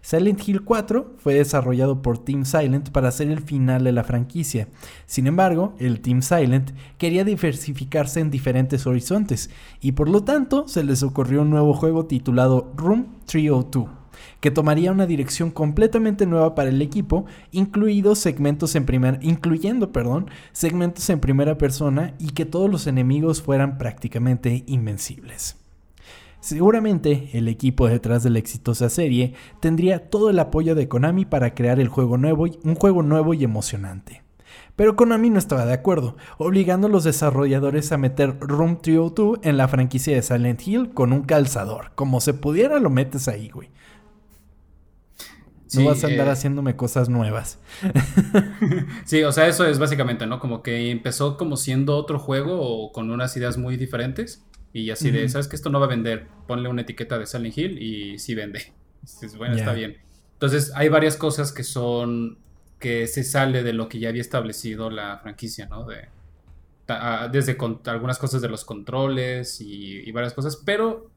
Silent 0.00 0.48
Hill 0.48 0.62
4 0.62 1.16
fue 1.18 1.34
desarrollado 1.34 2.00
por 2.00 2.16
Team 2.16 2.46
Silent 2.46 2.90
para 2.90 3.10
ser 3.10 3.30
el 3.30 3.42
final 3.42 3.84
de 3.84 3.92
la 3.92 4.04
franquicia. 4.04 4.68
Sin 5.04 5.26
embargo, 5.26 5.74
el 5.78 6.00
Team 6.00 6.22
Silent 6.22 6.70
quería 6.96 7.24
diversificarse 7.24 8.20
en 8.20 8.30
diferentes 8.30 8.86
horizontes 8.86 9.50
y 9.82 9.92
por 9.92 10.08
lo 10.08 10.22
tanto 10.24 10.66
se 10.66 10.82
les 10.82 11.02
ocurrió 11.02 11.42
un 11.42 11.50
nuevo 11.50 11.74
juego 11.74 12.06
titulado 12.06 12.72
Room 12.74 13.16
302 13.26 13.95
que 14.40 14.50
tomaría 14.50 14.92
una 14.92 15.06
dirección 15.06 15.50
completamente 15.50 16.26
nueva 16.26 16.54
para 16.54 16.70
el 16.70 16.82
equipo, 16.82 17.26
incluidos 17.52 18.18
segmentos 18.18 18.74
en 18.74 18.86
incluyendo 19.22 19.92
perdón, 19.92 20.30
segmentos 20.52 21.08
en 21.10 21.20
primera 21.20 21.58
persona 21.58 22.14
y 22.18 22.30
que 22.30 22.44
todos 22.44 22.70
los 22.70 22.86
enemigos 22.86 23.42
fueran 23.42 23.78
prácticamente 23.78 24.64
invencibles. 24.66 25.56
Seguramente 26.40 27.30
el 27.32 27.48
equipo 27.48 27.88
detrás 27.88 28.22
de 28.22 28.30
la 28.30 28.38
exitosa 28.38 28.88
serie 28.88 29.34
tendría 29.60 30.10
todo 30.10 30.30
el 30.30 30.38
apoyo 30.38 30.74
de 30.74 30.86
Konami 30.86 31.24
para 31.24 31.54
crear 31.54 31.80
el 31.80 31.88
juego 31.88 32.18
nuevo, 32.18 32.46
un 32.62 32.74
juego 32.76 33.02
nuevo 33.02 33.34
y 33.34 33.42
emocionante. 33.42 34.22
Pero 34.76 34.94
Konami 34.94 35.30
no 35.30 35.38
estaba 35.38 35.64
de 35.64 35.72
acuerdo, 35.72 36.16
obligando 36.38 36.86
a 36.86 36.90
los 36.90 37.02
desarrolladores 37.02 37.90
a 37.92 37.98
meter 37.98 38.38
Room 38.38 38.78
302 38.80 39.38
en 39.42 39.56
la 39.56 39.68
franquicia 39.68 40.14
de 40.14 40.22
Silent 40.22 40.66
Hill 40.66 40.90
con 40.92 41.12
un 41.12 41.22
calzador. 41.22 41.92
Como 41.94 42.20
se 42.20 42.34
pudiera, 42.34 42.78
lo 42.78 42.90
metes 42.90 43.26
ahí, 43.26 43.48
güey. 43.48 43.70
No 45.76 45.90
vas 45.90 46.04
a 46.04 46.08
andar 46.08 46.28
eh, 46.28 46.30
haciéndome 46.30 46.76
cosas 46.76 47.08
nuevas. 47.08 47.58
sí, 49.04 49.22
o 49.22 49.32
sea, 49.32 49.46
eso 49.46 49.66
es 49.66 49.78
básicamente, 49.78 50.26
¿no? 50.26 50.38
Como 50.38 50.62
que 50.62 50.90
empezó 50.90 51.36
como 51.36 51.56
siendo 51.56 51.96
otro 51.96 52.18
juego 52.18 52.60
o 52.60 52.92
con 52.92 53.10
unas 53.10 53.36
ideas 53.36 53.58
muy 53.58 53.76
diferentes. 53.76 54.44
Y 54.72 54.90
así 54.90 55.10
de, 55.10 55.28
¿sabes 55.28 55.48
que 55.48 55.56
esto 55.56 55.70
no 55.70 55.80
va 55.80 55.86
a 55.86 55.88
vender? 55.88 56.26
Ponle 56.46 56.68
una 56.68 56.82
etiqueta 56.82 57.18
de 57.18 57.26
Silent 57.26 57.56
Hill 57.56 57.82
y 57.82 58.18
sí 58.18 58.34
vende. 58.34 58.72
bueno, 59.38 59.56
está 59.56 59.72
bien. 59.72 59.96
Entonces, 60.34 60.72
hay 60.74 60.88
varias 60.88 61.16
cosas 61.16 61.52
que 61.52 61.62
son 61.62 62.38
que 62.78 63.06
se 63.06 63.24
sale 63.24 63.62
de 63.62 63.72
lo 63.72 63.88
que 63.88 63.98
ya 63.98 64.10
había 64.10 64.20
establecido 64.20 64.90
la 64.90 65.18
franquicia, 65.18 65.66
¿no? 65.66 65.86
De, 65.86 66.08
desde 67.32 67.56
algunas 67.86 68.18
cosas 68.18 68.42
de 68.42 68.48
los 68.48 68.64
controles 68.64 69.60
y, 69.60 70.10
varias 70.12 70.34
cosas, 70.34 70.62
pero 70.64 71.10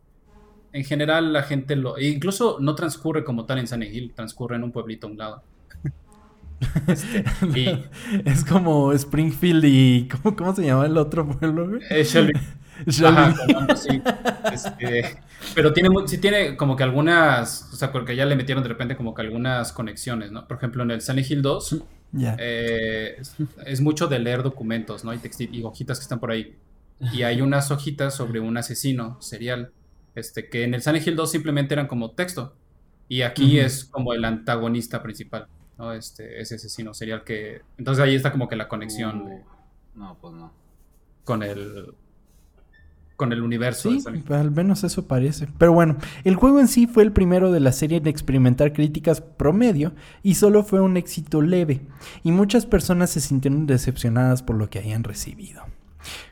en 0.74 0.84
general 0.84 1.34
la 1.34 1.44
gente 1.44 1.76
lo... 1.76 1.98
E 1.98 2.08
incluso 2.08 2.58
no 2.60 2.76
transcurre 2.76 3.24
como 3.24 3.46
tal 3.46 3.60
en 3.60 3.68
Silent 3.68 3.94
Hill, 3.94 4.14
transcurre 4.16 4.56
en 4.56 4.64
un 4.64 4.72
pueblito 4.72 5.08
a 5.08 5.10
un 5.10 5.18
lado. 5.18 5.44
Este, 6.88 7.24
es 8.26 8.44
como 8.44 8.92
Springfield 8.92 9.64
y... 9.66 10.10
¿cómo, 10.10 10.36
¿Cómo, 10.36 10.56
se 10.56 10.66
llama 10.66 10.86
el 10.86 10.98
otro 10.98 11.28
pueblo? 11.28 11.80
Este, 12.86 15.20
pero 15.54 15.74
tiene, 15.74 15.90
sí 16.06 16.18
tiene 16.18 16.56
como 16.56 16.76
que 16.76 16.84
algunas, 16.84 17.70
o 17.74 17.76
sea, 17.76 17.92
porque 17.92 18.16
ya 18.16 18.26
le 18.26 18.36
metieron 18.36 18.64
de 18.64 18.70
repente 18.70 18.96
como 18.96 19.14
que 19.14 19.22
algunas 19.22 19.74
conexiones, 19.74 20.32
¿no? 20.32 20.48
Por 20.48 20.58
ejemplo, 20.58 20.84
en 20.84 20.92
el 20.92 21.02
Silent 21.02 21.30
Hill 21.30 21.42
2 21.42 21.84
eh, 22.38 23.22
es, 23.66 23.82
mucho 23.82 24.08
de 24.08 24.20
leer 24.20 24.44
documentos, 24.44 25.04
¿no? 25.04 25.14
Y, 25.14 25.20
y 25.52 25.64
hojitas 25.64 26.00
que 26.00 26.04
están 26.04 26.20
por 26.20 26.32
ahí. 26.32 26.56
Y 27.14 27.24
hay 27.24 27.42
unas 27.42 27.72
hojitas 27.72 28.16
sobre 28.16 28.40
un 28.40 28.58
asesino 28.58 29.18
serial, 29.22 29.72
este, 30.16 30.50
que 30.50 30.64
en 30.64 30.74
el 30.74 30.82
Silent 30.82 31.08
Hill 31.08 31.16
2 31.16 31.32
simplemente 31.32 31.74
eran 31.74 31.88
como 31.88 32.12
texto. 32.12 32.56
Y 33.08 33.24
aquí 33.24 33.60
es 33.60 33.86
como 33.86 34.14
el 34.14 34.24
antagonista 34.24 35.02
principal, 35.02 35.48
¿no? 35.78 35.94
Este, 35.94 36.40
ese 36.40 36.56
asesino 36.56 36.94
serial 36.94 37.24
que... 37.24 37.62
Entonces 37.78 38.04
ahí 38.04 38.14
está 38.14 38.32
como 38.32 38.48
que 38.48 38.56
la 38.56 38.68
conexión. 38.68 39.24
Uh, 39.24 39.44
no, 39.96 40.18
pues 40.22 40.34
no. 40.36 40.54
Con 41.24 41.42
el 41.42 41.94
con 43.20 43.34
el 43.34 43.44
universo. 43.44 43.92
Sí, 43.92 44.02
al 44.30 44.50
menos 44.50 44.86
eso 44.86 45.06
parece. 45.06 45.50
Pero 45.58 45.74
bueno, 45.74 45.98
el 46.24 46.36
juego 46.36 46.62
en 46.62 46.70
sí 46.70 46.88
fue 46.88 47.04
el 47.04 47.12
primero 47.12 47.52
de 47.52 47.60
la 47.60 47.74
serie 47.74 47.98
en 47.98 48.08
experimentar 48.08 48.72
críticas 48.72 49.20
promedio 49.20 49.92
y 50.24 50.36
solo 50.36 50.64
fue 50.64 50.80
un 50.80 50.96
éxito 50.96 51.42
leve, 51.42 51.82
y 52.24 52.32
muchas 52.32 52.66
personas 52.66 53.10
se 53.10 53.20
sintieron 53.20 53.68
decepcionadas 53.68 54.42
por 54.42 54.56
lo 54.56 54.70
que 54.70 54.80
habían 54.80 55.04
recibido. 55.04 55.64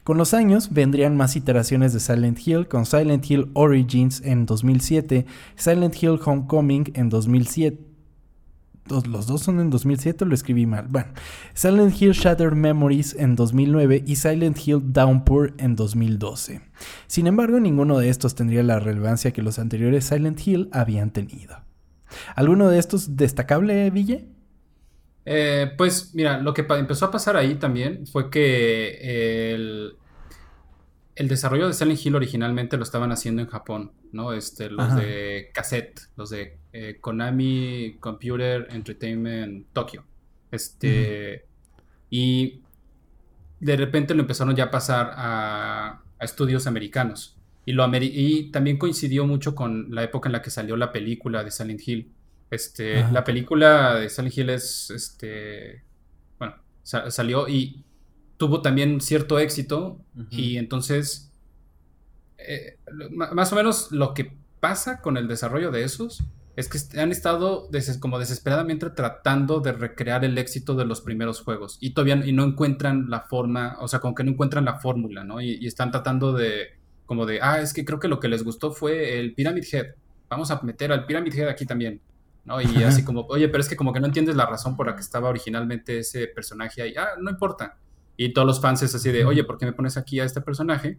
Con 0.03 0.17
los 0.17 0.33
años 0.33 0.71
vendrían 0.71 1.17
más 1.17 1.35
iteraciones 1.35 1.93
de 1.93 1.99
Silent 1.99 2.39
Hill, 2.45 2.67
con 2.67 2.85
Silent 2.85 3.29
Hill 3.29 3.51
Origins 3.53 4.21
en 4.23 4.45
2007, 4.45 5.25
Silent 5.55 6.01
Hill 6.01 6.19
Homecoming 6.23 6.91
en 6.93 7.09
2007, 7.09 7.87
los 8.89 9.27
dos 9.27 9.41
son 9.41 9.59
en 9.59 9.69
2007, 9.69 10.25
lo 10.25 10.33
escribí 10.33 10.65
mal. 10.65 10.87
Bueno, 10.87 11.09
Silent 11.53 12.01
Hill 12.01 12.13
Shattered 12.13 12.53
Memories 12.53 13.15
en 13.17 13.35
2009 13.35 14.03
y 14.05 14.15
Silent 14.15 14.57
Hill 14.65 14.93
Downpour 14.93 15.53
en 15.57 15.75
2012. 15.75 16.61
Sin 17.07 17.27
embargo, 17.27 17.59
ninguno 17.59 17.99
de 17.99 18.09
estos 18.09 18.35
tendría 18.35 18.63
la 18.63 18.79
relevancia 18.79 19.31
que 19.31 19.41
los 19.41 19.59
anteriores 19.59 20.05
Silent 20.05 20.45
Hill 20.45 20.69
habían 20.71 21.11
tenido. 21.11 21.57
¿Alguno 22.35 22.69
de 22.69 22.79
estos 22.79 23.17
destacable, 23.17 23.89
Ville? 23.89 24.36
Eh, 25.29 25.73
pues 25.77 26.15
mira, 26.15 26.37
lo 26.37 26.53
que 26.53 26.65
empezó 26.69 27.05
a 27.05 27.11
pasar 27.11 27.35
ahí 27.35 27.55
también 27.55 28.07
fue 28.07 28.29
que 28.29 29.53
el, 29.53 29.97
el 31.15 31.27
desarrollo 31.27 31.67
de 31.67 31.73
Silent 31.73 31.99
Hill 32.05 32.15
originalmente 32.15 32.77
lo 32.77 32.83
estaban 32.83 33.11
haciendo 33.11 33.41
en 33.41 33.49
Japón, 33.49 33.91
¿no? 34.13 34.31
Este, 34.31 34.69
los 34.69 34.95
de 34.95 35.49
cassette, 35.53 35.99
los 36.15 36.29
de 36.29 36.59
eh, 36.71 36.99
Konami 37.01 37.97
Computer 37.99 38.69
Entertainment 38.69 39.67
Tokyo. 39.73 40.05
Este, 40.49 41.45
y 42.09 42.61
de 43.59 43.75
repente 43.75 44.13
lo 44.13 44.21
empezaron 44.21 44.55
ya 44.55 44.63
a 44.65 44.71
pasar 44.71 45.11
a, 45.13 46.03
a 46.19 46.23
estudios 46.23 46.67
americanos. 46.67 47.35
Y, 47.65 47.73
lo 47.73 47.85
y 48.01 48.49
también 48.51 48.77
coincidió 48.77 49.27
mucho 49.27 49.55
con 49.55 49.93
la 49.93 50.03
época 50.03 50.29
en 50.29 50.33
la 50.33 50.41
que 50.41 50.51
salió 50.51 50.77
la 50.77 50.93
película 50.93 51.43
de 51.43 51.51
Silent 51.51 51.85
Hill. 51.85 52.13
Este, 52.49 53.05
la 53.11 53.23
película 53.23 53.95
de 53.95 54.09
Silent 54.09 54.37
Hill 54.37 54.49
es, 54.51 54.89
este, 54.89 55.83
bueno, 56.39 56.55
salió 56.83 57.47
y 57.47 57.83
tuvo 58.37 58.61
también 58.61 59.01
cierto 59.01 59.39
éxito 59.39 59.99
y 60.29 60.57
entonces, 60.57 61.31
eh, 62.37 62.77
más 63.11 63.51
o 63.51 63.55
menos 63.55 63.91
lo 63.91 64.13
que 64.13 64.37
pasa 64.59 65.01
con 65.01 65.17
el 65.17 65.27
desarrollo 65.27 65.71
de 65.71 65.83
esos 65.83 66.23
es 66.57 66.69
que 66.69 66.99
han 66.99 67.11
estado 67.11 67.69
como 67.99 68.17
desesperadamente 68.17 68.89
tratando 68.89 69.59
de 69.59 69.73
recrear 69.73 70.25
el 70.25 70.37
éxito 70.39 70.73
de 70.73 70.85
los 70.85 71.01
primeros 71.01 71.41
juegos 71.41 71.77
y 71.81 71.91
todavía 71.91 72.25
y 72.25 72.31
no 72.31 72.43
encuentran 72.43 73.09
la 73.09 73.21
forma, 73.21 73.77
o 73.79 73.87
sea, 73.87 73.99
como 73.99 74.15
que 74.15 74.23
no 74.23 74.31
encuentran 74.31 74.65
la 74.65 74.79
fórmula, 74.79 75.23
¿no? 75.23 75.39
Y, 75.39 75.67
están 75.67 75.91
tratando 75.91 76.33
de, 76.33 76.69
como 77.05 77.27
de, 77.27 77.39
ah, 77.43 77.61
es 77.61 77.73
que 77.73 77.85
creo 77.85 77.99
que 77.99 78.07
lo 78.07 78.19
que 78.19 78.27
les 78.27 78.43
gustó 78.43 78.71
fue 78.71 79.19
el 79.19 79.35
Pyramid 79.35 79.65
Head, 79.71 79.85
vamos 80.29 80.49
a 80.49 80.59
meter 80.63 80.91
al 80.91 81.05
Pyramid 81.05 81.35
Head 81.35 81.47
aquí 81.47 81.67
también, 81.67 82.01
¿no? 82.47 82.61
Y 82.61 82.81
así 82.83 83.03
como, 83.03 83.25
oye, 83.27 83.49
pero 83.49 83.61
es 83.61 83.67
que 83.67 83.75
como 83.75 83.91
que 83.91 83.99
no 83.99 84.07
entiendes 84.07 84.37
la 84.37 84.45
razón 84.45 84.77
por 84.77 84.87
la 84.87 84.95
que 84.95 85.01
estaba 85.01 85.27
originalmente 85.27 85.99
ese 85.99 86.27
personaje 86.27 86.81
ahí, 86.81 86.93
ah, 86.97 87.09
no 87.19 87.29
importa. 87.29 87.77
Y 88.15 88.33
todos 88.33 88.47
los 88.47 88.61
fans 88.61 88.81
es 88.83 88.95
así 88.95 89.11
de, 89.11 89.25
oye, 89.25 89.43
¿por 89.43 89.57
qué 89.57 89.65
me 89.65 89.73
pones 89.73 89.97
aquí 89.97 90.21
a 90.21 90.23
este 90.23 90.39
personaje 90.39 90.97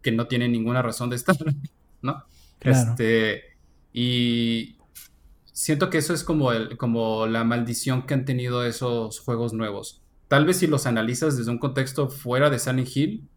que 0.00 0.12
no 0.12 0.28
tiene 0.28 0.48
ninguna 0.48 0.82
razón 0.82 1.10
de 1.10 1.16
estar, 1.16 1.36
¿no? 2.02 2.24
Este, 2.60 3.56
y, 3.92 4.78
siento 5.52 5.90
que 5.90 5.98
eso 5.98 6.14
es 6.14 6.22
como, 6.22 6.52
el, 6.52 6.76
como 6.76 7.26
la 7.26 7.42
maldición 7.42 8.06
que 8.06 8.14
han 8.14 8.24
tenido 8.24 8.64
esos 8.64 9.18
juegos 9.18 9.52
nuevos. 9.52 10.02
Tal 10.28 10.44
vez 10.44 10.58
si 10.58 10.68
los 10.68 10.86
analizas 10.86 11.36
desde 11.36 11.50
un 11.50 11.58
contexto 11.58 12.08
fuera 12.08 12.48
de 12.48 12.60
Sunny 12.60 12.84
Hill, 12.94 13.28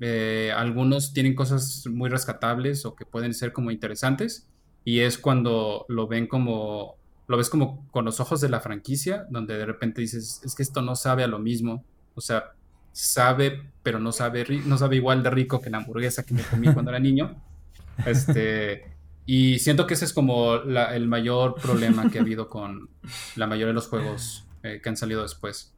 eh, 0.00 0.52
algunos 0.56 1.12
tienen 1.12 1.36
cosas 1.36 1.84
muy 1.86 2.10
rescatables 2.10 2.84
o 2.84 2.96
que 2.96 3.06
pueden 3.06 3.32
ser 3.32 3.52
como 3.52 3.70
interesantes 3.70 4.48
y 4.84 5.00
es 5.00 5.18
cuando 5.18 5.84
lo 5.88 6.06
ven 6.06 6.26
como 6.26 6.96
lo 7.26 7.36
ves 7.36 7.48
como 7.48 7.86
con 7.90 8.04
los 8.04 8.18
ojos 8.20 8.40
de 8.40 8.48
la 8.48 8.60
franquicia 8.60 9.26
donde 9.30 9.56
de 9.56 9.66
repente 9.66 10.00
dices 10.00 10.40
es 10.44 10.54
que 10.54 10.62
esto 10.62 10.82
no 10.82 10.96
sabe 10.96 11.22
a 11.22 11.28
lo 11.28 11.38
mismo 11.38 11.84
o 12.14 12.20
sea 12.20 12.52
sabe 12.92 13.62
pero 13.82 13.98
no 13.98 14.12
sabe 14.12 14.44
no 14.64 14.78
sabe 14.78 14.96
igual 14.96 15.22
de 15.22 15.30
rico 15.30 15.60
que 15.60 15.70
la 15.70 15.78
hamburguesa 15.78 16.24
que 16.24 16.34
me 16.34 16.42
comí 16.42 16.72
cuando 16.72 16.90
era 16.90 17.00
niño. 17.00 17.36
Este 18.06 18.90
y 19.26 19.58
siento 19.58 19.86
que 19.86 19.94
ese 19.94 20.06
es 20.06 20.12
como 20.12 20.54
el 20.56 21.06
mayor 21.06 21.54
problema 21.54 22.10
que 22.10 22.18
ha 22.18 22.22
habido 22.22 22.48
con 22.48 22.88
la 23.36 23.46
mayoría 23.46 23.68
de 23.68 23.74
los 23.74 23.86
juegos 23.86 24.44
eh, 24.64 24.80
que 24.82 24.88
han 24.88 24.96
salido 24.96 25.22
después. 25.22 25.72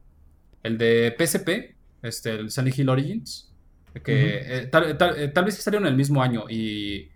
El 0.63 0.79
de 0.79 1.15
PSP, 1.15 1.75
este, 2.01 2.31
el 2.31 2.49
Sunny 2.49 2.71
Hill 2.75 2.89
Origins, 2.89 3.53
que 4.03 4.39
eh, 4.41 4.65
tal, 4.71 4.89
eh, 4.89 5.27
tal, 5.27 5.45
vez 5.45 5.55
salieron 5.57 5.87
el 5.87 5.95
mismo 5.95 6.23
año, 6.23 6.45
y 6.49 7.09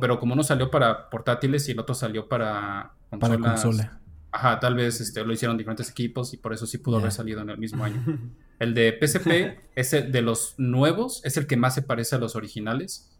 pero 0.00 0.18
como 0.18 0.34
uno 0.34 0.42
salió 0.42 0.70
para 0.70 1.10
portátiles 1.10 1.68
y 1.68 1.72
el 1.72 1.80
otro 1.80 1.94
salió 1.94 2.28
para 2.28 2.92
consolas, 3.10 3.38
Para 3.38 3.52
consola. 3.52 4.00
Ajá, 4.32 4.60
tal 4.60 4.74
vez 4.76 5.00
este, 5.00 5.24
lo 5.24 5.32
hicieron 5.32 5.56
diferentes 5.56 5.90
equipos 5.90 6.32
y 6.32 6.36
por 6.36 6.52
eso 6.52 6.66
sí 6.66 6.78
pudo 6.78 6.98
haber 6.98 7.10
salido 7.10 7.40
en 7.40 7.50
el 7.50 7.58
mismo 7.58 7.84
año. 7.84 8.04
El 8.60 8.74
de 8.74 8.98
PSP 9.00 9.58
es 9.74 9.94
el 9.94 10.12
de 10.12 10.20
los 10.20 10.54
nuevos, 10.58 11.24
es 11.24 11.38
el 11.38 11.46
que 11.46 11.56
más 11.56 11.74
se 11.74 11.80
parece 11.80 12.16
a 12.16 12.18
los 12.18 12.36
originales, 12.36 13.10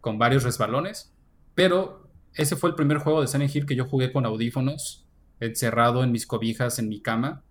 con 0.00 0.18
varios 0.18 0.42
resbalones 0.42 1.12
pero 1.60 2.08
ese 2.34 2.56
fue 2.56 2.70
el 2.70 2.76
primer 2.76 2.98
juego 2.98 3.20
de 3.20 3.26
Silent 3.26 3.54
Hill 3.54 3.66
que 3.66 3.76
yo 3.76 3.84
jugué 3.84 4.12
con 4.12 4.24
audífonos, 4.24 5.06
encerrado 5.40 6.02
en 6.02 6.10
mis 6.10 6.26
cobijas, 6.26 6.78
en 6.78 6.88
mi 6.88 7.02
cama. 7.02 7.42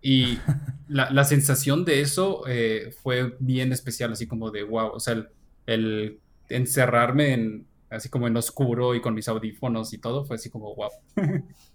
Y 0.00 0.38
la, 0.88 1.24
sensación 1.24 1.84
de 1.84 2.00
eso 2.00 2.44
eh, 2.46 2.94
fue 3.02 3.36
bien 3.40 3.72
especial, 3.72 4.12
así 4.12 4.26
como 4.26 4.50
de 4.50 4.62
wow. 4.62 4.92
O 4.92 5.00
sea, 5.00 5.22
el, 5.66 6.18
encerrarme 6.48 7.32
en, 7.32 7.66
así 7.90 8.08
como 8.08 8.26
en 8.26 8.36
oscuro 8.36 8.94
y 8.94 9.00
con 9.00 9.14
mis 9.14 9.28
audífonos 9.28 9.92
y 9.92 9.98
todo, 9.98 10.24
fue 10.24 10.36
así 10.36 10.50
como 10.50 10.74
wow. 10.74 10.90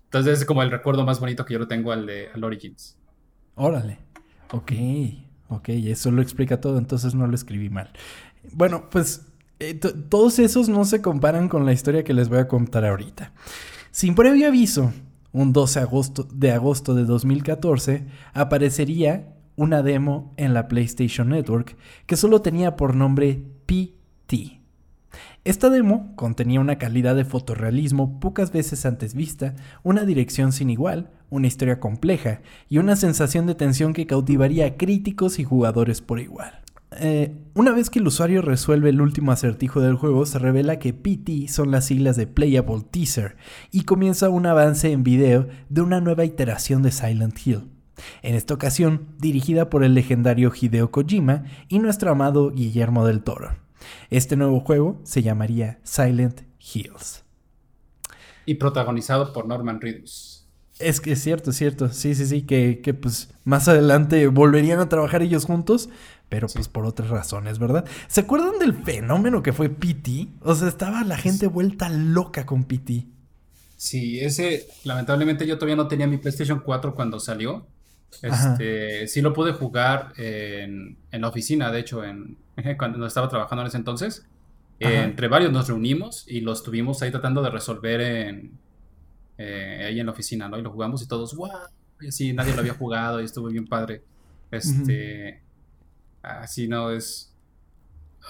Entonces 0.05 0.39
es 0.39 0.45
como 0.45 0.61
el 0.61 0.71
recuerdo 0.71 1.05
más 1.05 1.19
bonito 1.19 1.45
que 1.45 1.53
yo 1.53 1.59
lo 1.59 1.67
tengo 1.67 1.91
al 1.91 2.05
de 2.05 2.29
al 2.33 2.43
Origins. 2.43 2.97
Órale. 3.55 3.99
Ok. 4.51 4.71
Ok, 5.49 5.69
eso 5.69 6.09
lo 6.11 6.21
explica 6.21 6.59
todo, 6.59 6.77
entonces 6.77 7.13
no 7.13 7.27
lo 7.27 7.35
escribí 7.35 7.69
mal. 7.69 7.91
Bueno, 8.53 8.89
pues 8.89 9.27
eh, 9.59 9.75
todos 9.75 10.39
esos 10.39 10.67
no 10.67 10.83
se 10.85 11.01
comparan 11.01 11.47
con 11.47 11.65
la 11.65 11.73
historia 11.73 12.03
que 12.03 12.13
les 12.13 12.29
voy 12.29 12.39
a 12.39 12.47
contar 12.47 12.85
ahorita. 12.85 13.33
Sin 13.91 14.15
previo 14.15 14.47
aviso, 14.47 14.91
un 15.31 15.53
12 15.53 15.79
agosto, 15.79 16.27
de 16.33 16.51
agosto 16.51 16.95
de 16.95 17.05
2014, 17.05 18.07
aparecería 18.33 19.35
una 19.55 19.83
demo 19.83 20.33
en 20.37 20.53
la 20.53 20.67
PlayStation 20.67 21.29
Network 21.29 21.77
que 22.07 22.15
solo 22.15 22.41
tenía 22.41 22.75
por 22.75 22.95
nombre 22.95 23.43
PT. 23.65 24.62
Esta 25.45 25.69
demo 25.69 26.13
contenía 26.15 26.61
una 26.61 26.77
calidad 26.77 27.17
de 27.17 27.25
fotorrealismo 27.25 28.21
pocas 28.21 28.53
veces 28.53 28.85
antes 28.85 29.13
vista, 29.13 29.55
una 29.83 30.05
dirección 30.05 30.53
sin 30.53 30.69
igual, 30.69 31.09
una 31.29 31.47
historia 31.47 31.81
compleja 31.81 32.39
y 32.69 32.77
una 32.77 32.95
sensación 32.95 33.45
de 33.45 33.55
tensión 33.55 33.91
que 33.91 34.07
cautivaría 34.07 34.65
a 34.65 34.77
críticos 34.77 35.39
y 35.39 35.43
jugadores 35.43 36.01
por 36.01 36.21
igual. 36.21 36.61
Eh, 36.97 37.35
una 37.55 37.73
vez 37.73 37.89
que 37.89 37.99
el 37.99 38.07
usuario 38.07 38.41
resuelve 38.41 38.89
el 38.89 39.01
último 39.01 39.33
acertijo 39.33 39.81
del 39.81 39.95
juego, 39.95 40.25
se 40.25 40.39
revela 40.39 40.79
que 40.79 40.93
PT 40.93 41.49
son 41.49 41.71
las 41.71 41.85
siglas 41.85 42.15
de 42.15 42.27
Playable 42.27 42.85
Teaser 42.89 43.35
y 43.69 43.83
comienza 43.83 44.29
un 44.29 44.45
avance 44.45 44.93
en 44.93 45.03
video 45.03 45.49
de 45.67 45.81
una 45.81 45.99
nueva 45.99 46.23
iteración 46.23 46.83
de 46.83 46.91
Silent 46.91 47.37
Hill. 47.45 47.67
En 48.21 48.35
esta 48.35 48.53
ocasión, 48.53 49.07
dirigida 49.19 49.69
por 49.69 49.83
el 49.83 49.93
legendario 49.93 50.53
Hideo 50.53 50.89
Kojima 50.89 51.43
y 51.67 51.79
nuestro 51.79 52.11
amado 52.11 52.51
Guillermo 52.51 53.05
del 53.05 53.23
Toro. 53.23 53.62
Este 54.09 54.35
nuevo 54.35 54.59
juego 54.59 54.99
se 55.03 55.21
llamaría 55.21 55.79
Silent 55.83 56.41
Hills. 56.59 57.23
Y 58.45 58.55
protagonizado 58.55 59.33
por 59.33 59.47
Norman 59.47 59.79
Reedus. 59.79 60.45
Es 60.79 60.99
que 60.99 61.13
es 61.13 61.21
cierto, 61.21 61.51
es 61.51 61.57
cierto. 61.57 61.89
Sí, 61.89 62.15
sí, 62.15 62.25
sí, 62.25 62.41
que, 62.41 62.81
que 62.81 62.93
pues 62.93 63.29
más 63.43 63.67
adelante 63.67 64.27
volverían 64.27 64.79
a 64.79 64.89
trabajar 64.89 65.21
ellos 65.21 65.45
juntos, 65.45 65.89
pero 66.29 66.47
pues 66.47 66.67
por 66.67 66.85
otras 66.85 67.09
razones, 67.09 67.59
¿verdad? 67.59 67.85
¿Se 68.07 68.21
acuerdan 68.21 68.57
del 68.59 68.73
fenómeno 68.73 69.43
que 69.43 69.53
fue 69.53 69.69
PT? 69.69 70.29
O 70.41 70.55
sea, 70.55 70.67
estaba 70.67 71.03
la 71.03 71.17
gente 71.17 71.47
vuelta 71.47 71.89
loca 71.89 72.45
con 72.45 72.63
PT. 72.63 73.05
Sí, 73.77 74.19
ese, 74.19 74.67
lamentablemente 74.85 75.45
yo 75.45 75.57
todavía 75.57 75.75
no 75.75 75.87
tenía 75.87 76.07
mi 76.07 76.17
PlayStation 76.17 76.61
4 76.61 76.95
cuando 76.95 77.19
salió. 77.19 77.67
Este, 78.21 79.07
sí 79.07 79.21
lo 79.21 79.33
pude 79.33 79.53
jugar 79.53 80.13
en, 80.17 80.97
la 81.11 81.27
oficina, 81.27 81.71
de 81.71 81.79
hecho, 81.81 82.03
en, 82.03 82.37
cuando 82.77 83.05
estaba 83.05 83.29
trabajando 83.29 83.61
en 83.63 83.67
ese 83.67 83.77
entonces. 83.77 84.25
entre 84.79 85.27
varios 85.27 85.51
nos 85.51 85.67
reunimos 85.67 86.25
y 86.27 86.41
lo 86.41 86.51
estuvimos 86.53 87.01
ahí 87.01 87.11
tratando 87.11 87.41
de 87.41 87.49
resolver 87.49 88.01
en, 88.01 88.57
eh, 89.37 89.85
ahí 89.87 89.99
en 89.99 90.05
la 90.05 90.11
oficina, 90.11 90.49
¿no? 90.49 90.57
Y 90.57 90.61
lo 90.61 90.71
jugamos 90.71 91.01
y 91.01 91.07
todos, 91.07 91.35
¡wow! 91.35 91.49
Y 92.01 92.07
así, 92.07 92.33
nadie 92.33 92.53
lo 92.53 92.59
había 92.59 92.73
jugado 92.73 93.21
y 93.21 93.25
estuvo 93.25 93.47
bien 93.47 93.65
padre. 93.65 94.03
Este, 94.51 95.41
Así 96.23 96.67
no 96.69 96.89
es. 96.89 97.33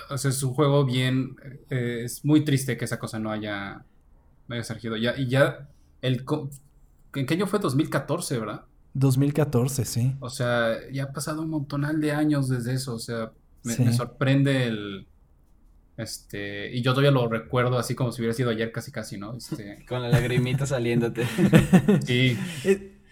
O 0.09 0.17
sea, 0.17 0.31
es 0.31 0.41
un 0.41 0.53
juego 0.53 0.83
bien. 0.83 1.35
Eh, 1.69 2.01
es 2.03 2.25
muy 2.25 2.43
triste 2.43 2.75
que 2.75 2.85
esa 2.85 2.97
cosa 2.97 3.19
no 3.19 3.31
haya, 3.31 3.85
no 4.47 4.55
haya 4.55 4.63
surgido. 4.63 4.97
Ya, 4.97 5.15
y 5.15 5.27
ya. 5.27 5.69
El, 6.01 6.25
¿En 7.13 7.25
qué 7.25 7.35
año 7.35 7.45
fue? 7.45 7.59
2014, 7.59 8.39
¿verdad? 8.39 8.65
2014, 8.95 9.85
sí. 9.85 10.15
O 10.19 10.29
sea, 10.29 10.75
ya 10.91 11.05
ha 11.05 11.13
pasado 11.13 11.43
un 11.43 11.49
montonal 11.49 12.01
de 12.01 12.11
años 12.11 12.49
desde 12.49 12.73
eso. 12.73 12.95
O 12.95 12.99
sea, 12.99 13.31
me, 13.63 13.93
sorprende 13.93 14.67
el. 14.67 15.07
Este, 15.95 16.75
y 16.75 16.81
yo 16.81 16.91
todavía 16.91 17.11
lo 17.11 17.27
recuerdo 17.27 17.77
así 17.77 17.93
como 17.93 18.11
si 18.11 18.21
hubiera 18.21 18.33
sido 18.33 18.49
ayer 18.49 18.71
casi 18.71 18.91
casi, 18.91 19.17
¿no? 19.17 19.35
Este... 19.35 19.85
Con 19.89 20.01
la 20.01 20.09
lagrimita 20.09 20.65
saliéndote. 20.65 21.25
sí. 22.05 22.37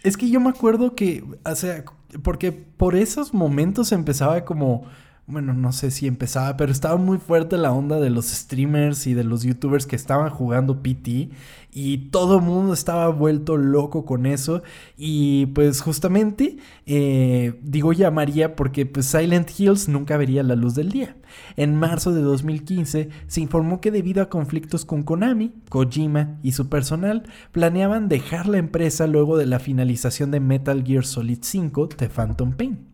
Es 0.04 0.18
que 0.18 0.30
yo 0.30 0.40
me 0.40 0.50
acuerdo 0.50 0.96
que, 0.96 1.24
o 1.46 1.56
sea, 1.56 1.86
porque 2.24 2.52
por 2.52 2.96
esos 2.96 3.34
momentos 3.34 3.92
empezaba 3.92 4.46
como, 4.46 4.90
bueno, 5.32 5.54
no 5.54 5.72
sé 5.72 5.92
si 5.92 6.08
empezaba, 6.08 6.58
pero 6.58 6.72
estaba 6.72 6.98
muy 6.98 7.18
fuerte 7.18 7.58
la 7.58 7.72
onda 7.72 8.00
de 8.00 8.10
los 8.10 8.28
streamers 8.28 9.08
y 9.08 9.14
de 9.14 9.24
los 9.24 9.44
youtubers 9.44 9.86
que 9.86 9.96
estaban 9.96 10.30
jugando 10.30 10.84
PT 10.84 11.30
y 11.72 11.98
todo 12.10 12.38
el 12.38 12.42
mundo 12.42 12.74
estaba 12.74 13.08
vuelto 13.08 13.56
loco 13.56 14.06
con 14.06 14.26
eso 14.26 14.62
y 14.98 15.46
pues 15.48 15.82
justamente 15.82 16.58
eh, 16.86 17.60
digo 17.64 17.94
llamaría 17.94 18.58
porque 18.58 18.86
pues 18.86 19.06
Silent 19.06 19.50
Hills 19.58 19.88
nunca 19.88 20.18
vería 20.18 20.44
la 20.44 20.56
luz 20.56 20.76
del 20.76 20.92
día. 20.92 21.16
En 21.56 21.76
marzo 21.76 22.12
de 22.12 22.22
2015 22.22 23.10
se 23.28 23.42
informó 23.42 23.80
que 23.80 23.92
debido 23.92 24.22
a 24.22 24.30
conflictos 24.30 24.84
con 24.84 25.04
Konami, 25.04 25.54
Kojima 25.70 26.40
y 26.44 26.52
su 26.52 26.68
personal 26.68 27.24
planeaban 27.54 28.10
dejar 28.10 28.48
la 28.48 28.58
empresa 28.58 29.08
luego 29.08 29.38
de 29.38 29.46
la 29.46 29.60
finalización 29.60 30.30
de 30.32 30.42
Metal 30.42 30.84
Gear 30.86 31.06
Solid 31.06 31.40
5 31.42 31.88
The 31.88 32.10
Phantom 32.10 32.52
Pain. 32.52 32.91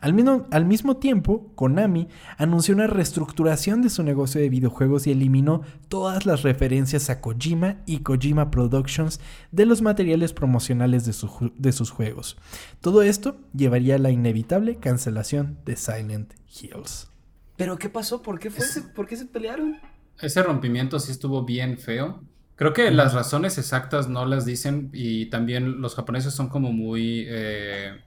Al 0.00 0.14
mismo, 0.14 0.46
al 0.50 0.64
mismo 0.66 0.96
tiempo, 0.96 1.52
Konami 1.54 2.08
anunció 2.36 2.74
una 2.74 2.86
reestructuración 2.86 3.82
de 3.82 3.90
su 3.90 4.02
negocio 4.02 4.40
de 4.40 4.48
videojuegos 4.48 5.06
y 5.06 5.10
eliminó 5.12 5.62
todas 5.88 6.26
las 6.26 6.42
referencias 6.42 7.10
a 7.10 7.20
Kojima 7.20 7.76
y 7.86 7.98
Kojima 8.00 8.50
Productions 8.50 9.20
de 9.52 9.66
los 9.66 9.82
materiales 9.82 10.32
promocionales 10.32 11.04
de, 11.06 11.12
su 11.12 11.52
de 11.56 11.72
sus 11.72 11.90
juegos. 11.90 12.36
Todo 12.80 13.02
esto 13.02 13.36
llevaría 13.54 13.96
a 13.96 13.98
la 13.98 14.10
inevitable 14.10 14.76
cancelación 14.76 15.58
de 15.64 15.76
Silent 15.76 16.34
Hills. 16.48 17.10
¿Pero 17.56 17.76
qué 17.78 17.88
pasó? 17.88 18.22
¿Por 18.22 18.38
qué 18.38 18.50
fue? 18.50 18.64
ese- 18.64 18.82
¿Por 18.82 19.06
qué 19.06 19.16
se 19.16 19.26
pelearon? 19.26 19.76
Ese 20.20 20.42
rompimiento 20.42 20.98
sí 21.00 21.12
estuvo 21.12 21.44
bien 21.44 21.78
feo. 21.78 22.22
Creo 22.56 22.72
que 22.72 22.90
las 22.90 23.14
razones 23.14 23.56
exactas 23.58 24.08
no 24.08 24.26
las 24.26 24.44
dicen 24.44 24.90
y 24.92 25.26
también 25.26 25.80
los 25.80 25.94
japoneses 25.94 26.34
son 26.34 26.48
como 26.48 26.72
muy, 26.72 27.24
eh, 27.28 28.00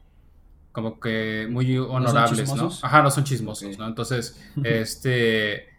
como 0.71 0.99
que 0.99 1.47
muy 1.49 1.77
honorables, 1.77 2.53
¿no? 2.55 2.69
Ajá, 2.81 3.01
no 3.01 3.11
son 3.11 3.23
chismosos. 3.23 3.77
¿no? 3.77 3.87
Entonces, 3.87 4.41
este, 4.63 5.69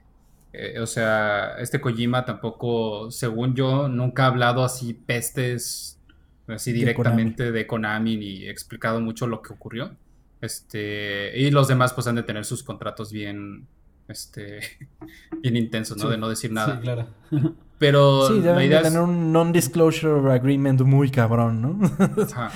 eh, 0.52 0.78
o 0.80 0.86
sea, 0.86 1.56
este 1.58 1.80
Kojima 1.80 2.24
tampoco, 2.24 3.10
según 3.10 3.54
yo, 3.54 3.88
nunca 3.88 4.24
ha 4.24 4.28
hablado 4.28 4.64
así 4.64 4.92
pestes, 4.94 5.98
así 6.46 6.72
De 6.72 6.78
directamente 6.78 7.52
de 7.52 7.66
Konami 7.66 8.16
ni 8.16 8.46
explicado 8.46 9.00
mucho 9.00 9.26
lo 9.26 9.40
que 9.40 9.52
ocurrió. 9.52 9.96
Este, 10.40 11.38
y 11.38 11.50
los 11.50 11.68
demás 11.68 11.92
pues 11.94 12.06
han 12.08 12.16
de 12.16 12.24
tener 12.24 12.44
sus 12.44 12.62
contratos 12.62 13.12
bien, 13.12 13.66
este, 14.08 14.60
bien 15.42 15.56
intensos, 15.56 15.96
¿no? 15.96 16.04
Sí. 16.04 16.10
De 16.10 16.18
no 16.18 16.28
decir 16.28 16.52
nada. 16.52 16.76
Sí, 16.76 16.82
claro. 16.82 17.06
Pero 17.78 18.28
Sí, 18.28 18.34
la 18.34 18.40
deben 18.40 18.58
de 18.58 18.66
idea 18.66 18.78
es... 18.78 18.84
tener 18.84 19.00
un 19.00 19.32
non-disclosure 19.32 20.30
agreement 20.32 20.80
muy 20.82 21.10
cabrón, 21.10 21.62
¿no? 21.62 21.80
Ajá. 22.22 22.52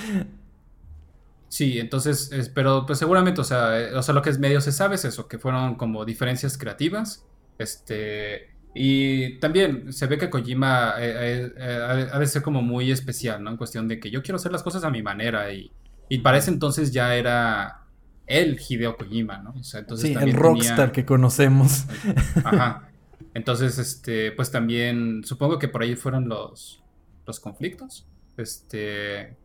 Sí, 1.49 1.79
entonces, 1.79 2.31
es- 2.31 2.49
pero 2.49 2.85
pues 2.85 2.99
seguramente, 2.99 3.41
o 3.41 3.43
sea, 3.43 3.79
eh, 3.79 3.93
o 3.95 4.01
sea, 4.03 4.13
lo 4.13 4.21
que 4.21 4.29
es 4.29 4.39
medio 4.39 4.59
se 4.61 4.71
sabe 4.71 4.95
es 4.95 5.05
eso, 5.05 5.27
que 5.27 5.37
fueron 5.39 5.75
como 5.75 6.03
diferencias 6.05 6.57
creativas, 6.57 7.25
este, 7.57 8.49
y 8.75 9.39
también 9.39 9.91
se 9.93 10.05
ve 10.07 10.17
que 10.17 10.29
Kojima 10.29 10.93
eh, 10.99 11.45
eh, 11.45 11.53
eh, 11.57 12.07
ha 12.11 12.19
de- 12.19 12.27
ser 12.27 12.41
como 12.41 12.61
muy 12.61 12.91
especial, 12.91 13.43
¿no? 13.43 13.49
En 13.51 13.57
cuestión 13.57 13.87
de 13.87 13.99
que 13.99 14.11
yo 14.11 14.21
quiero 14.21 14.35
hacer 14.35 14.51
las 14.51 14.61
cosas 14.63 14.83
a 14.83 14.89
mi 14.89 15.01
manera 15.01 15.51
y, 15.51 15.71
y 16.09 16.19
para 16.19 16.37
ese 16.37 16.51
entonces 16.51 16.91
ya 16.91 17.15
era 17.15 17.85
el 18.27 18.59
Hideo 18.59 18.97
Kojima, 18.97 19.37
¿no? 19.39 19.51
O 19.57 19.63
sea, 19.63 19.79
entonces 19.79 20.09
Sí, 20.09 20.15
el 20.21 20.33
rockstar 20.33 20.75
tenía- 20.75 20.91
que 20.91 21.05
conocemos. 21.05 21.85
Ajá. 22.43 22.83
Entonces, 23.33 23.77
este, 23.77 24.31
pues 24.31 24.49
también 24.51 25.21
supongo 25.23 25.59
que 25.59 25.67
por 25.67 25.83
ahí 25.83 25.95
fueron 25.95 26.27
los, 26.27 26.81
los 27.27 27.39
conflictos. 27.39 28.07
Este, 28.35 29.35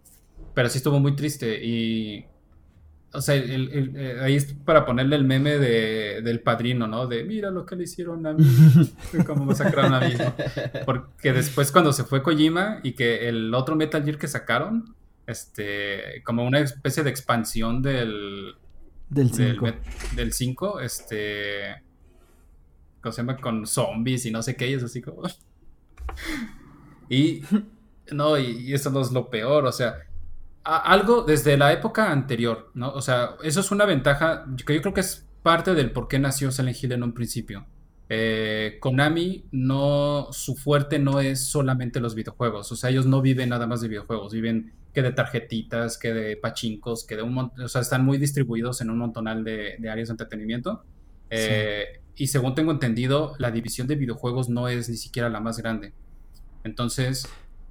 pero 0.54 0.68
sí 0.68 0.78
estuvo 0.78 0.98
muy 1.00 1.14
triste 1.16 1.64
y, 1.64 2.24
o 3.12 3.20
sea, 3.20 3.34
el- 3.34 3.70
el- 3.72 3.96
eh, 3.96 4.18
ahí 4.22 4.36
es 4.36 4.54
para 4.64 4.84
ponerle 4.86 5.16
el 5.16 5.24
meme 5.24 5.58
de, 5.58 6.22
del 6.22 6.40
padrino, 6.40 6.86
¿no? 6.86 7.06
De 7.06 7.24
mira 7.24 7.50
lo 7.50 7.66
que 7.66 7.76
le 7.76 7.84
hicieron 7.84 8.26
a 8.26 8.32
mí, 8.32 8.44
cómo 9.26 9.44
masacraron 9.44 9.94
a 9.94 10.00
mi 10.00 10.12
hijo. 10.14 10.34
Porque 10.86 11.32
después 11.32 11.70
cuando 11.72 11.92
se 11.92 12.04
fue 12.04 12.22
Kojima 12.22 12.80
y 12.82 12.92
que 12.92 13.28
el 13.28 13.52
otro 13.54 13.76
Metal 13.76 14.02
Gear 14.04 14.18
que 14.18 14.28
sacaron, 14.28 14.94
este, 15.26 16.22
como 16.24 16.44
una 16.44 16.58
especie 16.60 17.02
de 17.02 17.10
expansión 17.10 17.80
del, 17.82 18.54
Del 19.10 19.30
del 19.30 19.52
5. 19.54 19.66
met- 19.66 20.14
del 20.16 20.32
5, 20.32 20.80
este. 20.80 21.82
¿Cómo 23.02 23.12
se 23.12 23.20
llama? 23.22 23.36
Con 23.36 23.66
zombies 23.66 24.26
y 24.26 24.30
no 24.30 24.42
sé 24.42 24.54
qué, 24.56 24.68
y 24.70 24.74
es 24.74 24.82
así 24.82 25.00
como. 25.02 25.22
Y. 27.08 27.42
No, 28.10 28.38
y, 28.38 28.44
y 28.68 28.74
eso 28.74 28.90
no 28.90 29.00
es 29.00 29.12
lo 29.12 29.28
peor, 29.30 29.64
o 29.66 29.72
sea. 29.72 29.96
Algo 30.64 31.22
desde 31.22 31.56
la 31.56 31.72
época 31.72 32.10
anterior, 32.10 32.70
¿no? 32.74 32.92
O 32.92 33.00
sea, 33.02 33.36
eso 33.42 33.60
es 33.60 33.70
una 33.70 33.84
ventaja 33.84 34.44
que 34.66 34.74
yo 34.74 34.82
creo 34.82 34.94
que 34.94 35.00
es 35.00 35.26
parte 35.42 35.74
del 35.74 35.90
por 35.92 36.08
qué 36.08 36.18
nació 36.18 36.50
Silent 36.50 36.82
Hill 36.82 36.92
en 36.92 37.02
un 37.02 37.12
principio. 37.12 37.66
Eh, 38.08 38.78
Konami 38.80 39.46
no, 39.52 40.28
su 40.32 40.54
fuerte 40.56 40.98
no 40.98 41.20
es 41.20 41.44
solamente 41.46 42.00
los 42.00 42.14
videojuegos, 42.14 42.70
o 42.70 42.76
sea, 42.76 42.90
ellos 42.90 43.06
no 43.06 43.22
viven 43.22 43.48
nada 43.48 43.66
más 43.66 43.80
de 43.80 43.88
videojuegos, 43.88 44.32
viven 44.32 44.72
que 44.92 45.02
de 45.02 45.12
tarjetitas, 45.12 45.96
que 45.98 46.12
de 46.12 46.36
pachincos, 46.36 47.04
que 47.06 47.16
de 47.16 47.22
un 47.22 47.32
montón, 47.32 47.64
o 47.64 47.68
sea, 47.68 47.80
están 47.80 48.04
muy 48.04 48.18
distribuidos 48.18 48.80
en 48.82 48.90
un 48.90 48.98
montonal 48.98 49.42
de, 49.44 49.76
de 49.78 49.88
áreas 49.90 50.08
de 50.08 50.12
entretenimiento. 50.12 50.84
Eh, 51.30 52.00
Y 52.14 52.26
según 52.26 52.54
tengo 52.54 52.72
entendido, 52.72 53.34
la 53.38 53.50
división 53.50 53.86
de 53.86 53.94
videojuegos 53.96 54.50
no 54.50 54.68
es 54.68 54.90
ni 54.90 54.96
siquiera 54.96 55.30
la 55.30 55.40
más 55.40 55.56
grande. 55.58 55.94
Entonces, 56.62 57.26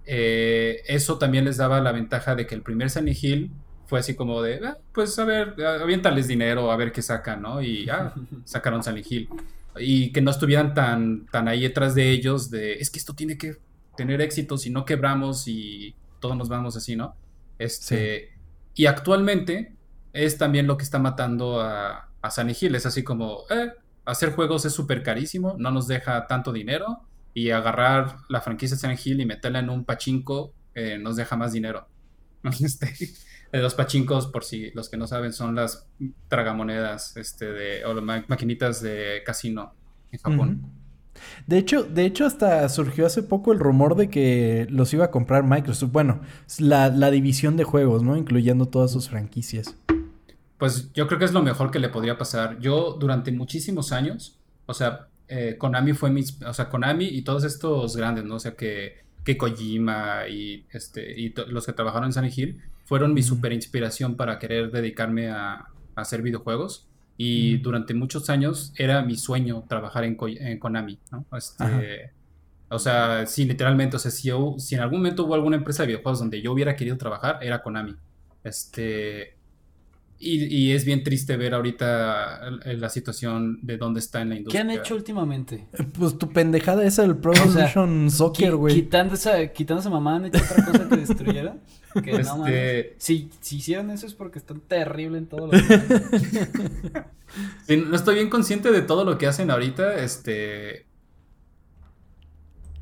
eh, 0.05 0.81
eso 0.87 1.17
también 1.17 1.45
les 1.45 1.57
daba 1.57 1.79
la 1.81 1.91
ventaja 1.91 2.35
de 2.35 2.45
que 2.47 2.55
el 2.55 2.61
primer 2.63 2.89
Silent 2.89 3.23
Hill 3.23 3.51
fue 3.85 3.99
así 3.99 4.15
como 4.15 4.41
de, 4.41 4.59
"Ah, 4.65 4.77
pues 4.93 5.17
a 5.19 5.25
ver, 5.25 5.55
aviéntales 5.63 6.27
dinero, 6.27 6.71
a 6.71 6.77
ver 6.77 6.91
qué 6.91 7.01
sacan, 7.01 7.41
¿no? 7.41 7.61
Y 7.61 7.89
ah, 7.89 8.13
sacaron 8.45 8.83
Silent 8.83 9.05
Hill. 9.11 9.29
Y 9.77 10.11
que 10.11 10.21
no 10.21 10.31
estuvieran 10.31 10.73
tan, 10.73 11.25
tan 11.27 11.47
ahí 11.47 11.61
detrás 11.61 11.95
de 11.95 12.11
ellos 12.11 12.49
de, 12.51 12.73
es 12.75 12.89
que 12.89 12.99
esto 12.99 13.13
tiene 13.13 13.37
que 13.37 13.57
tener 13.95 14.21
éxito, 14.21 14.57
si 14.57 14.69
no 14.69 14.85
quebramos 14.85 15.47
y 15.47 15.95
todos 16.19 16.35
nos 16.37 16.49
vamos 16.49 16.75
así, 16.75 16.95
¿no? 16.95 17.15
Este, 17.57 18.29
Y 18.75 18.85
actualmente 18.85 19.75
es 20.13 20.37
también 20.37 20.67
lo 20.67 20.77
que 20.77 20.83
está 20.83 20.99
matando 20.99 21.61
a, 21.61 22.09
a 22.21 22.31
Silent 22.31 22.61
Hill. 22.61 22.75
Es 22.75 22.85
así 22.85 23.03
como, 23.03 23.41
eh, 23.49 23.71
hacer 24.05 24.31
juegos 24.33 24.65
es 24.65 24.73
súper 24.73 25.03
carísimo, 25.03 25.55
no 25.57 25.71
nos 25.71 25.87
deja 25.87 26.27
tanto 26.27 26.51
dinero 26.53 27.01
y 27.33 27.51
agarrar 27.51 28.17
la 28.29 28.41
franquicia 28.41 28.77
Silent 28.77 28.99
Hill 29.05 29.21
y 29.21 29.25
meterla 29.25 29.59
en 29.59 29.69
un 29.69 29.85
pachinko 29.85 30.53
eh, 30.75 30.97
nos 30.97 31.15
deja 31.15 31.35
más 31.35 31.53
dinero. 31.53 31.87
Este, 32.61 32.93
los 33.51 33.75
pachinkos, 33.75 34.27
por 34.27 34.43
si 34.45 34.71
los 34.71 34.89
que 34.89 34.97
no 34.97 35.07
saben, 35.07 35.33
son 35.33 35.55
las 35.55 35.85
tragamonedas 36.29 37.17
este, 37.17 37.51
de, 37.51 37.85
o 37.85 37.93
las 37.93 38.03
ma- 38.03 38.25
maquinitas 38.27 38.81
de 38.81 39.21
casino 39.25 39.73
en 40.11 40.19
Japón. 40.19 40.61
De 41.45 41.57
hecho, 41.57 41.83
de 41.83 42.05
hecho, 42.05 42.25
hasta 42.25 42.67
surgió 42.69 43.05
hace 43.05 43.21
poco 43.21 43.51
el 43.51 43.59
rumor 43.59 43.95
de 43.95 44.09
que 44.09 44.65
los 44.69 44.93
iba 44.93 45.05
a 45.05 45.11
comprar 45.11 45.43
Microsoft. 45.43 45.91
Bueno, 45.91 46.21
la, 46.59 46.87
la 46.89 47.11
división 47.11 47.57
de 47.57 47.65
juegos, 47.65 48.01
¿no? 48.03 48.15
Incluyendo 48.15 48.67
todas 48.67 48.91
sus 48.91 49.09
franquicias. 49.09 49.75
Pues 50.57 50.91
yo 50.93 51.07
creo 51.07 51.19
que 51.19 51.25
es 51.25 51.33
lo 51.33 51.41
mejor 51.43 51.71
que 51.71 51.79
le 51.79 51.89
podría 51.89 52.17
pasar. 52.17 52.59
Yo 52.59 52.93
durante 52.99 53.31
muchísimos 53.31 53.91
años, 53.91 54.39
o 54.65 54.73
sea, 54.73 55.07
eh, 55.31 55.55
Konami 55.57 55.93
fue 55.93 56.11
mis, 56.11 56.39
o 56.43 56.53
sea, 56.53 56.69
Konami 56.69 57.05
y 57.07 57.23
todos 57.23 57.43
estos 57.43 57.95
grandes, 57.97 58.25
¿no? 58.25 58.35
O 58.35 58.39
sea, 58.39 58.53
que, 58.55 58.99
que 59.23 59.37
Kojima 59.37 60.27
y, 60.29 60.65
este, 60.71 61.19
y 61.19 61.33
los 61.47 61.65
que 61.65 61.73
trabajaron 61.73 62.05
en 62.07 62.13
Silent 62.13 62.37
Hill 62.37 62.61
fueron 62.85 63.13
mi 63.13 63.23
super 63.23 63.53
inspiración 63.53 64.15
para 64.17 64.37
querer 64.39 64.71
dedicarme 64.71 65.29
a, 65.29 65.53
a 65.53 65.67
hacer 65.95 66.21
videojuegos. 66.21 66.87
Y 67.17 67.55
Ujú. 67.55 67.63
durante 67.63 67.93
muchos 67.93 68.29
años 68.29 68.73
era 68.77 69.01
mi 69.03 69.15
sueño 69.15 69.63
trabajar 69.69 70.03
en, 70.05 70.15
Ko- 70.15 70.27
en 70.27 70.57
Konami, 70.59 70.99
¿no? 71.11 71.25
Este, 71.37 72.11
o 72.69 72.79
sea, 72.79 73.25
sí, 73.27 73.45
literalmente, 73.45 73.95
o 73.97 73.99
sea, 73.99 74.11
si, 74.11 74.29
yo- 74.29 74.55
si 74.57 74.75
en 74.75 74.81
algún 74.81 74.99
momento 74.99 75.25
hubo 75.25 75.35
alguna 75.35 75.57
empresa 75.57 75.83
de 75.83 75.87
videojuegos 75.87 76.19
donde 76.19 76.41
yo 76.41 76.51
hubiera 76.53 76.75
querido 76.75 76.97
trabajar, 76.97 77.39
era 77.41 77.61
Konami. 77.61 77.95
Este, 78.43 79.37
y, 80.21 80.43
y 80.55 80.71
es 80.73 80.85
bien 80.85 81.03
triste 81.03 81.35
ver 81.35 81.53
ahorita 81.55 82.41
la 82.65 82.89
situación 82.89 83.59
de 83.63 83.77
dónde 83.77 83.99
está 83.99 84.21
en 84.21 84.29
la 84.29 84.35
¿Qué 84.35 84.39
industria. 84.39 84.61
han 84.61 84.69
hecho 84.71 84.95
últimamente? 84.95 85.67
Eh, 85.73 85.83
Pues 85.97 86.17
tu 86.17 86.29
pendejada 86.29 86.85
esa 86.85 87.01
del 87.01 87.17
Pro 87.17 87.33
sea, 87.33 87.43
Evolution 87.43 88.11
Soccer, 88.11 88.53
Qui- 88.53 88.57
güey. 88.57 88.75
Quitando 88.75 89.15
esa, 89.15 89.47
quitando 89.47 89.81
esa 89.81 89.89
mamá, 89.89 90.17
¿han 90.17 90.25
hecho 90.25 90.39
otra 90.43 90.65
cosa 90.65 90.89
que 90.89 90.97
destruyera? 90.97 91.57
Que 92.03 92.11
no 92.13 92.19
Este- 92.19 92.31
mames. 92.31 92.85
Si, 92.99 93.29
si 93.41 93.57
hicieron 93.57 93.89
eso 93.91 94.05
es 94.07 94.13
porque 94.13 94.39
están 94.39 94.59
terrible 94.61 95.17
en 95.17 95.25
todo 95.27 95.47
lo 95.47 95.51
que 95.51 95.59
Sí, 97.67 97.77
no 97.77 97.95
estoy 97.95 98.15
bien 98.15 98.29
consciente 98.29 98.71
de 98.71 98.81
todo 98.81 99.03
lo 99.05 99.17
que 99.17 99.27
hacen 99.27 99.49
ahorita, 99.51 99.95
este... 100.03 100.85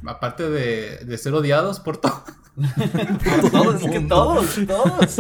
Aparte 0.05 0.49
de, 0.49 0.97
de 1.05 1.17
ser 1.17 1.33
odiados 1.33 1.79
por 1.79 1.97
todo. 1.97 2.23
Todos, 3.51 3.81
es 3.83 3.91
que 3.91 3.99
todos, 4.07 4.59
todos. 4.67 5.17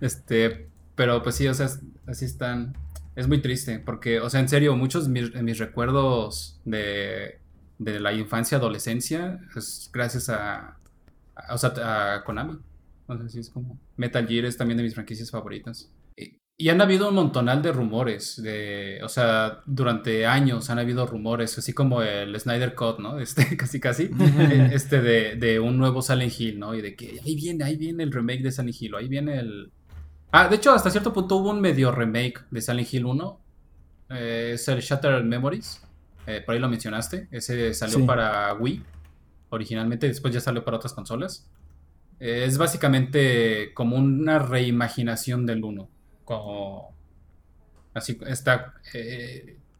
Este, 0.00 0.68
pero 0.94 1.22
pues 1.22 1.34
sí, 1.36 1.46
o 1.48 1.54
sea, 1.54 1.68
así 2.06 2.24
están. 2.24 2.74
Es 3.16 3.26
muy 3.28 3.40
triste, 3.42 3.80
porque, 3.80 4.20
o 4.20 4.30
sea, 4.30 4.40
en 4.40 4.48
serio, 4.48 4.76
muchos 4.76 5.06
de 5.06 5.10
mis, 5.12 5.32
de 5.32 5.42
mis 5.42 5.58
recuerdos 5.58 6.60
de, 6.64 7.38
de 7.78 8.00
la 8.00 8.12
infancia, 8.12 8.58
adolescencia, 8.58 9.40
es 9.56 9.90
gracias 9.92 10.28
a, 10.28 10.76
a- 11.34 11.54
o 11.54 11.58
sea, 11.58 12.14
a 12.14 12.24
Konami. 12.24 12.58
O 13.06 13.16
sea, 13.18 13.28
sí 13.28 13.40
es 13.40 13.50
como 13.50 13.78
Metal 13.96 14.26
Gear 14.26 14.44
es 14.44 14.56
también 14.56 14.78
de 14.78 14.84
mis 14.84 14.94
franquicias 14.94 15.30
favoritas. 15.30 15.90
Y, 16.16 16.38
y 16.56 16.68
han 16.68 16.80
habido 16.80 17.08
un 17.08 17.16
montonal 17.16 17.60
de 17.62 17.72
rumores, 17.72 18.40
de, 18.42 19.00
o 19.02 19.08
sea, 19.08 19.60
durante 19.66 20.24
años 20.26 20.70
han 20.70 20.78
habido 20.78 21.04
rumores, 21.06 21.58
así 21.58 21.72
como 21.72 22.02
el 22.02 22.38
Snyder 22.38 22.74
Cut, 22.76 23.00
¿no? 23.00 23.18
Este, 23.20 23.56
casi 23.56 23.80
casi, 23.80 24.04
eh, 24.04 24.70
este 24.72 25.00
de, 25.02 25.34
de 25.34 25.58
un 25.58 25.76
nuevo 25.76 26.00
Silent 26.00 26.32
Hill, 26.38 26.58
¿no? 26.60 26.74
Y 26.76 26.80
de 26.80 26.94
que 26.94 27.20
ahí 27.24 27.34
viene, 27.34 27.64
ahí 27.64 27.76
viene 27.76 28.04
el 28.04 28.12
remake 28.12 28.42
de 28.42 28.52
Silent 28.52 28.76
Hill, 28.80 28.94
o 28.94 28.98
ahí 28.98 29.08
viene 29.08 29.38
el... 29.40 29.72
Ah, 30.32 30.48
de 30.48 30.56
hecho, 30.56 30.72
hasta 30.72 30.90
cierto 30.90 31.12
punto 31.12 31.36
hubo 31.36 31.50
un 31.50 31.60
medio 31.60 31.90
remake 31.90 32.44
de 32.50 32.60
Silent 32.60 32.92
Hill 32.92 33.04
1, 33.06 33.40
eh, 34.10 34.52
es 34.54 34.68
el 34.68 34.80
Shattered 34.80 35.24
Memories, 35.24 35.82
eh, 36.26 36.42
por 36.44 36.54
ahí 36.54 36.60
lo 36.60 36.68
mencionaste, 36.68 37.28
ese 37.30 37.74
salió 37.74 37.98
Sí. 37.98 38.02
para 38.04 38.54
Wii 38.54 38.84
originalmente, 39.50 40.06
después 40.06 40.32
ya 40.32 40.40
salió 40.40 40.64
para 40.64 40.76
otras 40.76 40.92
consolas. 40.92 41.48
Eh, 42.20 42.44
es 42.46 42.58
básicamente 42.58 43.72
como 43.74 43.96
una 43.96 44.38
reimaginación 44.38 45.46
del 45.46 45.64
1. 45.64 45.88
Como... 46.24 46.94
Así 47.94 48.16
está... 48.26 48.74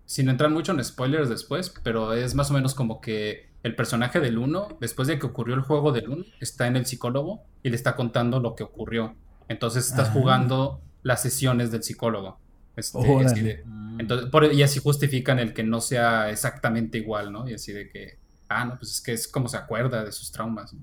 sin 0.06 0.28
entrar 0.28 0.50
mucho 0.50 0.72
en 0.72 0.82
spoilers 0.82 1.28
después, 1.28 1.72
pero 1.84 2.12
es 2.14 2.34
más 2.34 2.50
o 2.50 2.54
menos 2.54 2.74
como 2.74 3.00
que 3.00 3.48
el 3.62 3.76
personaje 3.76 4.18
del 4.18 4.38
1, 4.38 4.78
después 4.80 5.06
de 5.06 5.20
que 5.20 5.26
ocurrió 5.26 5.54
el 5.54 5.60
juego 5.60 5.92
del 5.92 6.08
1, 6.08 6.24
está 6.40 6.66
en 6.66 6.74
el 6.76 6.86
psicólogo 6.86 7.44
y 7.62 7.70
le 7.70 7.76
está 7.76 7.94
contando 7.94 8.40
lo 8.40 8.56
que 8.56 8.64
ocurrió. 8.64 9.14
Entonces 9.50 9.88
estás 9.88 10.08
Ah. 10.08 10.12
jugando 10.12 10.80
las 11.02 11.20
sesiones 11.22 11.72
del 11.72 11.82
psicólogo. 11.82 12.38
Este, 12.76 12.96
Órale. 12.98 13.26
así 13.26 13.40
de- 13.40 13.64
entonces, 13.98 14.30
por- 14.30 14.50
y 14.52 14.62
así 14.62 14.78
justifican 14.78 15.38
el 15.40 15.52
que 15.52 15.64
no 15.64 15.80
sea 15.80 16.30
exactamente 16.30 16.98
igual, 16.98 17.32
¿no? 17.32 17.48
Y 17.48 17.54
así 17.54 17.72
de 17.72 17.88
que, 17.90 18.18
ah, 18.48 18.64
no, 18.64 18.78
pues 18.78 18.92
es 18.92 19.00
que 19.00 19.12
es 19.12 19.26
como 19.26 19.48
se 19.48 19.56
acuerda 19.56 20.04
de 20.04 20.12
sus 20.12 20.30
traumas. 20.30 20.74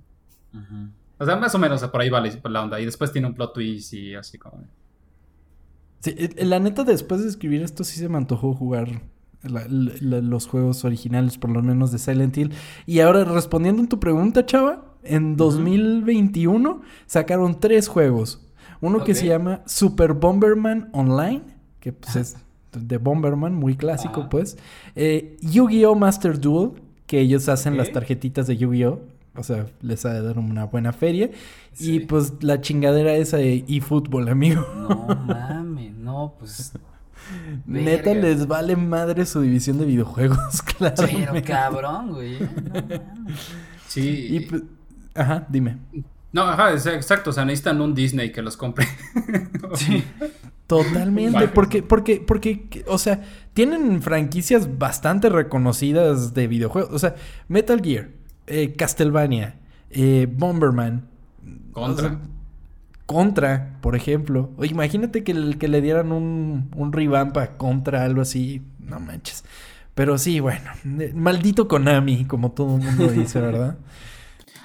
O 1.18 1.26
sea, 1.26 1.36
más 1.38 1.56
o 1.56 1.60
menos 1.60 1.82
por 1.86 2.02
ahí 2.02 2.10
va 2.10 2.20
la, 2.20 2.30
la 2.44 2.62
onda. 2.62 2.80
Y 2.82 2.86
después 2.86 3.12
tiene 3.14 3.28
un 3.28 3.34
plot 3.36 3.54
twist 3.54 3.94
y 3.94 4.14
así 4.16 4.38
como... 4.38 4.64
Sí, 6.02 6.14
eh, 6.18 6.46
la 6.46 6.60
neta, 6.60 6.84
después 6.84 7.24
de 7.24 7.30
escribir 7.30 7.64
esto, 7.64 7.84
sí 7.86 7.98
se 8.00 8.10
me 8.10 8.18
antojó 8.18 8.54
jugar 8.54 9.02
la- 9.44 9.66
la- 9.68 10.20
los 10.22 10.46
juegos 10.46 10.84
originales, 10.86 11.38
por 11.38 11.50
lo 11.52 11.64
menos 11.64 11.92
de 11.92 11.98
Silent 12.00 12.38
Hill. 12.38 12.54
Y 12.86 13.00
ahora, 13.00 13.24
respondiendo 13.24 13.82
en 13.82 13.88
tu 13.88 14.00
pregunta, 14.00 14.46
chava, 14.46 14.94
en 15.04 15.38
2021 15.38 16.82
sacaron 17.08 17.60
tres 17.60 17.88
juegos. 17.88 18.44
Uno 18.82 19.04
que 19.04 19.16
se 19.16 19.28
llama 19.28 19.62
Super 19.66 20.14
Bomberman 20.14 20.90
Online, 20.94 21.42
que 21.80 21.94
pues 21.94 22.16
es 22.16 22.38
de 22.74 22.98
Bomberman, 22.98 23.56
muy 23.56 23.76
clásico, 23.76 24.22
Ajá. 24.22 24.30
pues. 24.30 24.58
Eh, 24.96 25.38
Yu-Gi-Oh! 25.42 25.96
Master 25.96 26.40
Duel, 26.40 26.72
que 27.06 27.20
ellos 27.22 27.50
hacen 27.50 27.78
las 27.78 27.92
tarjetitas 27.92 28.48
de 28.48 28.58
Yu-Gi-Oh! 28.58 29.00
O 29.36 29.44
sea, 29.44 29.68
les 29.82 30.04
ha 30.06 30.14
de 30.14 30.22
dar 30.24 30.40
una 30.40 30.66
buena 30.66 30.92
feria. 30.94 31.30
Y 31.80 32.02
pues 32.02 32.34
la 32.42 32.60
chingadera 32.60 33.14
esa 33.16 33.38
de 33.38 33.64
eFootball, 33.68 34.30
amigo. 34.30 34.66
No 34.76 35.08
mames, 35.26 35.94
no, 35.96 36.34
pues. 36.40 36.74
Neta 37.66 38.14
Verga. 38.14 38.28
les 38.28 38.48
vale 38.48 38.76
madre 38.76 39.26
su 39.26 39.42
división 39.42 39.78
de 39.78 39.86
videojuegos, 39.86 40.62
claro. 40.78 40.96
Pero 40.98 41.34
cabrón, 41.46 42.14
güey. 42.14 42.36
¿eh? 42.36 42.50
No. 42.74 43.34
Sí. 43.88 44.28
Y 44.32 44.40
pues, 44.42 44.64
ajá, 45.14 45.46
dime. 45.50 45.78
No, 46.38 46.44
ajá, 46.44 46.72
exacto. 46.74 47.32
O 47.32 47.34
sea, 47.34 47.46
necesitan 47.46 47.82
un 47.82 47.96
Disney 47.96 48.32
que 48.32 48.42
los 48.44 48.56
compre. 48.58 48.86
Sí. 49.76 50.04
Totalmente, 50.68 51.48
porque, 51.48 51.82
porque, 51.82 52.24
porque, 52.26 52.84
o 52.88 52.98
sea, 52.98 53.22
tienen 53.54 54.02
franquicias 54.02 54.78
bastante 54.78 55.30
reconocidas 55.30 56.34
de 56.34 56.48
videojuegos. 56.48 56.94
O 56.94 57.00
sea, 57.00 57.16
Metal 57.48 57.82
Gear, 57.82 58.10
eh, 58.48 58.74
Castlevania, 58.78 59.56
eh, 59.90 60.28
Bomberman. 60.30 61.08
Contra. 61.72 62.06
o 62.08 62.10
sea, 62.10 62.20
Contra, 63.06 63.78
por 63.82 63.96
ejemplo. 63.96 64.52
O 64.58 64.66
imagínate 64.66 65.24
que, 65.24 65.32
el- 65.32 65.58
que 65.58 65.70
le 65.70 65.82
dieran 65.82 66.12
un, 66.12 66.70
un 66.76 66.92
revamp 66.94 67.38
a 67.38 67.58
Contra, 67.58 68.04
algo 68.04 68.22
así. 68.22 68.62
No 68.80 69.00
manches. 69.00 69.44
Pero 69.96 70.18
sí, 70.18 70.40
bueno, 70.42 70.70
eh, 71.00 71.14
maldito 71.16 71.68
Konami, 71.68 72.26
como 72.26 72.52
todo 72.52 72.76
el 72.78 72.84
mundo 72.84 73.08
dice, 73.08 73.40
¿verdad? 73.50 73.78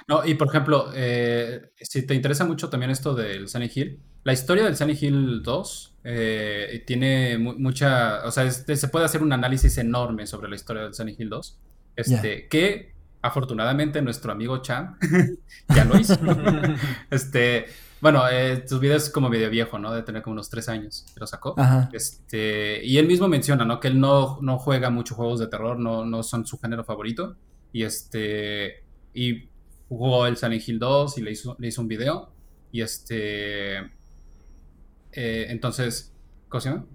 No, 0.07 0.25
y 0.25 0.35
por 0.35 0.47
ejemplo, 0.49 0.89
eh, 0.93 1.71
si 1.79 2.05
te 2.05 2.13
interesa 2.13 2.45
mucho 2.45 2.69
también 2.69 2.91
esto 2.91 3.13
del 3.15 3.47
Sunny 3.47 3.69
Hill, 3.73 3.99
la 4.23 4.33
historia 4.33 4.63
del 4.65 4.75
Sunny 4.75 4.97
Hill 4.99 5.41
2 5.43 5.97
eh, 6.05 6.83
tiene 6.85 7.37
mu- 7.37 7.55
mucha, 7.57 8.25
o 8.25 8.31
sea, 8.31 8.43
este, 8.43 8.75
se 8.75 8.87
puede 8.89 9.05
hacer 9.05 9.21
un 9.23 9.31
análisis 9.33 9.77
enorme 9.77 10.27
sobre 10.27 10.49
la 10.49 10.55
historia 10.55 10.83
del 10.83 10.93
Sunny 10.93 11.15
Hill 11.17 11.29
2, 11.29 11.59
este, 11.95 12.47
que 12.49 12.93
afortunadamente 13.21 14.01
nuestro 14.01 14.31
amigo 14.33 14.57
Chan 14.61 14.97
ya 15.75 15.85
lo 15.85 15.97
hizo. 15.99 16.17
este, 17.09 17.65
bueno, 18.01 18.23
eh, 18.29 18.65
sus 18.67 18.79
videos 18.81 19.03
es 19.03 19.09
como 19.09 19.29
medio 19.29 19.49
viejo, 19.49 19.79
¿no? 19.79 19.93
De 19.93 20.03
tener 20.03 20.21
como 20.21 20.33
unos 20.33 20.49
tres 20.49 20.67
años, 20.67 21.05
que 21.13 21.19
lo 21.21 21.27
sacó. 21.27 21.55
Ajá. 21.57 21.89
Este, 21.93 22.83
y 22.83 22.97
él 22.97 23.07
mismo 23.07 23.29
menciona, 23.29 23.63
¿no? 23.63 23.79
Que 23.79 23.87
él 23.87 23.99
no, 23.99 24.39
no 24.41 24.57
juega 24.59 24.89
muchos 24.89 25.15
juegos 25.15 25.39
de 25.39 25.47
terror, 25.47 25.79
no, 25.79 26.03
no 26.05 26.21
son 26.23 26.45
su 26.45 26.59
género 26.59 26.83
favorito. 26.83 27.37
Y 27.71 27.83
este, 27.83 28.83
y 29.13 29.49
jugó 29.97 30.27
el 30.27 30.37
Silent 30.37 30.67
Hill 30.67 30.79
2 30.79 31.17
y 31.17 31.21
le 31.21 31.31
hizo, 31.31 31.55
le 31.59 31.67
hizo 31.67 31.81
un 31.81 31.87
video. 31.87 32.31
Y 32.71 32.81
este, 32.81 33.77
eh, 33.77 35.45
entonces, 35.49 36.13
¿cómo 36.49 36.61
se 36.61 36.69
llama? 36.69 36.85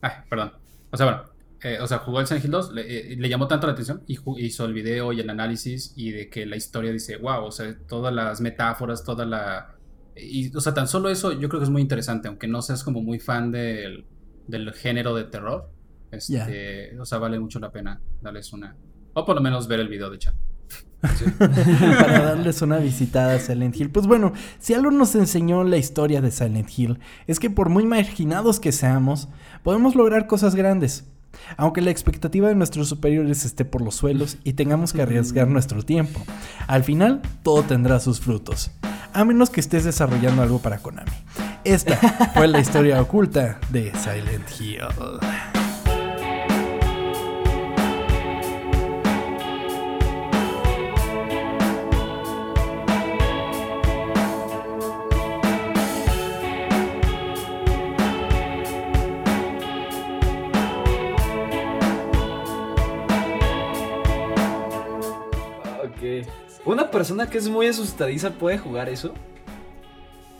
Ay, 0.00 0.12
perdón. 0.28 0.52
O 0.90 0.96
sea, 0.96 1.06
bueno, 1.06 1.22
eh, 1.62 1.78
o 1.80 1.86
sea, 1.86 1.98
jugó 1.98 2.20
el 2.20 2.26
Silent 2.26 2.44
Hill 2.44 2.50
2, 2.50 2.72
le, 2.72 3.12
eh, 3.12 3.16
le 3.16 3.28
llamó 3.28 3.46
tanto 3.46 3.66
la 3.66 3.74
atención 3.74 4.02
y 4.06 4.18
hizo 4.44 4.64
el 4.64 4.72
video 4.72 5.12
y 5.12 5.20
el 5.20 5.30
análisis 5.30 5.92
y 5.96 6.10
de 6.10 6.28
que 6.28 6.46
la 6.46 6.56
historia 6.56 6.92
dice, 6.92 7.16
wow, 7.16 7.44
o 7.44 7.52
sea, 7.52 7.76
todas 7.86 8.12
las 8.12 8.40
metáforas, 8.40 9.04
toda 9.04 9.24
la... 9.24 9.74
Y, 10.16 10.54
o 10.56 10.60
sea, 10.60 10.74
tan 10.74 10.88
solo 10.88 11.10
eso 11.10 11.32
yo 11.32 11.48
creo 11.48 11.60
que 11.60 11.64
es 11.64 11.70
muy 11.70 11.82
interesante, 11.82 12.26
aunque 12.26 12.48
no 12.48 12.60
seas 12.60 12.82
como 12.82 13.00
muy 13.00 13.20
fan 13.20 13.52
del, 13.52 14.04
del 14.48 14.72
género 14.72 15.14
de 15.14 15.24
terror. 15.24 15.70
Este, 16.10 16.98
O 16.98 17.04
sea, 17.04 17.18
vale 17.18 17.38
mucho 17.38 17.60
la 17.60 17.70
pena 17.70 18.00
darles 18.20 18.52
una... 18.52 18.76
O 19.14 19.24
por 19.24 19.36
lo 19.36 19.42
menos 19.42 19.68
ver 19.68 19.80
el 19.80 19.88
video 19.88 20.10
de 20.10 20.18
Para 21.38 22.20
darles 22.20 22.60
una 22.62 22.78
visitada 22.78 23.34
a 23.34 23.38
Silent 23.38 23.76
Hill. 23.76 23.90
Pues 23.90 24.06
bueno, 24.06 24.32
si 24.58 24.74
algo 24.74 24.90
nos 24.90 25.14
enseñó 25.14 25.62
la 25.64 25.76
historia 25.76 26.20
de 26.20 26.30
Silent 26.30 26.70
Hill, 26.76 26.98
es 27.26 27.38
que 27.38 27.50
por 27.50 27.68
muy 27.68 27.84
marginados 27.84 28.58
que 28.58 28.72
seamos, 28.72 29.28
podemos 29.62 29.94
lograr 29.94 30.26
cosas 30.26 30.54
grandes. 30.54 31.04
Aunque 31.56 31.82
la 31.82 31.90
expectativa 31.90 32.48
de 32.48 32.54
nuestros 32.54 32.88
superiores 32.88 33.44
esté 33.44 33.64
por 33.64 33.82
los 33.82 33.94
suelos 33.94 34.38
y 34.44 34.54
tengamos 34.54 34.92
que 34.92 35.02
arriesgar 35.02 35.46
nuestro 35.46 35.84
tiempo, 35.84 36.20
al 36.66 36.84
final 36.84 37.22
todo 37.42 37.62
tendrá 37.62 38.00
sus 38.00 38.20
frutos. 38.20 38.70
A 39.12 39.24
menos 39.24 39.50
que 39.50 39.60
estés 39.60 39.84
desarrollando 39.84 40.42
algo 40.42 40.58
para 40.58 40.78
Konami. 40.78 41.10
Esta 41.64 41.96
fue 42.34 42.48
la 42.48 42.60
historia 42.60 43.00
oculta 43.00 43.58
de 43.70 43.92
Silent 43.94 44.48
Hill. 44.60 45.57
¿Una 66.68 66.90
persona 66.90 67.30
que 67.30 67.38
es 67.38 67.48
muy 67.48 67.66
asustadiza 67.66 68.30
puede 68.32 68.58
jugar 68.58 68.90
eso? 68.90 69.14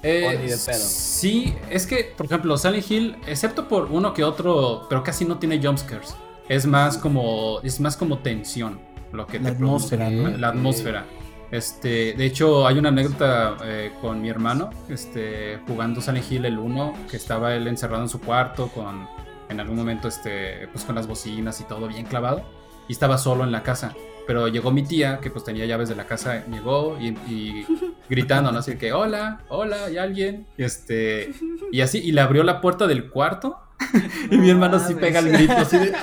Eh, 0.02 0.24
O 0.26 0.30
ni 0.32 0.46
de 0.46 0.58
pedo. 0.58 0.90
Sí, 0.90 1.54
es 1.70 1.86
que, 1.86 2.12
por 2.16 2.26
ejemplo, 2.26 2.58
Silent 2.58 2.90
Hill, 2.90 3.16
excepto 3.26 3.66
por 3.66 3.86
uno 3.90 4.12
que 4.12 4.24
otro, 4.24 4.86
pero 4.90 5.02
casi 5.02 5.24
no 5.24 5.38
tiene 5.38 5.58
jumpscares. 5.58 6.14
Es 6.46 6.66
más 6.66 6.98
como, 6.98 7.60
es 7.62 7.80
más 7.80 7.96
como 7.96 8.18
tensión 8.18 8.78
lo 9.10 9.26
que 9.26 9.40
La 9.40 9.52
te 9.52 9.56
produce. 9.56 9.94
atmósfera, 9.96 10.10
¿no? 10.10 10.28
La 10.36 10.48
atmósfera. 10.48 11.06
Este, 11.50 12.12
de 12.12 12.26
hecho, 12.26 12.66
hay 12.66 12.78
una 12.78 12.90
anécdota 12.90 13.56
eh, 13.64 13.92
con 14.02 14.20
mi 14.20 14.28
hermano, 14.28 14.68
este, 14.90 15.60
jugando 15.66 16.02
Silent 16.02 16.30
Hill 16.30 16.44
el 16.44 16.58
1, 16.58 17.06
que 17.10 17.16
estaba 17.16 17.54
él 17.54 17.66
encerrado 17.68 18.02
en 18.02 18.10
su 18.10 18.20
cuarto 18.20 18.68
con, 18.68 19.08
en 19.48 19.60
algún 19.60 19.76
momento, 19.76 20.08
este, 20.08 20.68
pues 20.72 20.84
con 20.84 20.94
las 20.94 21.06
bocinas 21.06 21.58
y 21.62 21.64
todo 21.64 21.88
bien 21.88 22.04
clavado, 22.04 22.42
y 22.86 22.92
estaba 22.92 23.16
solo 23.16 23.44
en 23.44 23.52
la 23.52 23.62
casa. 23.62 23.94
Pero 24.28 24.46
llegó 24.46 24.70
mi 24.70 24.82
tía, 24.82 25.20
que 25.20 25.30
pues 25.30 25.42
tenía 25.42 25.64
llaves 25.64 25.88
de 25.88 25.96
la 25.96 26.04
casa, 26.04 26.44
llegó 26.48 26.98
y, 27.00 27.16
y 27.32 27.64
gritando, 28.10 28.52
¿no? 28.52 28.58
Así 28.58 28.76
que, 28.76 28.92
hola, 28.92 29.40
hola, 29.48 29.86
¿hay 29.86 29.96
alguien? 29.96 30.46
Este, 30.58 31.32
y 31.72 31.80
así, 31.80 31.96
y 31.96 32.12
le 32.12 32.20
abrió 32.20 32.42
la 32.42 32.60
puerta 32.60 32.86
del 32.86 33.08
cuarto, 33.08 33.58
y 34.30 34.36
mi 34.36 34.50
hermano 34.50 34.76
así 34.76 34.94
pega 34.94 35.20
el 35.20 35.30
grito, 35.30 35.54
así 35.54 35.78
de, 35.78 35.94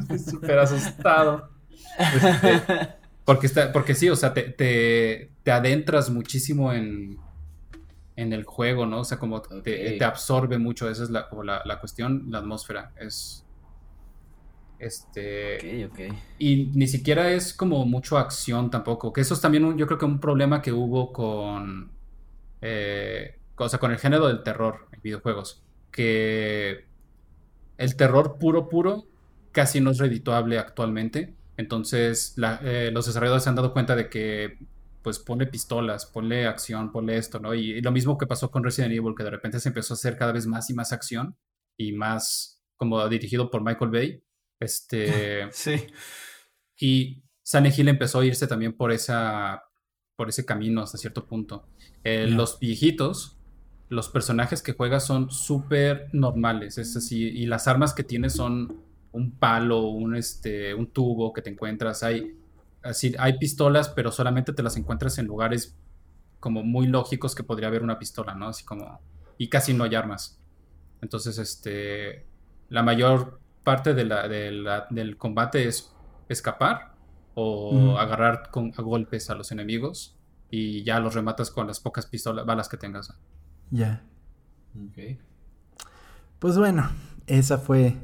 estoy 0.00 0.18
súper 0.18 0.58
asustado. 0.58 1.48
Este, 1.98 2.60
porque, 3.24 3.46
está, 3.46 3.72
porque 3.72 3.94
sí, 3.94 4.10
o 4.10 4.16
sea, 4.16 4.34
te, 4.34 4.42
te, 4.42 5.30
te 5.42 5.50
adentras 5.50 6.10
muchísimo 6.10 6.74
en, 6.74 7.16
en 8.16 8.34
el 8.34 8.44
juego, 8.44 8.84
¿no? 8.84 9.00
O 9.00 9.04
sea, 9.04 9.18
como 9.18 9.40
te, 9.40 9.96
te 9.96 10.04
absorbe 10.04 10.58
mucho, 10.58 10.90
esa 10.90 11.04
es 11.04 11.08
la, 11.08 11.26
como 11.30 11.42
la, 11.42 11.62
la 11.64 11.80
cuestión, 11.80 12.26
la 12.28 12.40
atmósfera, 12.40 12.92
es... 13.00 13.45
Este... 14.78 15.56
Ok, 15.56 15.90
ok. 15.92 16.00
Y 16.38 16.66
ni 16.74 16.86
siquiera 16.86 17.30
es 17.32 17.54
como 17.54 17.86
mucho 17.86 18.18
acción 18.18 18.70
tampoco, 18.70 19.12
que 19.12 19.22
eso 19.22 19.34
es 19.34 19.40
también 19.40 19.64
un- 19.64 19.78
yo 19.78 19.86
creo 19.86 19.98
que 19.98 20.04
un 20.04 20.20
problema 20.20 20.60
que 20.62 20.72
hubo 20.72 21.12
con, 21.12 21.96
eh, 22.60 23.40
o 23.56 23.68
sea, 23.68 23.78
con 23.80 23.92
el 23.92 23.98
género 23.98 24.28
del 24.28 24.42
terror 24.42 24.88
en 24.92 25.00
videojuegos, 25.02 25.66
que 25.90 26.90
el 27.78 27.96
terror 27.96 28.38
puro 28.38 28.68
puro 28.68 29.10
casi 29.52 29.80
no 29.80 29.90
es 29.92 29.98
redituable 29.98 30.58
actualmente, 30.58 31.38
entonces 31.56 32.34
la- 32.36 32.60
eh, 32.62 32.90
los 32.92 33.06
desarrolladores 33.06 33.44
se 33.44 33.50
han 33.50 33.56
dado 33.56 33.72
cuenta 33.72 33.96
de 33.96 34.08
que 34.10 34.58
pues 35.02 35.18
ponle 35.20 35.46
pistolas, 35.46 36.06
ponle 36.06 36.46
acción, 36.46 36.90
ponle 36.92 37.16
esto, 37.18 37.38
¿no? 37.40 37.54
Y, 37.54 37.72
y 37.72 37.80
lo 37.82 37.92
mismo 37.92 38.18
que 38.18 38.26
pasó 38.26 38.50
con 38.50 38.64
Resident 38.64 38.92
Evil, 38.94 39.14
que 39.16 39.22
de 39.24 39.30
repente 39.30 39.60
se 39.60 39.68
empezó 39.68 39.94
a 39.94 39.96
hacer 39.96 40.16
cada 40.18 40.32
vez 40.32 40.46
más 40.46 40.68
y 40.70 40.74
más 40.74 40.92
acción 40.92 41.36
y 41.78 41.92
más 41.92 42.62
como 42.76 43.08
dirigido 43.08 43.50
por 43.50 43.62
Michael 43.64 43.90
Bay. 43.90 44.22
Este, 44.60 45.48
Sí. 45.52 45.86
y 46.78 47.22
Silent 47.42 47.78
Hill 47.78 47.88
empezó 47.88 48.20
a 48.20 48.26
irse 48.26 48.46
también 48.46 48.72
por 48.72 48.92
esa, 48.92 49.62
por 50.16 50.28
ese 50.28 50.44
camino 50.44 50.82
hasta 50.82 50.98
cierto 50.98 51.26
punto. 51.26 51.66
Eh. 52.04 52.26
Los 52.26 52.58
viejitos, 52.58 53.38
los 53.88 54.08
personajes 54.08 54.62
que 54.62 54.72
juegas 54.72 55.06
son 55.06 55.30
súper 55.30 56.08
normales, 56.12 56.78
es 56.78 56.96
así, 56.96 57.28
y 57.28 57.46
las 57.46 57.68
armas 57.68 57.94
que 57.94 58.02
tienes 58.02 58.32
son 58.32 58.82
un 59.12 59.30
palo, 59.32 59.82
un, 59.82 60.16
este, 60.16 60.74
un 60.74 60.88
tubo 60.88 61.32
que 61.32 61.42
te 61.42 61.50
encuentras, 61.50 62.02
hay, 62.02 62.36
así, 62.82 63.14
hay 63.18 63.38
pistolas, 63.38 63.88
pero 63.88 64.10
solamente 64.10 64.52
te 64.52 64.62
las 64.62 64.76
encuentras 64.76 65.18
en 65.18 65.26
lugares 65.26 65.76
como 66.40 66.62
muy 66.62 66.86
lógicos 66.86 67.34
que 67.34 67.42
podría 67.42 67.68
haber 67.68 67.82
una 67.82 67.98
pistola, 67.98 68.34
¿no? 68.34 68.48
Así 68.48 68.64
como, 68.64 69.00
y 69.38 69.48
casi 69.48 69.72
no 69.72 69.84
hay 69.84 69.94
armas. 69.94 70.40
Entonces, 71.00 71.38
este, 71.38 72.26
la 72.68 72.82
mayor 72.82 73.40
parte 73.66 73.92
de 73.94 74.04
la- 74.04 74.28
de 74.28 74.52
la- 74.52 74.86
del 74.90 75.16
combate 75.18 75.66
es 75.66 75.92
escapar 76.28 76.94
o 77.34 77.98
agarrar 77.98 78.50
con, 78.52 78.72
a 78.76 78.82
golpes 78.82 79.28
a 79.28 79.34
los 79.34 79.50
enemigos 79.50 80.16
y 80.50 80.84
ya 80.84 81.00
los 81.00 81.14
rematas 81.14 81.50
con 81.50 81.66
las 81.66 81.80
pocas 81.80 82.06
pistolas, 82.06 82.46
balas 82.46 82.68
que 82.68 82.76
tengas. 82.76 83.12
Ya. 83.72 84.04
Ok. 84.74 85.18
Pues 86.38 86.56
bueno, 86.56 86.88
esa 87.26 87.58
fue 87.58 87.96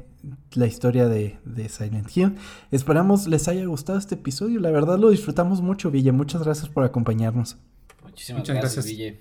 la 0.53 0.65
historia 0.67 1.07
de, 1.07 1.39
de 1.45 1.69
Silent 1.69 2.09
Hill. 2.15 2.35
Esperamos 2.71 3.27
les 3.27 3.47
haya 3.47 3.65
gustado 3.65 3.97
este 3.97 4.15
episodio. 4.15 4.59
La 4.59 4.69
verdad 4.71 4.99
lo 4.99 5.09
disfrutamos 5.11 5.61
mucho, 5.61 5.91
Villa. 5.91 6.11
Muchas 6.11 6.43
gracias 6.43 6.69
por 6.69 6.83
acompañarnos. 6.83 7.57
Muchísimas 8.03 8.41
Muchas 8.41 8.55
gracias, 8.57 8.85
gracias. 8.85 8.97
Ville. 8.97 9.19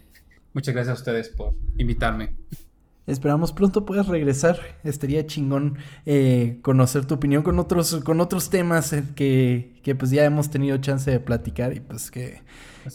Muchas 0.55 0.75
gracias 0.75 0.97
a 0.97 0.99
ustedes 1.01 1.29
por 1.29 1.55
invitarme. 1.79 2.35
Esperamos 3.07 3.53
pronto 3.53 3.85
puedas 3.85 4.07
regresar. 4.07 4.61
Estaría 4.85 5.27
chingón 5.27 5.79
eh, 6.07 6.59
conocer 6.63 7.05
tu 7.05 7.15
opinión 7.15 7.43
con 7.43 7.59
otros, 7.59 7.97
con 8.05 8.21
otros 8.21 8.51
temas 8.51 8.93
eh, 8.93 9.05
que, 9.15 9.81
que 9.83 9.95
pues 9.95 10.11
ya 10.11 10.25
hemos 10.25 10.51
tenido 10.51 10.77
chance 10.79 11.11
de 11.11 11.19
platicar 11.19 11.73
y 11.75 11.81
pues 11.81 12.11
que, 12.11 12.43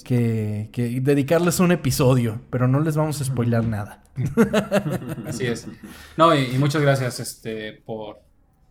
que, 0.04 0.70
que 0.72 1.02
dedicarles 1.02 1.60
un 1.60 1.72
episodio, 1.72 2.42
pero 2.50 2.68
no 2.68 2.80
les 2.80 2.96
vamos 2.96 3.20
a 3.20 3.26
spoilar 3.26 3.66
nada. 3.66 4.04
Así 5.28 5.46
es. 5.46 5.68
No, 6.16 6.34
y, 6.34 6.56
y 6.56 6.58
muchas 6.58 6.82
gracias 6.82 7.20
este, 7.20 7.74
por, 7.74 8.22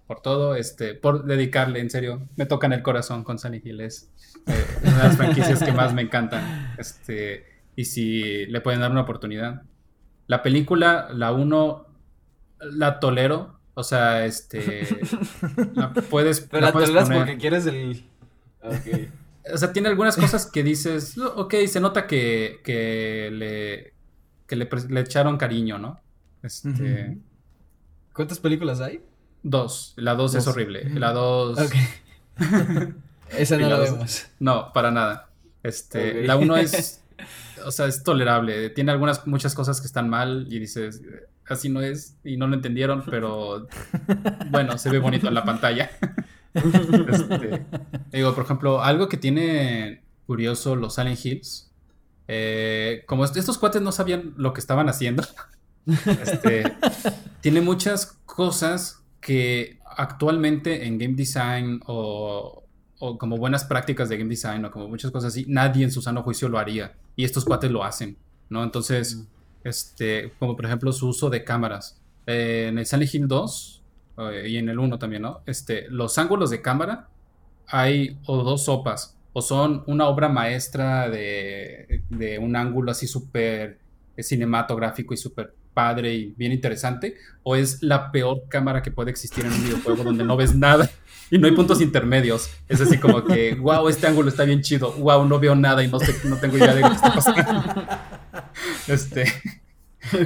por 0.07 0.21
todo, 0.21 0.55
este, 0.55 0.95
por 0.95 1.25
dedicarle, 1.25 1.81
en 1.81 1.91
serio. 1.91 2.29
Me 2.37 2.47
toca 2.47 2.67
en 2.67 2.75
el 2.75 2.83
corazón 2.83 3.25
con 3.25 3.39
Sunny 3.39 3.61
Hill. 3.63 3.81
Es 3.81 4.11
eh, 4.47 4.65
una 4.83 4.97
de 4.97 5.03
las 5.05 5.17
franquicias 5.17 5.63
que 5.63 5.73
más 5.73 5.93
me 5.93 6.03
encantan. 6.03 6.75
Este, 6.79 7.45
y 7.75 7.85
si 7.85 8.47
le 8.47 8.61
pueden 8.61 8.81
dar 8.81 8.91
una 8.91 9.03
oportunidad. 9.03 9.63
La 10.27 10.43
película, 10.43 11.09
la 11.15 11.33
uno, 11.33 11.87
la 12.59 12.99
tolero. 13.01 13.59
O 13.75 13.83
sea, 13.85 14.25
este. 14.25 14.89
La 15.75 15.93
puedes. 15.93 16.41
Pero 16.41 16.67
la, 16.67 16.73
puedes 16.73 16.89
toleras 16.89 17.09
poner- 17.09 17.19
porque 17.21 17.37
quieres 17.39 17.67
el. 17.67 18.05
Ok. 18.63 19.11
O 19.55 19.59
sea, 19.59 19.73
tiene 19.73 19.89
algunas 19.89 20.17
cosas 20.17 20.47
que 20.47 20.65
dices, 20.65 21.17
"No, 21.17 21.29
ok, 21.29 21.55
se 21.69 21.79
nota 21.79 22.09
que, 22.09 22.59
que 22.65 23.31
le, 23.33 23.95
que 24.49 24.57
le, 24.57 24.69
le 24.89 25.01
echaron 25.03 25.37
cariño, 25.39 25.79
¿no? 25.79 26.01
Este. 26.43 27.17
¿Cuántas 28.13 28.41
películas 28.41 28.81
hay? 28.81 29.05
Dos, 29.45 29.93
la 29.97 30.17
dos, 30.17 30.35
es 30.35 30.49
horrible, 30.49 30.91
la 30.99 31.13
dos, 31.13 31.61
Ok. 31.61 31.75
Esa 33.39 33.57
no 33.57 33.63
la 33.63 33.69
la 33.69 33.77
dos- 33.79 33.93
vemos. 33.93 34.27
no, 34.41 34.73
para 34.73 34.91
nada. 34.91 35.29
Este, 35.63 36.25
la 36.25 36.37
uno 36.37 36.57
es, 36.57 37.05
o 37.67 37.71
sea, 37.71 37.87
es 37.87 38.03
tolerable, 38.03 38.71
tiene 38.71 38.93
algunas, 38.93 39.27
muchas 39.27 39.55
cosas 39.55 39.81
que 39.81 39.87
están 39.87 40.09
mal 40.09 40.47
y 40.51 40.59
dices, 40.59 41.03
así 41.49 41.69
no 41.69 41.81
es, 41.81 42.17
y 42.25 42.37
no 42.37 42.47
lo 42.47 42.55
entendieron, 42.55 43.05
pero 43.09 43.67
bueno, 44.51 44.79
se 44.79 44.91
ve 44.91 44.99
bonito 44.99 45.29
en 45.29 45.35
la 45.35 45.45
pantalla. 45.45 45.91
Este, 46.57 47.67
digo, 48.13 48.35
por 48.35 48.45
ejemplo, 48.45 48.83
algo 48.83 49.11
que 49.11 49.19
tiene 49.19 50.01
curioso 50.27 50.75
los 50.75 50.95
Silent 50.95 51.23
Hills, 51.23 51.71
eh, 52.29 53.03
como 53.07 53.27
est- 53.27 53.37
estos 53.37 53.59
cuates 53.59 53.83
no 53.83 53.93
sabían 53.93 54.33
lo 54.39 54.55
que 54.55 54.61
estaban 54.61 54.89
haciendo, 54.89 55.23
este, 56.23 56.73
tiene 57.43 57.61
muchas 57.61 58.19
cosas 58.25 59.03
que 59.21 59.79
actualmente 59.99 60.87
en 60.87 60.97
game 60.97 61.15
design 61.15 61.81
o, 61.87 62.65
o 63.01 63.19
como 63.19 63.37
buenas 63.37 63.65
prácticas 63.65 64.09
de 64.09 64.17
game 64.17 64.31
design 64.31 64.65
o 64.65 64.71
como 64.71 64.89
muchas 64.89 65.11
cosas 65.11 65.35
así, 65.35 65.45
nadie 65.49 65.85
en 65.85 65.91
su 65.93 66.01
sano 66.01 66.23
juicio 66.23 66.49
lo 66.49 66.59
haría. 66.59 66.95
Y 67.17 67.25
estos 67.25 67.45
cuates 67.45 67.71
lo 67.71 67.83
hacen, 67.83 68.17
¿no? 68.51 68.63
Entonces, 68.63 69.27
este, 69.65 70.33
como 70.39 70.55
por 70.55 70.67
ejemplo 70.67 70.93
su 70.93 71.09
uso 71.09 71.31
de 71.31 71.43
cámaras. 71.43 72.01
Eh, 72.27 72.67
en 72.69 72.79
el 72.79 72.87
Silent 72.87 73.15
Hill 73.15 73.29
2 73.29 73.83
eh, 74.19 74.49
y 74.49 74.57
en 74.59 74.69
el 74.69 74.79
1 74.79 74.99
también, 74.99 75.23
¿no? 75.23 75.41
Este, 75.47 75.89
los 75.91 76.19
ángulos 76.19 76.51
de 76.51 76.63
cámara 76.63 77.09
hay 77.69 78.19
o 78.27 78.45
dos 78.45 78.65
sopas, 78.67 79.17
o 79.33 79.43
son 79.43 79.83
una 79.87 80.07
obra 80.07 80.29
maestra 80.29 81.09
de, 81.09 82.03
de 82.11 82.39
un 82.39 82.55
ángulo 82.55 82.93
así 82.93 83.09
súper 83.09 83.79
cinematográfico 84.17 85.15
y 85.15 85.17
súper 85.17 85.53
padre 85.75 86.15
y 86.15 86.35
bien 86.37 86.53
interesante, 86.53 87.17
o 87.43 87.57
es 87.57 87.83
la 87.83 88.11
peor 88.11 88.45
cámara 88.49 88.83
que 88.83 88.91
puede 88.91 89.11
existir 89.11 89.45
en 89.45 89.53
un 89.53 89.63
videojuego 89.65 90.05
donde 90.05 90.25
no 90.25 90.37
ves 90.37 90.55
nada 90.57 90.89
y 91.31 91.39
no 91.39 91.47
hay 91.47 91.53
puntos 91.55 91.81
intermedios. 91.81 92.51
Es 92.69 92.81
así 92.81 92.99
como 92.99 93.25
que, 93.25 93.55
wow, 93.55 93.89
este 93.89 94.07
ángulo 94.07 94.29
está 94.29 94.45
bien 94.45 94.63
chido, 94.63 94.93
wow, 94.93 95.25
no 95.27 95.39
veo 95.39 95.55
nada 95.55 95.83
y 95.83 95.89
no, 95.89 95.99
sé- 95.99 96.17
no 96.29 96.37
tengo 96.37 96.57
idea 96.57 96.75
de 96.75 96.83
qué 96.83 96.89
está 96.95 97.13
pasando. 97.15 97.73
Este, 98.89 99.25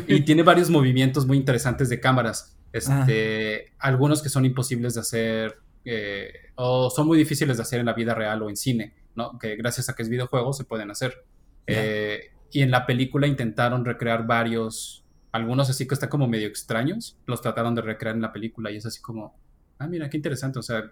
y 0.06 0.20
tiene 0.22 0.43
varios 0.43 0.70
movimientos 0.70 1.27
muy 1.27 1.36
interesantes 1.36 1.89
de 1.89 2.01
cámaras. 2.01 2.56
Este, 2.72 3.72
algunos 3.78 4.22
que 4.22 4.28
son 4.28 4.44
imposibles 4.44 4.94
de 4.94 5.01
hacer 5.01 5.59
eh, 5.85 6.32
o 6.55 6.90
son 6.90 7.06
muy 7.06 7.18
difíciles 7.18 7.56
de 7.56 7.62
hacer 7.62 7.81
en 7.81 7.86
la 7.86 7.94
vida 7.94 8.14
real 8.14 8.43
o 8.43 8.48
en 8.51 8.56
cine, 8.56 8.94
¿no? 9.16 9.39
Que 9.39 9.56
gracias 9.56 9.89
a 9.89 9.94
que 9.94 10.02
es 10.02 10.09
videojuego 10.09 10.52
se 10.52 10.64
pueden 10.64 10.90
hacer. 10.90 11.24
Eh, 11.66 12.31
y 12.52 12.62
en 12.62 12.70
la 12.70 12.85
película 12.86 13.27
intentaron 13.27 13.85
recrear 13.85 14.27
varios, 14.27 15.05
algunos 15.32 15.70
así 15.70 15.86
que 15.89 15.94
están 15.94 16.09
como 16.10 16.28
medio 16.28 16.47
extraños, 16.48 17.16
los 17.27 17.40
trataron 17.40 17.74
de 17.74 17.82
recrear 17.82 18.14
en 18.14 18.22
la 18.22 18.32
película 18.32 18.70
y 18.70 18.77
es 18.77 18.86
así 18.86 19.01
como, 19.01 19.35
ah, 19.81 19.89
mira, 19.89 20.09
qué 20.09 20.16
interesante, 20.16 20.61
o 20.61 20.62
sea, 20.62 20.85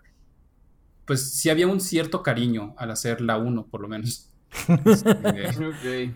pues 1.06 1.30
sí 1.32 1.50
había 1.50 1.66
un 1.68 1.80
cierto 1.80 2.22
cariño 2.22 2.74
al 2.76 2.90
hacer 2.90 3.20
la 3.20 3.38
1, 3.38 3.66
por 3.66 3.80
lo 3.82 3.88
menos. 3.88 4.30
Este, 5.36 5.66
Ok. 5.66 6.14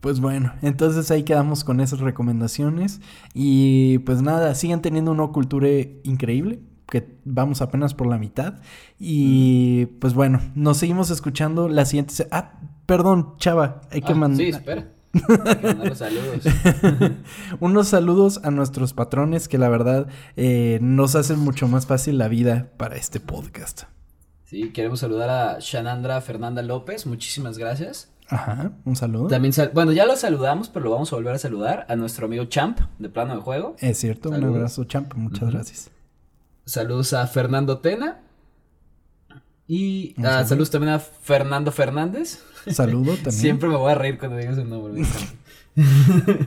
Pues 0.00 0.18
bueno, 0.18 0.52
entonces 0.62 1.10
ahí 1.12 1.22
quedamos 1.22 1.62
con 1.62 1.80
esas 1.80 2.00
recomendaciones. 2.00 3.00
Y 3.34 3.98
pues 3.98 4.20
nada, 4.20 4.54
sigan 4.56 4.82
teniendo 4.82 5.12
una 5.12 5.28
cultura 5.28 5.68
increíble, 6.02 6.60
que 6.90 7.08
vamos 7.24 7.62
apenas 7.62 7.94
por 7.94 8.08
la 8.08 8.18
mitad. 8.18 8.60
Y 8.98 9.86
pues 10.00 10.14
bueno, 10.14 10.40
nos 10.56 10.78
seguimos 10.78 11.10
escuchando 11.10 11.68
la 11.68 11.84
siguiente... 11.84 12.26
Ah, 12.32 12.58
perdón, 12.86 13.34
Chava, 13.38 13.82
hay 13.92 14.02
que 14.02 14.12
Ah, 14.12 14.16
mandar... 14.16 14.38
Sí, 14.38 14.48
espera. 14.48 14.88
Los 15.84 15.98
saludos. 15.98 16.44
Unos 17.60 17.88
saludos 17.88 18.40
a 18.44 18.50
nuestros 18.50 18.94
patrones 18.94 19.48
que 19.48 19.58
la 19.58 19.68
verdad 19.68 20.06
eh, 20.36 20.78
nos 20.80 21.14
hacen 21.16 21.38
mucho 21.38 21.68
más 21.68 21.86
fácil 21.86 22.18
la 22.18 22.28
vida 22.28 22.70
para 22.76 22.96
este 22.96 23.20
podcast. 23.20 23.82
Sí, 24.44 24.70
queremos 24.70 25.00
saludar 25.00 25.30
a 25.30 25.58
Shanandra 25.60 26.20
Fernanda 26.20 26.62
López. 26.62 27.06
Muchísimas 27.06 27.58
gracias. 27.58 28.10
Ajá, 28.28 28.72
un 28.84 28.96
saludo. 28.96 29.28
También, 29.28 29.52
sal- 29.52 29.72
bueno, 29.74 29.92
ya 29.92 30.06
lo 30.06 30.16
saludamos, 30.16 30.68
pero 30.70 30.86
lo 30.86 30.90
vamos 30.92 31.12
a 31.12 31.16
volver 31.16 31.34
a 31.34 31.38
saludar 31.38 31.84
a 31.88 31.96
nuestro 31.96 32.26
amigo 32.26 32.44
Champ 32.46 32.78
de 32.98 33.08
Plano 33.10 33.34
de 33.36 33.42
Juego. 33.42 33.76
Es 33.80 33.98
cierto, 33.98 34.30
un 34.30 34.42
abrazo, 34.42 34.84
champ, 34.84 35.12
muchas 35.14 35.50
gracias. 35.50 35.90
Saludos 36.64 37.12
a 37.12 37.26
Fernando 37.26 37.78
Tena. 37.78 38.20
Y 39.66 40.14
ah, 40.18 40.22
saludo. 40.22 40.48
saludos 40.48 40.70
también 40.70 40.92
a 40.94 40.98
Fernando 40.98 41.72
Fernández. 41.72 42.42
Saludo 42.70 43.14
también. 43.14 43.32
Siempre 43.32 43.68
me 43.68 43.76
voy 43.76 43.90
a 43.90 43.94
reír 43.94 44.18
cuando 44.18 44.36
digas 44.36 44.56
su 44.56 44.64
nombre. 44.64 45.02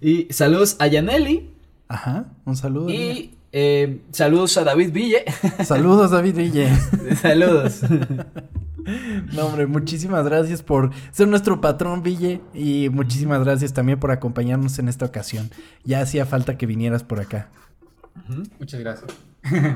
y 0.00 0.26
saludos 0.30 0.76
a 0.78 0.86
Yaneli. 0.86 1.50
Ajá, 1.88 2.26
un 2.44 2.56
saludo. 2.56 2.90
Y 2.90 3.34
eh, 3.52 4.00
saludos 4.10 4.56
a 4.56 4.64
David 4.64 4.92
Ville. 4.92 5.24
Saludos, 5.64 6.10
David 6.10 6.34
Ville. 6.34 6.76
saludos. 7.14 7.82
No, 9.32 9.46
hombre, 9.46 9.66
muchísimas 9.66 10.24
gracias 10.24 10.62
por 10.62 10.90
ser 11.12 11.28
nuestro 11.28 11.60
patrón, 11.60 12.02
Ville. 12.02 12.40
Y 12.52 12.88
muchísimas 12.90 13.44
gracias 13.44 13.72
también 13.72 14.00
por 14.00 14.10
acompañarnos 14.10 14.78
en 14.78 14.88
esta 14.88 15.04
ocasión. 15.04 15.50
Ya 15.84 16.00
hacía 16.00 16.26
falta 16.26 16.58
que 16.58 16.66
vinieras 16.66 17.04
por 17.04 17.20
acá. 17.20 17.48
muchas 18.58 18.80
gracias. 18.80 19.10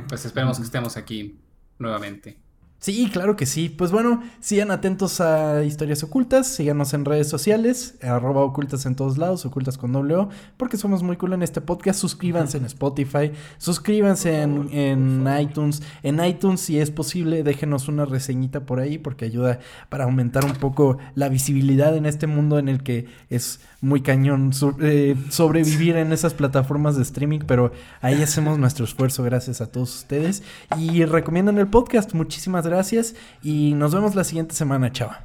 pues 0.09 0.24
esperemos 0.24 0.59
que 0.59 0.65
estemos 0.65 0.97
aquí 0.97 1.39
nuevamente. 1.78 2.36
Sí, 2.81 3.11
claro 3.13 3.35
que 3.35 3.45
sí. 3.45 3.69
Pues 3.69 3.91
bueno, 3.91 4.23
sigan 4.39 4.71
atentos 4.71 5.21
a 5.21 5.65
Historias 5.65 6.05
Ocultas, 6.05 6.47
síganos 6.47 6.95
en 6.95 7.05
redes 7.05 7.29
sociales, 7.29 7.97
arroba 8.03 8.43
ocultas 8.43 8.87
en 8.87 8.95
todos 8.95 9.19
lados, 9.19 9.45
ocultas 9.45 9.77
con 9.77 9.91
doble 9.93 10.15
O, 10.15 10.29
porque 10.57 10.77
somos 10.77 11.03
muy 11.03 11.17
cool 11.17 11.33
en 11.33 11.43
este 11.43 11.61
podcast. 11.61 11.99
Suscríbanse 11.99 12.59
en 12.59 12.67
Spotify, 12.67 13.33
suscríbanse 13.59 14.43
en, 14.43 14.69
en 14.73 15.29
iTunes. 15.41 15.83
En 16.05 16.25
iTunes, 16.25 16.61
si 16.61 16.79
es 16.79 16.93
posible, 16.93 17.43
déjenos 17.43 17.89
una 17.89 18.05
reseñita 18.05 18.61
por 18.61 18.79
ahí, 18.79 18.97
porque 18.97 19.25
ayuda 19.25 19.59
para 19.89 20.05
aumentar 20.05 20.45
un 20.45 20.53
poco 20.55 20.99
la 21.17 21.29
visibilidad 21.29 21.97
en 21.97 22.07
este 22.07 22.29
mundo 22.29 22.61
en 22.61 22.69
el 22.69 22.85
que 22.85 23.07
es 23.29 23.59
muy 23.81 24.03
cañón 24.03 24.53
so- 24.53 24.77
eh, 24.81 25.17
sobrevivir 25.31 25.97
en 25.97 26.13
esas 26.13 26.33
plataformas 26.35 26.97
de 26.97 27.03
streaming, 27.03 27.41
pero 27.47 27.73
ahí 28.01 28.23
hacemos 28.23 28.57
nuestro 28.59 28.85
esfuerzo 28.85 29.25
gracias 29.25 29.61
a 29.61 29.67
todos 29.67 29.95
ustedes. 29.97 30.45
Y 30.79 31.05
recomiendan 31.05 31.59
el 31.59 31.67
podcast. 31.67 32.15
Muchísimas 32.15 32.68
gracias 32.69 33.15
y 33.43 33.74
nos 33.74 33.95
vemos 33.95 34.15
la 34.15 34.24
siguiente 34.24 34.55
semana, 34.55 34.93
chava. 34.93 35.24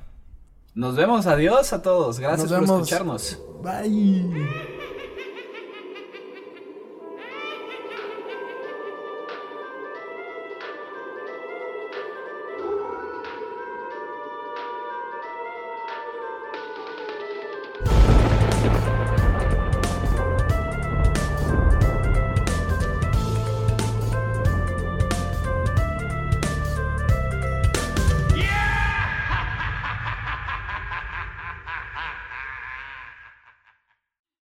Nos 0.76 0.95
vemos, 0.95 1.28
adiós 1.28 1.72
a 1.74 1.82
todos. 1.82 2.20
Gracias 2.20 2.49
Nos 2.49 2.60
por 2.60 2.68
vemos. 2.68 2.82
escucharnos. 2.82 3.40
Bye. 3.61 4.48